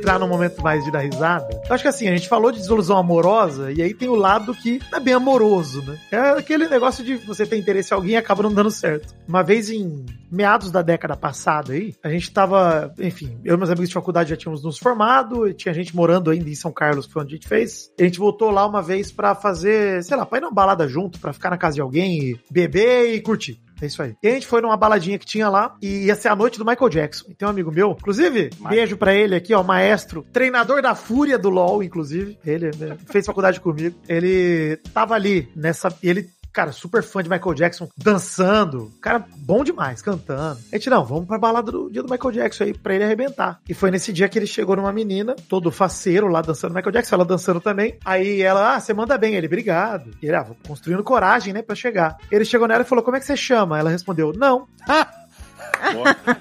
entrar 0.05 0.19
num 0.19 0.29
momento 0.29 0.63
mais 0.63 0.85
de 0.85 0.93
dar 0.93 0.99
risada. 0.99 1.49
Eu 1.67 1.75
acho 1.75 1.83
que 1.83 1.89
assim, 1.89 2.07
a 2.07 2.15
gente 2.15 2.29
falou 2.29 2.53
de 2.53 2.59
desilusão 2.59 2.99
amorosa, 2.99 3.73
e 3.73 3.81
aí 3.81 3.95
tem 3.95 4.07
o 4.07 4.15
lado 4.15 4.55
que 4.55 4.79
é 4.93 5.01
bem 5.01 5.15
amoroso, 5.15 5.83
né? 5.83 5.99
É 6.13 6.19
aquele 6.39 6.69
negócio 6.69 7.03
de 7.03 7.17
você 7.17 7.47
ter 7.47 7.57
interesse 7.57 7.93
em 7.93 7.97
alguém 7.97 8.13
e 8.13 8.17
acaba 8.17 8.43
não 8.43 8.53
dando 8.53 8.71
certo. 8.71 9.15
Uma 9.27 9.43
vez 9.43 9.71
em 9.71 10.05
meados 10.31 10.71
da 10.71 10.83
década 10.83 11.17
passada 11.17 11.73
aí, 11.73 11.95
a 12.05 12.11
gente 12.11 12.31
tava, 12.31 12.93
enfim, 12.99 13.39
eu 13.43 13.55
e 13.55 13.57
meus 13.57 13.71
amigos 13.71 13.89
de 13.89 13.95
faculdade 13.95 14.29
já 14.29 14.37
tínhamos 14.37 14.63
nos 14.63 14.79
formado, 14.79 15.55
tinha 15.55 15.73
gente 15.73 15.97
morando 15.97 16.31
ainda 16.31 16.51
em 16.51 16.55
São 16.55 16.71
Carlos, 16.71 17.07
que 17.07 17.13
foi 17.13 17.23
onde 17.23 17.35
a 17.35 17.37
gente 17.37 17.49
fez. 17.49 17.91
A 17.99 18.03
gente 18.05 18.19
voltou 18.19 18.51
lá 18.51 18.67
uma 18.67 18.83
vez 18.83 19.11
pra 19.11 19.35
fazer, 19.35 20.05
sei 20.05 20.19
lá, 20.19 20.27
pra 20.27 20.37
ir 20.37 20.43
numa 20.43 20.53
balada 20.53 20.87
junto, 20.87 21.19
pra 21.19 21.33
ficar 21.33 21.49
na 21.49 21.57
casa 21.57 21.77
de 21.77 21.81
alguém 21.81 22.19
e 22.19 22.41
beber 22.51 23.15
e 23.15 23.23
curtir. 23.23 23.59
É 23.85 23.87
isso 23.87 24.03
aí. 24.03 24.17
E 24.23 24.29
a 24.29 24.31
gente 24.33 24.47
foi 24.47 24.61
numa 24.63 24.77
baladinha 24.77 25.19
que 25.19 25.27
tinha 25.27 25.49
lá 25.49 25.75
e 25.81 26.07
ia 26.07 26.15
ser 26.15 26.29
a 26.29 26.37
noite 26.37 26.59
do 26.59 26.65
Michael 26.65 26.89
Jackson. 26.89 27.27
E 27.29 27.35
tem 27.35 27.47
um 27.47 27.51
amigo 27.51 27.71
meu, 27.71 27.93
inclusive, 27.93 28.51
beijo 28.69 28.97
pra 28.97 29.15
ele 29.15 29.35
aqui, 29.35 29.53
ó, 29.53 29.63
maestro, 29.63 30.25
treinador 30.33 30.81
da 30.81 30.95
Fúria 30.95 31.39
do 31.39 31.51
LoL, 31.51 31.83
inclusive. 31.83 32.39
Ele 32.45 32.71
né, 32.79 32.97
fez 33.07 33.27
faculdade 33.27 33.61
comigo. 33.61 33.97
Ele 34.09 34.79
tava 34.93 35.15
ali 35.15 35.49
nessa. 35.55 35.95
Ele 36.03 36.29
cara, 36.55 36.73
super 36.73 37.03
fã 37.03 37.23
de 37.23 37.29
Michael 37.29 37.55
Jackson, 37.55 37.89
dançando. 37.99 38.93
Cara, 39.03 39.25
bom 39.37 39.65
demais, 39.65 40.01
cantando. 40.01 40.61
A 40.73 40.77
gente, 40.77 40.89
não, 40.89 41.05
vamos 41.05 41.27
pra 41.27 41.37
balada 41.37 41.73
do 41.73 41.91
dia 41.91 42.03
do 42.03 42.11
Michael 42.11 42.33
Jackson 42.33 42.65
aí, 42.65 42.73
pra 42.73 42.95
ele 42.95 43.05
arrebentar. 43.05 43.61
E 43.69 43.75
foi 43.75 43.91
nesse 43.91 44.13
dia 44.13 44.29
que 44.29 44.39
ele 44.39 44.47
chegou 44.47 44.77
numa 44.77 44.93
menina, 44.93 45.35
todo 45.49 45.71
faceiro 45.73 46.29
lá 46.29 46.41
dançando 46.41 46.75
Michael 46.75 46.93
Jackson, 46.93 47.17
ela 47.17 47.25
dançando 47.25 47.61
também. 47.61 47.99
Aí 48.05 48.41
ela, 48.41 48.77
ah, 48.77 48.81
você 48.81 48.95
manda 48.95 49.19
bem. 49.19 49.35
Ele, 49.35 49.49
obrigado. 49.49 50.13
E 50.23 50.27
ele, 50.27 50.37
ah, 50.37 50.47
construindo 50.67 51.03
coragem, 51.03 51.53
né, 51.53 51.61
pra 51.61 51.75
chegar. 51.75 52.17
Ele 52.31 52.45
chegou 52.45 52.69
nela 52.69 52.83
e 52.83 52.87
falou, 52.87 53.03
como 53.03 53.17
é 53.17 53.21
que 53.21 53.27
você 53.27 53.37
chama? 53.37 53.79
Ela 53.79 53.91
respondeu, 53.91 54.33
não. 54.33 54.69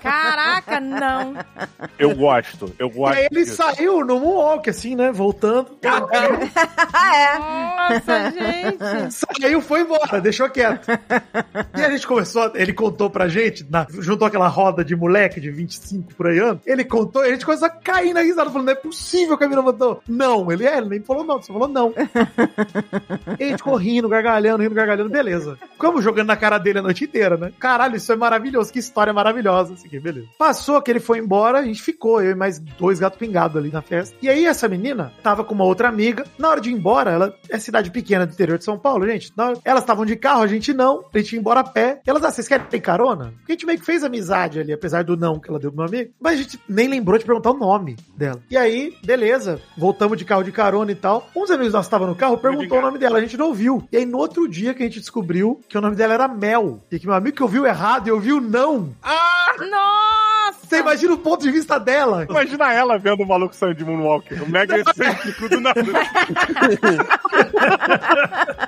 Caraca, 0.01 0.79
não. 0.79 1.35
Eu 1.97 2.15
gosto, 2.15 2.73
eu 2.79 2.87
E 2.87 2.91
gosto. 2.91 3.15
aí 3.17 3.27
ele 3.31 3.43
disso. 3.43 3.55
saiu 3.57 4.05
no 4.05 4.19
moonwalk, 4.19 4.69
assim, 4.69 4.95
né, 4.95 5.11
voltando. 5.11 5.77
Ah, 5.85 7.15
é. 7.15 7.37
Nossa, 7.39 8.31
gente. 8.31 9.13
Saiu, 9.41 9.61
foi 9.61 9.81
embora, 9.81 10.21
deixou 10.21 10.49
quieto. 10.49 10.87
E 11.77 11.81
a 11.81 11.89
gente 11.91 12.07
começou, 12.07 12.51
ele 12.55 12.73
contou 12.73 13.09
pra 13.09 13.27
gente, 13.27 13.65
na, 13.69 13.85
juntou 13.89 14.27
aquela 14.27 14.47
roda 14.47 14.83
de 14.83 14.95
moleque 14.95 15.39
de 15.39 15.49
25 15.51 16.13
por 16.15 16.27
aí 16.27 16.39
anos, 16.39 16.61
ele 16.65 16.83
contou 16.83 17.23
e 17.23 17.29
a 17.29 17.31
gente 17.31 17.45
começou 17.45 17.67
a 17.67 17.71
cair 17.71 18.13
na 18.13 18.21
risada, 18.21 18.49
falando, 18.49 18.65
não 18.67 18.73
é 18.73 18.75
possível 18.77 19.37
que 19.37 19.43
a 19.43 19.47
mina 19.47 19.61
mandou. 19.61 20.01
Não, 20.07 20.51
ele 20.51 20.65
é, 20.65 20.77
ele 20.77 20.89
nem 20.89 21.01
falou 21.01 21.23
não, 21.23 21.41
você 21.41 21.51
falou 21.51 21.67
não. 21.67 21.93
e 23.39 23.43
a 23.43 23.47
gente 23.47 23.57
ficou 23.57 23.75
rindo, 23.75 24.07
gargalhando, 24.09 24.63
rindo, 24.63 24.75
gargalhando, 24.75 25.09
beleza. 25.09 25.57
Ficamos 25.73 26.03
jogando 26.03 26.27
na 26.27 26.35
cara 26.37 26.57
dele 26.57 26.79
a 26.79 26.81
noite 26.81 27.03
inteira, 27.05 27.37
né? 27.37 27.51
Caralho, 27.59 27.95
isso 27.95 28.11
é 28.11 28.15
maravilhoso, 28.15 28.71
que 28.71 28.79
história 28.79 29.13
maravilhosa, 29.13 29.32
assim, 29.73 29.87
que 29.89 29.99
beleza. 29.99 30.27
Passou 30.37 30.81
que 30.81 30.91
ele 30.91 30.99
foi 30.99 31.19
embora, 31.19 31.59
a 31.59 31.63
gente 31.63 31.81
ficou, 31.81 32.21
eu 32.21 32.31
e 32.31 32.35
mais 32.35 32.59
dois 32.59 32.99
gatos 32.99 33.19
pingados 33.19 33.57
ali 33.57 33.71
na 33.71 33.81
festa. 33.81 34.15
E 34.21 34.29
aí 34.29 34.45
essa 34.45 34.67
menina 34.67 35.11
tava 35.21 35.43
com 35.43 35.53
uma 35.53 35.63
outra 35.65 35.87
amiga, 35.87 36.25
na 36.37 36.49
hora 36.49 36.61
de 36.61 36.69
ir 36.69 36.73
embora, 36.73 37.11
ela 37.11 37.33
é 37.49 37.57
cidade 37.59 37.91
pequena 37.91 38.25
do 38.25 38.33
interior 38.33 38.57
de 38.57 38.63
São 38.63 38.77
Paulo, 38.77 39.07
gente. 39.07 39.31
Hora- 39.37 39.59
elas 39.65 39.83
estavam 39.83 40.05
de 40.05 40.15
carro, 40.15 40.41
a 40.43 40.47
gente 40.47 40.73
não, 40.73 41.03
a 41.13 41.17
gente 41.17 41.33
ia 41.33 41.39
embora 41.39 41.59
a 41.61 41.63
pé. 41.63 42.01
E 42.05 42.09
elas, 42.09 42.23
ah, 42.23 42.31
vocês 42.31 42.47
querem 42.47 42.65
ter 42.67 42.79
carona? 42.79 43.33
Porque 43.37 43.51
a 43.51 43.55
gente 43.55 43.65
meio 43.65 43.79
que 43.79 43.85
fez 43.85 44.03
amizade 44.03 44.59
ali, 44.59 44.71
apesar 44.73 45.03
do 45.03 45.15
não 45.17 45.39
que 45.39 45.49
ela 45.49 45.59
deu 45.59 45.71
pro 45.71 45.79
meu 45.79 45.87
amigo. 45.87 46.11
Mas 46.19 46.39
a 46.39 46.41
gente 46.43 46.59
nem 46.67 46.87
lembrou 46.87 47.17
de 47.17 47.25
perguntar 47.25 47.51
o 47.51 47.57
nome 47.57 47.95
dela. 48.15 48.41
E 48.49 48.57
aí, 48.57 48.95
beleza, 49.03 49.59
voltamos 49.77 50.17
de 50.17 50.25
carro 50.25 50.43
de 50.43 50.51
carona 50.51 50.91
e 50.91 50.95
tal. 50.95 51.29
Um 51.35 51.41
dos 51.41 51.51
amigos 51.51 51.73
nossos 51.73 51.87
estavam 51.87 52.07
no 52.07 52.15
carro, 52.15 52.37
perguntou 52.37 52.77
o 52.77 52.81
nome 52.81 52.97
dela, 52.97 53.17
a 53.17 53.21
gente 53.21 53.37
não 53.37 53.47
ouviu. 53.47 53.87
E 53.91 53.97
aí, 53.97 54.05
no 54.05 54.17
outro 54.17 54.47
dia 54.47 54.73
que 54.73 54.83
a 54.83 54.85
gente 54.85 54.99
descobriu 54.99 55.59
que 55.67 55.77
o 55.77 55.81
nome 55.81 55.95
dela 55.95 56.13
era 56.13 56.27
Mel. 56.27 56.79
E 56.91 56.99
que 56.99 57.05
meu 57.05 57.15
amigo 57.15 57.35
que 57.35 57.43
ouviu 57.43 57.65
errado 57.65 58.07
e 58.07 58.11
ouviu 58.11 58.39
não. 58.41 58.93
Nossa. 59.71 60.62
Você 60.73 60.79
imagina 60.79 61.13
o 61.13 61.17
ponto 61.17 61.41
de 61.41 61.51
vista 61.51 61.79
dela. 61.79 62.25
Imagina 62.27 62.73
ela 62.73 62.97
vendo 62.97 63.21
o 63.21 63.27
maluco 63.27 63.55
saindo 63.55 63.75
de 63.75 63.85
Moonwalker, 63.85 64.41
o 64.41 64.49
mega 64.49 64.75
excêntrico 64.81 65.49
do 65.49 65.59
nada. 65.59 65.81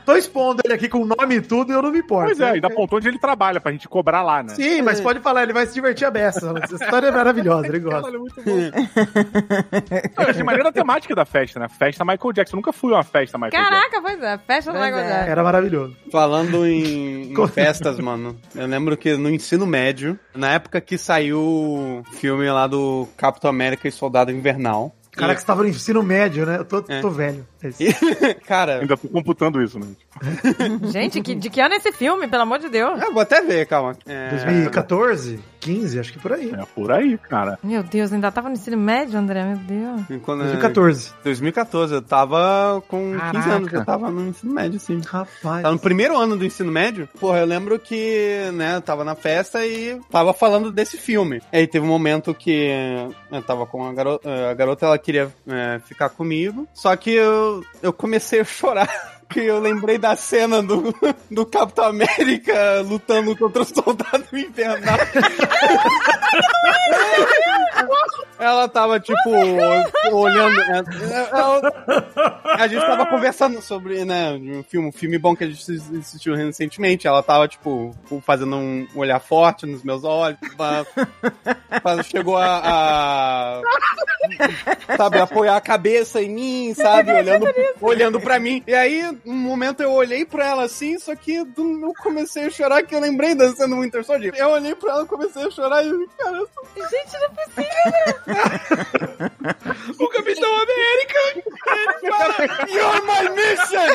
Dois 0.06 0.26
expondo 0.26 0.62
ele 0.66 0.74
aqui 0.74 0.90
com 0.90 1.00
o 1.00 1.06
nome 1.06 1.36
e 1.36 1.42
tudo, 1.42 1.72
eu 1.72 1.82
não 1.82 1.92
me 1.92 2.00
importo. 2.00 2.28
Pois 2.28 2.40
é, 2.40 2.52
ainda 2.52 2.68
apontou 2.68 2.98
onde 2.98 3.08
ele 3.08 3.20
trabalha 3.20 3.62
pra 3.62 3.72
gente 3.72 3.88
cobrar 3.88 4.22
lá, 4.22 4.44
né? 4.44 4.54
Sim, 4.54 4.82
mas 4.82 5.00
pode 5.00 5.20
falar, 5.20 5.44
ele 5.44 5.54
vai 5.54 5.66
se 5.66 5.74
divertir 5.74 6.06
a 6.06 6.12
beça. 6.12 6.54
Essa 6.62 6.76
história 6.76 7.08
é 7.08 7.12
maravilhosa, 7.12 7.68
ele 7.68 7.80
gosta. 7.80 8.02
Caralho, 8.02 8.20
muito 8.20 8.42
bom. 8.44 8.52
Eu 10.22 10.30
achei 10.30 10.44
maneira 10.44 10.70
a 10.70 10.72
temática 10.72 11.16
da 11.16 11.26
festa, 11.26 11.60
né? 11.60 11.68
Festa 11.70 12.04
Michael 12.04 12.34
Jackson. 12.34 12.56
Eu 12.56 12.58
nunca 12.58 12.74
fui 12.74 12.94
a 12.94 12.98
uma 12.98 13.04
festa 13.04 13.38
Michael 13.38 13.52
Jackson. 13.52 13.70
Caraca, 13.70 14.02
pois 14.02 14.22
é. 14.22 14.38
Festa 14.40 14.72
do 14.72 14.80
Michael 14.80 15.00
é. 15.00 15.08
Jackson. 15.08 15.32
Era 15.32 15.44
maravilhoso. 15.44 15.98
Falando 16.12 16.66
em, 16.66 17.32
em 17.32 17.48
festas, 17.48 18.00
mano, 18.00 18.36
eu 18.56 18.68
lembro 18.68 18.98
que 18.98 19.16
no 19.16 19.30
ensino 19.30 19.66
médio, 19.66 20.20
na 20.34 20.54
época 20.54 20.82
que 20.82 20.98
saiu 20.98 21.95
o 22.00 22.04
filme 22.04 22.50
lá 22.50 22.68
do 22.68 23.08
Capitão 23.18 23.50
América 23.50 23.88
e 23.88 23.92
Soldado 23.92 24.32
Invernal. 24.32 24.96
Cara 25.12 25.34
que 25.34 25.40
estava 25.40 25.64
no 25.64 25.70
ensino 25.70 26.04
médio, 26.04 26.46
né? 26.46 26.58
Eu 26.58 26.66
tô, 26.66 26.84
É. 26.90 27.00
tô 27.00 27.10
velho. 27.10 27.48
É 27.64 28.34
cara, 28.46 28.80
Ainda 28.82 28.98
tô 28.98 29.08
computando 29.08 29.62
isso, 29.62 29.80
né? 29.80 29.88
Gente, 30.92 31.22
que, 31.22 31.34
de 31.34 31.50
que 31.50 31.62
ano 31.62 31.74
é 31.74 31.78
esse 31.78 31.92
filme? 31.94 32.28
Pelo 32.28 32.44
amor 32.44 32.60
de 32.60 32.68
Deus. 32.68 33.02
eu 33.02 33.14
vou 33.14 33.22
até 33.22 33.42
ver, 33.42 33.66
calma. 33.66 33.96
É, 34.06 34.30
2014, 34.32 35.40
15, 35.66 36.00
acho 36.00 36.14
que 36.14 36.20
por 36.20 36.32
aí. 36.34 36.52
É 36.52 36.64
por 36.76 36.92
aí, 36.92 37.18
cara. 37.18 37.58
Meu 37.64 37.82
Deus, 37.82 38.14
ainda 38.14 38.32
tava 38.32 38.50
no 38.50 38.54
ensino 38.56 38.78
médio, 38.78 39.18
André? 39.18 39.44
Meu 39.44 39.58
Deus. 39.58 40.22
quando- 40.24 40.40
2014. 40.44 41.12
2014, 41.24 41.94
eu 41.96 42.02
tava 42.02 42.84
com 42.88 43.12
15 43.12 43.20
Caraca. 43.20 43.52
anos, 43.56 43.74
eu 43.74 43.86
tava 43.86 44.12
no 44.12 44.28
ensino 44.28 44.54
médio, 44.54 44.80
sim. 44.80 45.02
Rapaz. 45.06 45.62
Tava 45.64 45.72
no 45.72 45.80
primeiro 45.80 46.16
ano 46.18 46.38
do 46.38 46.46
ensino 46.46 46.72
médio, 46.72 47.10
porra, 47.20 47.40
eu 47.40 47.46
lembro 47.46 47.80
que, 47.80 48.50
né, 48.54 48.76
eu 48.76 48.82
tava 48.82 49.04
na 49.04 49.16
festa 49.16 49.66
e 49.66 50.00
tava 50.12 50.34
falando 50.34 50.72
desse 50.72 50.98
filme. 50.98 51.42
Aí 51.52 51.66
teve 51.68 51.84
um 51.86 51.90
momento 51.90 52.34
que 52.34 52.70
eu 53.32 53.42
tava 53.42 53.66
com 53.66 53.86
a 53.88 53.94
garota, 53.94 54.30
a 54.52 54.54
garota 54.54 54.86
ela 54.86 54.98
queria 55.00 55.34
é, 55.48 55.80
ficar 55.86 56.10
comigo, 56.10 56.68
só 56.74 56.96
que 56.96 57.12
eu, 57.12 57.64
eu 57.82 57.92
comecei 57.92 58.42
a 58.42 58.46
chorar. 58.46 58.88
Que 59.30 59.40
eu 59.42 59.60
lembrei 59.60 59.98
da 59.98 60.16
cena 60.16 60.62
do, 60.62 60.94
do 61.32 61.46
Capitão 61.46 61.86
América 61.86 62.82
lutando 62.86 63.36
contra 63.36 63.64
o 63.64 63.66
soldado 63.66 64.26
invernal. 64.34 64.98
Ela 68.38 68.68
tava, 68.68 69.00
tipo, 69.00 69.30
olhando. 70.12 70.60
é, 70.62 71.30
ela- 71.32 71.62
a 72.58 72.68
gente 72.68 72.82
tava 72.86 73.06
conversando 73.06 73.62
sobre, 73.62 74.04
né, 74.04 74.32
um 74.34 74.62
filme, 74.64 74.90
um 74.90 74.92
filme 74.92 75.18
bom 75.18 75.36
que 75.36 75.46
a 75.46 75.48
gente 75.48 75.72
assistiu 76.00 76.36
recentemente. 76.36 77.08
Ela 77.08 77.24
tava, 77.24 77.48
tipo, 77.48 77.96
fazendo 78.26 78.56
um 78.58 78.86
olhar 78.94 79.20
forte 79.20 79.66
nos 79.66 79.84
meus 79.84 80.04
olhos. 80.04 80.38
pra- 80.58 82.04
chegou 82.04 82.38
a, 82.38 82.62
a- 82.64 83.62
Sabe, 84.98 85.20
apoiar 85.20 85.56
a 85.56 85.62
cabeça 85.62 86.22
em 86.22 86.30
mim, 86.30 86.74
sabe? 86.74 87.12
Olhando, 87.14 87.48
olhando 87.82 88.20
pra 88.20 88.40
mim. 88.40 88.62
E 88.68 88.74
aí, 88.74 89.15
um 89.26 89.34
momento 89.34 89.82
eu 89.84 89.92
olhei 89.92 90.26
pra 90.26 90.46
ela 90.48 90.64
assim, 90.64 90.98
só 91.00 91.16
que 91.16 91.36
eu 91.36 91.48
comecei 92.02 92.46
a 92.46 92.50
chorar, 92.50 92.84
que 92.84 92.94
eu 92.96 93.00
lembrei 93.00 93.36
da 93.36 93.52
cena 93.56 93.76
do 93.76 93.82
Winter 93.82 94.04
Soldier. 94.04 94.34
Eu 94.36 94.50
olhei 94.50 94.74
pra 94.76 94.92
ela, 94.92 95.06
comecei 95.06 95.44
a 95.46 95.52
chorar 95.52 95.84
e 95.84 95.90
eu, 95.90 96.08
cara, 96.18 96.38
eu 96.38 96.50
sou 96.54 96.66
Gente, 96.90 97.14
não 97.14 97.26
é 97.26 97.30
possível. 97.30 97.66
o 100.06 100.10
Capitão 100.10 100.56
América! 100.56 101.20
Ele 101.68 102.12
fala, 102.12 102.36
You're 102.70 103.02
my 103.06 103.30
mission! 103.36 103.92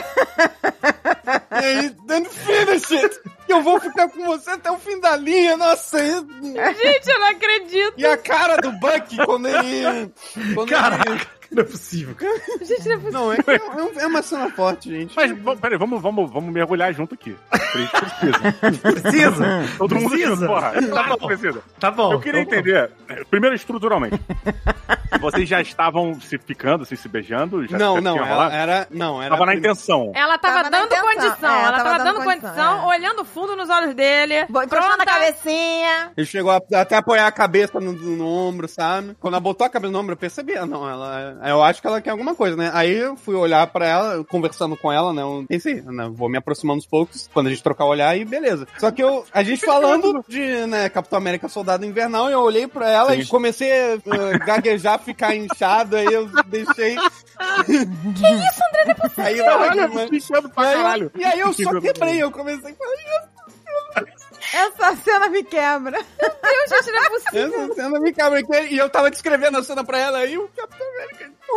E 1.53 1.65
aí, 1.65 1.91
then 2.07 2.25
finish 2.25 2.91
it! 2.93 3.21
Eu 3.49 3.63
vou 3.63 3.81
ficar 3.81 4.09
com 4.09 4.25
você 4.27 4.51
até 4.51 4.71
o 4.71 4.79
fim 4.79 5.01
da 5.01 5.17
linha, 5.17 5.57
nossa! 5.57 5.99
Gente, 5.99 7.09
eu 7.11 7.19
não 7.19 7.29
acredito. 7.31 7.95
e 7.97 8.07
a 8.07 8.17
cara 8.17 8.57
do 8.59 8.71
Bucky 8.73 9.17
quando 9.27 9.49
ele. 9.49 10.13
Quando 10.55 10.69
Caraca, 10.69 11.11
ele- 11.11 11.21
não 11.53 11.63
é 11.63 11.67
possível. 11.67 12.17
Gente, 12.63 12.89
não 12.89 12.95
é 12.95 12.99
possível. 12.99 13.13
Não, 13.13 13.33
é, 13.33 13.37
é, 13.47 13.83
um- 13.83 14.01
é 14.01 14.07
uma 14.07 14.23
cena 14.23 14.51
forte, 14.51 14.91
gente. 14.91 15.15
Mas, 15.17 15.59
peraí, 15.61 15.79
vamos, 15.79 16.01
vamos, 16.01 16.31
vamos 16.31 16.53
mergulhar 16.53 16.93
junto 16.95 17.15
aqui. 17.15 17.37
A 17.51 17.57
gente 17.79 17.91
precisa. 17.91 18.81
Precisa? 18.83 19.45
Todo 19.79 19.95
mundo 19.97 20.11
Precisa? 20.11 20.35
junto, 20.37 20.47
porra. 20.47 20.73
Tá 20.73 21.05
que 21.05 21.09
bom. 21.21 21.27
precisa. 21.27 21.63
Tá 21.79 21.91
bom. 21.91 22.13
Eu 22.13 22.21
queria 22.21 22.45
tá 22.45 22.51
bom. 22.51 22.57
entender, 22.57 22.91
primeiro 23.31 23.55
estruturalmente. 23.57 24.21
Vocês 25.21 25.49
já 25.49 25.61
estavam 25.61 26.19
se 26.21 26.39
ficando, 26.39 26.83
assim, 26.85 26.97
se 26.97 27.09
beijando? 27.09 27.67
Já, 27.67 27.77
não, 27.79 27.97
já 27.97 28.01
não, 28.01 28.17
ela 28.25 28.53
era. 28.53 28.87
Não, 28.91 29.21
era. 29.21 29.31
Tava 29.35 29.47
na 29.47 29.55
intenção. 29.55 30.13
Ela 30.15 30.39
tava, 30.39 30.71
Tava 30.71 30.71
dando 30.71 31.03
condição. 31.03 31.55
É, 31.55 31.63
ela 31.65 31.83
tava, 31.83 32.05
dando 32.05 32.23
condição, 32.23 32.51
condição, 32.51 32.83
é. 32.83 32.97
olhando 32.97 33.25
fundo 33.25 33.57
nos 33.57 33.69
olhos 33.69 33.95
dele. 33.95 34.43
Encostando 34.43 34.97
na 34.97 35.05
cabecinha. 35.05 36.13
Ele 36.17 36.27
chegou 36.27 36.51
a, 36.53 36.61
até 36.81 36.97
apoiar 36.97 37.27
a 37.27 37.33
cabeça 37.33 37.81
no, 37.81 37.93
no 37.93 38.27
ombro, 38.27 38.69
sabe? 38.69 39.17
Quando 39.21 39.35
ela 39.35 39.41
botou 39.41 39.67
a 39.67 39.71
cabeça 39.71 39.93
no 39.93 39.99
ombro, 39.99 40.13
eu 40.13 40.17
percebi, 40.17 40.57
ah, 40.57 40.67
não, 40.67 40.89
ela. 40.89 41.39
Eu 41.43 41.63
acho 41.63 41.81
que 41.81 41.87
ela 41.87 42.01
quer 42.01 42.11
alguma 42.11 42.35
coisa, 42.35 42.57
né? 42.57 42.71
Aí 42.75 42.93
eu 42.97 43.17
fui 43.17 43.35
olhar 43.35 43.67
pra 43.69 43.87
ela, 43.87 44.25
conversando 44.25 44.77
com 44.77 44.93
ela, 44.93 45.13
né? 45.13 45.23
Eu 45.23 45.45
pensei, 45.49 45.81
né? 45.81 46.11
Vou 46.13 46.29
me 46.29 46.39
aproximando 46.39 46.79
aos 46.79 46.87
poucos, 46.87 47.29
quando 47.33 47.47
a 47.47 47.51
gente 47.51 47.63
trocar 47.63 47.85
o 47.85 47.89
olhar 47.89 48.17
e 48.17 48.25
beleza. 48.25 48.67
Só 48.79 48.91
que 48.91 49.03
eu, 49.03 49.25
a 49.33 49.43
gente 49.43 49.65
falando 49.65 50.25
de, 50.29 50.67
né, 50.67 50.89
Capitão 50.89 51.19
América 51.19 51.49
Soldado 51.49 51.85
Invernal, 51.85 52.31
eu 52.31 52.41
olhei 52.41 52.67
pra 52.67 52.91
ela 52.91 53.13
Sim. 53.13 53.21
e 53.21 53.27
comecei 53.27 53.71
a 53.73 53.97
uh, 53.97 54.39
gaguejar, 54.45 54.99
ficar 54.99 55.35
inchado, 55.35 55.97
aí 55.97 56.07
eu 56.07 56.29
deixei. 56.47 56.97
que 56.97 57.73
isso, 57.73 58.61
André? 58.69 58.85
Não 58.85 58.91
é 58.91 58.95
possível. 58.95 59.25
Aí, 59.25 60.09
tô 60.09 60.15
enchendo 60.15 60.51
pra 60.51 60.65
E 60.65 60.67
aí, 60.67 60.75
caralho. 60.77 61.11
eu, 61.15 61.21
e 61.21 61.25
aí 61.25 61.41
eu 61.41 61.53
só 61.53 61.81
quebrei, 61.81 62.23
eu 62.23 62.31
comecei 62.31 62.73
a 62.73 62.75
falar, 62.75 64.07
Essa 64.53 64.97
cena 65.03 65.29
me 65.29 65.43
quebra. 65.45 65.99
Deus, 66.01 66.71
gente, 66.71 66.93
não 66.93 67.05
é 67.05 67.09
possível. 67.11 67.63
Essa 67.65 67.75
cena 67.75 68.01
me 68.01 68.11
aqui. 68.11 68.75
E 68.75 68.79
eu 68.79 68.91
tava 68.91 69.11
descrevendo 69.11 69.59
a 69.59 69.63
cena 69.63 69.85
pra 69.85 69.99
ela 69.99 70.19
aí, 70.19 70.37
o 70.37 70.49
Capitão 70.49 70.80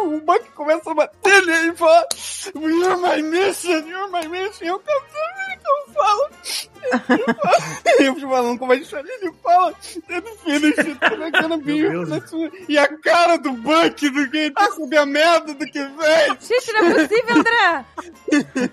o 0.04 0.20
Buck 0.22 0.50
começa 0.52 0.92
a 0.92 0.94
bater 0.94 1.46
nele 1.46 1.70
e 1.70 1.76
fala 1.76 2.08
You're 2.56 2.98
my 2.98 3.22
mission, 3.22 3.88
you're 3.88 4.10
my 4.12 4.28
mission. 4.28 4.66
E 4.66 4.72
Capitão 4.80 5.22
América 5.34 5.64
eu 5.66 5.94
falo. 5.94 6.30
Fala- 6.94 7.74
Eu 8.00 8.14
fui 8.14 8.22
falando 8.22 8.58
com 8.60 8.66
mais 8.66 8.88
chorar, 8.88 9.04
ele 9.08 9.32
fala 9.44 9.74
Ele 10.10 10.22
finish 10.44 10.98
como 11.42 11.54
eu? 11.54 11.92
Meu 11.92 12.06
Deus. 12.06 12.32
E 12.68 12.78
a 12.78 12.88
cara 13.00 13.38
do 13.38 13.52
Buck, 13.54 14.10
do 14.10 14.30
que 14.30 14.38
ele 14.38 14.52
percebeu 14.52 15.02
a 15.02 15.06
merda 15.06 15.54
do 15.54 15.66
que 15.66 15.72
fez. 15.74 16.48
Gente, 16.48 16.74
não 16.74 16.86
é 16.88 16.94
possível, 16.94 17.36
André. 17.38 17.86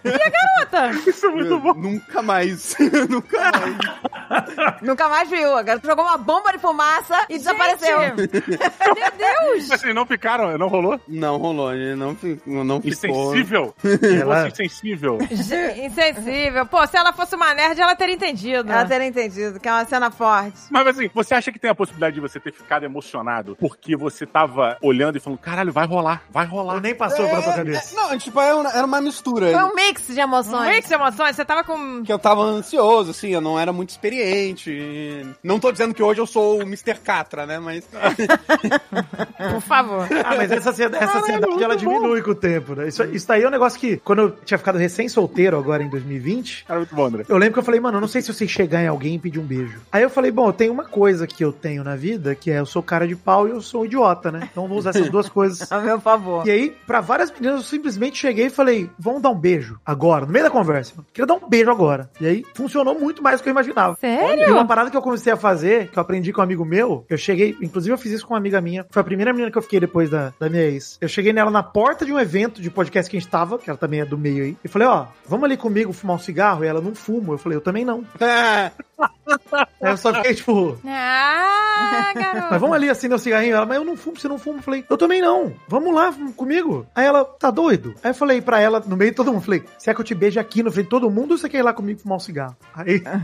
E 0.05 0.09
a 0.09 0.31
garota? 0.31 1.11
Isso 1.11 1.27
é 1.27 1.31
muito 1.31 1.59
bom. 1.59 1.75
Nunca 1.75 2.23
mais, 2.23 2.75
nunca 3.09 3.39
mais. 3.53 4.01
Nunca 4.83 5.09
mais 5.09 5.29
viu. 5.29 5.57
Agora 5.57 5.81
jogou 5.85 6.05
uma 6.05 6.17
bomba 6.17 6.53
de 6.53 6.59
fumaça 6.59 7.27
e 7.29 7.37
desapareceu. 7.39 8.01
Gente, 8.01 8.17
Meu 8.17 9.11
Deus. 9.19 9.69
Mas 9.69 9.73
assim, 9.73 9.93
não 9.93 10.07
ficaram, 10.07 10.57
não 10.57 10.69
rolou? 10.69 11.01
Não 11.09 11.37
rolou, 11.37 11.75
ele 11.75 11.95
não, 11.97 12.17
não 12.47 12.81
ficou. 12.81 13.35
Insensível. 13.35 13.75
Ela- 14.21 14.49
insensível. 14.49 15.19
Insensível. 15.31 16.65
Pô, 16.67 16.87
se 16.87 16.97
ela 16.97 17.13
fosse 17.13 17.35
uma 17.35 17.53
nerd, 17.55 17.81
ela 17.81 17.97
teria 18.01 18.15
entendido. 18.15 18.73
Ela 18.73 18.85
teria 18.87 19.07
entendido 19.07 19.61
que 19.61 19.69
é 19.69 19.73
uma 19.73 19.85
cena 19.85 20.11
forte. 20.11 20.57
Mas 20.71 20.87
assim, 20.87 21.11
você 21.15 21.35
acha 21.35 21.53
que 21.53 21.59
tem 21.59 21.71
a 21.71 21.75
possibilidade 21.75 22.15
de 22.15 22.21
você 22.21 22.41
ter 22.41 22.53
ficado 22.53 22.85
emocionado 22.85 23.57
porque 23.61 23.95
você 23.97 24.25
tava 24.27 24.77
olhando 24.83 25.17
e 25.17 25.21
falando, 25.21 25.39
caralho, 25.39 25.73
vai 25.73 25.87
rolar, 25.87 26.23
vai 26.31 26.47
rolar. 26.47 26.75
Ou 26.75 26.81
nem 26.81 26.95
passou 26.95 27.27
pela 27.29 27.43
tua 27.43 27.53
cabeça. 27.53 27.95
É, 27.95 27.97
não, 27.97 28.19
tipo, 28.19 28.41
era 28.41 28.57
uma, 28.57 28.71
era 28.71 28.87
uma 28.87 29.01
mistura. 29.01 29.51
Foi 29.53 29.63
um 29.65 29.75
mix 29.75 30.07
de 30.07 30.19
Um 30.19 30.23
emoções. 30.23 30.69
mix 30.75 30.89
de 30.89 30.95
emoções. 30.95 31.37
Você 31.37 31.45
tava 31.45 31.63
com... 31.65 32.03
que 32.03 32.13
eu 32.13 32.19
tava 32.19 32.41
ansioso, 32.43 33.11
assim, 33.11 33.29
eu 33.29 33.41
não 33.41 33.59
era 33.59 33.73
muito 33.73 33.91
experiente. 33.91 35.27
Não 35.43 35.61
tô 35.61 35.71
dizendo 35.71 35.93
que 35.95 36.03
hoje 36.03 36.21
eu 36.21 36.27
sou 36.27 36.59
o 36.59 36.63
Mr. 36.63 36.95
Catra, 37.05 37.45
né? 37.47 37.59
Mas. 37.59 37.87
Por 39.53 39.61
favor. 39.61 40.07
Ah, 40.25 40.37
mas 40.37 40.51
essa, 40.51 40.71
ansiedade- 40.71 41.05
essa 41.05 41.19
ansiedade 41.19 41.63
ela 41.63 41.77
diminui 41.77 42.23
com 42.23 42.31
o 42.31 42.35
tempo, 42.35 42.75
né? 42.75 42.89
Isso, 42.89 43.03
isso 43.05 43.27
daí 43.29 43.43
é 43.43 43.47
um 43.49 43.51
negócio 43.51 43.79
que, 43.79 43.97
quando 43.99 44.23
eu 44.23 44.31
tinha 44.45 44.59
ficado 44.59 44.79
recém-solteiro 44.79 45.59
agora 45.59 45.83
em 45.83 45.89
2020, 45.89 46.65
Cara, 46.67 46.81
muito 46.81 46.95
bom, 46.95 47.07
André. 47.07 47.25
eu 47.29 47.37
lembro 47.37 47.55
que 47.55 47.59
eu 47.61 47.65
falei, 47.65 47.81
mano, 47.81 47.89
eu 47.97 48.01
não 48.01 48.09
sei 48.09 48.22
se 48.22 48.30
eu 48.30 48.34
sei 48.34 48.49
chegar 48.49 48.82
em 48.82 48.86
alguém 48.88 49.14
e 49.14 49.18
pedir 49.18 49.38
um 49.38 49.45
beijo. 49.45 49.80
Aí 49.91 50.03
eu 50.03 50.11
falei, 50.11 50.30
bom, 50.30 50.49
eu 50.49 50.53
tenho 50.53 50.72
uma 50.72 50.84
coisa 50.84 51.26
que 51.26 51.45
eu 51.45 51.53
tenho 51.53 51.84
na 51.84 51.97
vida, 51.97 52.34
que 52.34 52.51
é 52.51 52.59
eu 52.61 52.66
sou 52.66 52.82
cara 52.82 53.07
de 53.07 53.16
pau 53.16 53.47
e 53.47 53.51
eu 53.51 53.61
sou 53.61 53.84
idiota, 53.84 54.30
né? 54.30 54.49
Então 54.51 54.68
vou 54.68 54.78
usar 54.78 54.91
essas 54.91 55.11
duas 55.11 55.28
coisas. 55.30 55.70
A 55.70 55.80
meu 55.80 56.01
favor. 56.01 56.47
E 56.47 56.51
aí, 56.51 56.76
pra 56.86 57.01
várias 57.01 57.30
meninas, 57.30 57.57
eu 57.57 57.64
simplesmente 57.64 58.18
cheguei 58.18 58.47
e 58.47 58.51
falei, 58.51 58.91
vamos 58.99 59.22
dar 59.22 59.30
um 59.30 59.38
beijo 59.38 59.78
agora, 59.84 60.26
no 60.26 60.32
meio 60.32 60.45
da 60.45 60.51
conversa. 60.51 60.95
Eu 60.97 61.05
queria 61.12 61.26
dar 61.26 61.34
um 61.34 61.49
beijo 61.49 61.70
agora. 61.70 62.11
E 62.20 62.26
aí, 62.26 62.45
funcionou 62.55 62.99
muito 62.99 63.22
mais 63.22 63.41
do 63.41 63.43
que 63.43 63.49
eu 63.49 63.53
imaginava. 63.53 63.97
Sério? 64.01 64.49
E 64.49 64.51
uma 64.51 64.66
parada 64.66 64.91
que 64.91 64.97
eu 64.97 65.03
comecei 65.03 65.32
a 65.32 65.36
fazer, 65.36 65.88
que 65.88 65.99
eu 65.99 66.03
aprendi 66.03 66.32
com 66.32 66.41
um 66.41 66.45
amigo 66.45 66.64
meu, 66.64 67.05
eu 67.09 67.18
cheguei, 67.18 67.57
inclusive 67.61 67.93
eu 67.93 67.99
fiz 67.99 68.12
isso 68.12 68.26
com 68.26 68.34
uma 68.34 68.38
amiga 68.38 68.61
minha, 68.61 68.86
foi 68.91 69.01
a 69.01 69.05
primeira 69.05 69.32
menina 69.32 69.51
que 69.51 69.59
eu 69.59 69.62
fiquei 69.62 69.80
depois 69.80 70.11
da, 70.11 70.32
da 70.38 70.49
minha 70.49 70.62
ex. 70.62 70.99
Eu 71.01 71.09
cheguei 71.09 71.32
nela 71.32 71.51
na 71.51 71.62
porta 71.62 72.05
de 72.05 72.12
um 72.12 72.18
evento 72.18 72.61
de 72.61 72.70
podcast 72.70 73.11
que 73.11 73.16
a 73.16 73.20
gente 73.20 73.30
tava, 73.30 73.59
que 73.59 73.68
ela 73.68 73.78
também 73.78 74.01
é 74.01 74.05
do 74.05 74.18
meio 74.18 74.45
aí, 74.45 74.57
e 74.64 74.68
falei, 74.68 74.88
ó, 74.88 75.07
vamos 75.26 75.45
ali 75.45 75.57
comigo 75.57 75.93
fumar 75.93 76.16
um 76.16 76.18
cigarro? 76.18 76.64
E 76.64 76.68
ela 76.68 76.80
não 76.80 76.95
fumo. 76.95 77.32
Eu 77.32 77.38
falei, 77.38 77.57
eu 77.57 77.61
também 77.61 77.80
não. 77.85 78.05
Aí 78.20 79.91
eu 79.91 79.97
só 79.97 80.12
fiquei 80.14 80.35
tipo, 80.35 80.78
Ah, 80.87 82.12
mas 82.14 82.24
garoto. 82.24 82.59
vamos 82.59 82.76
ali 82.76 82.91
acender 82.91 83.16
o 83.16 83.18
cigarrinho. 83.18 83.57
Ela, 83.57 83.66
mas 83.66 83.76
eu 83.78 83.85
não 83.85 83.97
fumo, 83.97 84.18
você 84.18 84.28
não 84.28 84.39
fuma. 84.39 84.59
Eu 84.59 84.62
falei, 84.62 84.85
eu 84.89 84.99
também 84.99 85.20
não. 85.22 85.53
Vamos 85.68 85.95
lá 85.95 86.12
comigo. 86.37 86.87
Aí 86.95 87.07
ela, 87.07 87.24
tá 87.24 87.51
doido? 87.51 87.95
Aí 88.03 88.11
eu 88.11 88.14
falei 88.14 88.41
pra 88.41 88.61
ela, 88.61 88.81
no 88.81 88.97
meio 88.97 89.11
de 89.11 89.16
todo 89.16 89.33
mundo, 89.33 89.43
falei, 89.45 89.64
você 89.78 89.87
quer 89.87 89.95
que 89.95 90.01
eu 90.01 90.05
te 90.05 90.14
beije 90.14 90.39
aqui 90.39 90.62
no 90.62 90.70
frente 90.70 90.85
de 90.87 90.91
todo 90.91 91.11
mundo 91.11 91.33
ou 91.33 91.39
você 91.39 91.49
quer 91.49 91.59
ir 91.59 91.62
lá 91.62 91.72
comigo 91.72 92.01
fumar 92.01 92.16
um 92.16 92.20
cigarro? 92.20 92.57
Aí 92.74 93.03
ela 93.05 93.20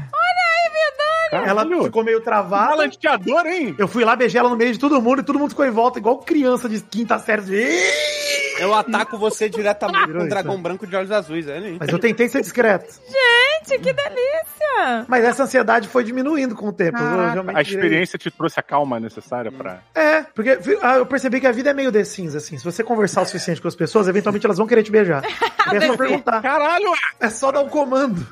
Caralho. 1.31 1.85
ficou 1.85 2.05
meio 2.05 2.21
travada. 2.21 2.71
Galanteador, 2.71 3.47
hein? 3.47 3.75
Eu 3.79 3.89
fui 3.89 4.05
lá, 4.05 4.17
beijei 4.17 4.39
ela 4.39 4.49
no 4.49 4.57
meio 4.57 4.73
de 4.73 4.79
todo 4.79 5.01
mundo 5.01 5.21
e 5.21 5.25
todo 5.25 5.39
mundo 5.39 5.51
ficou 5.51 5.65
em 5.65 5.71
volta, 5.71 5.99
igual 5.99 6.19
criança 6.19 6.69
de 6.69 6.81
quinta 6.81 7.19
série. 7.19 7.37
Eu 8.59 8.75
ataco 8.75 9.19
você 9.19 9.49
diretamente 9.49 10.13
com 10.13 10.19
um 10.19 10.29
dragão 10.29 10.57
né? 10.57 10.63
branco 10.63 10.87
de 10.87 10.97
olhos 10.97 11.11
azuis, 11.11 11.47
é. 11.47 11.61
Mas 11.79 11.89
eu 11.89 11.99
tentei 11.99 12.29
ser 12.29 12.41
discreto. 12.41 12.87
Gente, 12.87 13.79
que 13.81 13.93
delícia! 13.93 15.05
Mas 15.09 15.25
essa 15.25 15.45
ansiedade 15.45 15.89
foi 15.89 16.05
diminuindo 16.05 16.55
com 16.55 16.69
o 16.69 16.73
tempo. 16.73 16.99
A 17.55 17.61
experiência 17.61 18.19
te 18.19 18.31
trouxe 18.31 18.59
a 18.59 18.63
calma 18.63 18.99
necessária 18.99 19.51
pra. 19.51 19.81
É, 19.95 20.23
porque 20.23 20.59
ah, 20.83 20.97
eu 20.97 21.07
percebi 21.07 21.41
que 21.41 21.47
a 21.47 21.53
vida 21.53 21.71
é 21.71 21.75
meio 21.75 21.93
The 21.93 22.05
Sims, 22.05 22.35
assim. 22.35 22.57
Se 22.59 22.65
você 22.65 22.83
conversar 22.83 23.23
o 23.23 23.27
suficiente 23.27 23.61
com 23.61 23.69
as 23.69 23.77
pessoas, 23.77 24.09
eventualmente 24.09 24.47
elas 24.47 24.59
vão 24.59 24.67
querer 24.67 24.83
te 24.83 24.91
beijar. 24.91 25.23
É 25.67 25.81
só 25.81 25.97
perguntar. 25.97 26.41
Caralho! 26.43 26.93
É 27.19 27.29
só 27.29 27.51
dar 27.51 27.61
um 27.61 27.69
comando. 27.69 28.25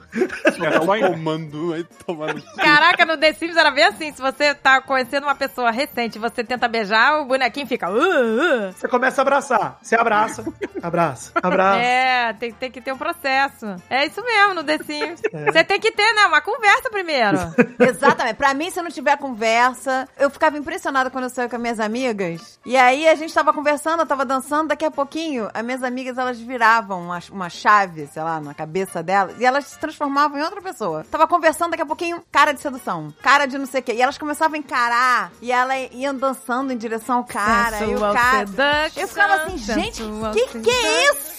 É 0.45 0.53
só 0.53 0.95
em- 0.97 1.01
Comando, 1.01 1.73
aí 1.75 1.85
tomando. 2.07 2.41
Caraca, 2.85 3.07
no 3.07 3.17
The 3.17 3.33
Sims 3.33 3.57
era 3.57 3.71
bem 3.71 3.85
assim. 3.85 4.13
Se 4.13 4.21
você 4.21 4.55
tá 4.55 4.79
conhecendo 4.79 5.25
uma 5.25 5.35
pessoa 5.35 5.71
recente 5.71 6.17
e 6.17 6.19
você 6.19 6.45
tenta 6.45 6.69
beijar, 6.69 7.19
o 7.23 7.25
bonequinho 7.25 7.67
fica. 7.67 7.89
"Uh, 7.91 7.97
uh". 7.97 8.73
Você 8.73 8.87
começa 8.87 9.21
a 9.21 9.23
abraçar. 9.23 9.79
Você 9.81 9.97
abraça, 9.97 10.45
abraça, 10.83 11.33
abraça. 11.35 11.81
É, 11.81 12.35
tem, 12.35 12.53
tem 12.53 12.71
que 12.71 12.83
ter 12.83 12.93
um 12.93 12.99
processo. 12.99 13.75
É 13.89 14.05
isso 14.05 14.23
mesmo 14.23 14.53
no 14.53 14.65
The 14.65 14.79
Sims. 14.79 15.23
É. 15.33 15.51
Você 15.51 15.65
tem 15.65 15.81
que 15.81 15.93
ter, 15.93 16.13
né? 16.13 16.27
Uma 16.27 16.43
conversa 16.43 16.91
primeiro. 16.91 17.39
Exatamente. 17.81 18.37
Pra 18.37 18.53
mim, 18.53 18.71
se 18.71 18.83
não 18.83 18.91
tiver 18.91 19.17
conversa, 19.17 20.07
eu 20.19 20.29
ficava 20.29 20.59
impressionada 20.59 21.09
quando 21.09 21.25
eu 21.25 21.31
saía 21.31 21.49
com 21.49 21.57
as 21.57 21.63
minhas 21.63 21.81
amigas. 21.81 22.61
E 22.67 22.77
aí 22.77 23.09
a 23.09 23.15
gente 23.15 23.33
tava 23.33 23.55
conversando, 23.55 24.01
eu 24.01 24.07
tava 24.07 24.27
dançando, 24.27 24.69
daqui 24.69 24.85
a 24.85 24.91
pouquinho, 24.91 25.49
as 25.55 25.65
minhas 25.65 25.83
amigas 25.83 26.19
elas 26.19 26.39
viravam 26.39 27.01
uma, 27.01 27.19
uma 27.31 27.49
chave, 27.49 28.07
sei 28.09 28.23
lá, 28.23 28.41
na 28.41 28.53
cabeça 28.53 29.03
delas, 29.03 29.41
e 29.41 29.47
elas 29.47 29.69
se 29.69 29.79
transformavam 29.79 30.39
em 30.39 30.43
outra 30.43 30.61
pessoa. 30.61 31.03
Tava 31.11 31.27
conversando, 31.27 31.71
daqui 31.71 31.83
a 31.83 31.87
pouquinho, 31.87 32.23
cara 32.31 32.53
de 32.53 32.61
sedução, 32.61 32.74
cara 33.23 33.47
de 33.47 33.57
não 33.59 33.67
sei 33.67 33.81
o 33.81 33.83
quê. 33.83 33.93
E 33.95 34.03
elas 34.03 34.19
começavam 34.19 34.55
a 34.57 34.59
encarar, 34.59 35.33
e 35.41 35.51
ela 35.53 35.77
iam 35.77 36.15
dançando 36.15 36.73
em 36.73 36.77
direção 36.77 37.19
ao 37.19 37.25
cara, 37.25 37.81
e 37.81 37.85
o 37.85 37.89
Sensual 37.91 38.15
cara. 38.15 38.47
seduction, 38.47 39.03
Eu 39.03 39.09
ficava 39.09 39.35
assim, 39.35 39.59
gente, 39.59 39.97
sensual 39.97 40.33
que 40.33 40.47
que 40.59 40.71
é 40.71 41.05
isso? 41.13 41.35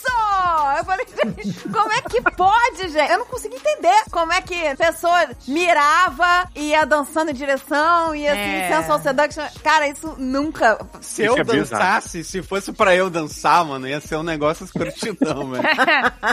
Eu 0.78 0.84
falei, 0.86 1.06
gente, 1.08 1.70
como 1.70 1.92
é 1.92 2.02
que 2.02 2.22
pode, 2.22 2.90
gente? 2.90 3.12
Eu 3.12 3.20
não 3.20 3.26
consegui 3.26 3.56
entender 3.56 4.04
como 4.12 4.32
é 4.34 4.42
que 4.42 4.68
a 4.68 4.76
pessoa 4.76 5.30
mirava 5.48 6.50
e 6.56 6.70
ia 6.70 6.86
dançando 6.86 7.32
em 7.32 7.34
direção, 7.34 8.14
e 8.16 8.28
assim, 8.28 8.40
É. 8.40 8.78
sensual 8.78 9.00
seduction. 9.02 9.44
Cara, 9.64 9.88
isso 9.88 10.16
nunca. 10.18 10.78
Se 11.02 11.24
eu 11.24 11.38
é 11.38 11.44
bizarro. 11.44 11.60
dançasse, 11.84 12.24
se 12.24 12.42
fosse 12.44 12.72
pra 12.74 12.96
eu 12.96 13.10
dançar, 13.10 13.64
mano, 13.66 13.88
ia 13.88 14.00
ser 14.02 14.18
um 14.18 14.24
negócio 14.24 14.66
escrotidão, 14.66 15.52
velho. 15.52 15.64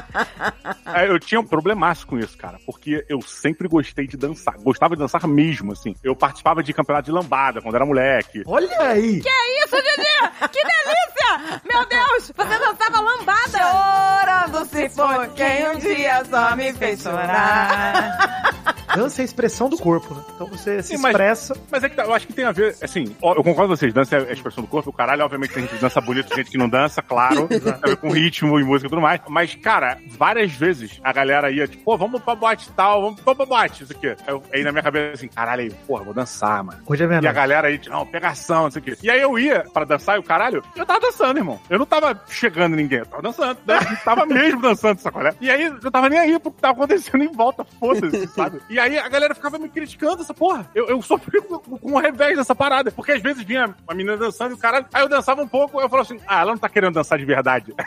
É, 0.94 1.08
Eu 1.08 1.18
tinha 1.18 1.40
um 1.40 1.46
problemaço 1.46 2.06
com 2.06 2.18
isso, 2.18 2.36
cara, 2.36 2.58
porque 2.66 3.04
eu 3.08 3.20
sempre 3.22 3.66
gostei 3.68 4.06
de 4.06 4.16
dançar. 4.16 4.54
Gostava 4.58 4.91
de 4.96 5.02
dançar 5.02 5.26
mesmo, 5.26 5.72
assim. 5.72 5.94
Eu 6.02 6.14
participava 6.16 6.62
de 6.62 6.72
campeonato 6.72 7.06
de 7.06 7.12
lambada 7.12 7.60
quando 7.60 7.74
era 7.74 7.84
moleque. 7.86 8.42
Olha 8.46 8.68
aí. 8.80 9.20
Isso, 9.64 9.76
Didi! 9.76 10.48
Que 10.50 10.62
delícia! 10.62 11.60
Meu 11.64 11.86
Deus! 11.86 12.32
Você 12.34 12.58
dançava 12.58 13.00
lambada! 13.00 13.42
Chorando 13.52 14.64
se 14.66 14.88
for 14.90 15.28
quem 15.34 15.68
um 15.70 15.78
dia 15.78 16.24
só 16.24 16.54
me 16.56 16.72
fez 16.72 17.02
chorar. 17.02 18.52
Dança 18.94 19.22
é 19.22 19.22
a 19.22 19.24
expressão 19.24 19.70
do 19.70 19.78
corpo, 19.78 20.12
né? 20.14 20.22
Então 20.34 20.46
você 20.48 20.82
se 20.82 20.90
Sim, 20.96 21.02
mas- 21.02 21.12
expressa. 21.12 21.56
Mas 21.70 21.82
é 21.82 21.88
que 21.88 21.96
tá, 21.96 22.04
eu 22.04 22.12
acho 22.12 22.26
que 22.26 22.32
tem 22.34 22.44
a 22.44 22.52
ver, 22.52 22.76
assim, 22.82 23.16
ó, 23.22 23.30
eu 23.34 23.42
concordo 23.42 23.70
com 23.70 23.76
vocês, 23.76 23.92
dança 23.94 24.16
é 24.16 24.28
a 24.28 24.32
expressão 24.32 24.62
do 24.62 24.68
corpo, 24.68 24.90
o 24.90 24.92
caralho, 24.92 25.24
obviamente 25.24 25.54
tem 25.54 25.62
gente 25.62 25.74
que 25.76 25.80
dança 25.80 25.98
bonito, 25.98 26.34
gente 26.34 26.50
que 26.50 26.58
não 26.58 26.68
dança, 26.68 27.00
claro, 27.00 27.48
tem 27.48 27.58
a 27.72 27.86
ver 27.86 27.96
com 27.96 28.10
ritmo 28.10 28.60
e 28.60 28.64
música 28.64 28.88
e 28.88 28.90
tudo 28.90 29.00
mais. 29.00 29.18
Mas, 29.28 29.54
cara, 29.54 29.98
várias 30.10 30.52
vezes 30.52 31.00
a 31.02 31.10
galera 31.10 31.50
ia, 31.50 31.66
tipo, 31.66 31.82
pô, 31.84 31.96
vamos 31.96 32.20
pra 32.22 32.34
boate 32.34 32.68
e 32.68 32.72
tal, 32.72 33.00
vamos 33.00 33.20
pra 33.22 33.34
boate, 33.46 33.82
isso 33.84 33.92
aqui. 33.92 34.14
Aí 34.52 34.62
na 34.62 34.72
minha 34.72 34.81
cabeça, 34.82 35.14
assim, 35.14 35.28
caralho, 35.28 35.62
aí, 35.62 35.70
porra, 35.86 36.04
vou 36.04 36.14
dançar, 36.14 36.62
mano. 36.62 36.80
Hoje 36.86 37.02
é 37.02 37.04
E 37.04 37.06
a 37.06 37.08
verdade. 37.08 37.34
galera 37.34 37.68
aí, 37.68 37.80
não, 37.88 38.06
pegação, 38.06 38.64
não 38.64 38.70
sei 38.70 38.80
o 38.80 38.84
quê. 38.84 38.96
E 39.02 39.10
aí 39.10 39.20
eu 39.20 39.38
ia 39.38 39.64
pra 39.72 39.84
dançar 39.84 40.16
e 40.16 40.18
o 40.20 40.22
caralho, 40.22 40.62
eu 40.76 40.84
tava 40.86 41.00
dançando, 41.00 41.38
irmão. 41.38 41.60
Eu 41.70 41.78
não 41.78 41.86
tava 41.86 42.20
chegando 42.28 42.76
ninguém, 42.76 42.98
eu 43.00 43.06
tava 43.06 43.22
dançando. 43.22 43.58
Né? 43.66 43.78
Eu 43.90 43.96
tava 44.04 44.26
mesmo 44.26 44.60
dançando, 44.60 44.98
sacolé? 45.00 45.34
E 45.40 45.50
aí 45.50 45.64
eu 45.64 45.90
tava 45.90 46.08
nem 46.08 46.18
aí 46.18 46.38
pro 46.38 46.50
que 46.52 46.60
tava 46.60 46.74
acontecendo 46.74 47.22
em 47.24 47.32
volta, 47.32 47.64
foda-se, 47.78 48.26
sabe? 48.34 48.60
E 48.68 48.78
aí 48.78 48.98
a 48.98 49.08
galera 49.08 49.34
ficava 49.34 49.58
me 49.58 49.68
criticando 49.68 50.22
essa 50.22 50.34
porra. 50.34 50.66
Eu, 50.74 50.88
eu 50.88 51.00
sofri 51.02 51.40
com, 51.46 51.58
com 51.58 51.92
o 51.92 51.98
revés 51.98 52.36
dessa 52.36 52.54
parada. 52.54 52.90
Porque 52.90 53.12
às 53.12 53.22
vezes 53.22 53.42
vinha 53.42 53.74
uma 53.86 53.94
menina 53.94 54.16
dançando 54.16 54.52
e 54.52 54.54
o 54.54 54.58
caralho, 54.58 54.86
aí 54.92 55.02
eu 55.02 55.08
dançava 55.08 55.42
um 55.42 55.48
pouco, 55.48 55.80
eu 55.80 55.88
falava 55.88 56.06
assim, 56.08 56.20
ah, 56.26 56.40
ela 56.40 56.52
não 56.52 56.58
tá 56.58 56.68
querendo 56.68 56.94
dançar 56.94 57.18
de 57.18 57.24
verdade. 57.24 57.72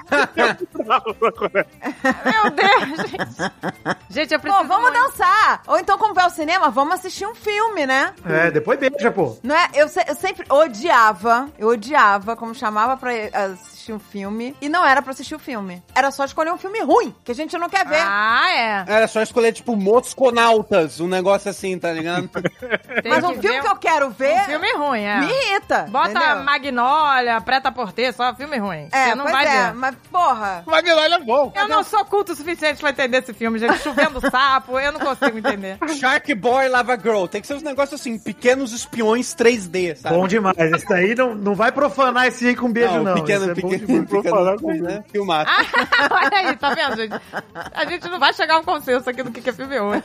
Meu 2.26 2.52
Deus, 2.52 3.10
gente. 3.10 3.36
Gente, 4.10 4.34
eu 4.34 4.40
preciso. 4.40 4.62
Pô, 4.62 4.68
vamos 4.68 4.92
muito. 4.92 5.04
dançar. 5.12 5.62
Ou 5.68 5.78
então, 5.80 5.98
como 5.98 6.14
vai 6.14 6.24
ao 6.24 6.30
cinema, 6.30 6.70
vamos 6.70 6.85
assistir 6.94 7.26
um 7.26 7.36
filme, 7.36 7.86
né? 7.86 8.14
É, 8.26 8.52
depois 8.52 8.80
beija, 8.80 9.12
pô. 9.12 9.38
Não 9.44 9.56
é? 9.56 9.70
Eu, 9.74 9.88
se- 9.90 10.04
eu 10.08 10.16
sempre 10.16 10.46
odiava, 10.50 11.50
eu 11.58 11.68
odiava 11.70 12.36
como 12.36 12.54
chamava 12.56 12.96
pra 12.98 13.12
assistir 13.52 13.94
um 13.94 14.00
filme 14.00 14.56
e 14.62 14.68
não 14.70 14.86
era 14.86 15.02
pra 15.02 15.12
assistir 15.12 15.36
o 15.36 15.40
filme. 15.40 15.84
Era 15.94 16.12
só 16.12 16.26
escolher 16.26 16.52
um 16.52 16.58
filme 16.58 16.82
ruim, 16.82 17.14
que 17.24 17.32
a 17.32 17.36
gente 17.36 17.58
não 17.58 17.70
quer 17.70 17.86
ver. 17.86 18.02
Ah, 18.02 18.50
é. 18.56 18.86
Era 18.88 19.08
só 19.08 19.22
escolher, 19.22 19.52
tipo, 19.54 19.76
Mosconautas, 19.76 21.00
um 21.00 21.08
negócio 21.08 21.50
assim, 21.50 21.78
tá 21.78 21.92
ligado? 21.92 22.30
Mas 23.08 23.24
um 23.24 23.34
filme 23.42 23.62
que 23.62 23.68
eu 23.68 23.76
quero 23.76 24.10
ver 24.10 24.34
Um 24.42 24.46
filme 24.46 24.74
ruim, 24.74 25.02
é. 25.02 25.20
me 25.20 25.28
irrita. 25.32 25.86
Bota 25.90 26.10
entendeu? 26.12 26.44
Magnólia, 26.44 27.42
Preta 27.42 27.72
por 27.72 27.92
ter, 27.92 28.14
só 28.14 28.34
filme 28.34 28.58
ruim. 28.58 28.88
É, 28.92 29.10
Você 29.10 29.16
não 29.16 29.26
pois 29.26 29.36
vai 29.36 29.46
é, 29.48 29.66
ver. 29.68 29.74
mas 29.76 29.96
porra. 30.12 30.64
Magnólia 30.66 31.16
é 31.16 31.20
bom. 31.20 31.52
Eu 31.56 31.68
não 31.68 31.84
sou 31.84 32.04
culto 32.06 32.32
o 32.34 32.36
suficiente 32.36 32.80
pra 32.80 32.90
entender 32.90 33.18
esse 33.20 33.34
filme, 33.34 33.60
gente. 33.60 33.80
Chovendo 33.80 34.20
sapo, 34.30 34.80
eu 34.80 34.92
não 34.92 35.00
consigo 35.00 35.38
entender. 35.38 35.78
Shark 36.00 36.34
Boy 36.36 36.68
Lava 36.76 36.98
Girl. 36.98 37.26
Tem 37.26 37.40
que 37.40 37.48
ser 37.48 37.54
uns 37.54 37.64
negócios 37.64 38.00
assim, 38.00 38.20
pequenos 38.20 38.74
espiões 38.74 39.34
3D, 39.34 39.96
sabe? 39.96 40.16
Bom 40.16 40.28
demais. 40.28 40.58
Esse 40.58 40.88
daí 40.88 41.16
não, 41.16 41.34
não 41.34 41.56
vai 41.56 41.72
profanar 41.72 42.28
esse 42.28 42.48
aí 42.48 42.56
com 42.56 42.72
beijo, 42.72 43.02
não. 43.02 43.14
pequeno, 43.14 43.44
Esse 43.44 43.52
é 43.52 43.56
pequeno, 43.56 44.06
pequeno, 44.06 44.08
pequeno, 44.08 44.84
né? 44.84 45.04
Filmar. 45.10 45.48
Olha 46.12 46.38
aí, 46.38 46.56
tá 46.58 46.74
vendo, 46.74 46.98
gente? 46.98 47.16
A 47.74 47.86
gente 47.86 48.10
não 48.10 48.20
vai 48.20 48.34
chegar 48.34 48.56
a 48.56 48.60
um 48.60 48.64
consenso 48.64 49.10
aqui 49.10 49.24
do 49.24 49.32
que 49.32 49.50
é 49.50 49.54
filme 49.54 49.78
ruim. 49.80 50.02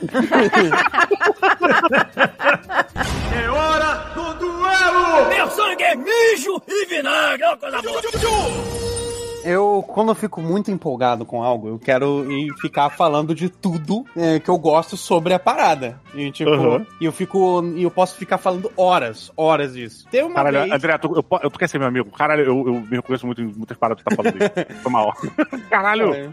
Eu, 9.43 9.83
quando 9.87 10.09
eu 10.09 10.15
fico 10.15 10.41
muito 10.41 10.69
empolgado 10.71 11.25
com 11.25 11.41
algo, 11.43 11.67
eu 11.67 11.79
quero 11.79 12.31
ir 12.31 12.53
ficar 12.61 12.89
falando 12.89 13.33
de 13.33 13.49
tudo 13.49 14.05
é, 14.15 14.39
que 14.39 14.49
eu 14.49 14.57
gosto 14.57 14.95
sobre 14.95 15.33
a 15.33 15.39
parada. 15.39 15.99
E, 16.13 16.31
tipo, 16.31 16.51
Uhum. 16.51 16.85
e 16.99 17.05
eu 17.05 17.11
fico. 17.11 17.63
E 17.75 17.83
eu 17.83 17.89
posso 17.91 18.15
ficar 18.17 18.37
falando 18.37 18.71
horas, 18.77 19.31
horas 19.35 19.73
disso. 19.73 20.05
Tem 20.11 20.23
uma 20.23 20.35
Caralho, 20.35 20.59
vez. 20.61 20.71
André, 20.71 20.97
tu, 20.97 21.07
eu, 21.15 21.39
eu- 21.43 21.49
tu 21.49 21.57
quer 21.57 21.67
ser 21.67 21.79
meu 21.79 21.87
amigo? 21.87 22.11
Caralho, 22.11 22.41
eu, 22.43 22.67
eu 22.67 22.73
me 22.81 22.97
reconheço 22.97 23.25
muito 23.25 23.41
em 23.41 23.45
muitas 23.45 23.77
paradas 23.77 24.03
que 24.03 24.09
tu 24.09 24.15
tá 24.15 24.21
falando 24.23 24.41
aí. 24.41 24.75
Foi 24.83 24.91
mal. 24.91 25.13
Caralho. 25.69 26.13
É, 26.13 26.29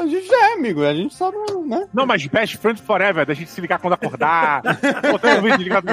A 0.00 0.06
gente 0.06 0.26
já 0.26 0.50
é 0.50 0.54
amigo, 0.54 0.82
a 0.84 0.94
gente 0.94 1.14
só 1.14 1.30
não, 1.30 1.64
né? 1.66 1.86
Não, 1.92 2.06
mas 2.06 2.26
best 2.26 2.56
friend 2.56 2.80
forever, 2.82 3.26
da 3.26 3.34
gente 3.34 3.50
se 3.50 3.60
ligar 3.60 3.78
quando 3.78 3.92
acordar. 3.92 4.62
Botando 5.10 5.38
o 5.38 5.42
vídeo 5.42 5.62
ligado. 5.62 5.84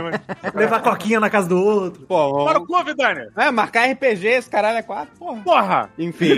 Levar 0.56 0.82
coquinha 0.82 1.20
na 1.20 1.30
casa 1.30 1.50
do 1.50 1.62
outro. 1.62 2.04
Pô, 2.08 2.46
Para 2.46 2.60
o 2.60 2.66
cu, 2.66 2.84
Vidani. 2.84 3.28
é, 3.36 3.52
marcar 3.52 3.86
RPG, 3.92 4.26
esse 4.28 4.50
caralho 4.50 4.78
é 4.78 4.82
quatro, 4.82 5.14
porra. 5.20 5.42
Porra. 5.44 5.90
Enfim. 6.00 6.31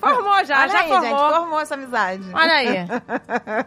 Formou 0.00 0.44
já, 0.44 0.60
Olha 0.60 0.68
já 0.68 0.80
aí, 0.80 0.88
formou. 0.88 1.02
gente, 1.08 1.18
formou 1.34 1.60
essa 1.60 1.74
amizade. 1.74 2.22
Olha 2.32 2.52
aí. 2.52 2.66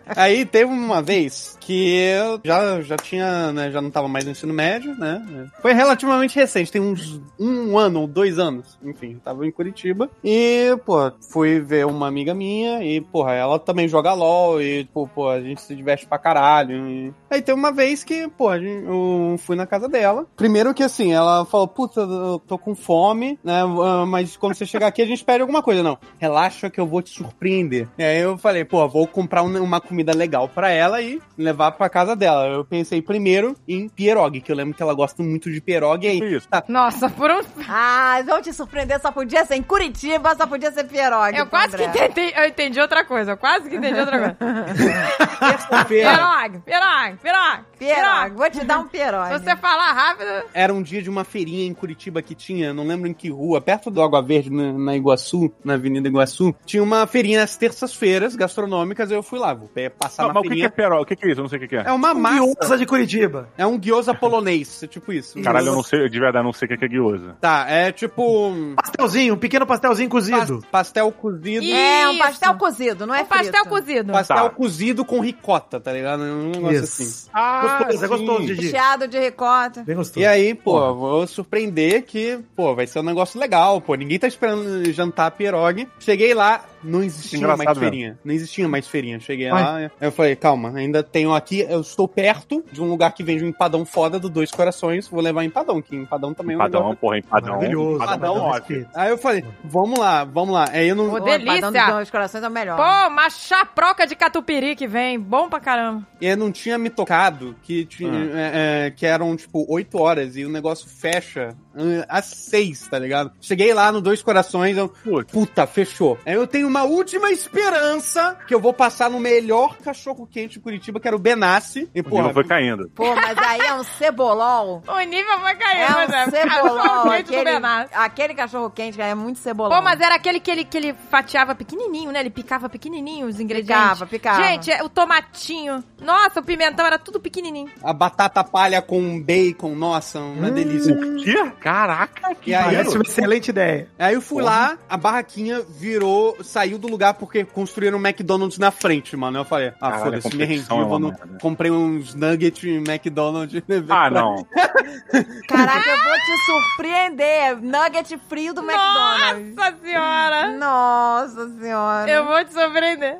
Aí 0.16 0.46
teve 0.46 0.72
uma 0.72 1.02
vez 1.02 1.58
que 1.60 1.98
eu 2.00 2.40
já, 2.44 2.82
já 2.82 2.98
tinha, 2.98 3.52
né, 3.54 3.72
já 3.72 3.82
não 3.82 3.90
tava 3.92 4.08
mais 4.08 4.26
no 4.26 4.32
ensino 4.32 4.54
médio, 4.54 4.96
né? 4.96 5.48
Foi 5.62 5.74
relativamente 5.74 6.36
recente, 6.36 6.72
tem 6.72 6.82
uns 6.82 7.22
um 7.40 7.78
ano 7.78 8.02
ou 8.02 8.08
dois 8.08 8.38
anos. 8.40 8.78
Enfim, 8.84 9.14
eu 9.14 9.20
tava 9.20 9.46
em 9.46 9.52
Curitiba. 9.52 10.10
E, 10.24 10.76
pô, 10.86 11.12
fui 11.32 11.60
ver 11.60 11.86
uma 11.86 12.08
amiga 12.08 12.34
minha 12.34 12.84
e, 12.84 13.00
porra, 13.02 13.34
ela 13.34 13.60
também 13.60 13.88
joga 13.88 14.14
LOL 14.14 14.62
e, 14.62 14.86
pô, 14.86 15.08
pô, 15.08 15.30
a 15.30 15.40
gente 15.42 15.62
se 15.62 15.76
diverte 15.76 16.06
pra 16.08 16.18
caralho. 16.18 16.88
E... 16.90 17.14
Aí 17.30 17.42
teve 17.42 17.58
uma 17.58 17.72
vez 17.72 18.04
que, 18.04 18.28
pô, 18.30 18.50
a 18.50 18.60
gente- 18.60 18.86
eu 18.86 19.36
fui 19.40 19.56
na 19.56 19.66
casa 19.68 19.88
dela. 19.88 20.26
Primeiro 20.36 20.74
que 20.74 20.84
assim, 20.84 21.14
ela 21.14 21.46
falou, 21.46 21.68
puta, 21.68 22.02
eu 22.02 22.40
tô 22.48 22.58
com 22.58 22.76
fome, 22.76 23.40
né? 23.44 23.62
Mas 24.08 24.36
quando 24.36 24.56
você 24.56 24.66
chegar 24.66 24.88
aqui, 24.88 25.02
a 25.02 25.06
gente 25.08 25.24
pede 25.30 25.41
alguma 25.41 25.61
coisa. 25.61 25.84
Não, 25.84 25.95
relaxa 26.17 26.71
que 26.71 26.80
eu 26.80 26.88
vou 26.88 27.03
te 27.03 27.11
surpreender. 27.11 27.88
E 27.99 28.03
aí 28.03 28.17
eu 28.19 28.36
falei, 28.36 28.65
pô, 28.65 28.88
vou 28.88 29.05
comprar 29.05 29.43
um- 29.43 29.61
uma 29.63 29.80
comida 29.80 30.11
legal 30.15 30.49
pra 30.49 30.71
ela 30.71 30.99
e 31.03 31.21
levar 31.38 31.71
pra 31.73 31.88
casa 31.88 32.15
dela. 32.15 32.47
Eu 32.47 32.65
pensei 32.65 32.99
primeiro 32.99 33.55
em 33.67 33.88
pierogi, 33.88 34.41
que 34.41 34.51
eu 34.51 34.55
lembro 34.55 34.73
que 34.73 34.82
ela 34.82 34.93
gosta 34.95 35.21
muito 35.21 35.51
de 35.51 35.61
pierogi. 35.61 36.07
Aí, 36.07 36.17
Isso. 36.19 36.47
tá, 36.49 36.63
Nossa, 36.67 37.07
por 37.11 37.30
um. 37.30 37.41
Ah, 37.71 38.19
vão 38.25 38.41
te 38.41 38.51
surpreender, 38.51 38.99
só 38.99 39.11
podia 39.11 39.45
ser 39.45 39.53
em 39.55 39.61
Curitiba, 39.61 40.36
só 40.36 40.47
podia 40.47 40.71
ser 40.71 40.86
Pierogi. 40.86 41.38
Eu 41.38 41.45
quase 41.45 41.77
que 41.77 41.84
André. 41.84 42.07
entendi, 42.07 42.34
eu 42.36 42.45
entendi 42.47 42.80
outra 42.82 43.05
coisa. 43.05 43.32
Eu 43.34 43.38
quase 43.38 43.69
que 43.69 43.75
entendi 43.75 43.99
outra 43.99 44.17
coisa. 44.19 44.38
Pirogue, 45.88 46.59
pirogue, 46.65 47.17
pirogue. 47.21 47.63
Pierogi, 47.77 48.36
vou 48.36 48.49
te 48.49 48.65
dar 48.65 48.80
um 48.80 48.88
pierogi. 48.88 49.34
Se 49.38 49.43
você 49.43 49.55
falar 49.55 49.93
rápido... 49.93 50.30
era 50.53 50.73
um 50.73 50.82
dia 50.82 51.01
de 51.01 51.09
uma 51.09 51.23
feirinha 51.23 51.65
em 51.65 51.73
Curitiba 51.73 52.21
que 52.21 52.36
tinha, 52.36 52.73
não 52.73 52.86
lembro 52.86 53.07
em 53.07 53.13
que 53.13 53.30
rua, 53.30 53.61
perto 53.61 53.89
do 53.89 54.01
Água 54.01 54.21
Verde, 54.21 54.49
na, 54.49 54.73
na 54.73 54.95
Iguaçu, 54.97 55.18
na 55.63 55.74
Avenida 55.74 56.07
Iguaçu, 56.07 56.53
tinha 56.65 56.82
uma 56.84 57.05
feirinha 57.07 57.43
às 57.43 57.55
terças-feiras 57.57 58.36
gastronômicas, 58.36 59.11
eu 59.11 59.22
fui 59.24 59.39
lá, 59.39 59.53
vou 59.53 59.70
passar 59.97 60.24
Não, 60.24 60.30
na 60.30 60.34
mas 60.36 60.41
o 60.41 60.43
que 60.43 60.47
é 60.47 60.49
feirinha. 60.51 60.70
perol? 60.70 61.01
O 61.01 61.05
que 61.05 61.13
é 61.13 61.32
isso? 61.32 61.39
Eu 61.39 61.43
não 61.43 61.49
sei 61.49 61.59
o 61.59 61.67
que 61.67 61.76
é. 61.76 61.84
É 61.86 61.91
uma 61.91 62.13
massa. 62.13 62.53
Massa 62.61 62.78
de 62.78 62.86
Curitiba. 62.86 63.49
É 63.57 63.65
um 63.65 63.78
gyoza 63.80 64.13
polonês, 64.13 64.84
é 64.84 64.88
tipo 64.88 65.11
isso. 65.13 65.39
Caralho, 65.41 65.67
eu 65.67 65.74
não 65.76 65.84
sei, 65.84 66.07
de 66.09 66.20
verdade, 66.20 66.38
eu 66.39 66.43
não 66.43 66.53
sei 66.53 66.67
o 66.67 66.78
que 66.78 66.86
é 66.86 66.88
guiosa. 66.88 67.36
Tá, 67.41 67.65
é 67.70 67.91
tipo 67.91 68.49
um 68.49 68.76
Pastelzinho, 68.76 69.34
um 69.34 69.38
pequeno 69.38 69.65
pastelzinho 69.65 70.09
pas- 70.09 70.30
cozido. 70.30 70.63
pastel 70.72 71.11
cozido. 71.11 71.63
Ih, 71.65 71.72
É, 71.72 72.07
um 72.07 72.11
Isso. 72.11 72.20
pastel 72.20 72.55
cozido, 72.55 73.05
não 73.07 73.13
é 73.15 73.22
Um 73.22 73.26
pastel 73.26 73.65
cozido. 73.65 74.11
Pastel 74.11 74.38
Tá. 74.38 74.49
cozido 74.49 75.05
com 75.05 75.20
ricota, 75.20 75.80
tá 75.80 75.91
ligado? 75.93 76.22
Um 76.24 76.51
negócio 76.51 76.80
assim. 76.84 77.03
Isso. 77.03 77.30
Ah, 77.34 77.80
gostoso, 77.84 78.05
é 78.05 78.07
gostoso, 78.07 78.45
Didi. 78.45 78.61
Recheado 78.65 79.07
de 79.07 79.20
ricota. 79.20 79.84
Bem 79.84 79.95
gostoso. 79.95 80.20
E 80.20 80.26
aí, 80.26 80.53
pô, 80.53 80.72
Porra. 80.74 80.93
vou 80.93 81.28
surpreender 81.28 82.03
que, 82.05 82.39
pô, 82.55 82.76
vai 82.76 82.86
ser 82.88 82.99
um 82.99 83.03
negócio 83.03 83.39
legal, 83.39 83.82
pô. 83.82 83.95
Ninguém 83.95 84.20
tá 84.20 84.28
esperando 84.28 84.91
jantar 84.91 85.09
pierogi. 85.32 85.88
Cheguei 85.99 86.34
lá, 86.34 86.64
não 86.84 87.03
existia 87.03 87.38
Engraçado 87.39 87.57
mais 87.65 87.77
mesmo. 87.77 87.82
feirinha. 87.91 88.19
Não 88.23 88.34
existia 88.34 88.67
mais 88.67 88.88
feirinha. 88.88 89.19
Cheguei 89.19 89.49
Ai. 89.49 89.64
lá, 89.64 89.76
aí 89.77 89.89
eu 90.01 90.11
falei, 90.11 90.35
calma, 90.35 90.72
ainda 90.76 91.01
tenho 91.03 91.34
aqui, 91.34 91.65
eu 91.69 91.81
estou 91.81 92.07
perto 92.07 92.64
de 92.72 92.81
um 92.81 92.85
lugar 92.89 93.14
que 93.14 93.23
vende 93.23 93.43
um 93.43 93.47
empadão 93.47 93.85
foda 93.85 94.19
do 94.19 94.30
Dois 94.30 94.51
Corações, 94.51 95.07
vou 95.07 95.22
levar 95.22 95.43
empadão, 95.43 95.81
que 95.81 95.95
empadão 95.95 96.34
também 96.34 96.53
é 96.56 96.57
um 96.57 96.61
Empadão, 96.61 96.95
porra, 96.95 97.18
empadão. 97.18 97.56
Maravilhoso. 97.56 97.95
Empadão, 98.03 98.35
Empadão, 98.35 98.51
respeito. 98.51 98.89
Aí 98.95 99.10
eu 99.10 99.18
falei, 99.18 99.43
vamos 99.64 99.99
lá, 99.99 100.23
vamos 100.23 100.53
lá. 100.53 100.65
Aí 100.72 100.88
eu 100.89 100.95
não... 100.95 101.10
Pô, 101.10 101.19
delícia. 101.19 101.57
empadão 101.57 101.72
dos 101.72 101.93
dois 101.93 102.10
corações 102.10 102.43
é 102.43 102.47
o 102.47 102.51
melhor. 102.51 102.77
Pô, 102.77 103.07
uma 103.11 103.30
chaproca 103.30 104.06
de 104.06 104.15
catupiry 104.15 104.76
que 104.76 104.88
vem. 104.88 105.19
Bom 105.19 105.49
pra 105.49 105.60
caramba. 105.60 106.06
E 106.22 106.27
eu 106.27 106.38
não 106.38 106.51
tinha 106.51 106.77
me 106.77 106.89
tocado 106.89 107.56
que, 107.64 107.85
tinha, 107.85 108.11
Ah. 108.11 108.39
é, 108.39 108.88
é, 108.88 108.91
que 108.91 109.06
eram, 109.06 109.35
tipo, 109.35 109.65
8 109.68 109.97
horas 109.99 110.35
e 110.38 110.45
o 110.45 110.49
negócio 110.49 110.88
fecha 110.89 111.56
é, 111.76 112.06
às 112.07 112.26
6, 112.26 112.88
tá 112.88 112.99
ligado? 112.99 113.31
Cheguei 113.41 113.73
lá 113.73 113.91
no 113.91 114.01
Dois 114.01 114.22
Corações, 114.22 114.77
eu, 114.77 114.91
puta, 115.31 115.65
fechou. 115.65 116.18
Aí 116.26 116.34
eu 116.34 116.45
tenho 116.47 116.69
uma 116.70 116.84
última 116.84 117.30
esperança 117.32 118.38
que 118.48 118.54
eu 118.54 118.60
vou 118.60 118.74
passar 118.74 119.10
no 119.10 119.20
melhor 119.20 119.78
cachorro 119.78 120.28
quente 120.28 120.54
de 120.54 120.60
Curitiba, 120.60 121.00
que 121.00 121.08
era 121.08 121.16
o 121.16 121.20
Benassi. 121.20 121.90
E, 121.94 122.00
O 122.00 122.04
nível 122.04 122.10
porra, 122.10 122.34
foi 122.34 122.44
caindo. 122.46 122.90
Pô, 122.96 123.16
mas 123.16 123.38
aí 123.38 123.62
é 123.62 123.74
um 123.74 123.84
cebolol. 123.84 124.84
O 124.88 125.00
nível 125.02 125.40
vai 125.40 125.56
cair, 125.56 125.82
É 125.82 126.26
um 126.28 126.30
cebolol. 126.32 126.78
Cachorro-quente 126.78 127.24
do 127.24 127.30
Aquele, 127.40 127.44
Benassi. 127.44 127.90
aquele 127.94 128.34
cachorro 128.34 128.70
quente 128.70 128.96
que 128.96 129.02
é 129.02 129.16
muito 129.16 129.40
cebolol. 129.40 129.72
Pô, 129.72 129.82
mas 129.82 130.00
era 130.00 130.16
aquele 130.16 130.40
que 130.40 130.50
ele, 130.52 130.64
que 130.66 130.78
ele 130.78 130.94
fatiava 131.10 131.56
pequenininho, 131.56 132.12
né? 132.12 132.20
Ele 132.20 132.30
picava 132.30 132.70
pequenininho 132.70 133.28
os 133.28 133.40
ingredientes. 133.40 133.84
Picava, 133.84 134.06
picava. 134.08 134.44
Gente, 134.44 134.72
é, 134.72 134.84
o 134.84 134.90
tomatinho. 134.90 135.84
Nossa, 136.02 136.40
o 136.40 136.44
pimentão 136.44 136.86
era 136.86 136.98
tudo 136.98 137.20
pequenininho. 137.20 137.70
a 137.84 137.94
batata 137.94 138.44
palha 138.44 138.82
com 138.82 139.22
bacon, 139.22 139.76
nossa, 139.76 140.20
uma 140.20 140.50
delícia. 140.52 140.94
O 140.94 141.16
quê? 141.18 141.52
Caraca, 141.60 142.36
que 142.36 142.52
E 142.52 142.56
aí, 142.56 142.76
Parece 142.76 142.96
uma 142.96 143.04
excelente 143.04 143.50
ideia. 143.50 143.88
Aí 143.98 144.14
eu 144.14 144.22
fui 144.22 144.41
lá, 144.44 144.78
a 144.88 144.96
barraquinha 144.98 145.62
virou, 145.70 146.38
saiu 146.60 146.77
do 146.77 146.88
lugar 146.90 147.14
porque 147.14 147.45
construíram 147.45 147.98
um 147.98 148.02
McDonald's 148.06 148.57
na 148.57 148.69
frente, 148.69 149.15
mano. 149.15 149.40
Eu 149.40 149.45
falei, 149.45 149.72
ah, 149.80 149.99
foda-se, 149.99 150.27
me 150.36 150.44
rendi, 150.44 150.64
competição 150.64 150.77
é 150.80 150.81
eu 150.81 150.88
vou 150.88 150.99
no- 150.99 151.15
comprei 151.41 151.72
uns 151.72 152.14
nuggets 152.14 152.64
McDonald's. 152.64 153.61
Ah, 153.90 154.10
não. 154.10 154.45
Caraca, 155.48 155.90
eu 155.90 155.98
vou 156.03 156.14
te 156.14 156.45
surpreender. 156.45 157.61
Nugget 157.61 158.19
frio 158.27 158.53
do 158.53 158.61
McDonald's. 158.61 159.56
Nossa 159.56 159.76
senhora! 159.81 160.57
Nossa 160.57 161.49
senhora. 161.60 162.11
Eu 162.11 162.26
vou 162.26 162.44
te 162.45 162.53
surpreender. 162.53 163.18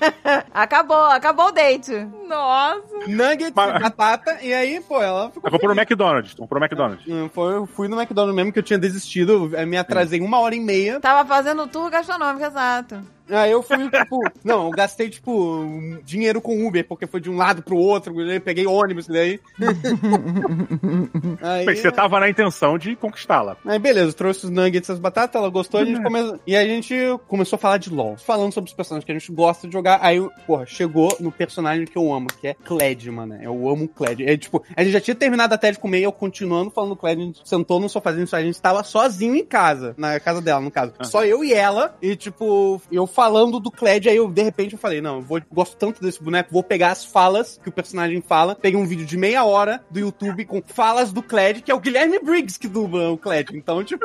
Acabou, 0.52 1.04
acabou 1.06 1.46
o 1.46 1.52
date. 1.52 1.92
Nossa. 2.26 2.82
Nuggets, 3.06 3.52
Mas- 3.54 3.82
batata, 3.82 4.38
e 4.42 4.52
aí, 4.52 4.80
pô, 4.80 5.00
ela 5.02 5.30
ficou 5.30 5.42
Eu 5.44 5.50
comprou 5.52 5.74
no 5.74 5.80
McDonald's. 5.80 6.34
Comprou 6.34 6.60
no 6.60 6.64
McDonald's. 6.66 7.06
Hum, 7.06 7.28
Foi, 7.32 7.54
eu 7.54 7.66
fui 7.66 7.88
no 7.88 8.00
McDonald's 8.00 8.34
mesmo 8.36 8.52
que 8.52 8.58
eu 8.58 8.62
tinha 8.62 8.78
desistido, 8.78 9.50
eu 9.54 9.66
me 9.66 9.76
atrasei 9.76 10.20
uma 10.20 10.38
hora 10.40 10.54
e 10.54 10.60
meia. 10.60 11.00
Tava 11.00 11.26
fazendo 11.28 11.62
o 11.62 11.66
tour 11.68 11.90
gastronômico, 11.90 12.44
exato. 12.78 13.17
Aí 13.30 13.50
eu 13.50 13.62
fui, 13.62 13.90
tipo, 13.90 14.18
não, 14.44 14.66
eu 14.66 14.70
gastei, 14.70 15.08
tipo, 15.08 15.64
dinheiro 16.04 16.40
com 16.40 16.66
Uber, 16.66 16.86
porque 16.86 17.06
foi 17.06 17.20
de 17.20 17.30
um 17.30 17.36
lado 17.36 17.62
pro 17.62 17.76
outro, 17.76 18.18
eu 18.20 18.40
peguei 18.40 18.66
ônibus 18.66 19.06
daí. 19.06 19.40
aí, 21.42 21.64
Mas 21.66 21.80
Você 21.80 21.92
tava 21.92 22.20
na 22.20 22.28
intenção 22.28 22.78
de 22.78 22.96
conquistá-la. 22.96 23.56
aí, 23.64 23.78
beleza, 23.78 24.12
trouxe 24.12 24.46
os 24.46 24.50
nuggets, 24.50 24.90
as 24.90 24.98
batatas, 24.98 25.40
ela 25.40 25.50
gostou, 25.50 25.80
a 25.80 25.84
gente 25.84 26.02
começou, 26.02 26.38
e 26.46 26.56
a 26.56 26.64
gente 26.64 26.94
começou 27.26 27.56
a 27.56 27.60
falar 27.60 27.78
de 27.78 27.90
LoL, 27.90 28.16
falando 28.16 28.52
sobre 28.52 28.68
os 28.68 28.74
personagens 28.74 29.04
que 29.04 29.12
a 29.12 29.18
gente 29.18 29.32
gosta 29.32 29.66
de 29.66 29.72
jogar. 29.72 29.98
Aí, 30.02 30.18
porra, 30.46 30.66
chegou 30.66 31.16
no 31.20 31.30
personagem 31.30 31.86
que 31.86 31.96
eu 31.96 32.12
amo, 32.12 32.28
que 32.40 32.48
é 32.48 32.54
Kled, 32.54 33.10
mano. 33.10 33.38
Eu 33.42 33.68
amo 33.68 33.84
o 33.84 33.88
Kled. 33.88 34.24
É 34.24 34.36
tipo, 34.36 34.62
a 34.76 34.82
gente 34.82 34.92
já 34.92 35.00
tinha 35.00 35.14
terminado 35.14 35.54
até 35.54 35.70
de 35.70 35.78
comer, 35.78 36.00
eu 36.00 36.12
continuando 36.12 36.70
falando 36.70 36.90
do 36.90 36.96
Kled, 36.96 37.20
a 37.20 37.24
gente 37.24 37.48
sentou 37.48 37.80
no 37.80 37.88
sofazinho, 37.88 38.26
a 38.32 38.42
gente 38.42 38.60
tava 38.60 38.82
sozinho 38.82 39.34
em 39.34 39.44
casa, 39.44 39.94
na 39.96 40.18
casa 40.20 40.40
dela, 40.40 40.60
no 40.60 40.70
caso. 40.70 40.92
Só 41.02 41.24
eu 41.24 41.44
e 41.44 41.52
ela, 41.52 41.96
e 42.00 42.16
tipo, 42.16 42.80
eu 42.90 43.06
falando 43.18 43.58
do 43.58 43.68
Kled, 43.68 44.08
aí 44.08 44.14
eu, 44.16 44.28
de 44.28 44.42
repente, 44.42 44.74
eu 44.74 44.78
falei, 44.78 45.00
não, 45.00 45.16
eu 45.16 45.22
vou, 45.22 45.42
gosto 45.52 45.76
tanto 45.76 46.00
desse 46.00 46.22
boneco, 46.22 46.52
vou 46.52 46.62
pegar 46.62 46.92
as 46.92 47.04
falas 47.04 47.58
que 47.60 47.68
o 47.68 47.72
personagem 47.72 48.22
fala. 48.22 48.54
Peguei 48.54 48.78
um 48.80 48.86
vídeo 48.86 49.04
de 49.04 49.16
meia 49.16 49.42
hora 49.42 49.82
do 49.90 49.98
YouTube 49.98 50.44
com 50.44 50.62
falas 50.64 51.12
do 51.12 51.20
Kled, 51.20 51.62
que 51.62 51.72
é 51.72 51.74
o 51.74 51.80
Guilherme 51.80 52.20
Briggs 52.20 52.56
que 52.56 52.68
dubla 52.68 53.10
o 53.10 53.18
Kled. 53.18 53.56
Então, 53.56 53.82
tipo, 53.82 54.04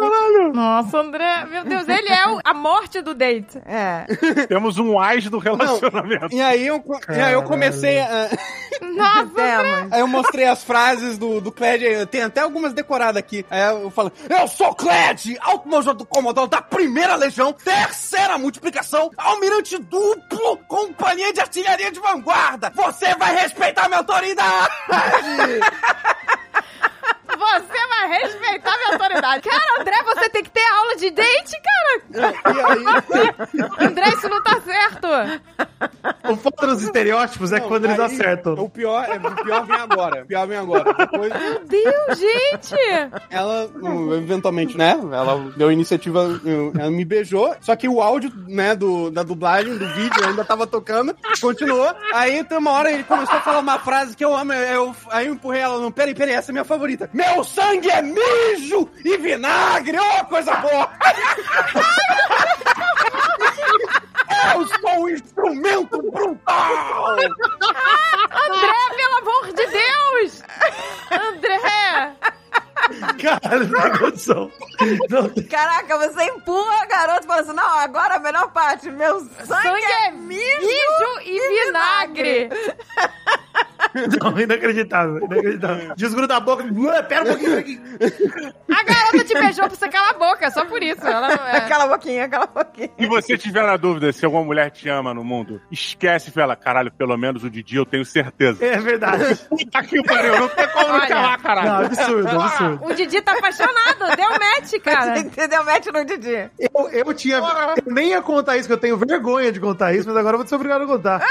Nossa, 0.52 0.98
André. 0.98 1.46
Meu 1.46 1.64
Deus, 1.64 1.88
ele 1.88 2.10
é 2.10 2.28
o- 2.28 2.40
a 2.44 2.56
morte 2.56 3.02
do 3.04 3.14
date. 3.14 3.60
É. 3.68 4.06
Temos 4.48 4.80
um 4.80 5.00
AIS 5.00 5.30
do 5.30 5.38
relacionamento. 5.38 6.34
E 6.34 6.42
aí 6.42 6.66
eu, 6.66 6.84
e 7.16 7.20
aí 7.20 7.34
eu 7.34 7.44
comecei 7.44 8.00
a. 8.00 8.30
Nossa, 8.82 9.28
Temos. 9.36 9.92
Aí 9.94 10.00
eu 10.00 10.08
mostrei 10.08 10.46
as 10.46 10.64
frases 10.64 11.18
do, 11.20 11.40
do 11.40 11.52
Cled, 11.52 12.08
tenho 12.08 12.26
até 12.26 12.42
algumas 12.42 12.74
decoradas 12.74 13.18
aqui. 13.18 13.46
Aí 13.50 13.62
eu 13.84 13.92
falo, 13.92 14.12
eu 14.28 14.48
sou 14.48 14.74
Cled, 14.74 15.38
alto 15.42 15.70
major 15.70 15.94
do 15.94 16.06
comandante 16.06 16.50
da 16.50 16.62
primeira 16.62 17.16
legião, 17.16 17.54
terceira 17.54 18.38
multiplicação, 18.38 19.03
almirante 19.18 19.78
duplo, 19.78 20.58
companhia 20.68 21.34
de 21.34 21.42
artilharia 21.42 21.92
de 21.92 22.00
vanguarda. 22.00 22.72
Você 22.76 23.16
vai 23.16 23.36
respeitar 23.36 23.88
minha 23.88 24.00
autoridade! 24.00 24.74
você 27.38 27.83
respeitar 28.08 28.78
minha 28.78 28.94
autoridade. 28.94 29.48
Cara, 29.50 29.82
André, 29.82 29.96
você 30.04 30.30
tem 30.30 30.44
que 30.44 30.50
ter 30.52 30.62
aula 30.62 30.96
de 30.96 31.10
date, 31.12 31.62
cara. 31.62 32.34
e 32.56 32.62
aí... 32.62 33.88
André, 33.88 34.10
isso 34.10 34.30
não 34.30 34.42
tá 34.44 34.60
certo. 34.62 35.08
O 36.30 36.36
foda 36.38 36.68
dos 36.68 36.84
estereótipos 36.84 37.52
é 37.52 37.60
quando 37.60 37.86
eles 37.86 38.00
acertam. 38.00 38.54
O 38.54 38.70
pior, 38.70 39.06
é- 39.06 39.18
o 39.18 39.44
pior 39.44 39.66
vem 39.66 39.76
agora. 39.76 40.24
O 40.24 40.26
pior 40.26 40.48
vem 40.48 40.58
agora. 40.58 40.94
Depois 40.94 41.34
Meu 41.34 41.60
Deus, 41.66 42.20
gente. 42.20 42.76
ela, 43.30 43.70
eventualmente, 44.18 44.78
né? 44.78 44.92
Ela 44.92 45.52
deu 45.58 45.72
iniciativa, 45.72 46.40
ela 46.80 46.92
me 46.92 47.04
beijou. 47.06 47.56
Só 47.62 47.76
que 47.76 47.88
o 47.88 48.02
áudio, 48.02 48.32
né, 48.48 48.76
do, 48.76 49.10
da 49.12 49.24
dublagem, 49.24 49.78
do 49.78 49.88
vídeo, 49.90 50.26
ainda 50.26 50.44
tava 50.46 50.66
tocando. 50.68 51.16
Continuou. 51.42 51.94
Aí 52.14 52.44
tem 52.44 52.58
uma 52.58 52.72
hora 52.72 52.92
ele 52.92 53.04
começou 53.04 53.36
a 53.36 53.42
falar 53.42 53.60
uma 53.60 53.80
frase 53.80 54.16
que 54.16 54.24
eu 54.24 54.36
amo. 54.36 54.54
Eu, 54.54 54.96
aí 55.10 55.28
eu 55.28 55.34
empurrei 55.34 55.62
ela. 55.62 55.80
Não, 55.80 55.92
peraí, 55.92 56.14
peraí, 56.16 56.34
essa 56.34 56.52
é 56.52 56.54
minha 56.54 56.64
favorita. 56.66 57.10
Meu 57.14 57.44
sangue 57.44 57.90
é 57.94 58.02
mijo 58.02 58.90
e 59.06 59.18
vinagre! 59.18 59.98
Ô, 59.98 60.26
coisa 60.26 60.56
boa! 60.56 60.90
Eu 64.56 64.68
sou 64.68 65.04
um 65.04 65.10
instrumento 65.10 66.02
brutal! 66.12 67.12
André, 67.12 68.74
pelo 68.96 69.18
amor 69.22 69.48
de 69.54 69.66
Deus. 69.68 70.44
André. 71.12 72.16
Caralho, 73.22 73.68
não 73.68 73.82
tem 73.82 73.98
condição. 73.98 74.52
Não 75.10 75.30
tem- 75.30 75.44
Caraca, 75.46 75.98
você 75.98 76.24
empurra 76.26 76.82
a 76.82 76.86
garota 76.86 77.22
e 77.24 77.28
fala 77.28 77.42
assim: 77.42 77.54
não, 77.54 77.80
agora 77.80 78.16
a 78.16 78.20
melhor 78.20 78.52
parte. 78.52 78.90
Meu 78.92 79.20
sangue, 79.20 79.48
Sangue 79.48 79.84
é 79.86 80.08
é 80.08 80.12
mijo 80.12 80.42
e 81.26 81.66
vinagre. 81.66 82.50
Não, 84.22 84.40
inacreditável, 84.40 85.18
inacreditável. 85.26 85.94
Desgruda 85.96 86.38
a 86.38 86.40
boca. 86.40 86.64
Pera 87.08 87.24
um 87.24 87.28
pouquinho 87.28 87.60
aqui. 87.60 87.82
A 88.72 88.84
garota 88.84 89.24
te 89.24 89.34
beijou 89.36 89.68
pra 89.68 89.76
você 89.76 89.88
calar 89.88 90.10
a 90.12 90.14
boca, 90.14 90.50
só 90.50 90.66
por 90.66 90.82
isso. 90.82 91.06
Ela 91.06 91.36
não 91.36 91.48
é. 91.48 91.58
Aquela 91.58 91.86
boquinha, 91.88 92.26
aquela 92.26 92.48
boquinha. 92.48 92.90
Se 93.00 93.06
você 93.08 93.38
tiver 93.38 93.62
na 93.64 93.78
dúvida 93.78 94.12
se 94.12 94.26
alguma 94.26 94.44
mulher 94.44 94.72
te 94.72 94.90
ama 94.90 95.14
no 95.14 95.24
mundo, 95.24 95.62
esquece 95.72 96.30
e 96.30 96.34
fala, 96.34 96.56
caralho, 96.56 96.92
pelo 96.92 97.16
menos 97.18 97.44
o 97.44 97.50
Didi 97.52 97.76
eu 97.76 97.86
tenho 97.86 98.04
certeza. 98.06 98.66
É 98.66 98.78
verdade. 98.80 99.36
Puta 99.48 99.84
que 99.84 100.02
pariu, 100.02 100.40
não 100.40 100.48
tem 100.50 100.68
como 100.70 100.88
não 100.88 100.96
Olha. 100.96 101.08
calar, 101.08 101.32
Não, 101.38 101.44
caralho. 101.44 101.86
absurdo, 101.86 102.40
O 102.82 102.94
Didi 102.94 103.22
tá 103.22 103.34
apaixonado, 103.34 104.16
deu 104.16 104.30
match, 104.30 104.74
cara. 104.84 105.20
Entendeu? 105.20 105.64
Mete 105.64 105.92
no 105.92 106.06
Didi. 106.06 106.50
Eu, 106.60 106.90
eu 106.90 107.14
tinha. 107.14 107.38
Eu 107.38 107.94
nem 107.94 108.10
ia 108.10 108.22
contar 108.22 108.58
isso, 108.58 108.68
que 108.68 108.74
eu 108.74 108.78
tenho 108.78 108.98
vergonha 108.98 109.52
de 109.52 109.60
contar 109.60 109.94
isso, 109.94 110.08
mas 110.08 110.18
agora 110.18 110.36
eu 110.36 110.40
vou 110.40 110.48
ser 110.48 110.56
obrigado 110.56 110.84
a 110.84 110.88
contar. 110.88 111.26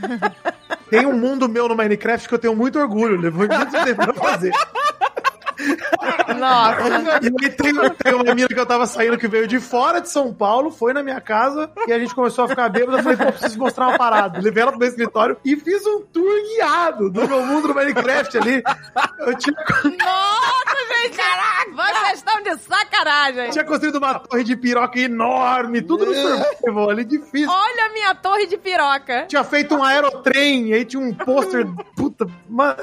Tem 0.90 1.06
um 1.06 1.12
mundo 1.12 1.48
meu 1.48 1.68
no 1.68 1.76
Minecraft 1.76 2.28
que 2.28 2.34
eu 2.34 2.38
tenho 2.38 2.56
muito 2.56 2.76
orgulho, 2.78 3.20
levou 3.20 3.46
muito 3.46 3.84
tempo 3.84 4.04
pra 4.04 4.12
fazer. 4.12 4.50
Nossa. 6.38 7.20
E 7.22 7.44
aí 7.44 7.50
tem, 7.50 7.72
tem 7.74 8.14
uma 8.14 8.24
menina 8.24 8.48
que 8.48 8.58
eu 8.58 8.66
tava 8.66 8.86
saindo 8.86 9.18
que 9.18 9.28
veio 9.28 9.46
de 9.46 9.60
fora 9.60 10.00
de 10.00 10.08
São 10.08 10.32
Paulo, 10.32 10.70
foi 10.70 10.92
na 10.92 11.02
minha 11.02 11.20
casa 11.20 11.70
e 11.86 11.92
a 11.92 11.98
gente 11.98 12.14
começou 12.14 12.44
a 12.44 12.48
ficar 12.48 12.68
bêbado. 12.68 12.98
Eu 12.98 13.02
falei, 13.02 13.18
pô, 13.18 13.32
preciso 13.32 13.58
mostrar 13.58 13.88
uma 13.88 13.98
parada. 13.98 14.40
Levei 14.40 14.62
ela 14.62 14.72
pro 14.72 14.80
meu 14.80 14.88
escritório 14.88 15.36
e 15.44 15.56
fiz 15.56 15.84
um 15.86 16.02
tour 16.02 16.32
guiado 16.54 17.10
do 17.10 17.28
meu 17.28 17.44
mundo 17.44 17.68
no 17.68 17.74
Minecraft 17.74 18.38
ali. 18.38 18.62
Eu 19.18 19.36
tinha, 19.36 19.56
Nossa, 19.84 20.76
gente. 20.88 21.16
Caraca. 21.16 21.70
Vocês 21.70 22.18
estão 22.18 22.42
de 22.42 22.56
sacanagem. 22.58 23.50
tinha 23.50 23.64
construído 23.64 23.96
uma 23.96 24.18
torre 24.18 24.44
de 24.44 24.56
piroca 24.56 24.98
enorme, 24.98 25.82
tudo 25.82 26.06
no 26.06 26.14
survival 26.14 26.90
ali, 26.90 27.04
difícil. 27.04 27.50
Olha 27.50 27.86
a 27.86 27.92
minha 27.92 28.14
torre 28.14 28.46
de 28.46 28.56
piroca. 28.56 29.26
Tinha 29.26 29.44
feito 29.44 29.74
um 29.74 29.82
aerotrem, 29.82 30.72
aí 30.72 30.84
tinha 30.84 31.02
um 31.02 31.12
pôster, 31.12 31.66
puta, 31.96 32.26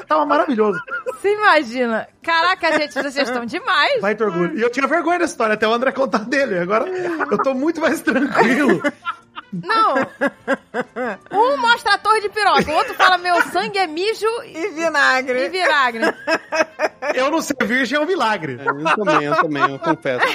tava 0.08 0.26
maravilhoso. 0.26 0.80
Você 1.06 1.34
imagina? 1.34 2.08
Caraca, 2.22 2.67
gente, 2.72 2.94
vocês 2.94 3.16
estão 3.16 3.46
demais. 3.46 4.02
Vai 4.02 4.16
ter 4.16 4.24
orgulho. 4.24 4.58
E 4.58 4.62
eu 4.62 4.70
tinha 4.70 4.88
vergonha 4.88 5.20
dessa 5.20 5.34
história, 5.34 5.54
até 5.54 5.68
o 5.68 5.74
André 5.74 5.92
contar 5.92 6.20
dele. 6.26 6.60
Agora 6.60 6.88
eu 6.88 7.38
tô 7.40 7.54
muito 7.54 7.80
mais 7.82 8.02
tranquilo. 8.02 8.82
Não. 9.54 9.96
Um 11.32 11.58
mostra 11.58 11.94
a 11.94 11.98
torre 11.98 12.20
de 12.20 12.28
piroca, 12.28 12.70
o 12.70 12.74
outro 12.76 12.94
fala 12.96 13.18
meu 13.18 13.42
sangue 13.44 13.78
é 13.78 13.88
mijo 13.88 14.28
e 14.44 14.68
vinagre. 14.72 15.46
e 15.46 15.50
vinagre. 15.50 16.02
Eu 17.16 17.32
não 17.32 17.42
ser 17.42 17.56
virgem 17.64 17.98
é 17.98 18.02
um 18.02 18.06
milagre. 18.06 18.60
É, 18.60 18.70
Eu 18.70 18.96
também, 18.96 19.24
eu 19.24 19.36
também, 19.38 19.72
eu 19.72 19.80
confesso. 19.80 20.26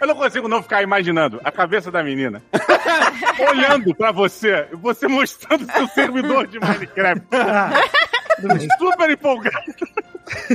Eu 0.00 0.06
não 0.06 0.14
consigo 0.14 0.48
não 0.48 0.62
ficar 0.62 0.82
imaginando 0.82 1.38
a 1.44 1.52
cabeça 1.52 1.90
da 1.90 2.02
menina 2.02 2.42
olhando 3.50 3.94
pra 3.94 4.10
você, 4.10 4.66
você 4.72 5.06
mostrando 5.06 5.70
seu 5.70 5.86
servidor 5.88 6.46
de 6.46 6.58
Minecraft. 6.58 7.26
Super 8.78 9.10
empolgado. 9.10 9.56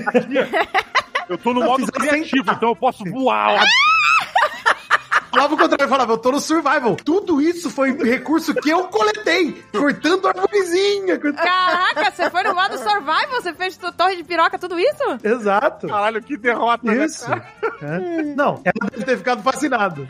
Aqui, 0.08 0.36
eu 1.30 1.38
tô 1.38 1.54
no 1.54 1.64
modo 1.64 1.84
assim. 1.84 1.92
criativo, 1.92 2.52
então 2.52 2.70
eu 2.70 2.76
posso 2.76 3.04
voar. 3.06 3.64
Falava 5.36 5.54
o 5.54 5.58
contrário, 5.58 5.88
falava, 5.90 6.14
eu 6.14 6.18
tô 6.18 6.32
no 6.32 6.40
survival. 6.40 6.96
Tudo 6.96 7.42
isso 7.42 7.70
foi 7.70 7.92
recurso 7.92 8.54
que 8.56 8.70
eu 8.70 8.86
coletei, 8.86 9.62
cortando 9.72 10.28
arvorezinha. 10.28 11.20
cort- 11.20 11.36
Caraca, 11.36 12.12
você 12.12 12.30
foi 12.30 12.44
no 12.44 12.56
modo 12.56 12.78
survival? 12.78 13.42
Você 13.42 13.54
fez 13.54 13.78
torre 13.78 14.16
de 14.16 14.24
piroca, 14.24 14.58
tudo 14.58 14.80
isso? 14.80 15.04
Exato. 15.24 15.88
Caralho, 15.88 16.22
que 16.22 16.38
derrota, 16.38 16.86
né? 16.86 17.06
Isso. 17.06 17.26
É. 17.82 18.24
Não, 18.36 18.62
ela 18.64 18.90
deve 18.92 19.04
ter 19.06 19.18
ficado 19.18 19.44
fascinado. 19.44 20.08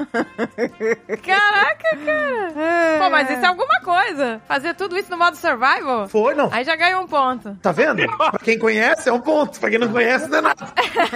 Caraca, 1.24 1.98
cara. 2.06 3.00
Pô, 3.00 3.10
mas 3.10 3.30
isso 3.30 3.44
é 3.44 3.48
alguma 3.48 3.80
coisa. 3.82 4.42
Fazer 4.48 4.74
tudo 4.76 4.98
isso 4.98 5.10
no 5.10 5.18
modo 5.18 5.36
survival? 5.38 6.08
Foi, 6.08 6.36
não. 6.36 6.50
Aí 6.52 6.64
já 6.64 6.76
ganhou 6.76 7.02
um 7.02 7.08
ponto. 7.08 7.58
Tá 7.62 7.72
vendo? 7.72 8.06
Pra 8.18 8.40
quem 8.44 8.60
conhece, 8.60 9.10
é 9.10 9.14
um 9.14 9.20
ponto. 9.20 9.60
Pra 9.60 9.70
quem 9.70 9.80
não 9.80 9.90
conhece, 9.90 10.28
não 10.30 10.38
é 10.38 10.42
nada. 10.42 10.68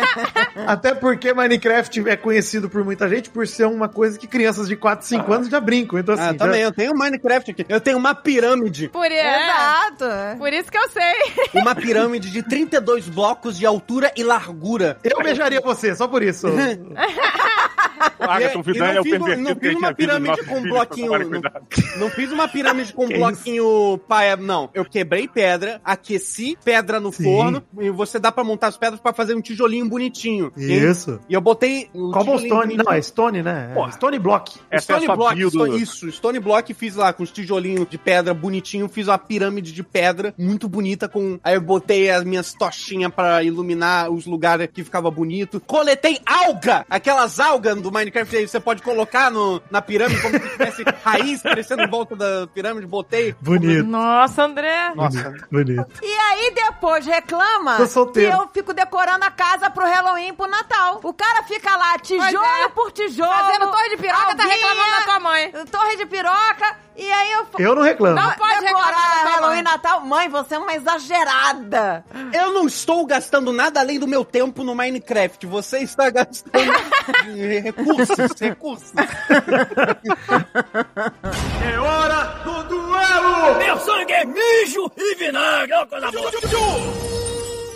Até 0.68 0.94
porque 0.96 1.34
Minecraft 1.34 2.10
é 2.10 2.16
conhecido 2.16 2.70
por 2.70 2.84
muita 2.84 3.08
gente 3.08 3.30
por 3.30 3.48
ser 3.48 3.66
uma 3.66 3.88
coisa 3.88 3.99
que 4.18 4.28
crianças 4.28 4.68
de 4.68 4.76
4, 4.76 5.06
5 5.06 5.32
anos 5.34 5.48
já 5.50 5.60
brincam. 5.60 6.00
Então, 6.00 6.16
assim, 6.16 6.24
Ah, 6.24 6.32
já- 6.32 6.38
também, 6.38 6.62
eu 6.62 6.72
tenho 6.72 6.94
Minecraft 6.96 7.52
aqui. 7.52 7.66
Eu 7.68 7.80
tenho 7.82 7.98
uma 7.98 8.14
pirâmide. 8.16 8.90
Por, 8.90 9.06
é, 9.06 9.44
Exato. 9.46 10.38
por 10.38 10.52
isso 10.54 10.72
que 10.72 10.78
eu 10.78 10.90
sei. 10.90 11.14
Uma 11.62 11.76
pirâmide 11.76 12.32
de 12.32 12.42
32 12.44 13.08
blocos 13.08 13.58
de 13.58 13.66
altura 13.66 14.12
e 14.16 14.24
largura. 14.24 14.98
eu 15.04 15.22
beijaria 15.24 15.62
você, 15.62 15.96
só 15.96 16.08
por 16.08 16.24
isso. 16.24 16.48
O 18.20 18.24
Agaton 18.24 18.60
E- 18.60 18.64
Vidal 18.64 18.88
é 18.90 19.00
o 19.00 19.04
pervertido 19.04 19.42
não 19.42 19.56
que 19.56 19.68
a 19.68 19.70
fiz 19.72 19.78
uma 19.80 19.94
pirâmide 19.94 20.44
com 20.46 20.58
um 20.60 20.64
bloquinho. 20.64 21.12
Não, 21.12 21.42
não 22.00 22.10
fiz 22.10 22.32
uma 22.32 22.48
pirâmide 22.50 22.94
com 22.94 23.06
um 23.06 23.08
bloquinho 23.10 23.98
paia, 24.08 24.36
não. 24.36 24.70
Eu 24.74 24.84
quebrei 24.84 25.28
pedra, 25.28 25.80
aqueci 25.84 26.58
pedra 26.64 27.00
no 27.00 27.12
Sim. 27.14 27.24
forno 27.24 27.64
e 27.80 27.90
você 27.90 28.20
dá 28.20 28.32
pra 28.32 28.44
montar 28.44 28.68
as 28.68 28.78
pedras 28.78 29.00
pra 29.00 29.14
fazer 29.14 29.36
um 29.36 29.42
tijolinho 29.42 29.88
bonitinho. 29.88 30.52
Isso. 30.58 31.20
E 31.30 31.34
eu 31.34 31.40
botei 31.42 31.90
o 31.94 32.12
Cobblestone, 32.12 32.76
não, 32.76 32.92
é 32.92 33.02
Stone, 33.02 33.42
né? 33.42 33.70
É 33.72 33.74
Porra. 33.74 33.92
Stone 33.94 34.20
Block. 34.20 34.60
Essa 34.70 34.94
é 34.94 34.96
Stone 34.96 35.06
sua 35.06 35.16
Block. 35.16 35.50
Stone- 35.50 35.82
isso, 35.82 36.12
Stone 36.12 36.40
Block 36.40 36.74
fiz 36.74 36.96
lá 36.96 37.14
com 37.14 37.24
os 37.24 37.32
tijolinhos 37.32 37.88
de 37.90 37.98
pedra 37.98 38.34
bonitinho, 38.34 38.90
fiz 38.90 39.08
uma 39.08 39.18
pirâmide 39.18 39.72
de 39.72 39.82
pedra 39.84 40.34
muito 40.38 40.68
bonita 40.68 41.08
com 41.08 41.40
aí 41.44 41.56
eu 41.56 41.62
botei 41.62 42.10
as 42.10 42.24
minhas 42.26 42.54
tochinhas 42.54 43.12
pra 43.14 43.42
iluminar 43.44 44.10
os 44.12 44.26
lugares 44.26 44.68
que 44.74 44.84
ficava 44.84 45.10
bonito. 45.10 45.62
Coletei 45.66 46.20
alga, 46.26 46.86
aquelas 46.90 47.40
algas 47.40 47.69
do 47.76 47.92
Minecraft 47.92 48.38
aí 48.38 48.48
você 48.48 48.60
pode 48.60 48.82
colocar 48.82 49.32
no, 49.32 49.62
na 49.70 49.82
pirâmide 49.82 50.22
como 50.22 50.34
se 50.34 50.50
tivesse 50.50 50.84
raiz 51.04 51.42
crescendo 51.42 51.84
em 51.84 51.90
volta 51.90 52.16
da 52.16 52.48
pirâmide, 52.48 52.88
botei. 52.88 53.36
Bonito. 53.42 53.86
Nossa, 53.86 54.44
André. 54.44 54.94
Nossa, 54.96 55.34
Bonito. 55.52 55.88
E 56.02 56.18
aí 56.18 56.54
depois 56.54 57.06
reclama 57.06 57.78
Tô 57.78 58.08
que 58.08 58.22
eu 58.22 58.48
fico 58.54 58.74
decorando 58.74 59.26
a 59.26 59.32
casa 59.32 59.70
pro 59.70 59.86
Halloween 59.86 60.34
pro 60.34 60.48
Natal. 60.48 61.00
O 61.04 61.14
cara 61.14 61.44
fica 61.44 61.76
lá, 61.76 61.98
tijolo 62.00 62.46
é. 62.66 62.70
por 62.70 62.92
tijolo. 62.92 63.30
Fazendo 63.30 63.72
torre 63.72 63.90
de 63.90 63.98
piroca, 63.98 64.36
tá 64.36 64.44
reclamando 64.44 64.92
da 64.92 65.02
tua 65.04 65.20
mãe. 65.20 65.52
Torre 65.72 65.98
de 65.98 66.06
piroca. 66.06 66.89
E 67.00 67.10
aí 67.12 67.32
eu... 67.32 67.48
Eu 67.58 67.76
não 67.76 67.82
reclamo. 67.82 68.16
Não 68.16 68.32
pode 68.34 68.66
reclamar 68.66 69.22
tua 69.22 69.32
Halloween 69.32 69.50
mãe. 69.50 69.60
e 69.60 69.64
Natal. 69.64 70.02
Mãe, 70.02 70.28
você 70.28 70.56
é 70.56 70.58
uma 70.60 70.76
exagerada. 70.76 72.04
eu 72.34 72.52
não 72.52 72.68
estou 72.68 73.06
gastando 73.06 73.54
nada 73.54 73.80
além 73.80 73.98
do 73.98 74.06
meu 74.06 74.26
tempo 74.26 74.66
no 74.66 74.76
Minecraft. 74.76 75.48
Você 75.48 75.80
está 75.80 76.10
gastando 76.10 76.52
recursos, 77.64 78.32
recursos. 78.40 78.92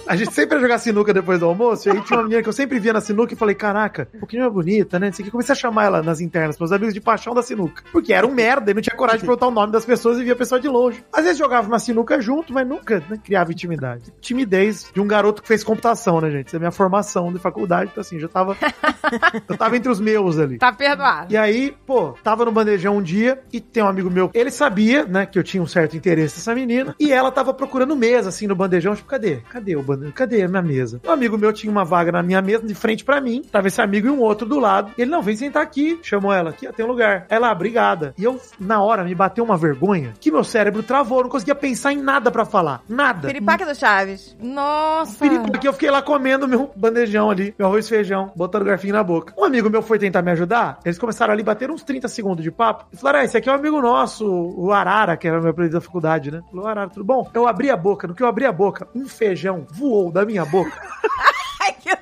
A 0.06 0.16
gente 0.16 0.34
sempre 0.34 0.58
ia 0.58 0.62
jogar 0.62 0.78
sinuca 0.80 1.14
depois 1.14 1.40
do 1.40 1.46
almoço, 1.46 1.88
e 1.88 1.92
aí 1.92 2.02
tinha 2.02 2.18
uma 2.18 2.24
menina 2.24 2.44
que 2.44 2.50
eu 2.50 2.54
sempre 2.54 2.80
via 2.80 2.92
na 2.92 3.02
sinuca 3.02 3.34
e 3.34 3.38
falei, 3.38 3.56
caraca, 3.56 4.08
um 4.14 4.20
pouquinho 4.20 4.44
mais 4.44 4.54
bonita, 4.54 5.00
né? 5.00 5.12
Que. 5.12 5.32
Comecei 5.32 5.54
a 5.54 5.56
chamar 5.56 5.86
ela 5.86 6.04
nas 6.04 6.20
internas, 6.20 6.60
meus 6.60 6.72
amigos 6.72 6.94
de 6.94 7.02
paixão 7.02 7.34
da 7.34 7.42
sinuca. 7.42 7.84
Porque 7.92 8.14
era 8.14 8.28
um 8.28 8.34
merda 8.34 8.72
e 8.72 8.74
não 8.74 8.82
tinha 8.82 8.96
coragem 8.96 9.22
de 9.22 9.26
perguntar 9.26 9.48
o 9.48 9.52
nome 9.52 9.72
das 9.72 9.86
pessoas 9.86 10.20
e 10.20 10.24
via 10.24 10.34
a 10.34 10.36
pessoa 10.36 10.60
de 10.60 10.68
longe. 10.68 11.04
Às 11.12 11.24
vezes 11.24 11.38
jogava 11.38 11.68
uma 11.68 11.80
sinuca 11.80 12.22
junto, 12.22 12.54
mas 12.54 12.68
nunca 12.68 13.02
né, 13.10 13.18
criava 13.24 13.52
intimidade. 13.52 14.14
Timidez 14.20 14.92
de 14.94 15.00
um 15.00 15.08
garoto 15.08 15.42
que 15.42 15.48
fez 15.48 15.64
computação, 15.64 16.20
né, 16.20 16.30
gente? 16.30 16.48
Isso 16.48 16.56
é 16.56 16.60
minha 16.60 16.72
formação 16.72 17.32
de 17.32 17.40
faculdade, 17.40 17.90
então 17.92 18.02
assim, 18.02 18.20
já 18.20 18.28
tava. 18.28 18.58
eu 19.48 19.58
tava 19.58 19.78
entre 19.78 19.90
os 19.90 20.00
meus 20.00 20.38
ali. 20.38 20.58
Tá 20.58 20.72
perdoado. 20.72 21.34
E 21.34 21.38
aí, 21.38 21.76
pô, 21.86 22.14
tava 22.24 22.46
no 22.46 22.52
bandejão 22.52 22.98
um 22.98 23.02
dia 23.02 23.42
e 23.52 23.60
tem 23.60 23.82
um 23.82 23.88
amigo 23.88 24.12
meu, 24.12 24.30
ele 24.34 24.52
sabia, 24.52 25.06
né, 25.06 25.26
que 25.26 25.40
eu 25.40 25.44
tinha 25.44 25.64
um 25.64 25.68
certo 25.68 25.96
interesse 25.96 26.38
nessa 26.38 26.54
menina, 26.54 26.96
e 27.00 27.12
ela 27.12 27.32
tava 27.32 27.54
procurando 27.54 27.96
mesa, 27.96 28.30
assim, 28.30 28.48
no 28.48 28.56
bandejão, 28.56 28.96
tipo, 28.96 29.08
cadê? 29.08 29.38
Cadê 29.50 29.76
o 29.76 29.82
bandejão? 29.82 29.93
Cadê 30.14 30.44
a 30.44 30.48
minha 30.48 30.62
mesa? 30.62 31.02
Um 31.06 31.12
amigo 31.12 31.38
meu 31.38 31.54
tinha 31.54 31.72
uma 31.72 31.86
vaga 31.86 32.12
na 32.12 32.24
minha 32.24 32.42
mesa, 32.42 32.66
de 32.66 32.76
frente 32.76 33.04
pra 33.04 33.22
mim, 33.22 33.42
tava 33.52 33.68
esse 33.68 33.82
amigo 33.82 34.08
e 34.08 34.10
um 34.10 34.20
outro 34.20 34.48
do 34.48 34.60
lado, 34.60 34.92
ele, 34.98 35.10
não, 35.10 35.22
vem 35.22 35.36
sentar 35.36 35.64
aqui, 35.64 36.00
chamou 36.02 36.34
ela, 36.34 36.50
aqui, 36.50 36.68
ó, 36.68 36.72
tem 36.72 36.86
um 36.86 36.90
lugar. 36.90 37.26
Ela, 37.30 37.50
ah, 37.50 37.52
obrigada. 37.52 38.14
E 38.18 38.24
eu, 38.24 38.40
na 38.60 38.82
hora, 38.82 39.04
me 39.04 39.14
bateu 39.14 39.44
uma 39.44 39.58
vergonha, 39.58 40.14
que 40.20 40.32
meu 40.32 40.44
cérebro 40.44 40.84
travou, 40.84 41.24
não 41.24 41.30
conseguia 41.30 41.56
pensar 41.56 41.94
em 41.94 42.02
nada 42.02 42.32
pra 42.32 42.46
falar, 42.46 42.82
nada. 42.88 43.28
Piripaque 43.28 43.66
do 43.66 43.76
Chaves. 43.76 44.36
Nossa. 44.42 45.18
Porque 45.52 45.68
eu 45.68 45.74
fiquei 45.74 45.92
lá 45.92 46.02
comendo 46.02 46.48
meu 46.48 46.72
bandejão 46.76 47.30
ali, 47.30 47.54
meu 47.58 47.68
arroz 47.68 47.86
e 47.86 47.90
feijão, 47.90 48.32
botando 48.36 48.64
o 48.64 48.66
garfinho 48.66 48.94
na 48.94 49.04
boca. 49.04 49.34
Um 49.38 49.44
amigo 49.44 49.70
meu 49.70 49.82
foi 49.82 50.00
tentar 50.00 50.22
me 50.22 50.32
ajudar, 50.32 50.80
eles 50.86 50.98
começaram 50.98 51.34
ali 51.34 51.42
a 51.42 51.46
bater 51.46 51.70
uns 51.70 51.84
30 51.84 52.08
segundos 52.08 52.44
de 52.44 52.52
papo, 52.52 52.86
e 52.92 52.98
falaram, 52.98 53.20
ah, 53.20 53.24
esse 53.24 53.38
aqui 53.38 53.50
é 53.50 53.52
um 53.52 53.56
amigo 53.56 53.82
nosso, 53.82 54.26
o 54.26 54.72
Arara, 54.72 55.18
que 55.18 55.28
era 55.28 55.40
meu 55.40 55.52
apelido 55.52 55.74
da 55.74 55.82
faculdade, 55.82 56.32
né? 56.32 56.42
Falou, 56.50 56.68
Arara, 56.68 56.90
tudo 56.90 57.06
bom? 57.06 57.30
Eu 57.34 57.48
abri 57.48 57.70
a 57.70 57.78
boca, 57.78 58.08
no 58.08 58.16
que 58.16 58.24
eu 58.24 58.28
abri 58.28 58.46
a 58.46 58.52
boca, 58.52 58.88
um 58.96 59.08
feijão 59.08 59.66
voou 59.70 59.83
da 60.12 60.26
minha 60.26 60.46
boca 60.46 60.72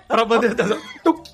pra 0.08 0.26
bandeja. 0.26 0.56
Tuc. 1.04 1.26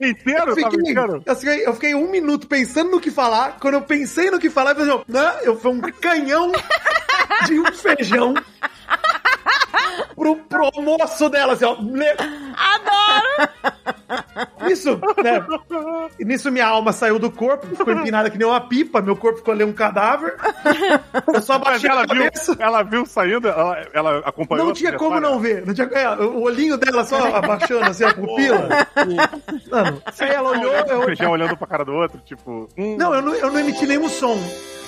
Inteiro, 0.00 0.50
Eu 0.50 0.56
tá 0.56 0.70
fiquei, 0.70 0.82
brincando? 0.82 1.22
eu, 1.24 1.36
fiquei, 1.36 1.66
eu 1.66 1.74
fiquei 1.74 1.94
um 1.94 2.10
minuto 2.10 2.46
pensando 2.46 2.90
no 2.90 3.00
que 3.00 3.10
falar, 3.10 3.56
quando 3.58 3.74
eu 3.74 3.82
pensei 3.82 4.30
no 4.30 4.38
que 4.38 4.50
falar, 4.50 4.72
eu 4.72 4.76
falei, 4.86 5.04
né? 5.08 5.36
eu 5.42 5.58
fui 5.58 5.70
um 5.70 5.80
canhão 5.80 6.52
de 7.46 7.58
um 7.60 7.72
feijão 7.72 8.34
pro, 10.14 10.36
pro 10.36 10.70
almoço 10.74 11.28
dela, 11.28 11.52
assim, 11.54 11.64
ó. 11.64 11.76
Adoro. 12.56 13.50
Nisso, 14.62 15.00
né? 15.22 15.44
E 16.18 16.24
Nisso 16.24 16.50
minha 16.50 16.66
alma 16.66 16.92
saiu 16.92 17.18
do 17.18 17.30
corpo, 17.30 17.66
ficou 17.66 17.92
empinada 17.92 18.30
que 18.30 18.38
nem 18.38 18.46
uma 18.46 18.60
pipa, 18.60 19.00
meu 19.00 19.16
corpo 19.16 19.38
ficou 19.38 19.52
ali 19.52 19.64
um 19.64 19.72
cadáver. 19.72 20.36
Eu 21.32 21.42
só 21.42 21.58
bati 21.58 21.86
ela 21.86 22.02
a 22.02 22.06
viu, 22.06 22.30
ela 22.58 22.82
viu 22.82 23.06
saindo, 23.06 23.48
ela, 23.48 23.86
ela 23.92 24.18
acompanhou. 24.18 24.66
Não 24.66 24.72
tinha 24.72 24.92
como 24.94 25.20
não 25.20 25.38
ver. 25.38 25.66
Não 25.66 25.74
tinha, 25.74 25.88
é, 25.92 26.08
o 26.16 26.42
olhinho 26.42 26.76
dela 26.76 27.04
só 27.04 27.34
abaixando 27.36 27.84
assim 27.90 28.04
a 28.04 28.14
pupila. 28.14 28.68
Mano, 29.70 30.02
aí 30.20 30.30
ela 30.30 30.50
olhou, 30.50 30.72
O 30.72 30.92
eu, 30.92 31.02
feijão 31.04 31.32
olhando 31.32 31.56
pra 31.56 31.66
cara 31.66 31.84
do 31.84 31.92
outro, 31.92 32.20
tipo. 32.24 32.68
hum, 32.76 32.96
Não, 32.96 33.14
eu 33.14 33.22
não, 33.22 33.34
eu 33.34 33.50
não 33.50 33.58
emiti 33.60 33.86
nenhum 33.86 34.08
som. 34.08 34.38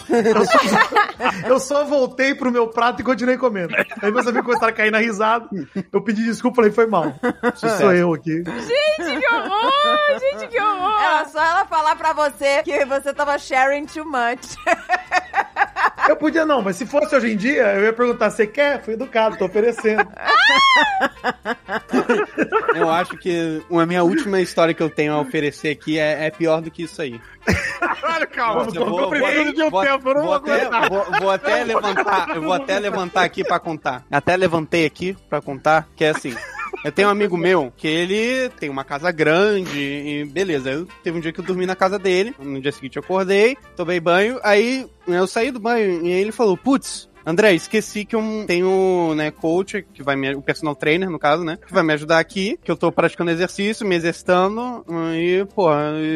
Eu 0.09 0.45
só, 0.45 0.59
eu 1.49 1.61
só 1.61 1.85
voltei 1.85 2.35
pro 2.35 2.51
meu 2.51 2.69
prato 2.69 3.01
e 3.01 3.05
continuei 3.05 3.37
comendo. 3.37 3.75
Aí 4.03 4.11
meus 4.11 4.27
amigos 4.27 4.47
começaram 4.47 4.73
a 4.73 4.77
cair 4.77 4.91
na 4.91 4.99
risada. 4.99 5.49
Eu 5.93 6.03
pedi 6.03 6.25
desculpa, 6.25 6.57
falei, 6.57 6.71
foi 6.71 6.87
mal. 6.87 7.15
Sou 7.55 7.93
eu 7.93 8.15
aqui. 8.15 8.43
Gente, 8.45 9.21
que 9.21 9.35
horror. 9.35 10.21
Gente, 10.21 10.49
que 10.49 10.61
horror. 10.61 11.01
Era 11.01 11.25
só 11.27 11.45
ela 11.45 11.65
falar 11.67 11.97
pra 11.97 12.13
você 12.13 12.63
que 12.63 12.85
você 12.85 13.13
tava 13.13 13.39
sharing 13.39 13.87
too 13.87 14.05
much. 14.05 14.57
Eu 16.09 16.17
podia 16.17 16.47
não, 16.47 16.63
mas 16.63 16.77
se 16.77 16.87
fosse 16.87 17.15
hoje 17.15 17.33
em 17.33 17.37
dia, 17.37 17.75
eu 17.75 17.85
ia 17.85 17.93
perguntar, 17.93 18.31
você 18.31 18.47
quer? 18.47 18.83
Fui 18.83 18.95
educado, 18.95 19.37
tô 19.37 19.45
oferecendo. 19.45 20.09
Eu 22.75 22.89
acho 22.91 23.17
que 23.19 23.63
a 23.71 23.87
minha 23.87 24.03
última 24.03 24.41
história 24.41 24.73
que 24.73 24.83
eu 24.83 24.89
tenho 24.91 25.13
a 25.13 25.21
oferecer 25.21 25.69
aqui 25.71 25.99
é, 25.99 26.27
é 26.27 26.31
pior 26.31 26.61
do 26.61 26.71
que 26.71 26.83
isso 26.85 27.01
aí. 27.03 27.21
Caralho, 27.79 28.29
calma. 28.29 28.67
Eu 28.75 28.87
vou- 28.87 29.01
eu 29.01 29.09
preciso 29.11 29.53
de 29.55 29.63
um 29.63 29.71
vou- 29.71 29.83
tempo, 29.85 30.09
eu 30.09 30.15
não 30.15 30.23
vou 30.23 30.25
vou 30.25 30.35
aguentar. 30.53 30.85
até, 30.85 30.89
vou, 30.89 31.05
vou 31.21 31.31
até 31.31 31.65
levantar, 31.65 32.29
eu 32.37 32.43
vou 32.43 32.53
até 32.53 32.79
levantar 32.79 33.23
aqui 33.25 33.45
pra 33.45 33.59
contar. 33.59 34.05
Até 34.11 34.37
levantei 34.37 34.87
aqui 34.87 35.17
pra 35.29 35.41
contar, 35.41 35.89
que 35.97 36.05
é 36.05 36.11
assim. 36.11 36.35
Eu 36.85 36.93
tenho 36.93 37.09
um 37.09 37.11
amigo 37.11 37.37
meu 37.37 37.73
que 37.77 37.89
ele 37.89 38.49
tem 38.51 38.71
uma 38.71 38.85
casa 38.85 39.11
grande 39.11 39.79
e 39.79 40.25
beleza. 40.25 40.71
Eu 40.71 40.87
teve 41.03 41.19
um 41.19 41.21
dia 41.21 41.33
que 41.33 41.41
eu 41.41 41.45
dormi 41.45 41.67
na 41.67 41.75
casa 41.75 41.99
dele. 41.99 42.35
No 42.39 42.61
dia 42.61 42.71
seguinte 42.71 42.97
eu 42.97 43.03
acordei, 43.03 43.57
tomei 43.77 43.99
banho, 43.99 44.39
aí 44.43 44.87
eu 45.07 45.27
saí 45.27 45.51
do 45.51 45.59
banho 45.59 46.07
e 46.07 46.11
ele 46.11 46.31
falou: 46.31 46.57
"Putz, 46.57 47.08
André, 47.29 47.53
esqueci 47.53 48.07
que 48.07 48.17
eu 48.17 48.23
tenho, 48.47 49.13
né, 49.15 49.31
coach, 49.31 49.87
que 49.93 50.03
vai 50.03 50.17
me, 50.17 50.35
o 50.35 50.41
personal 50.41 50.75
trainer, 50.75 51.11
no 51.11 51.19
caso, 51.19 51.45
né, 51.45 51.59
que 51.59 51.75
vai 51.75 51.83
me 51.83 51.93
ajudar 51.93 52.19
aqui, 52.19 52.59
que 52.65 52.71
eu 52.71 52.77
tô 52.77 52.91
praticando 52.91 53.31
exercício, 53.31 53.87
me 53.87 53.97
exercitando, 53.97 54.83
e, 55.15 55.45
pô, 55.55 55.69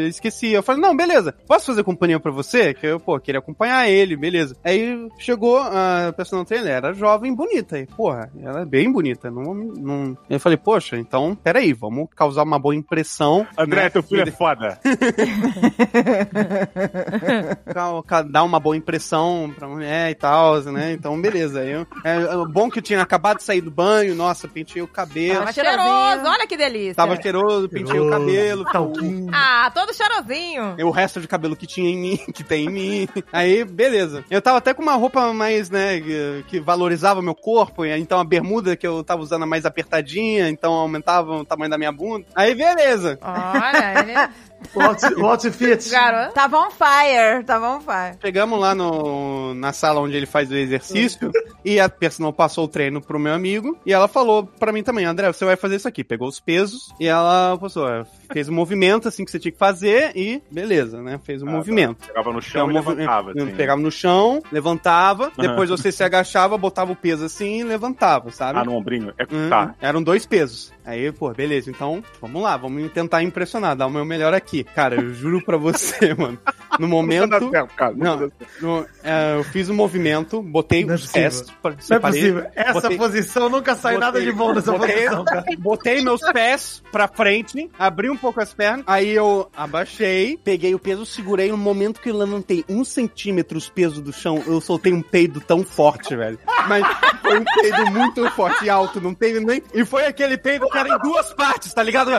esqueci. 0.08 0.52
Eu 0.52 0.62
falei, 0.62 0.80
não, 0.80 0.96
beleza, 0.96 1.34
posso 1.46 1.66
fazer 1.66 1.84
companhia 1.84 2.18
pra 2.18 2.32
você? 2.32 2.72
Que 2.72 2.86
eu, 2.86 2.98
pô, 2.98 3.20
queria 3.20 3.40
acompanhar 3.40 3.90
ele, 3.90 4.16
beleza. 4.16 4.56
Aí 4.64 5.06
chegou 5.18 5.58
a 5.58 6.14
personal 6.16 6.46
trainer, 6.46 6.72
era 6.72 6.94
jovem, 6.94 7.34
bonita, 7.34 7.78
e, 7.78 7.84
porra, 7.84 8.30
ela 8.40 8.62
é 8.62 8.64
bem 8.64 8.90
bonita, 8.90 9.30
não, 9.30 9.52
não... 9.52 10.16
Eu 10.30 10.40
falei, 10.40 10.56
poxa, 10.56 10.96
então, 10.96 11.36
peraí, 11.36 11.74
vamos 11.74 12.08
causar 12.16 12.42
uma 12.42 12.58
boa 12.58 12.74
impressão. 12.74 13.46
André, 13.58 13.82
né, 13.82 13.90
teu 13.90 14.02
filho 14.02 14.22
é 14.22 14.30
foda. 14.30 14.80
dar 18.30 18.44
uma 18.44 18.58
boa 18.58 18.76
impressão 18.76 19.52
pra 19.54 19.68
mulher 19.68 20.10
e 20.10 20.14
tal, 20.14 20.58
né? 20.62 20.94
Então, 21.02 21.20
beleza. 21.20 21.64
Eu, 21.64 21.84
é, 22.04 22.14
é 22.14 22.46
bom 22.48 22.70
que 22.70 22.78
eu 22.78 22.82
tinha 22.82 23.02
acabado 23.02 23.38
de 23.38 23.42
sair 23.42 23.60
do 23.60 23.72
banho, 23.72 24.14
nossa, 24.14 24.46
pentei 24.46 24.80
o 24.80 24.86
cabelo. 24.86 25.40
Tava 25.40 25.52
Cheiroso, 25.52 26.30
olha 26.30 26.46
que 26.46 26.56
delícia. 26.56 26.94
Tava 26.94 27.20
cheiroso, 27.20 27.68
pentei 27.68 27.98
o 27.98 28.08
cabelo. 28.08 28.64
Talquinho. 28.64 29.28
Ah, 29.34 29.68
todo 29.74 29.92
cheirosinho. 29.92 30.76
O 30.86 30.92
resto 30.92 31.20
de 31.20 31.26
cabelo 31.26 31.56
que 31.56 31.66
tinha 31.66 31.90
em 31.90 31.98
mim, 31.98 32.16
que 32.32 32.44
tem 32.44 32.66
em 32.66 32.70
mim. 32.70 33.08
Aí, 33.32 33.64
beleza. 33.64 34.24
Eu 34.30 34.40
tava 34.40 34.58
até 34.58 34.72
com 34.72 34.80
uma 34.80 34.94
roupa 34.94 35.32
mais, 35.32 35.70
né, 35.70 36.00
que, 36.46 36.60
valorizava 36.60 37.20
meu 37.20 37.34
corpo. 37.34 37.84
e 37.84 37.90
Então 37.98 38.20
a 38.20 38.24
bermuda 38.24 38.76
que 38.76 38.86
eu 38.86 39.02
tava 39.02 39.22
usando 39.22 39.44
mais 39.44 39.66
apertadinha, 39.66 40.48
então 40.48 40.72
aumentava 40.72 41.32
o 41.32 41.44
tamanho 41.44 41.70
da 41.72 41.78
minha 41.78 41.90
bunda. 41.90 42.24
Aí, 42.32 42.54
beleza. 42.54 43.18
Olha, 43.20 43.98
ele... 43.98 44.51
O 44.74 44.80
outfit- 44.82 45.16
o 45.18 45.26
outfit. 45.26 45.90
Garoto. 45.90 46.34
Tava 46.34 46.58
on 46.58 46.70
fire, 46.70 47.44
tava 47.44 47.70
on 47.76 47.80
fire. 47.80 48.16
Chegamos 48.20 48.58
lá 48.60 48.74
no, 48.74 49.54
na 49.54 49.72
sala 49.72 50.00
onde 50.00 50.16
ele 50.16 50.26
faz 50.26 50.50
o 50.50 50.56
exercício 50.56 51.30
e 51.64 51.78
a 51.80 51.88
personal 51.88 52.32
passou 52.32 52.64
o 52.64 52.68
treino 52.68 53.00
pro 53.00 53.18
meu 53.18 53.34
amigo 53.34 53.78
e 53.84 53.92
ela 53.92 54.08
falou 54.08 54.44
pra 54.46 54.72
mim 54.72 54.82
também, 54.82 55.04
André, 55.04 55.26
você 55.32 55.44
vai 55.44 55.56
fazer 55.56 55.76
isso 55.76 55.88
aqui. 55.88 56.02
Pegou 56.04 56.28
os 56.28 56.40
pesos 56.40 56.92
e 57.00 57.06
ela 57.06 57.56
passou, 57.58 57.86
fez 58.32 58.48
o 58.48 58.52
movimento 58.52 59.08
assim 59.08 59.24
que 59.24 59.30
você 59.30 59.38
tinha 59.38 59.52
que 59.52 59.58
fazer 59.58 60.12
e 60.16 60.42
beleza, 60.50 61.00
né? 61.02 61.18
Fez 61.24 61.42
o 61.42 61.46
movimento. 61.46 62.06
Pegava 62.06 62.32
no 62.32 62.40
chão 62.42 62.66
e 62.66 62.70
Então, 62.70 62.82
movi- 62.82 62.96
levantava. 63.00 63.30
assim. 63.32 63.54
Pegava 63.56 63.80
no 63.80 63.90
chão, 63.90 64.42
levantava, 64.50 65.24
Aham. 65.26 65.32
depois 65.48 65.70
você 65.70 65.92
se 65.92 66.02
agachava, 66.02 66.56
botava 66.58 66.92
o 66.92 66.96
peso 66.96 67.24
assim 67.24 67.60
e 67.60 67.64
levantava, 67.64 68.30
sabe? 68.30 68.58
Ah, 68.58 68.64
no 68.64 68.74
ombrinho. 68.74 69.12
É, 69.18 69.24
Hum, 69.32 69.48
Tá. 69.48 69.74
Eram 69.80 70.02
dois 70.02 70.26
pesos. 70.26 70.72
Aí, 70.84 71.10
pô, 71.12 71.30
beleza. 71.32 71.70
Então, 71.70 72.02
vamos 72.20 72.42
lá, 72.42 72.56
vamos 72.56 72.90
tentar 72.92 73.22
impressionar, 73.22 73.76
dar 73.76 73.86
o 73.86 73.90
meu 73.90 74.04
melhor 74.04 74.34
aqui. 74.34 74.64
Cara, 74.64 74.96
eu 74.96 75.12
juro 75.14 75.40
pra 75.44 75.56
você, 75.56 76.12
mano. 76.14 76.38
No 76.78 76.86
Não 76.86 76.88
momento. 76.88 77.28
dá 77.30 77.38
certo, 77.40 77.74
cara. 77.74 77.92
Não, 77.94 78.30
no- 78.60 78.86
é, 79.04 79.36
eu 79.36 79.44
fiz 79.44 79.68
o 79.68 79.74
movimento, 79.74 80.40
botei 80.42 80.84
Não 80.84 80.92
é 80.92 80.96
os 80.96 81.02
possível. 81.02 81.22
pés, 81.22 81.42
pa- 81.62 81.74
Não 81.90 81.96
é 81.96 82.00
possível. 82.00 82.46
Essa 82.56 82.72
botei- 82.80 82.96
posição 82.96 83.48
nunca 83.50 83.74
sai 83.76 83.98
nada 83.98 84.12
botei- 84.12 84.26
de 84.26 84.32
bom 84.32 84.54
nessa 84.54 84.72
botei- 84.72 84.94
posição, 84.94 85.24
cara. 85.24 85.44
Botei 85.58 86.02
meus 86.02 86.20
pés 86.32 86.82
pra 86.90 87.06
frente, 87.08 87.70
abri 87.78 88.08
um 88.10 88.16
pouco 88.16 88.40
as 88.40 88.54
pernas, 88.54 88.84
aí 88.86 89.10
eu 89.10 89.50
abaixei, 89.56 90.38
peguei 90.42 90.74
o 90.74 90.78
peso, 90.78 91.04
segurei. 91.04 91.50
No 91.50 91.56
momento 91.58 92.00
que 92.00 92.10
eu 92.10 92.16
levantei 92.16 92.64
um 92.68 92.84
centímetro 92.84 93.58
os 93.58 93.68
pesos 93.68 94.00
do 94.00 94.12
chão, 94.12 94.42
eu 94.46 94.60
soltei 94.60 94.92
um 94.92 95.02
peido 95.02 95.40
tão 95.40 95.62
forte, 95.64 96.16
velho. 96.16 96.38
Mas 96.68 96.86
foi 97.20 97.38
um 97.38 97.44
peido 97.44 97.90
muito 97.90 98.30
forte 98.30 98.64
e 98.64 98.70
alto, 98.70 99.00
não 99.00 99.14
teve 99.14 99.40
nem. 99.40 99.62
E 99.74 99.84
foi 99.84 100.06
aquele 100.06 100.36
peido, 100.38 100.68
cara, 100.68 100.88
em 100.88 100.98
duas 100.98 101.32
partes, 101.34 101.72
tá 101.74 101.82
ligado? 101.82 102.10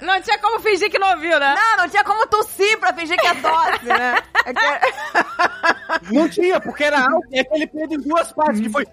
Não 0.00 0.20
tinha 0.20 0.38
como 0.38 0.60
fingir 0.60 0.90
que 0.90 0.98
não 0.98 1.10
ouviu, 1.12 1.38
né? 1.40 1.54
Não, 1.54 1.76
não 1.84 1.88
tinha 1.88 2.04
como 2.04 2.26
tossir 2.26 2.78
pra 2.78 2.92
fingir 2.92 3.16
que 3.18 3.26
é 3.26 3.34
tosse, 3.34 3.84
né? 3.86 4.16
É 4.44 4.52
que- 6.04 6.14
Não 6.14 6.28
tinha, 6.28 6.60
porque 6.60 6.84
era 6.84 7.00
alto. 7.00 7.26
E 7.30 7.38
aquele 7.40 7.66
peido 7.66 7.94
em 7.94 8.00
duas 8.00 8.32
partes, 8.32 8.60
que 8.60 8.68
foi. 8.68 8.86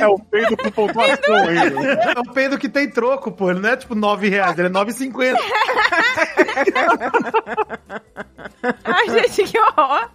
É 0.00 0.06
o 0.06 0.18
peido 0.18 0.56
com 0.56 0.70
pontuação 0.70 1.48
ainda. 1.48 1.92
É 2.16 2.20
um 2.20 2.32
peido 2.32 2.58
que 2.58 2.68
tem 2.68 2.88
troco, 2.88 3.30
pô. 3.30 3.50
Ele 3.50 3.60
não 3.60 3.68
é 3.68 3.76
tipo 3.76 3.94
9 3.94 4.28
reais, 4.28 4.58
ele 4.58 4.68
é 4.68 4.70
9,50. 4.70 5.36
Ai, 8.84 9.08
gente, 9.10 9.44
que 9.44 9.58
horror. 9.58 10.08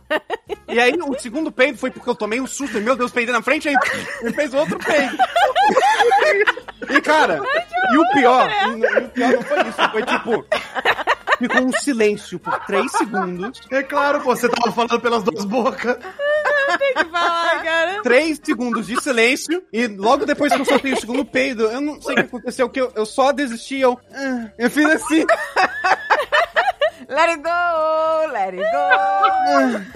E 0.68 0.80
aí, 0.80 0.94
o 1.02 1.18
segundo 1.20 1.52
peido 1.52 1.78
foi 1.78 1.92
porque 1.92 2.10
eu 2.10 2.16
tomei 2.16 2.42
um 2.42 2.48
susto. 2.48 2.78
E, 2.78 2.82
meu 2.82 2.96
Deus, 2.96 3.12
peidei 3.12 3.34
na 3.34 3.42
frente, 3.42 3.70
aí 3.70 3.76
ele 4.22 4.34
fez 4.34 4.54
outro 4.54 4.78
peido. 4.80 5.18
E, 6.90 7.02
cara, 7.02 7.40
e 7.92 7.98
o 7.98 8.12
pior, 8.14 8.50
e 8.50 9.06
o 9.06 9.10
pior 9.10 9.34
não 9.34 9.42
foi 9.44 9.60
isso, 9.62 9.92
foi 9.92 10.04
tipo... 10.04 10.46
Ficou 11.38 11.62
um 11.64 11.72
silêncio 11.72 12.38
por 12.38 12.60
três 12.66 12.92
segundos. 12.92 13.62
É 13.72 13.82
claro, 13.82 14.22
pô, 14.22 14.36
você 14.36 14.48
tava 14.48 14.72
falando 14.72 15.00
pelas 15.00 15.24
duas 15.24 15.44
bocas. 15.44 15.98
Tem 16.78 16.94
que 16.94 17.06
falar, 17.06 17.64
cara. 17.64 18.02
Três 18.04 18.40
segundos 18.44 18.88
de 18.88 19.02
silêncio. 19.02 19.64
E 19.72 19.88
logo 19.88 20.26
depois 20.26 20.54
que 20.54 20.62
eu 20.62 20.66
soltei 20.66 20.94
o 20.94 21.00
segundo 21.00 21.24
peido, 21.26 21.64
eu 21.64 21.82
não 21.82 22.02
sei 22.02 22.14
o 22.14 22.16
que 22.16 22.22
aconteceu, 22.22 22.70
que 22.70 22.80
eu, 22.82 22.92
eu 22.96 23.06
só 23.06 23.32
desisti, 23.32 23.80
eu... 23.80 24.00
ah, 24.14 24.50
Eu 24.58 24.70
fiz 24.70 24.86
assim... 24.86 25.26
Let 27.10 27.30
it 27.30 27.42
go, 27.42 28.32
let 28.32 28.54
it 28.54 28.62
go. 28.62 29.92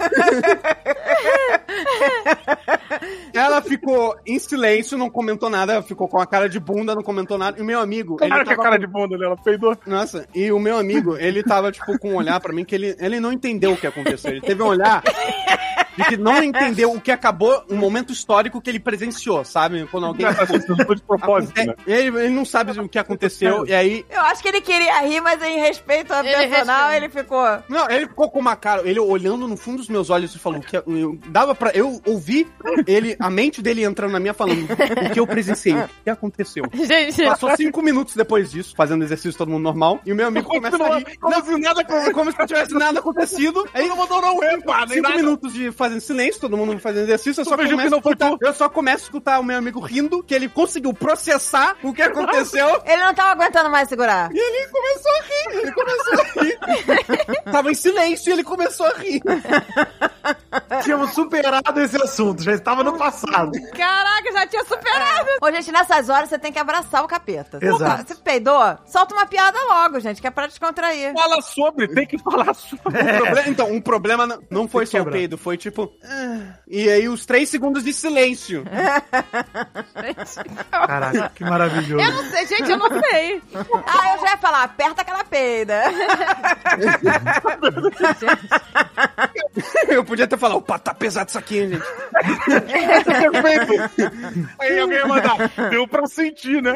Ela 3.32 3.62
ficou 3.62 4.16
em 4.26 4.38
silêncio, 4.38 4.98
não 4.98 5.08
comentou 5.10 5.48
nada, 5.48 5.82
ficou 5.82 6.08
com 6.08 6.20
a 6.20 6.26
cara 6.26 6.48
de 6.48 6.58
bunda, 6.60 6.94
não 6.94 7.02
comentou 7.02 7.38
nada. 7.38 7.58
E 7.58 7.62
o 7.62 7.64
meu 7.64 7.80
amigo... 7.80 8.16
ele 8.20 8.28
Cara, 8.30 8.44
que 8.44 8.52
a 8.52 8.56
cara 8.56 8.70
com- 8.76 8.80
de 8.80 8.86
bunda 8.86 9.16
dela 9.18 9.36
peidou. 9.42 9.76
Nossa, 9.86 10.26
e 10.34 10.50
o 10.52 10.58
meu 10.58 10.76
amigo, 10.78 11.16
ele 11.16 11.42
tava, 11.42 11.70
tipo, 11.72 11.98
com 11.98 12.10
um 12.12 12.16
olhar 12.16 12.38
pra 12.40 12.52
mim 12.52 12.64
que 12.64 12.74
ele, 12.74 12.96
ele 12.98 13.20
não 13.20 13.32
entendeu 13.32 13.72
o 13.72 13.76
que 13.76 13.86
aconteceu. 13.86 14.30
Ele 14.32 14.40
teve 14.40 14.62
um 14.62 14.66
olhar 14.66 15.02
de 15.96 16.04
que 16.04 16.16
não 16.16 16.42
entendeu 16.42 16.92
o 16.92 17.00
que 17.00 17.10
acabou, 17.10 17.64
um 17.70 17.76
momento 17.76 18.12
histórico 18.12 18.60
que 18.60 18.70
ele 18.70 18.80
presenciou, 18.80 19.44
sabe? 19.44 19.86
Quando 19.90 20.06
alguém. 20.06 20.26
De 20.26 21.02
propósito, 21.02 21.54
né? 21.56 21.74
Ele, 21.86 22.18
ele 22.18 22.30
não 22.30 22.44
sabe 22.44 22.78
o 22.78 22.88
que 22.88 22.98
aconteceu, 22.98 23.66
e 23.66 23.74
aí. 23.74 24.04
Eu 24.10 24.20
acho 24.22 24.42
que 24.42 24.48
ele 24.48 24.60
queria 24.60 25.00
rir, 25.02 25.20
mas 25.20 25.42
em 25.42 25.58
respeito 25.58 26.12
ao 26.12 26.24
Ele 26.24 26.34
personal, 26.48 26.90
respeita. 26.90 26.96
ele 26.96 27.08
ficou. 27.08 27.62
Não, 27.68 27.90
ele 27.90 28.06
ficou 28.06 28.30
com 28.30 28.38
uma 28.38 28.56
cara, 28.56 28.88
ele 28.88 29.00
olhando 29.00 29.46
no 29.46 29.56
fundo 29.56 29.78
dos 29.78 29.88
meus 29.88 30.10
olhos 30.10 30.34
e 30.34 30.38
falou 30.38 30.60
que 30.60 30.76
eu, 30.76 31.18
dava 31.28 31.54
para 31.54 31.70
eu 31.76 32.00
ouvi 32.06 32.46
ele, 32.86 33.16
a 33.18 33.30
mente 33.30 33.60
dele 33.62 33.84
entrando 33.84 34.12
na 34.12 34.20
minha 34.20 34.34
falando 34.34 34.64
o 34.64 35.10
que 35.12 35.20
eu 35.20 35.26
presenciei, 35.26 35.74
o 35.74 35.88
que 36.04 36.10
aconteceu. 36.10 36.64
Gente, 36.72 37.24
Passou 37.24 37.54
cinco 37.56 37.82
minutos 37.82 38.14
depois 38.14 38.50
disso, 38.50 38.74
fazendo 38.76 39.02
exercício 39.04 39.36
todo 39.36 39.50
mundo 39.50 39.62
normal, 39.62 40.00
e 40.04 40.12
o 40.12 40.16
meu 40.16 40.28
amigo 40.28 40.48
começa 40.48 40.82
a 40.82 40.98
rir. 40.98 41.18
Como 41.18 41.44
se 41.44 41.58
nada, 41.58 41.84
como 42.12 42.30
se 42.32 42.38
não 42.38 42.46
tivesse 42.46 42.74
nada 42.74 43.00
acontecido. 43.00 43.66
Aí 43.74 43.88
não 43.88 43.96
mandou 43.96 44.20
não 44.20 44.42
erro, 44.42 44.62
pá, 44.62 44.86
Cinco 44.86 45.10
minutos 45.10 45.52
de 45.52 45.70
fazendo 45.86 46.00
silêncio, 46.00 46.40
todo 46.40 46.56
mundo 46.56 46.78
fazendo 46.78 47.04
exercício, 47.04 47.40
eu 47.40 47.44
só, 47.44 47.56
começo 47.56 47.76
que 47.76 47.88
não 47.90 47.98
escutar, 47.98 48.32
eu 48.40 48.52
só 48.54 48.68
começo 48.68 49.04
a 49.04 49.06
escutar 49.06 49.40
o 49.40 49.44
meu 49.44 49.56
amigo 49.58 49.80
rindo, 49.80 50.22
que 50.22 50.34
ele 50.34 50.48
conseguiu 50.48 50.92
processar 50.92 51.76
o 51.82 51.92
que 51.92 52.02
aconteceu. 52.02 52.66
Ele 52.86 53.02
não 53.04 53.14
tava 53.14 53.30
aguentando 53.32 53.70
mais 53.70 53.88
segurar. 53.88 54.30
E 54.32 54.38
ele 54.38 54.68
começou 54.68 55.12
a 55.12 55.22
rir, 55.22 55.58
ele 55.62 55.72
começou 55.72 56.14
a 56.14 56.42
rir. 56.42 56.58
Tava 57.52 57.70
em 57.70 57.74
silêncio 57.74 58.30
e 58.30 58.32
ele 58.32 58.44
começou 58.44 58.86
a 58.86 58.92
rir. 58.94 59.20
Tínhamos 60.82 61.12
superado 61.12 61.80
esse 61.80 61.96
assunto, 62.02 62.42
já 62.42 62.52
estava 62.52 62.82
no 62.82 62.96
passado. 62.98 63.52
caraca, 63.76 64.32
já 64.32 64.46
tinha 64.46 64.64
superado. 64.64 65.28
Ô, 65.42 65.50
gente, 65.50 65.70
nessas 65.72 66.08
horas 66.08 66.28
você 66.28 66.38
tem 66.38 66.52
que 66.52 66.58
abraçar 66.58 67.04
o 67.04 67.08
capeta. 67.08 67.58
Exato. 67.62 68.06
Você 68.08 68.14
peidou? 68.22 68.78
Solta 68.86 69.14
uma 69.14 69.26
piada 69.26 69.58
logo, 69.68 70.00
gente, 70.00 70.20
que 70.20 70.26
é 70.26 70.30
pra 70.30 70.46
descontrair. 70.46 71.12
Fala 71.12 71.40
sobre, 71.42 71.88
tem 71.88 72.06
que 72.06 72.18
falar 72.18 72.54
sobre. 72.54 72.98
O 73.00 73.16
proble- 73.22 73.44
Então, 73.50 73.70
um 73.72 73.80
problema 73.80 74.26
não- 74.50 74.66
foi 74.68 74.86
só 74.86 75.00
o 75.00 75.06
peido, 75.10 75.38
foi 75.38 75.56
tipo. 75.56 75.75
"Ah", 76.04 76.54
E 76.66 76.88
aí 76.88 77.08
os 77.08 77.26
três 77.26 77.48
segundos 77.48 77.84
de 77.84 77.92
silêncio. 77.92 78.64
Caraca, 80.70 81.30
que 81.34 81.44
maravilhoso. 81.44 82.04
Eu 82.04 82.12
não 82.12 82.30
sei, 82.30 82.46
gente, 82.46 82.70
eu 82.70 82.78
não 82.78 82.88
sei. 82.88 83.42
Ah, 83.54 84.14
eu 84.14 84.20
já 84.20 84.30
ia 84.30 84.36
falar, 84.38 84.62
aperta 84.64 85.02
aquela 85.02 85.24
peida. 85.24 85.82
Eu 89.88 90.04
podia 90.04 90.26
ter 90.26 90.38
falado, 90.38 90.58
opa, 90.58 90.78
tá 90.78 90.94
pesado 90.94 91.28
isso 91.28 91.38
aqui, 91.38 91.68
gente. 91.68 91.84
Perfeito. 93.42 93.96
Aí 94.60 94.78
alguém 94.78 94.98
ia 94.98 95.06
mandar, 95.06 95.36
deu 95.70 95.86
pra 95.88 96.06
sentir, 96.06 96.62
né? 96.62 96.74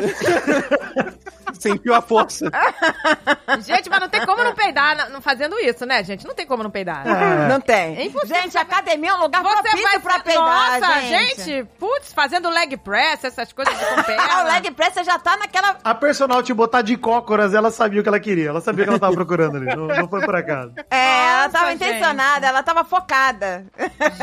sentiu 1.59 1.95
a 1.95 2.01
força. 2.01 2.51
Gente, 3.61 3.91
mas 3.91 4.01
não 4.01 4.09
tem 4.09 4.25
como 4.25 4.43
não 4.43 4.55
peidar 4.55 5.11
não 5.11 5.21
fazendo 5.21 5.59
isso, 5.59 5.85
né, 5.85 6.03
gente? 6.03 6.27
Não 6.27 6.35
tem 6.35 6.47
como 6.47 6.63
não 6.63 6.71
peidar. 6.71 7.07
É. 7.07 7.49
Não 7.49 7.61
tem. 7.61 7.97
É. 7.97 8.27
Gente, 8.27 8.57
academia 8.57 8.90
um 8.99 9.21
lugar 9.23 9.43
Você 9.43 9.53
propício 9.63 9.83
vai 9.83 9.99
pra 10.01 10.19
peidar, 10.21 10.81
Nossa, 10.81 11.01
gente. 11.03 11.43
gente, 11.45 11.65
putz, 11.79 12.13
fazendo 12.13 12.49
leg 12.51 12.77
press, 12.77 13.25
essas 13.25 13.53
coisas 13.53 13.77
de 13.79 13.85
perna. 14.05 14.23
Ah, 14.31 14.45
o 14.45 14.47
leg 14.49 14.71
press 14.73 14.95
já 15.05 15.19
tá 15.19 15.37
naquela... 15.37 15.77
A 15.83 15.95
personal 15.95 16.43
te 16.43 16.53
botar 16.53 16.83
de 16.83 16.97
cócoras, 16.97 17.55
ela 17.55 17.71
sabia 17.71 18.01
o 18.01 18.03
que 18.03 18.09
ela 18.09 18.21
queria. 18.21 18.49
Ela 18.51 18.61
sabia 18.61 18.83
o 18.83 18.87
que 18.87 18.91
ela 18.91 18.99
tava 18.99 19.15
procurando 19.15 19.57
ali. 19.57 19.67
Não, 19.67 19.87
não 19.87 20.09
foi 20.09 20.21
por 20.21 20.35
acaso. 20.35 20.73
É, 20.91 21.29
ela 21.29 21.37
Nossa, 21.45 21.51
tava 21.51 21.71
gente. 21.73 21.85
intencionada, 21.85 22.47
ela 22.47 22.63
tava 22.63 22.85
focada. 22.85 23.67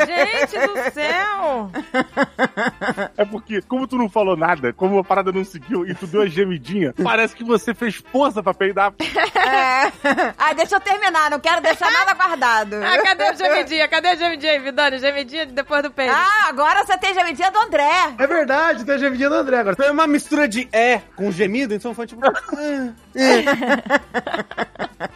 Gente 0.06 0.68
do 0.68 0.91
céu! 0.94 1.72
É 3.18 3.26
porque, 3.26 3.61
como 3.61 3.88
tu 3.88 3.98
não 3.98 4.10
falou 4.10 4.35
nada, 4.35 4.73
como 4.73 4.99
a 4.99 5.03
parada 5.03 5.31
não 5.31 5.44
seguiu 5.44 5.85
e 5.88 5.94
tu 5.94 6.07
deu 6.07 6.22
a 6.22 6.27
gemidinha, 6.27 6.94
parece 7.03 7.35
que 7.35 7.44
você 7.44 7.73
fez 7.73 7.95
força 7.95 8.41
pra 8.44 8.53
peidar. 8.53 8.94
É. 8.99 9.91
Ah, 10.38 10.53
deixa 10.53 10.76
eu 10.76 10.80
terminar, 10.80 11.30
não 11.30 11.39
quero 11.39 11.61
deixar 11.61 11.91
nada 11.91 12.14
guardado. 12.14 12.76
Ah, 12.84 13.02
cadê 13.03 13.31
o 13.31 13.35
gemidinha? 13.38 13.88
Cadê 13.88 14.14
o 14.14 14.18
gemidinha 14.18 14.57
aí, 14.58 14.64
Vidani? 14.64 15.00
Gemidinha 15.00 15.46
depois 15.46 15.82
do 15.84 15.92
peido. 15.92 16.14
Ah, 16.16 16.48
agora 16.50 16.86
você 16.86 16.98
tem 16.98 17.14
gemidinha 17.14 17.52
do 17.52 17.60
André. 17.60 18.16
É 18.18 18.28
verdade, 18.28 18.84
tem 18.86 18.98
gemidinha 19.00 19.30
do 19.30 19.36
André 19.36 19.58
agora. 19.60 19.76
Foi 19.76 19.90
uma 19.90 20.08
mistura 20.08 20.48
de 20.48 20.68
é 20.72 21.02
com 21.16 21.32
gemido, 21.32 21.74
então 21.74 21.94
foi 21.94 22.06
tipo. 22.08 22.22
ah, 22.28 22.94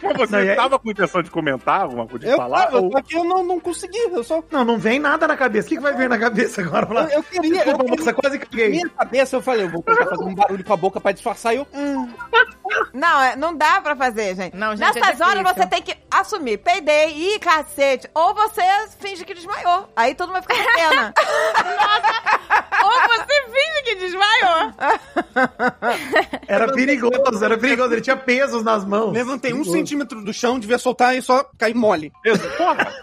Mas 0.02 0.16
você 0.16 0.32
Não, 0.32 0.42
e 0.44 0.50
aí- 0.50 0.56
tava 0.56 0.78
com 0.78 0.90
intenção 0.90 1.22
de 1.22 1.30
comentar 1.30 1.80
alguma 1.82 2.06
coisa, 2.06 2.24
de 2.26 2.32
Eu 2.32 2.36
falar? 2.36 2.64
tava, 2.66 2.80
ou- 2.80 2.92
só 2.92 3.02
que 3.02 3.16
eu 3.16 3.24
não, 3.24 3.42
não 3.44 3.60
consegui. 3.60 3.98
Eu 3.98 4.22
só. 4.24 4.42
Não, 4.50 4.64
não 4.64 4.78
vem 4.78 4.98
nada 4.98 5.26
na 5.26 5.36
cabeça. 5.36 5.66
O 5.66 5.68
que, 5.70 5.76
que 5.76 5.82
vai 5.82 5.94
vir 5.94 6.08
na 6.08 6.18
cabeça 6.18 6.60
agora? 6.62 6.86
Falar, 6.86 7.04
Eu, 7.10 7.16
eu 7.18 7.22
queria. 7.22 7.48
Eu 7.50 7.54
Desculpa, 7.64 7.84
queria 7.84 7.98
moça, 7.98 8.12
quase 8.14 8.38
na 8.38 8.44
caguei. 8.46 8.68
minha 8.70 8.88
cabeça 8.88 9.36
eu 9.36 9.42
falei, 9.42 9.64
eu 9.64 9.70
vou 9.70 9.82
fazer 9.82 10.22
um 10.22 10.34
barulho 10.34 10.64
com 10.64 10.72
a 10.72 10.76
boca 10.76 11.00
pra 11.00 11.12
disfarçar 11.12 11.54
e 11.54 11.58
eu. 11.58 11.66
"Ah". 11.74 12.06
Não, 12.94 13.22
é- 13.22 13.36
não 13.36 13.54
dá 13.54 13.80
pra 13.80 13.94
fazer, 13.96 14.34
gente. 14.34 14.56
Não, 14.56 14.74
gente, 14.76 14.96
é 14.96 15.00
Nessas 15.00 15.20
horas 15.20 15.38
difícil. 15.42 15.54
você 15.62 15.66
tem 15.66 15.82
que 15.82 15.96
assumir. 16.10 16.58
Peidei, 16.58 17.10
ih, 17.34 17.38
cacete. 17.38 18.08
Ou 18.14 18.34
você 18.34 18.62
finge 18.98 19.21
que 19.24 19.34
desmaiou. 19.34 19.88
Aí 19.96 20.14
todo 20.14 20.32
mundo 20.32 20.42
fica 20.42 20.54
com 20.54 20.74
pena. 20.74 21.14
Ou 22.82 22.90
você 22.90 23.42
finge 23.44 23.82
que 23.84 23.94
desmaiou. 23.96 24.72
Era 26.48 26.72
perigoso, 26.72 27.44
era 27.44 27.58
perigoso. 27.58 27.92
Ele 27.92 28.00
tinha 28.00 28.16
pesos 28.16 28.62
nas 28.62 28.84
mãos. 28.84 29.12
Levantei 29.12 29.52
um 29.52 29.64
centímetro 29.64 30.22
do 30.22 30.32
chão, 30.32 30.58
devia 30.58 30.78
soltar 30.78 31.16
e 31.16 31.22
só 31.22 31.44
cair 31.58 31.74
mole. 31.74 32.12
Porra! 32.56 32.92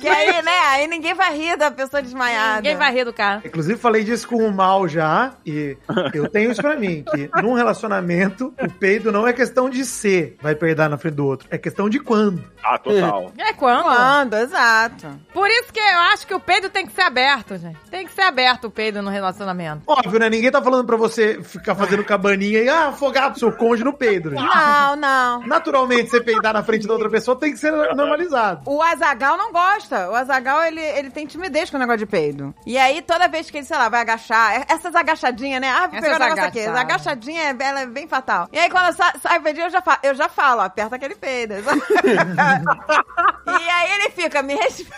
que 0.00 0.08
aí, 0.08 0.42
né? 0.42 0.58
Aí 0.68 0.86
ninguém 0.86 1.14
vai 1.14 1.36
rir 1.36 1.56
da 1.56 1.70
pessoa 1.70 2.02
desmaiada. 2.02 2.56
Ninguém 2.56 2.76
vai 2.76 2.92
rir 2.92 3.04
do 3.04 3.12
cara. 3.12 3.42
Inclusive, 3.44 3.78
falei 3.78 4.04
disso 4.04 4.28
com 4.28 4.36
o 4.36 4.52
Mal 4.52 4.88
já, 4.88 5.32
e 5.44 5.76
eu 6.12 6.28
tenho 6.28 6.50
isso 6.50 6.60
pra 6.60 6.76
mim, 6.76 7.04
que 7.10 7.30
num 7.42 7.54
relacionamento, 7.54 8.54
o 8.60 8.70
peido 8.70 9.10
não 9.10 9.26
é 9.26 9.32
questão 9.32 9.68
de 9.68 9.84
ser, 9.84 10.36
vai 10.40 10.54
peidar 10.54 10.88
na 10.88 10.98
frente 10.98 11.14
do 11.14 11.26
outro, 11.26 11.48
é 11.50 11.58
questão 11.58 11.88
de 11.88 11.98
quando. 11.98 12.44
Ah, 12.62 12.78
total. 12.78 13.32
É 13.38 13.52
quando? 13.52 13.82
Quando, 13.82 14.34
exato. 14.34 15.08
Por 15.32 15.50
isso 15.50 15.72
que 15.72 15.80
eu 15.80 15.98
acho 16.12 16.26
que 16.26 16.34
o 16.34 16.40
peido 16.40 16.70
tem 16.70 16.86
que 16.86 16.92
ser 16.92 17.02
aberto, 17.02 17.33
gente. 17.58 17.78
Tem 17.90 18.06
que 18.06 18.12
ser 18.12 18.22
aberto 18.22 18.64
o 18.66 18.70
peido 18.70 19.02
no 19.02 19.10
relacionamento. 19.10 19.82
Óbvio, 19.86 20.18
né? 20.20 20.28
Ninguém 20.30 20.50
tá 20.50 20.62
falando 20.62 20.84
pra 20.86 20.96
você 20.96 21.42
ficar 21.42 21.74
fazendo 21.74 22.04
cabaninha 22.04 22.60
e 22.62 22.68
ah, 22.68 22.88
afogar 22.88 23.34
seu 23.36 23.50
cônjuge 23.52 23.84
no 23.84 23.92
peido. 23.92 24.30
Não, 24.30 24.96
não. 24.96 25.40
Naturalmente, 25.46 26.10
você 26.10 26.20
peidar 26.20 26.52
na 26.54 26.62
frente 26.62 26.86
da 26.86 26.92
outra 26.92 27.08
pessoa 27.10 27.36
tem 27.38 27.52
que 27.52 27.58
ser 27.58 27.72
normalizado. 27.94 28.62
O 28.70 28.82
Azagal 28.82 29.36
não 29.36 29.52
gosta. 29.52 30.10
O 30.10 30.14
Azagal, 30.14 30.62
ele, 30.64 30.80
ele 30.80 31.10
tem 31.10 31.26
timidez 31.26 31.70
com 31.70 31.76
o 31.76 31.80
negócio 31.80 31.98
de 31.98 32.06
peido. 32.06 32.54
E 32.66 32.76
aí, 32.78 33.02
toda 33.02 33.28
vez 33.28 33.50
que 33.50 33.58
ele, 33.58 33.66
sei 33.66 33.76
lá, 33.76 33.88
vai 33.88 34.00
agachar, 34.00 34.54
é- 34.60 34.64
essas 34.68 34.94
agachadinhas, 34.94 35.60
né? 35.60 35.68
Ah, 35.70 35.86
vou 35.88 35.98
Essas 35.98 36.00
pegar 36.00 36.16
o 36.16 36.18
negócio 36.20 36.44
aqui. 36.44 36.58
agachadas. 36.60 36.80
Essa 36.80 36.80
agachadinha, 36.80 37.42
é- 37.42 37.56
ela 37.64 37.80
é 37.80 37.86
bem 37.86 38.06
fatal. 38.08 38.48
E 38.52 38.58
aí, 38.58 38.70
quando 38.70 38.94
sa- 38.94 39.14
sai 39.20 39.38
o 39.38 39.42
peidinho, 39.42 39.66
eu 39.66 39.70
já 39.70 39.80
falo, 39.82 39.98
eu 40.02 40.14
já 40.14 40.28
falo, 40.28 40.60
aperta 40.60 40.96
aquele 40.96 41.14
peido. 41.14 41.54
e 43.46 43.70
aí 43.70 43.92
ele 43.92 44.10
fica, 44.10 44.42
me 44.42 44.54
respeita. 44.54 44.94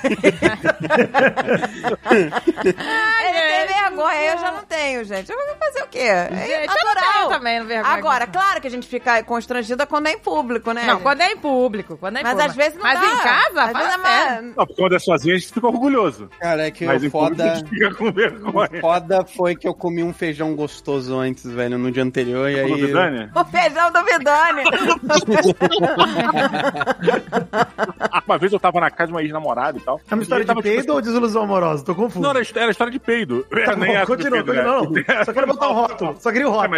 ele 2.27 3.67
tem 3.67 3.67
vergonha, 3.67 4.23
eu 4.33 4.39
já 4.39 4.51
não 4.53 4.65
tenho, 4.65 5.05
gente. 5.05 5.31
Eu 5.31 5.37
vou 5.37 5.57
fazer 5.57 5.83
o 5.83 5.87
quê? 5.89 5.99
É 5.99 6.29
Gente, 6.29 6.69
eu 6.79 6.85
não 6.85 6.95
natural. 6.95 7.13
tenho 7.15 7.29
também, 7.29 7.59
não 7.61 7.67
vergonha. 7.67 7.95
Agora, 7.95 8.27
claro 8.27 8.61
que 8.61 8.67
a 8.67 8.71
gente 8.71 8.87
fica 8.87 9.23
constrangida 9.23 9.87
quando 9.87 10.07
é 10.09 10.13
em 10.13 10.19
público, 10.19 10.73
né? 10.73 10.85
Não, 10.87 11.01
quando 11.01 11.21
é 11.21 11.33
em 11.33 11.37
público. 11.37 11.97
Quando 11.97 12.17
é 12.17 12.21
em 12.21 12.23
Mas 12.23 12.33
público. 12.33 12.51
às 12.51 12.57
vezes 12.57 12.75
não 12.79 12.83
Mas 12.83 13.01
dá. 13.01 13.07
em 13.07 13.19
casa, 13.19 13.63
Às 13.63 13.73
vezes 13.73 13.95
é 13.95 13.97
mais- 13.99 14.43
Não, 14.45 14.55
porque 14.67 14.75
quando 14.75 14.95
é 14.95 14.99
sozinho 14.99 15.35
a 15.35 15.39
gente 15.39 15.53
fica 15.53 15.67
orgulhoso. 15.67 16.29
Cara, 16.41 16.67
é 16.67 16.71
que 16.71 16.85
Mas 16.85 17.03
o 17.05 17.11
público 17.11 17.43
a 17.43 17.47
foda. 17.47 17.57
gente 17.57 17.69
fica 17.71 17.95
com 17.95 18.13
vergonha. 18.13 18.81
Foda 18.81 19.25
foi 19.25 19.57
que 19.57 19.67
eu 19.69 19.75
comi 19.75 20.03
um 20.03 20.13
feijão 20.13 20.55
gostoso 20.55 21.19
antes, 21.19 21.45
velho, 21.51 21.79
no 21.79 21.91
dia 21.91 22.03
anterior, 22.03 22.51
e 22.51 22.61
aí. 22.61 22.75
Vidani? 22.75 23.31
O 23.35 23.45
feijão 23.45 23.91
do 23.91 24.05
Vidani. 24.05 24.63
Uma 28.27 28.39
vez 28.39 28.53
eu 28.53 28.59
tava 28.61 28.81
na 28.81 28.91
casa 28.91 29.07
de 29.09 29.13
uma 29.13 29.23
ex-namorada 29.23 29.79
e 29.79 29.81
tal. 29.81 30.01
É 30.11 30.15
uma 30.15 30.23
história 30.23 30.43
e 30.43 30.43
ele 30.43 30.47
tava, 30.49 30.61
de 30.61 30.69
peido 30.69 30.81
tipo, 30.83 30.93
ou 30.95 31.01
desilusão 31.01 31.43
amorosa? 31.43 31.85
Tô 31.85 31.95
confuso. 31.95 32.16
Não, 32.21 32.31
era, 32.31 32.41
era 32.57 32.71
história 32.71 32.93
de 32.93 32.99
peido. 32.99 33.47
Tá 33.67 33.75
Nem 33.75 33.95
bom, 33.95 34.01
do 34.01 34.07
continua, 34.07 34.45
peido, 34.45 34.53
né? 34.55 34.63
continua. 34.65 35.05
Não. 35.17 35.25
Só 35.25 35.33
quero 35.33 35.47
botar 35.47 35.69
um 35.69 35.73
rótulo. 35.73 36.17
Só 36.21 36.31
queria 36.33 36.49
o 36.49 36.53
É, 36.53 36.57
rótulo. 36.57 36.71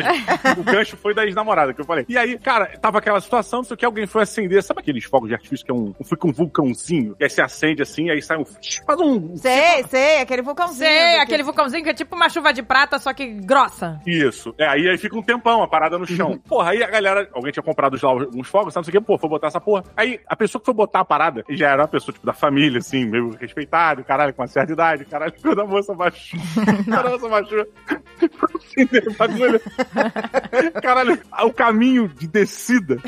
mas 0.45 0.59
o 0.59 0.63
gancho 0.65 0.97
foi 0.97 1.13
da 1.15 1.25
ex-namorada 1.25 1.75
que 1.75 1.81
eu 1.81 1.85
falei. 1.85 2.07
E 2.09 2.17
aí, 2.17 2.39
cara, 2.39 2.67
tava 2.81 2.99
aquela 2.99 3.21
situação, 3.21 3.59
não 3.61 3.65
sei 3.65 3.75
o 3.75 3.79
que, 3.79 3.85
alguém 3.85 4.07
foi 4.07 4.23
acender. 4.23 4.63
Sabe 4.63 4.81
aqueles 4.81 5.05
fogos 5.05 5.29
de 5.29 5.35
artifício 5.35 5.65
que 5.67 5.71
é 5.71 5.75
um. 5.75 5.95
Foi 6.05 6.17
com 6.17 6.29
um 6.29 6.33
vulcãozinho? 6.33 7.15
E 7.21 7.25
aí 7.25 7.31
você 7.31 7.43
acende 7.43 7.83
assim, 7.83 8.11
aí 8.11 8.23
sai 8.23 8.39
um. 8.39 8.45
Faz 8.45 9.01
um. 9.01 9.37
Sei, 9.37 9.85
sei, 9.89 10.21
aquele 10.21 10.43
vulcãozinho. 10.43 10.79
Sei, 10.89 11.19
aquele 11.21 11.43
vulcãozinho 11.43 11.83
que 11.85 11.91
é 11.91 11.95
tipo 11.95 12.17
uma 12.17 12.29
chuva 12.29 12.53
de 12.53 12.63
prata, 12.63 12.99
só 12.99 13.13
que 13.13 13.27
grossa. 13.27 14.01
Isso. 14.07 14.55
É, 14.59 14.67
aí, 14.67 14.89
aí 14.89 14.97
fica 14.99 15.17
um 15.17 15.23
tempão 15.23 15.63
a 15.63 15.69
parada 15.69 15.99
no 15.99 16.07
chão. 16.07 16.39
Porra, 16.49 16.71
aí 16.71 16.83
a 16.83 16.89
galera, 16.89 17.29
alguém 17.33 17.53
tinha 17.53 17.63
comprado 17.63 17.99
lá 18.03 18.15
uns 18.15 18.49
fogos, 18.49 18.73
sabe, 18.75 18.87
não 18.87 18.93
sei 18.93 18.99
o 18.99 19.01
que, 19.01 19.07
pô, 19.07 19.19
foi 19.19 19.29
botar 19.29 19.49
essa 19.49 19.61
porra. 19.61 19.85
Aí 19.97 20.21
a 20.27 20.37
pessoa 20.37 20.61
que 20.61 20.65
foi 20.67 20.75
botar 20.75 21.01
a 21.01 21.05
parada 21.05 21.45
já 21.51 21.71
era 21.71 21.83
uma 21.83 21.89
pessoa, 21.89 22.13
tipo, 22.13 22.27
da 22.27 22.33
família, 22.33 22.79
assim, 22.79 23.05
meio 23.05 23.31
respeitada, 23.39 24.03
caralho, 24.03 24.33
com 24.35 24.43
uma 24.43 24.49
certa 24.49 24.73
idade, 24.73 25.05
caralho, 25.19 25.35
quando 25.43 25.61
a 25.61 25.67
moça 25.67 25.93
baixou. 25.95 26.41
Quando 26.85 27.07
a 27.07 27.11
moça 27.11 27.29
baixou. 27.29 27.67
Caralho, 30.83 31.23
o 31.43 31.53
caminho 31.53 32.09
de 32.09 32.27
descida 32.29 32.99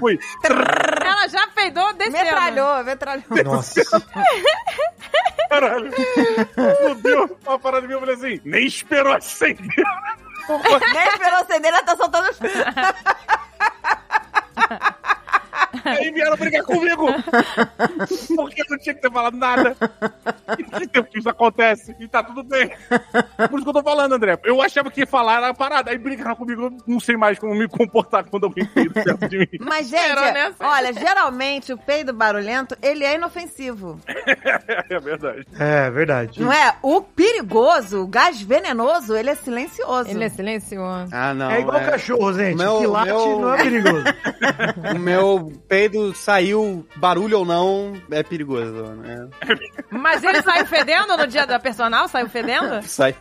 foi. 0.00 0.18
Ela 0.44 1.28
já 1.28 1.46
peidou 1.48 1.92
descendo. 1.94 2.24
Metralhou, 2.24 2.84
metralhou. 2.84 3.24
Nossa. 3.44 3.80
Caralho. 5.48 5.90
Fudeu. 6.88 7.38
Uma 7.46 7.58
parada 7.58 7.86
minha, 7.86 7.96
eu 7.96 8.00
falei 8.00 8.16
assim, 8.16 8.38
nem 8.44 8.66
esperou 8.66 9.14
acender. 9.14 9.84
Nem 10.48 11.08
esperou 11.08 11.38
acender, 11.40 11.72
ela 11.72 11.82
tá 11.82 11.96
soltando 11.96 12.28
os... 12.30 12.38
Aí 15.84 16.10
vieram 16.10 16.36
brigar 16.36 16.62
comigo. 16.64 17.06
Porque 18.36 18.62
eu 18.62 18.66
não 18.70 18.78
tinha 18.78 18.94
que 18.94 19.00
ter 19.02 19.10
falado 19.12 19.36
nada. 19.36 19.76
Que 20.56 20.86
tempo 20.88 21.08
que 21.10 21.18
isso 21.18 21.28
acontece. 21.28 21.94
E 21.98 22.08
tá 22.08 22.22
tudo 22.22 22.42
bem. 22.42 22.70
Por 23.50 23.54
isso 23.58 23.62
que 23.64 23.68
eu 23.68 23.72
tô 23.74 23.82
falando, 23.82 24.14
André. 24.14 24.38
Eu 24.44 24.60
achava 24.62 24.90
que 24.90 25.00
ia 25.00 25.06
falar 25.06 25.42
a 25.44 25.54
parada. 25.54 25.90
Aí 25.90 25.98
brigaram 25.98 26.36
comigo. 26.36 26.62
Eu 26.64 26.72
não 26.86 27.00
sei 27.00 27.16
mais 27.16 27.38
como 27.38 27.54
me 27.54 27.68
comportar 27.68 28.24
quando 28.24 28.44
alguém 28.44 28.64
peida 28.66 29.02
perto 29.02 29.28
de 29.28 29.38
mim. 29.38 29.48
Mas, 29.60 29.88
gente, 29.90 30.00
Esperou 30.08 30.32
nessa. 30.32 30.66
olha, 30.66 30.92
geralmente 30.92 31.72
o 31.72 31.78
peido 31.78 32.12
barulhento, 32.12 32.76
ele 32.82 33.04
é 33.04 33.14
inofensivo. 33.14 34.00
É 34.90 34.98
verdade. 35.00 35.46
É, 35.58 35.90
verdade. 35.90 36.40
Não 36.42 36.52
é? 36.52 36.74
O 36.82 37.00
perigoso, 37.02 38.02
o 38.02 38.06
gás 38.06 38.40
venenoso, 38.40 39.14
ele 39.14 39.30
é 39.30 39.34
silencioso. 39.34 40.08
Ele 40.10 40.24
é 40.24 40.28
silencioso. 40.28 41.10
Ah, 41.12 41.34
não. 41.34 41.50
É 41.50 41.60
igual 41.60 41.80
cachorro, 41.80 42.32
gente. 42.32 42.56
Meu- 42.56 42.78
que 42.78 42.86
late 42.86 43.06
meu- 43.08 43.38
não 43.40 43.54
é 43.54 43.62
perigoso. 43.62 44.04
O 44.94 44.98
meu 44.98 45.52
peido 45.68 46.14
saiu, 46.14 46.86
barulho 46.96 47.40
ou 47.40 47.44
não, 47.44 47.92
é 48.10 48.22
perigoso, 48.22 48.72
né? 48.96 49.28
Mas 49.90 50.24
ele 50.24 50.42
saiu 50.42 50.64
fedendo 50.66 51.16
no 51.16 51.26
dia 51.26 51.46
da 51.46 51.58
personal? 51.58 52.08
Saiu 52.08 52.28
fedendo? 52.28 52.82
Saiu. 52.88 53.16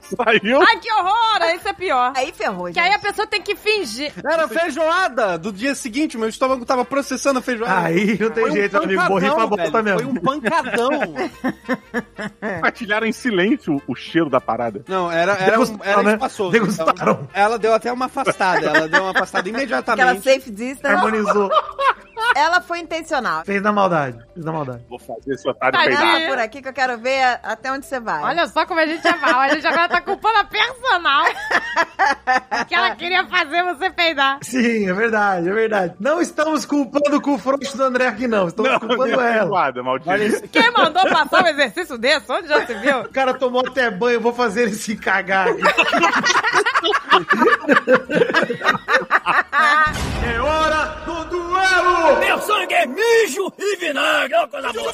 Saiu. 0.00 0.60
Ai, 0.62 0.78
que 0.80 0.92
horror! 0.92 1.54
Isso 1.54 1.68
é 1.68 1.72
pior. 1.72 2.12
Aí 2.16 2.32
ferrou, 2.32 2.66
Que 2.66 2.74
gente. 2.74 2.80
aí 2.80 2.92
a 2.94 2.98
pessoa 2.98 3.26
tem 3.26 3.40
que 3.40 3.54
fingir. 3.54 4.12
Era 4.24 4.48
feijoada 4.48 5.38
do 5.38 5.52
dia 5.52 5.74
seguinte, 5.74 6.18
meu 6.18 6.28
estômago 6.28 6.64
tava 6.64 6.84
processando 6.84 7.38
a 7.38 7.42
feijoada. 7.42 7.86
Aí 7.86 8.18
não 8.18 8.30
tem 8.30 8.42
Foi 8.44 8.50
um 8.50 8.54
jeito, 8.54 8.76
amigo. 8.76 9.02
Morri 9.04 9.30
pra 9.30 9.46
bosta 9.46 9.82
velho. 9.82 9.84
mesmo. 9.84 10.20
Foi 10.22 10.34
um 10.36 10.40
pancadão. 10.40 10.90
Compartilharam 12.40 13.06
em 13.06 13.12
silêncio 13.12 13.80
o 13.86 13.94
cheiro 13.94 14.28
da 14.28 14.40
parada. 14.40 14.82
Não, 14.88 15.10
era, 15.10 15.32
era, 15.34 15.60
um, 15.60 15.78
era 15.82 16.02
né? 16.02 16.12
espaçoso. 16.14 16.50
Degustaram. 16.50 16.92
Então, 16.92 17.28
ela 17.32 17.58
deu 17.58 17.74
até 17.74 17.92
uma 17.92 18.06
afastada. 18.06 18.66
Ela 18.66 18.88
deu 18.88 19.02
uma 19.02 19.10
afastada 19.10 19.48
Aquela 19.48 19.62
imediatamente. 19.62 20.22
safe 20.24 20.50
distance. 20.50 20.86
Harmonizou. 20.94 21.50
Ela 22.34 22.60
foi 22.60 22.80
intencional. 22.80 23.44
Fez 23.44 23.62
na 23.62 23.72
maldade. 23.72 24.18
Fez 24.34 24.44
na 24.44 24.52
maldade. 24.52 24.82
Vou 24.88 24.98
fazer 24.98 25.34
esse 25.34 25.48
otário 25.48 25.78
Tadinho. 25.78 25.96
peidar. 25.96 26.14
Passa 26.14 26.26
por 26.28 26.38
aqui 26.38 26.62
que 26.62 26.68
eu 26.68 26.72
quero 26.72 26.98
ver 26.98 27.40
até 27.42 27.72
onde 27.72 27.86
você 27.86 27.98
vai. 28.00 28.22
Olha 28.22 28.46
só 28.48 28.66
como 28.66 28.80
a 28.80 28.86
gente 28.86 29.06
é 29.06 29.16
mal. 29.16 29.40
A 29.40 29.48
gente 29.48 29.66
agora 29.66 29.88
tá 29.88 30.00
culpando 30.00 30.38
a 30.38 30.44
personal. 30.44 31.24
que 32.66 32.74
ela 32.74 32.94
queria 32.94 33.26
fazer 33.26 33.62
você 33.64 33.90
peidar. 33.90 34.38
Sim, 34.42 34.88
é 34.88 34.92
verdade, 34.92 35.48
é 35.48 35.52
verdade. 35.52 35.94
Não 35.98 36.20
estamos 36.20 36.64
culpando 36.66 37.16
o 37.16 37.20
cu 37.20 37.38
frouxo 37.38 37.76
do 37.76 37.84
André 37.84 38.06
aqui, 38.06 38.26
não. 38.28 38.48
Estamos 38.48 38.78
culpando 38.78 39.20
ela. 39.20 39.72
Olha 40.06 40.24
isso. 40.24 40.42
Quem 40.48 40.70
mandou 40.72 41.08
passar 41.08 41.44
um 41.44 41.48
exercício 41.48 41.96
desse? 41.98 42.30
Onde 42.30 42.48
já 42.48 42.66
se 42.66 42.74
viu? 42.74 43.00
O 43.00 43.08
cara 43.12 43.34
tomou 43.34 43.62
até 43.66 43.90
banho, 43.90 44.14
eu 44.16 44.20
vou 44.20 44.32
fazer 44.34 44.62
ele 44.62 44.74
se 44.74 44.96
cagar 44.96 45.48
Meu 52.16 52.40
sangue 52.40 52.74
é 52.74 52.86
mijo 52.86 53.52
e 53.58 53.76
vinagre. 53.76 54.34
Ó, 54.36 54.46
coisa 54.48 54.72
boa. 54.72 54.92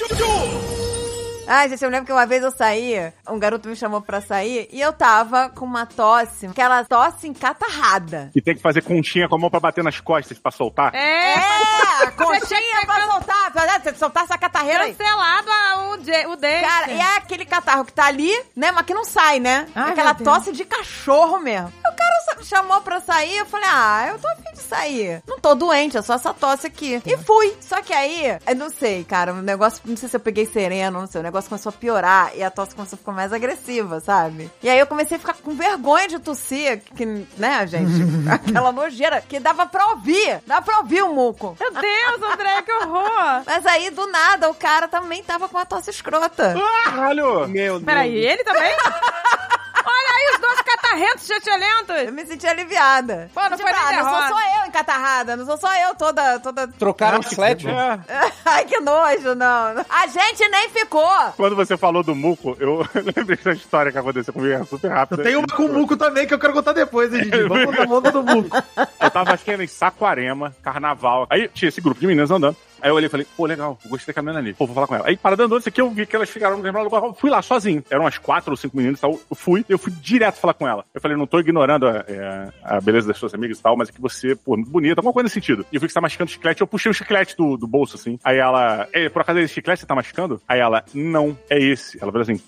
Ai, 1.46 1.68
gente, 1.68 1.84
eu 1.84 1.90
lembro 1.90 2.06
que 2.06 2.12
uma 2.12 2.24
vez 2.24 2.42
eu 2.42 2.50
saí, 2.50 3.12
um 3.28 3.38
garoto 3.38 3.68
me 3.68 3.76
chamou 3.76 4.00
pra 4.00 4.20
sair 4.22 4.66
e 4.72 4.80
eu 4.80 4.92
tava 4.94 5.50
com 5.50 5.64
uma 5.66 5.84
tosse, 5.84 6.46
aquela 6.46 6.84
tosse 6.84 7.28
encatarrada. 7.28 8.30
E 8.34 8.40
tem 8.40 8.54
que 8.56 8.62
fazer 8.62 8.82
conchinha 8.82 9.28
com 9.28 9.34
a 9.34 9.38
mão 9.38 9.50
pra 9.50 9.60
bater 9.60 9.84
nas 9.84 10.00
costas 10.00 10.38
pra 10.38 10.50
soltar. 10.50 10.94
É, 10.94 11.34
É, 11.34 12.10
conchinha 12.16 12.80
que 12.80 12.86
pra 12.86 12.96
can- 13.00 13.10
soltar, 13.10 13.52
pra 13.52 13.78
você 13.80 13.94
soltar 13.94 14.24
essa 14.24 14.38
catarreira 14.38 14.84
aí. 14.84 14.94
cancelado 14.94 15.48
o, 15.90 15.92
o 16.32 16.36
dente. 16.36 16.66
Cara, 16.66 16.90
e 16.90 16.98
é 16.98 17.16
aquele 17.18 17.44
catarro 17.44 17.84
que 17.84 17.92
tá 17.92 18.06
ali, 18.06 18.32
né, 18.56 18.72
mas 18.72 18.86
que 18.86 18.94
não 18.94 19.04
sai, 19.04 19.38
né? 19.38 19.66
Ai, 19.74 19.90
Aquela 19.92 20.14
meu 20.14 20.24
Deus. 20.24 20.38
tosse 20.38 20.52
de 20.52 20.64
cachorro 20.64 21.38
mesmo. 21.40 21.68
O 21.80 21.96
cara 21.96 22.14
chamou 22.42 22.80
pra 22.80 23.00
sair, 23.00 23.36
eu 23.38 23.46
falei, 23.46 23.68
ah, 23.70 24.06
eu 24.08 24.18
tô 24.18 24.28
afim 24.28 24.52
de 24.54 24.60
sair. 24.60 25.22
Não 25.26 25.38
tô 25.38 25.54
doente, 25.54 25.96
é 25.96 26.02
só 26.02 26.14
essa 26.14 26.32
tosse 26.34 26.66
aqui. 26.66 27.02
E 27.04 27.16
fui. 27.18 27.54
Só 27.60 27.80
que 27.82 27.92
aí, 27.92 28.38
eu 28.46 28.56
não 28.56 28.70
sei, 28.70 29.04
cara, 29.04 29.32
o 29.32 29.42
negócio, 29.42 29.80
não 29.84 29.96
sei 29.96 30.08
se 30.08 30.16
eu 30.16 30.20
peguei 30.20 30.46
sereno, 30.46 31.00
não 31.00 31.06
sei, 31.06 31.20
o 31.20 31.24
negócio 31.24 31.33
começou 31.42 31.70
a 31.70 31.72
piorar 31.72 32.32
e 32.34 32.42
a 32.42 32.50
tosse 32.50 32.74
começou 32.74 32.96
a 32.96 32.98
ficar 32.98 33.12
mais 33.12 33.32
agressiva, 33.32 34.00
sabe? 34.00 34.50
E 34.62 34.68
aí 34.68 34.78
eu 34.78 34.86
comecei 34.86 35.16
a 35.16 35.20
ficar 35.20 35.34
com 35.34 35.54
vergonha 35.54 36.08
de 36.08 36.18
tossir, 36.18 36.82
que, 36.94 37.04
né, 37.36 37.66
gente? 37.66 37.92
Aquela 38.30 38.72
nojeira 38.72 39.20
que 39.20 39.40
dava 39.40 39.66
pra 39.66 39.86
ouvir, 39.88 40.40
dava 40.46 40.62
pra 40.62 40.78
ouvir 40.78 41.02
o 41.02 41.12
muco. 41.12 41.56
Meu 41.58 41.72
Deus, 41.72 42.32
André, 42.32 42.62
que 42.62 42.72
horror. 42.72 43.42
Mas 43.46 43.66
aí, 43.66 43.90
do 43.90 44.06
nada, 44.06 44.48
o 44.48 44.54
cara 44.54 44.88
também 44.88 45.22
tava 45.22 45.48
com 45.48 45.56
uma 45.56 45.66
tosse 45.66 45.90
escrota. 45.90 46.54
Caralho! 46.84 47.48
Meu 47.48 47.78
Deus. 47.78 47.84
Peraí, 47.84 48.14
ele 48.14 48.44
também? 48.44 48.72
Olha 49.86 50.16
aí 50.16 50.34
os 50.34 50.40
dois 50.40 50.60
catarrentos 50.62 51.30
Eu 51.30 51.36
chatelentos. 51.40 52.12
me 52.12 52.26
senti 52.26 52.46
aliviada. 52.46 53.30
Pô, 53.34 53.40
não 53.42 53.56
Tipo, 53.56 53.62
foi 53.62 53.72
nem 53.72 53.80
ah, 53.98 54.02
não 54.02 54.10
sou 54.10 54.28
só 54.36 54.60
eu 54.60 54.66
encatarrada, 54.66 55.36
não 55.36 55.46
sou 55.46 55.56
só 55.58 55.74
eu 55.76 55.94
toda, 55.94 56.38
toda... 56.40 56.68
Trocaram 56.68 57.20
o 57.20 57.22
chiclete? 57.22 57.68
É. 57.68 58.00
Ai, 58.44 58.64
que 58.64 58.78
nojo, 58.80 59.34
não. 59.34 59.84
A 59.88 60.06
gente 60.06 60.48
nem 60.48 60.68
ficou. 60.70 61.08
Quando 61.36 61.54
você 61.56 61.76
falou 61.76 62.02
do 62.02 62.14
muco, 62.14 62.56
eu 62.58 62.86
lembrei 63.16 63.36
da 63.36 63.52
história 63.52 63.92
que 63.92 63.98
aconteceu 63.98 64.32
comigo, 64.32 64.54
é 64.54 64.64
super 64.64 64.90
rápida. 64.90 65.22
Tem 65.22 65.36
uma 65.36 65.46
com 65.46 65.64
o 65.66 65.72
Muco 65.72 65.96
também 65.96 66.26
que 66.26 66.34
eu 66.34 66.38
quero 66.38 66.52
contar 66.52 66.72
depois, 66.72 67.12
hein, 67.12 67.22
Didi? 67.22 67.42
Vamos 67.44 67.78
onda 67.90 68.10
do 68.10 68.22
Muco. 68.22 68.56
Eu 69.00 69.10
tava, 69.10 69.32
acho 69.32 69.44
que 69.44 69.50
era 69.50 69.62
em 69.62 69.66
Saquarema, 69.66 70.54
carnaval. 70.62 71.26
Aí 71.30 71.48
tinha 71.48 71.68
esse 71.68 71.80
grupo 71.80 72.00
de 72.00 72.06
meninas 72.06 72.30
andando. 72.30 72.56
Aí 72.84 72.90
eu 72.90 72.94
olhei 72.96 73.06
e 73.06 73.10
falei, 73.10 73.26
pô, 73.34 73.46
legal, 73.46 73.78
gostei 73.86 74.12
da 74.12 74.14
caminhona 74.14 74.40
ali. 74.40 74.52
Pô, 74.52 74.66
vou 74.66 74.74
falar 74.74 74.86
com 74.86 74.94
ela. 74.94 75.08
Aí, 75.08 75.16
parada 75.16 75.44
andando, 75.44 75.60
isso 75.60 75.70
aqui, 75.70 75.80
eu 75.80 75.88
vi 75.90 76.04
que 76.04 76.14
elas 76.14 76.28
ficaram 76.28 76.58
no 76.58 76.62
mesmo 76.62 76.82
lugar. 76.82 77.02
Eu 77.02 77.14
Fui 77.14 77.30
lá 77.30 77.40
sozinho. 77.40 77.82
Eram 77.90 78.02
umas 78.04 78.18
quatro 78.18 78.50
ou 78.50 78.56
cinco 78.58 78.76
meninas 78.76 78.98
e 78.98 79.00
tal. 79.00 79.12
Eu 79.30 79.34
fui, 79.34 79.64
eu 79.70 79.78
fui 79.78 79.90
direto 79.90 80.36
falar 80.38 80.52
com 80.52 80.68
ela. 80.68 80.84
Eu 80.92 81.00
falei, 81.00 81.16
não 81.16 81.26
tô 81.26 81.40
ignorando 81.40 81.88
a, 81.88 82.04
é, 82.06 82.48
a 82.62 82.80
beleza 82.82 83.08
das 83.08 83.16
suas 83.16 83.32
amigas 83.32 83.58
e 83.58 83.62
tal, 83.62 83.74
mas 83.74 83.88
é 83.88 83.92
que 83.92 84.02
você, 84.02 84.36
pô, 84.36 84.54
muito 84.54 84.70
bonita, 84.70 85.00
alguma 85.00 85.14
coisa 85.14 85.24
nesse 85.24 85.34
sentido. 85.34 85.64
E 85.72 85.76
eu 85.76 85.80
vi 85.80 85.86
que 85.86 85.92
você 85.92 85.94
tá 85.94 86.02
mascando 86.02 86.28
chiclete, 86.28 86.60
eu 86.60 86.66
puxei 86.66 86.90
o 86.90 86.94
chiclete 86.94 87.34
do, 87.38 87.56
do 87.56 87.66
bolso, 87.66 87.96
assim. 87.96 88.18
Aí 88.22 88.36
ela, 88.36 88.86
"É, 88.92 89.08
por 89.08 89.22
acaso 89.22 89.38
é 89.38 89.42
esse 89.44 89.54
chiclete 89.54 89.78
que 89.78 89.80
você 89.84 89.86
tá 89.86 89.94
mascando? 89.94 90.42
Aí 90.46 90.60
ela, 90.60 90.84
não, 90.92 91.38
é 91.48 91.58
esse. 91.58 91.96
Ela 92.02 92.12
falou 92.12 92.22
assim, 92.22 92.38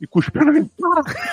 e 0.00 0.06
cuspiu 0.08 0.44
na 0.44 0.50
minha 0.50 0.68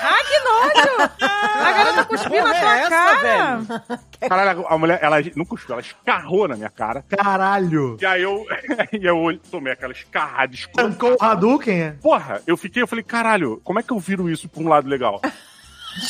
Ai, 0.03 0.23
que 0.25 0.39
nojo. 0.39 1.11
A 1.31 1.71
garota 1.71 2.05
cuspiu 2.05 2.43
na 2.43 2.53
tua 2.53 2.77
é 2.77 2.79
essa, 2.81 2.89
cara. 2.89 3.57
velho? 3.57 3.81
Caralho, 4.29 4.65
a 4.67 4.77
mulher, 4.77 4.99
ela 5.01 5.17
não 5.35 5.45
cuspiu, 5.45 5.73
ela 5.73 5.81
escarrou 5.81 6.47
na 6.47 6.55
minha 6.55 6.69
cara. 6.69 7.03
Caralho. 7.09 7.97
E 7.99 8.05
aí 8.11 8.21
eu, 8.23 8.45
e 8.93 9.05
eu 9.05 9.39
tomei 9.49 9.73
aquela 9.73 9.93
escarrada 9.93 10.53
escrota. 10.53 10.89
Tancou 10.89 11.17
o 11.19 11.23
Hadouken, 11.23 11.81
é? 11.81 11.91
Porra, 12.01 12.41
eu 12.45 12.55
fiquei, 12.57 12.81
eu 12.83 12.87
falei, 12.87 13.03
caralho, 13.03 13.59
como 13.63 13.79
é 13.79 13.83
que 13.83 13.91
eu 13.91 13.99
viro 13.99 14.29
isso 14.29 14.47
pra 14.49 14.61
um 14.63 14.67
lado 14.67 14.87
legal? 14.87 15.21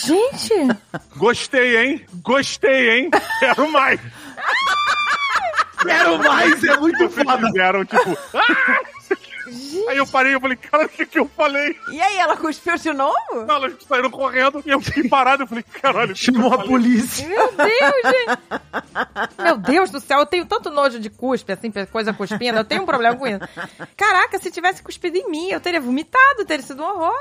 Gente. 0.05 0.53
Gostei, 1.17 1.77
hein? 1.77 2.05
Gostei, 2.21 2.89
hein? 2.99 3.09
Quero 3.39 3.71
mais. 3.71 3.99
Quero 5.81 6.17
mais, 6.19 6.63
é 6.63 6.77
muito 6.77 7.09
foda. 7.09 7.47
fizeram, 7.47 7.85
tipo... 7.85 8.17
"Ah!" 8.37 9.00
Aí 9.89 9.97
eu 9.97 10.07
parei, 10.07 10.33
eu 10.35 10.39
falei, 10.41 10.57
cara, 10.57 10.85
o 10.85 10.89
que 10.89 11.05
que 11.05 11.19
eu 11.19 11.29
falei? 11.35 11.75
E 11.89 12.01
aí, 12.01 12.17
ela 12.17 12.37
cuspiu 12.37 12.75
de 12.77 12.93
novo? 12.93 13.45
Não, 13.47 13.55
elas 13.55 13.73
saíram 13.87 14.09
correndo 14.09 14.61
e 14.65 14.69
eu 14.69 14.81
fiquei 14.81 15.07
parado, 15.09 15.43
eu 15.43 15.47
falei, 15.47 15.63
caralho... 15.81 16.15
Chamou 16.15 16.47
a 16.47 16.51
falei?" 16.51 16.67
polícia. 16.67 17.27
Meu 17.27 17.51
Deus, 17.51 17.69
gente. 18.05 18.39
Meu 19.43 19.57
Deus 19.57 19.89
do 19.89 19.99
céu, 19.99 20.19
eu 20.19 20.25
tenho 20.25 20.45
tanto 20.45 20.69
nojo 20.69 20.99
de 20.99 21.09
cuspe, 21.09 21.51
assim, 21.51 21.71
coisa 21.91 22.13
cuspindo. 22.13 22.57
Eu 22.57 22.65
tenho 22.65 22.83
um 22.83 22.85
problema 22.85 23.15
com 23.15 23.27
isso. 23.27 23.39
Caraca, 23.97 24.39
se 24.39 24.51
tivesse 24.51 24.81
cuspido 24.81 25.17
em 25.17 25.29
mim, 25.29 25.49
eu 25.49 25.59
teria 25.59 25.81
vomitado, 25.81 26.45
teria 26.45 26.65
sido 26.65 26.81
um 26.81 26.85
horror. 26.85 27.13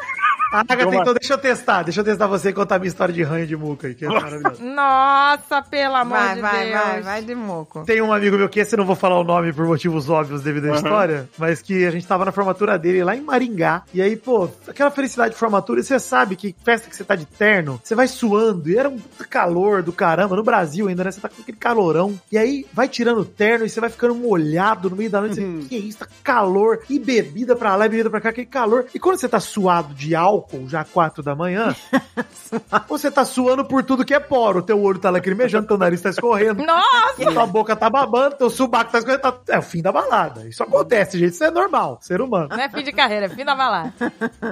Agatha, 0.53 0.83
então 0.97 1.15
deixa 1.15 1.35
eu 1.35 1.39
testar. 1.39 1.83
Deixa 1.85 2.01
eu 2.01 2.05
testar 2.05 2.27
você 2.27 2.49
e 2.49 2.53
contar 2.53 2.77
a 2.77 2.79
minha 2.79 2.89
história 2.89 3.15
de 3.15 3.23
ranho 3.23 3.47
de 3.47 3.57
muca 3.57 3.87
aí, 3.87 3.95
que 3.95 4.05
é 4.05 4.09
maravilhoso. 4.09 4.63
Nossa, 4.65 5.63
pelo 5.63 5.95
amor 5.95 6.19
Vai, 6.19 6.35
de 6.35 6.41
vai, 6.41 6.65
Deus. 6.67 6.81
vai, 6.83 7.03
vai 7.03 7.23
de 7.23 7.35
moco. 7.35 7.85
Tem 7.85 8.03
um 8.03 8.13
amigo 8.13 8.37
meu 8.37 8.49
que 8.49 8.59
esse 8.61 8.75
eu 8.75 8.79
não 8.79 8.85
vou 8.85 8.97
falar 8.97 9.19
o 9.21 9.25
nome 9.25 9.53
por 9.53 9.65
motivos 9.67 10.09
óbvios 10.11 10.43
devido 10.43 10.71
à 10.73 10.75
história, 10.77 11.29
mas 11.39 11.63
que 11.63 11.87
a 11.87 11.91
gente 11.91 12.07
tava 12.07 12.20
na 12.25 12.33
formatura 12.33 12.79
dele 12.79 13.03
lá 13.05 13.15
em 13.17 13.21
Maringá. 13.21 13.83
E 13.95 14.01
aí, 14.03 14.17
pô, 14.17 14.49
aquela 14.69 14.91
felicidade 14.91 15.35
de 15.35 15.39
formatura, 15.39 15.81
e 15.81 15.85
você 15.85 15.99
sabe 15.99 16.37
que 16.37 16.55
festa 16.65 16.89
que 16.89 16.97
você 16.97 17.05
tá 17.05 17.15
de 17.15 17.27
terno, 17.27 17.81
você 17.83 17.95
vai 17.95 18.07
suando, 18.09 18.69
e 18.71 18.77
era 18.77 18.89
um 18.89 18.99
calor 19.29 19.83
do 19.83 19.93
caramba, 19.93 20.37
no 20.37 20.43
Brasil 20.43 20.89
ainda, 20.89 21.05
né? 21.05 21.11
Você 21.11 21.21
tá 21.21 21.29
com 21.29 21.41
aquele 21.43 21.57
calorão. 21.59 22.19
E 22.31 22.39
aí 22.39 22.67
vai 22.73 22.89
tirando 22.89 23.21
o 23.21 23.25
terno 23.25 23.65
e 23.65 23.69
você 23.69 23.81
vai 23.81 23.91
ficando 23.91 24.15
molhado 24.15 24.91
no 24.91 24.97
meio 24.97 25.11
da 25.11 25.21
noite. 25.21 25.35
Você, 25.37 25.69
que 25.69 25.77
isso, 25.77 25.99
tá 25.99 26.07
calor, 26.23 26.81
e 26.89 26.99
bebida 26.99 27.55
pra 27.57 27.77
lá, 27.77 27.87
e 27.87 27.89
bebida 27.89 28.11
pra 28.11 28.21
cá, 28.21 28.31
aquele 28.31 28.47
calor. 28.47 28.87
E 28.95 28.99
quando 28.99 29.19
você 29.19 29.29
tá 29.29 29.41
suado 29.41 29.95
de 29.95 30.15
álcool, 30.15 30.69
já 30.69 30.85
quatro 30.85 31.23
da 31.23 31.35
manhã, 31.35 31.75
você 32.89 33.11
tá 33.11 33.25
suando 33.25 33.65
por 33.65 33.83
tudo 33.85 34.05
que 34.05 34.15
é 34.15 34.21
poro. 34.21 34.63
Teu 34.63 34.81
olho 34.81 34.99
tá 34.99 35.11
lacrimejando, 35.11 35.67
teu 35.67 35.79
nariz 35.79 36.01
tá 36.01 36.11
escorrendo. 36.11 36.65
Nossa! 36.65 37.31
Tua 37.33 37.47
boca 37.47 37.77
tá 37.77 37.89
babando, 37.89 38.37
teu 38.37 38.51
subaco 38.51 38.91
tá 38.91 38.99
escorrendo. 38.99 39.23
tá- 39.23 39.39
É 39.49 39.59
o 39.59 39.63
fim 39.63 39.83
da 39.83 39.93
balada. 39.93 40.47
Isso 40.49 40.63
acontece, 40.63 41.19
gente. 41.19 41.33
Isso 41.33 41.45
é 41.45 41.51
normal. 41.51 41.99
Ser 42.11 42.21
humano. 42.21 42.49
Não 42.51 42.59
é 42.59 42.69
fim 42.69 42.83
de 42.83 42.91
carreira, 42.91 43.27
é 43.27 43.29
fim 43.29 43.45
da 43.45 43.55
balada. 43.55 43.93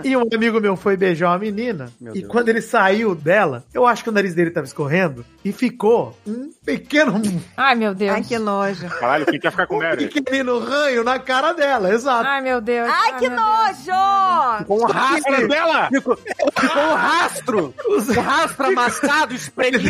E 0.04 0.16
um 0.16 0.22
amigo 0.32 0.60
meu 0.60 0.76
foi 0.76 0.96
beijar 0.96 1.30
uma 1.30 1.40
menina. 1.40 1.90
Meu 2.00 2.14
e 2.14 2.20
Deus. 2.20 2.30
quando 2.30 2.50
ele 2.50 2.62
saiu 2.62 3.16
dela, 3.16 3.64
eu 3.74 3.84
acho 3.84 4.04
que 4.04 4.10
o 4.10 4.12
nariz 4.12 4.32
dele 4.32 4.52
tava 4.52 4.64
escorrendo. 4.64 5.26
E 5.44 5.50
ficou 5.50 6.16
um 6.24 6.52
pequeno. 6.78 7.22
Ai, 7.56 7.74
meu 7.74 7.94
Deus. 7.94 8.14
Ai, 8.14 8.22
que 8.22 8.38
nojo. 8.38 8.86
Caralho, 8.88 9.24
quem 9.26 9.40
quer 9.40 9.50
ficar 9.50 9.66
com 9.66 9.76
Um 9.76 9.82
Mary? 9.82 10.08
pequenino 10.08 10.58
ranho 10.58 11.02
na 11.02 11.18
cara 11.18 11.52
dela, 11.52 11.92
exato. 11.92 12.26
Ai, 12.28 12.42
meu 12.42 12.60
Deus. 12.60 12.88
Ai, 12.92 13.18
que 13.18 13.28
meu 13.28 13.38
Deus. 13.38 13.86
nojo! 13.86 14.64
Com 14.66 14.78
um 14.80 14.86
rastro. 14.86 15.48
Dela! 15.48 15.88
Ficou, 15.88 16.16
ficou 16.16 16.82
um 16.82 16.94
rastro. 16.94 17.74
Um 17.88 18.20
rastro 18.20 18.66
amassado, 18.66 19.34
espremido. 19.34 19.88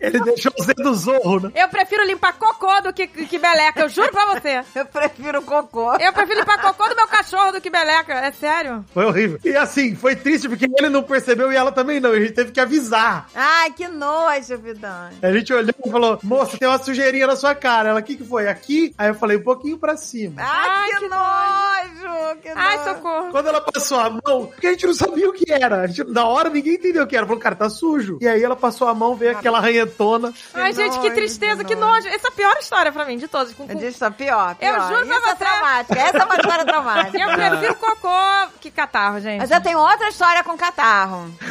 Ele 0.00 0.20
deixou 0.20 0.52
o 0.58 0.62
Zé 0.62 0.74
do 0.74 0.94
zorro, 0.94 1.40
né? 1.40 1.50
Eu 1.54 1.68
prefiro 1.68 2.04
limpar 2.06 2.34
cocô 2.34 2.80
do 2.82 2.92
que, 2.92 3.06
que 3.06 3.38
meleca, 3.38 3.80
eu 3.80 3.88
juro 3.88 4.10
pra 4.12 4.26
você. 4.34 4.62
Eu 4.74 4.86
prefiro 4.86 5.42
cocô. 5.42 5.94
Eu 5.96 6.12
prefiro 6.12 6.40
limpar 6.40 6.60
cocô 6.60 6.88
do 6.88 6.94
meu 6.96 7.06
cachorro 7.08 7.52
do 7.52 7.60
que 7.60 7.70
meleca, 7.70 8.12
é 8.14 8.30
sério. 8.32 8.84
Foi 8.94 9.04
horrível. 9.04 9.38
E 9.44 9.56
assim, 9.56 9.94
foi 9.96 10.14
triste 10.14 10.48
porque 10.48 10.66
ele 10.78 10.88
não 10.88 11.02
percebeu 11.02 11.52
e 11.52 11.56
ela 11.56 11.72
também 11.72 11.98
não. 12.00 12.14
E 12.14 12.18
a 12.18 12.20
gente 12.20 12.32
teve 12.32 12.52
que 12.52 12.60
avisar. 12.60 13.28
Ai, 13.34 13.70
que 13.72 13.88
nojo, 13.88 14.58
Vidani. 14.58 15.16
A 15.24 15.32
gente 15.32 15.52
olhou 15.52 15.74
e 15.84 15.90
falou: 15.90 16.18
Moça, 16.22 16.58
tem 16.58 16.68
uma 16.68 16.78
sujeirinha 16.78 17.26
na 17.26 17.36
sua 17.36 17.54
cara. 17.54 17.90
Ela, 17.90 18.00
o 18.00 18.02
que, 18.02 18.16
que 18.16 18.24
foi? 18.24 18.48
Aqui? 18.48 18.94
Aí 18.96 19.08
eu 19.08 19.14
falei: 19.14 19.36
um 19.36 19.42
pouquinho 19.42 19.78
pra 19.78 19.96
cima. 19.96 20.42
Ai, 20.42 20.68
Ai, 20.68 20.88
que, 20.90 20.96
que 20.96 21.08
nojo! 21.08 22.40
Que 22.42 22.48
Ai, 22.50 22.76
nojo. 22.76 22.88
socorro. 22.90 23.30
Quando 23.30 23.48
ela 23.48 23.60
passou 23.60 24.00
a 24.00 24.10
mão, 24.10 24.46
porque 24.46 24.66
a 24.66 24.70
gente 24.70 24.86
não 24.86 24.94
sabia 24.94 25.28
o 25.28 25.32
que 25.32 25.50
era. 25.52 25.82
A 25.82 25.86
gente, 25.86 26.04
na 26.10 26.26
hora 26.26 26.50
ninguém 26.50 26.74
entendeu 26.74 27.04
o 27.04 27.06
que 27.06 27.16
era. 27.16 27.26
Falou, 27.26 27.40
cara, 27.40 27.54
tá 27.54 27.68
sujo. 27.70 28.18
E 28.20 28.28
aí 28.28 28.42
ela 28.42 28.56
passou 28.56 28.86
a 28.88 28.94
mão, 28.94 29.14
veio 29.14 29.32
aquela 29.36 29.60
ranhetona. 29.60 30.32
Ai, 30.52 30.72
gente, 30.72 30.98
que 31.00 31.10
tristeza, 31.10 31.64
que 31.64 31.74
que 31.74 31.80
nojo. 31.80 32.06
Essa 32.08 32.28
é 32.28 32.30
a 32.30 32.32
pior 32.32 32.56
história 32.58 32.92
pra 32.92 33.04
mim, 33.04 33.16
de 33.16 33.26
todas. 33.28 33.52
Com, 33.54 33.66
com... 33.66 33.74
Disso, 33.74 33.98
pior, 34.12 34.54
pior. 34.56 34.76
Eu 34.76 34.82
juro 34.82 35.06
pra 35.06 35.16
Isso 35.16 35.26
é 35.26 35.30
você. 35.30 35.36
traumática. 35.36 36.00
Essa 36.00 36.18
é 36.18 36.24
uma 36.24 36.36
história 36.36 36.64
traumática. 36.64 37.18
Eu 37.18 37.32
prefiro 37.32 37.74
cocô 37.76 38.48
que 38.60 38.70
catarro, 38.70 39.20
gente. 39.20 39.40
Mas 39.40 39.50
eu 39.50 39.60
tenho 39.60 39.78
outra 39.78 40.08
história 40.08 40.44
com 40.44 40.56
catarro. 40.56 41.30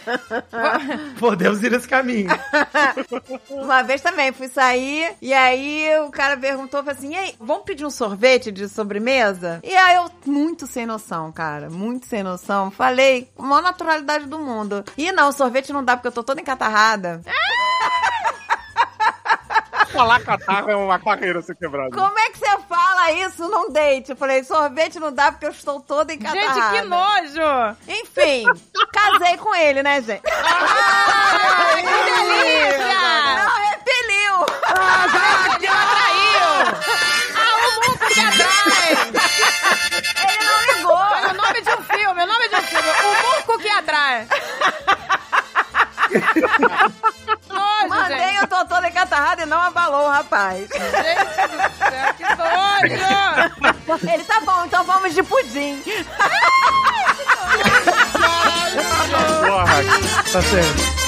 Podemos 1.18 1.62
ir 1.62 1.70
nesse 1.70 1.88
caminho. 1.88 2.28
Uma 3.50 3.82
vez 3.82 4.00
também 4.00 4.32
fui 4.32 4.48
sair 4.48 5.14
e 5.20 5.32
aí 5.32 5.86
o 6.06 6.10
cara 6.10 6.36
perguntou 6.36 6.82
assim: 6.86 7.12
e 7.12 7.16
aí, 7.16 7.34
vamos 7.38 7.64
pedir 7.64 7.84
um 7.84 7.90
sorvete 7.90 8.50
de 8.50 8.68
sobremesa? 8.68 9.60
E 9.62 9.74
aí 9.74 9.96
eu, 9.96 10.10
muito 10.26 10.66
sem 10.66 10.86
noção, 10.86 11.30
cara, 11.32 11.68
muito 11.70 12.06
sem 12.06 12.22
noção, 12.22 12.70
falei 12.70 13.28
com 13.34 13.44
a 13.44 13.48
maior 13.48 13.62
naturalidade 13.62 14.26
do 14.26 14.38
mundo. 14.38 14.84
E 14.96 15.12
não, 15.12 15.32
sorvete 15.32 15.72
não 15.72 15.84
dá 15.84 15.96
porque 15.96 16.08
eu 16.08 16.12
tô 16.12 16.22
toda 16.22 16.40
encatarrada. 16.40 17.20
falar 19.90 20.20
catarro 20.20 20.70
é 20.70 20.76
uma 20.76 20.98
barreira 20.98 21.42
ser 21.42 21.54
quebrada. 21.56 21.90
Como 21.90 22.18
é 22.18 22.30
que 22.30 22.38
você 22.38 22.58
fala 22.68 23.12
isso 23.12 23.48
num 23.48 23.70
date? 23.70 24.10
Eu 24.10 24.16
falei, 24.16 24.42
sorvete 24.44 24.98
não 24.98 25.12
dá 25.12 25.32
porque 25.32 25.46
eu 25.46 25.50
estou 25.50 25.80
toda 25.80 26.12
encatarrada. 26.12 26.54
Gente, 26.54 26.70
que 26.70 26.82
nojo! 26.88 27.76
Enfim, 27.88 28.44
casei 28.92 29.36
com 29.38 29.54
ele, 29.54 29.82
né, 29.82 30.00
gente? 30.02 30.22
Ai, 30.26 31.82
que 31.82 32.04
delícia! 32.10 32.88
Não 33.36 33.56
repeliu! 33.70 34.46
Ah, 34.66 35.06
o 37.56 37.88
mundo 37.88 37.98
que 38.08 38.20
atrai! 38.20 38.92
Ele 40.28 40.44
não 40.44 40.60
ligou! 40.76 40.96
Olha 40.96 41.30
o 41.30 41.34
nome 41.34 41.60
de 41.62 41.70
um 41.70 41.82
filme, 41.82 42.22
o 42.22 42.26
nome 42.26 42.48
de 42.48 42.56
um 42.56 42.62
filme. 42.62 42.88
O 42.90 43.28
Murco 43.28 43.58
que 43.58 43.68
atrai. 43.68 44.26
Eu 48.40 48.46
tô 48.48 48.64
toda 48.64 48.88
encatarrada 48.88 49.42
e 49.42 49.46
não 49.46 49.58
abalou 49.60 50.06
o 50.06 50.10
rapaz. 50.10 50.60
Gente 50.60 50.70
do 50.70 51.76
céu, 51.78 52.14
que 52.16 52.24
nojo! 52.24 54.12
Ele 54.12 54.24
tá 54.24 54.40
bom, 54.40 54.64
então 54.64 54.84
vamos 54.84 55.14
de 55.14 55.22
pudim. 55.22 55.82
Porra, 59.46 59.82
Tá 60.32 60.42
certo. 60.42 61.00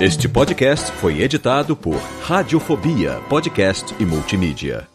Este 0.00 0.28
podcast 0.28 0.90
foi 0.92 1.20
editado 1.22 1.76
por 1.76 1.96
Radiofobia, 2.22 3.20
podcast 3.28 3.94
e 3.98 4.04
multimídia. 4.04 4.88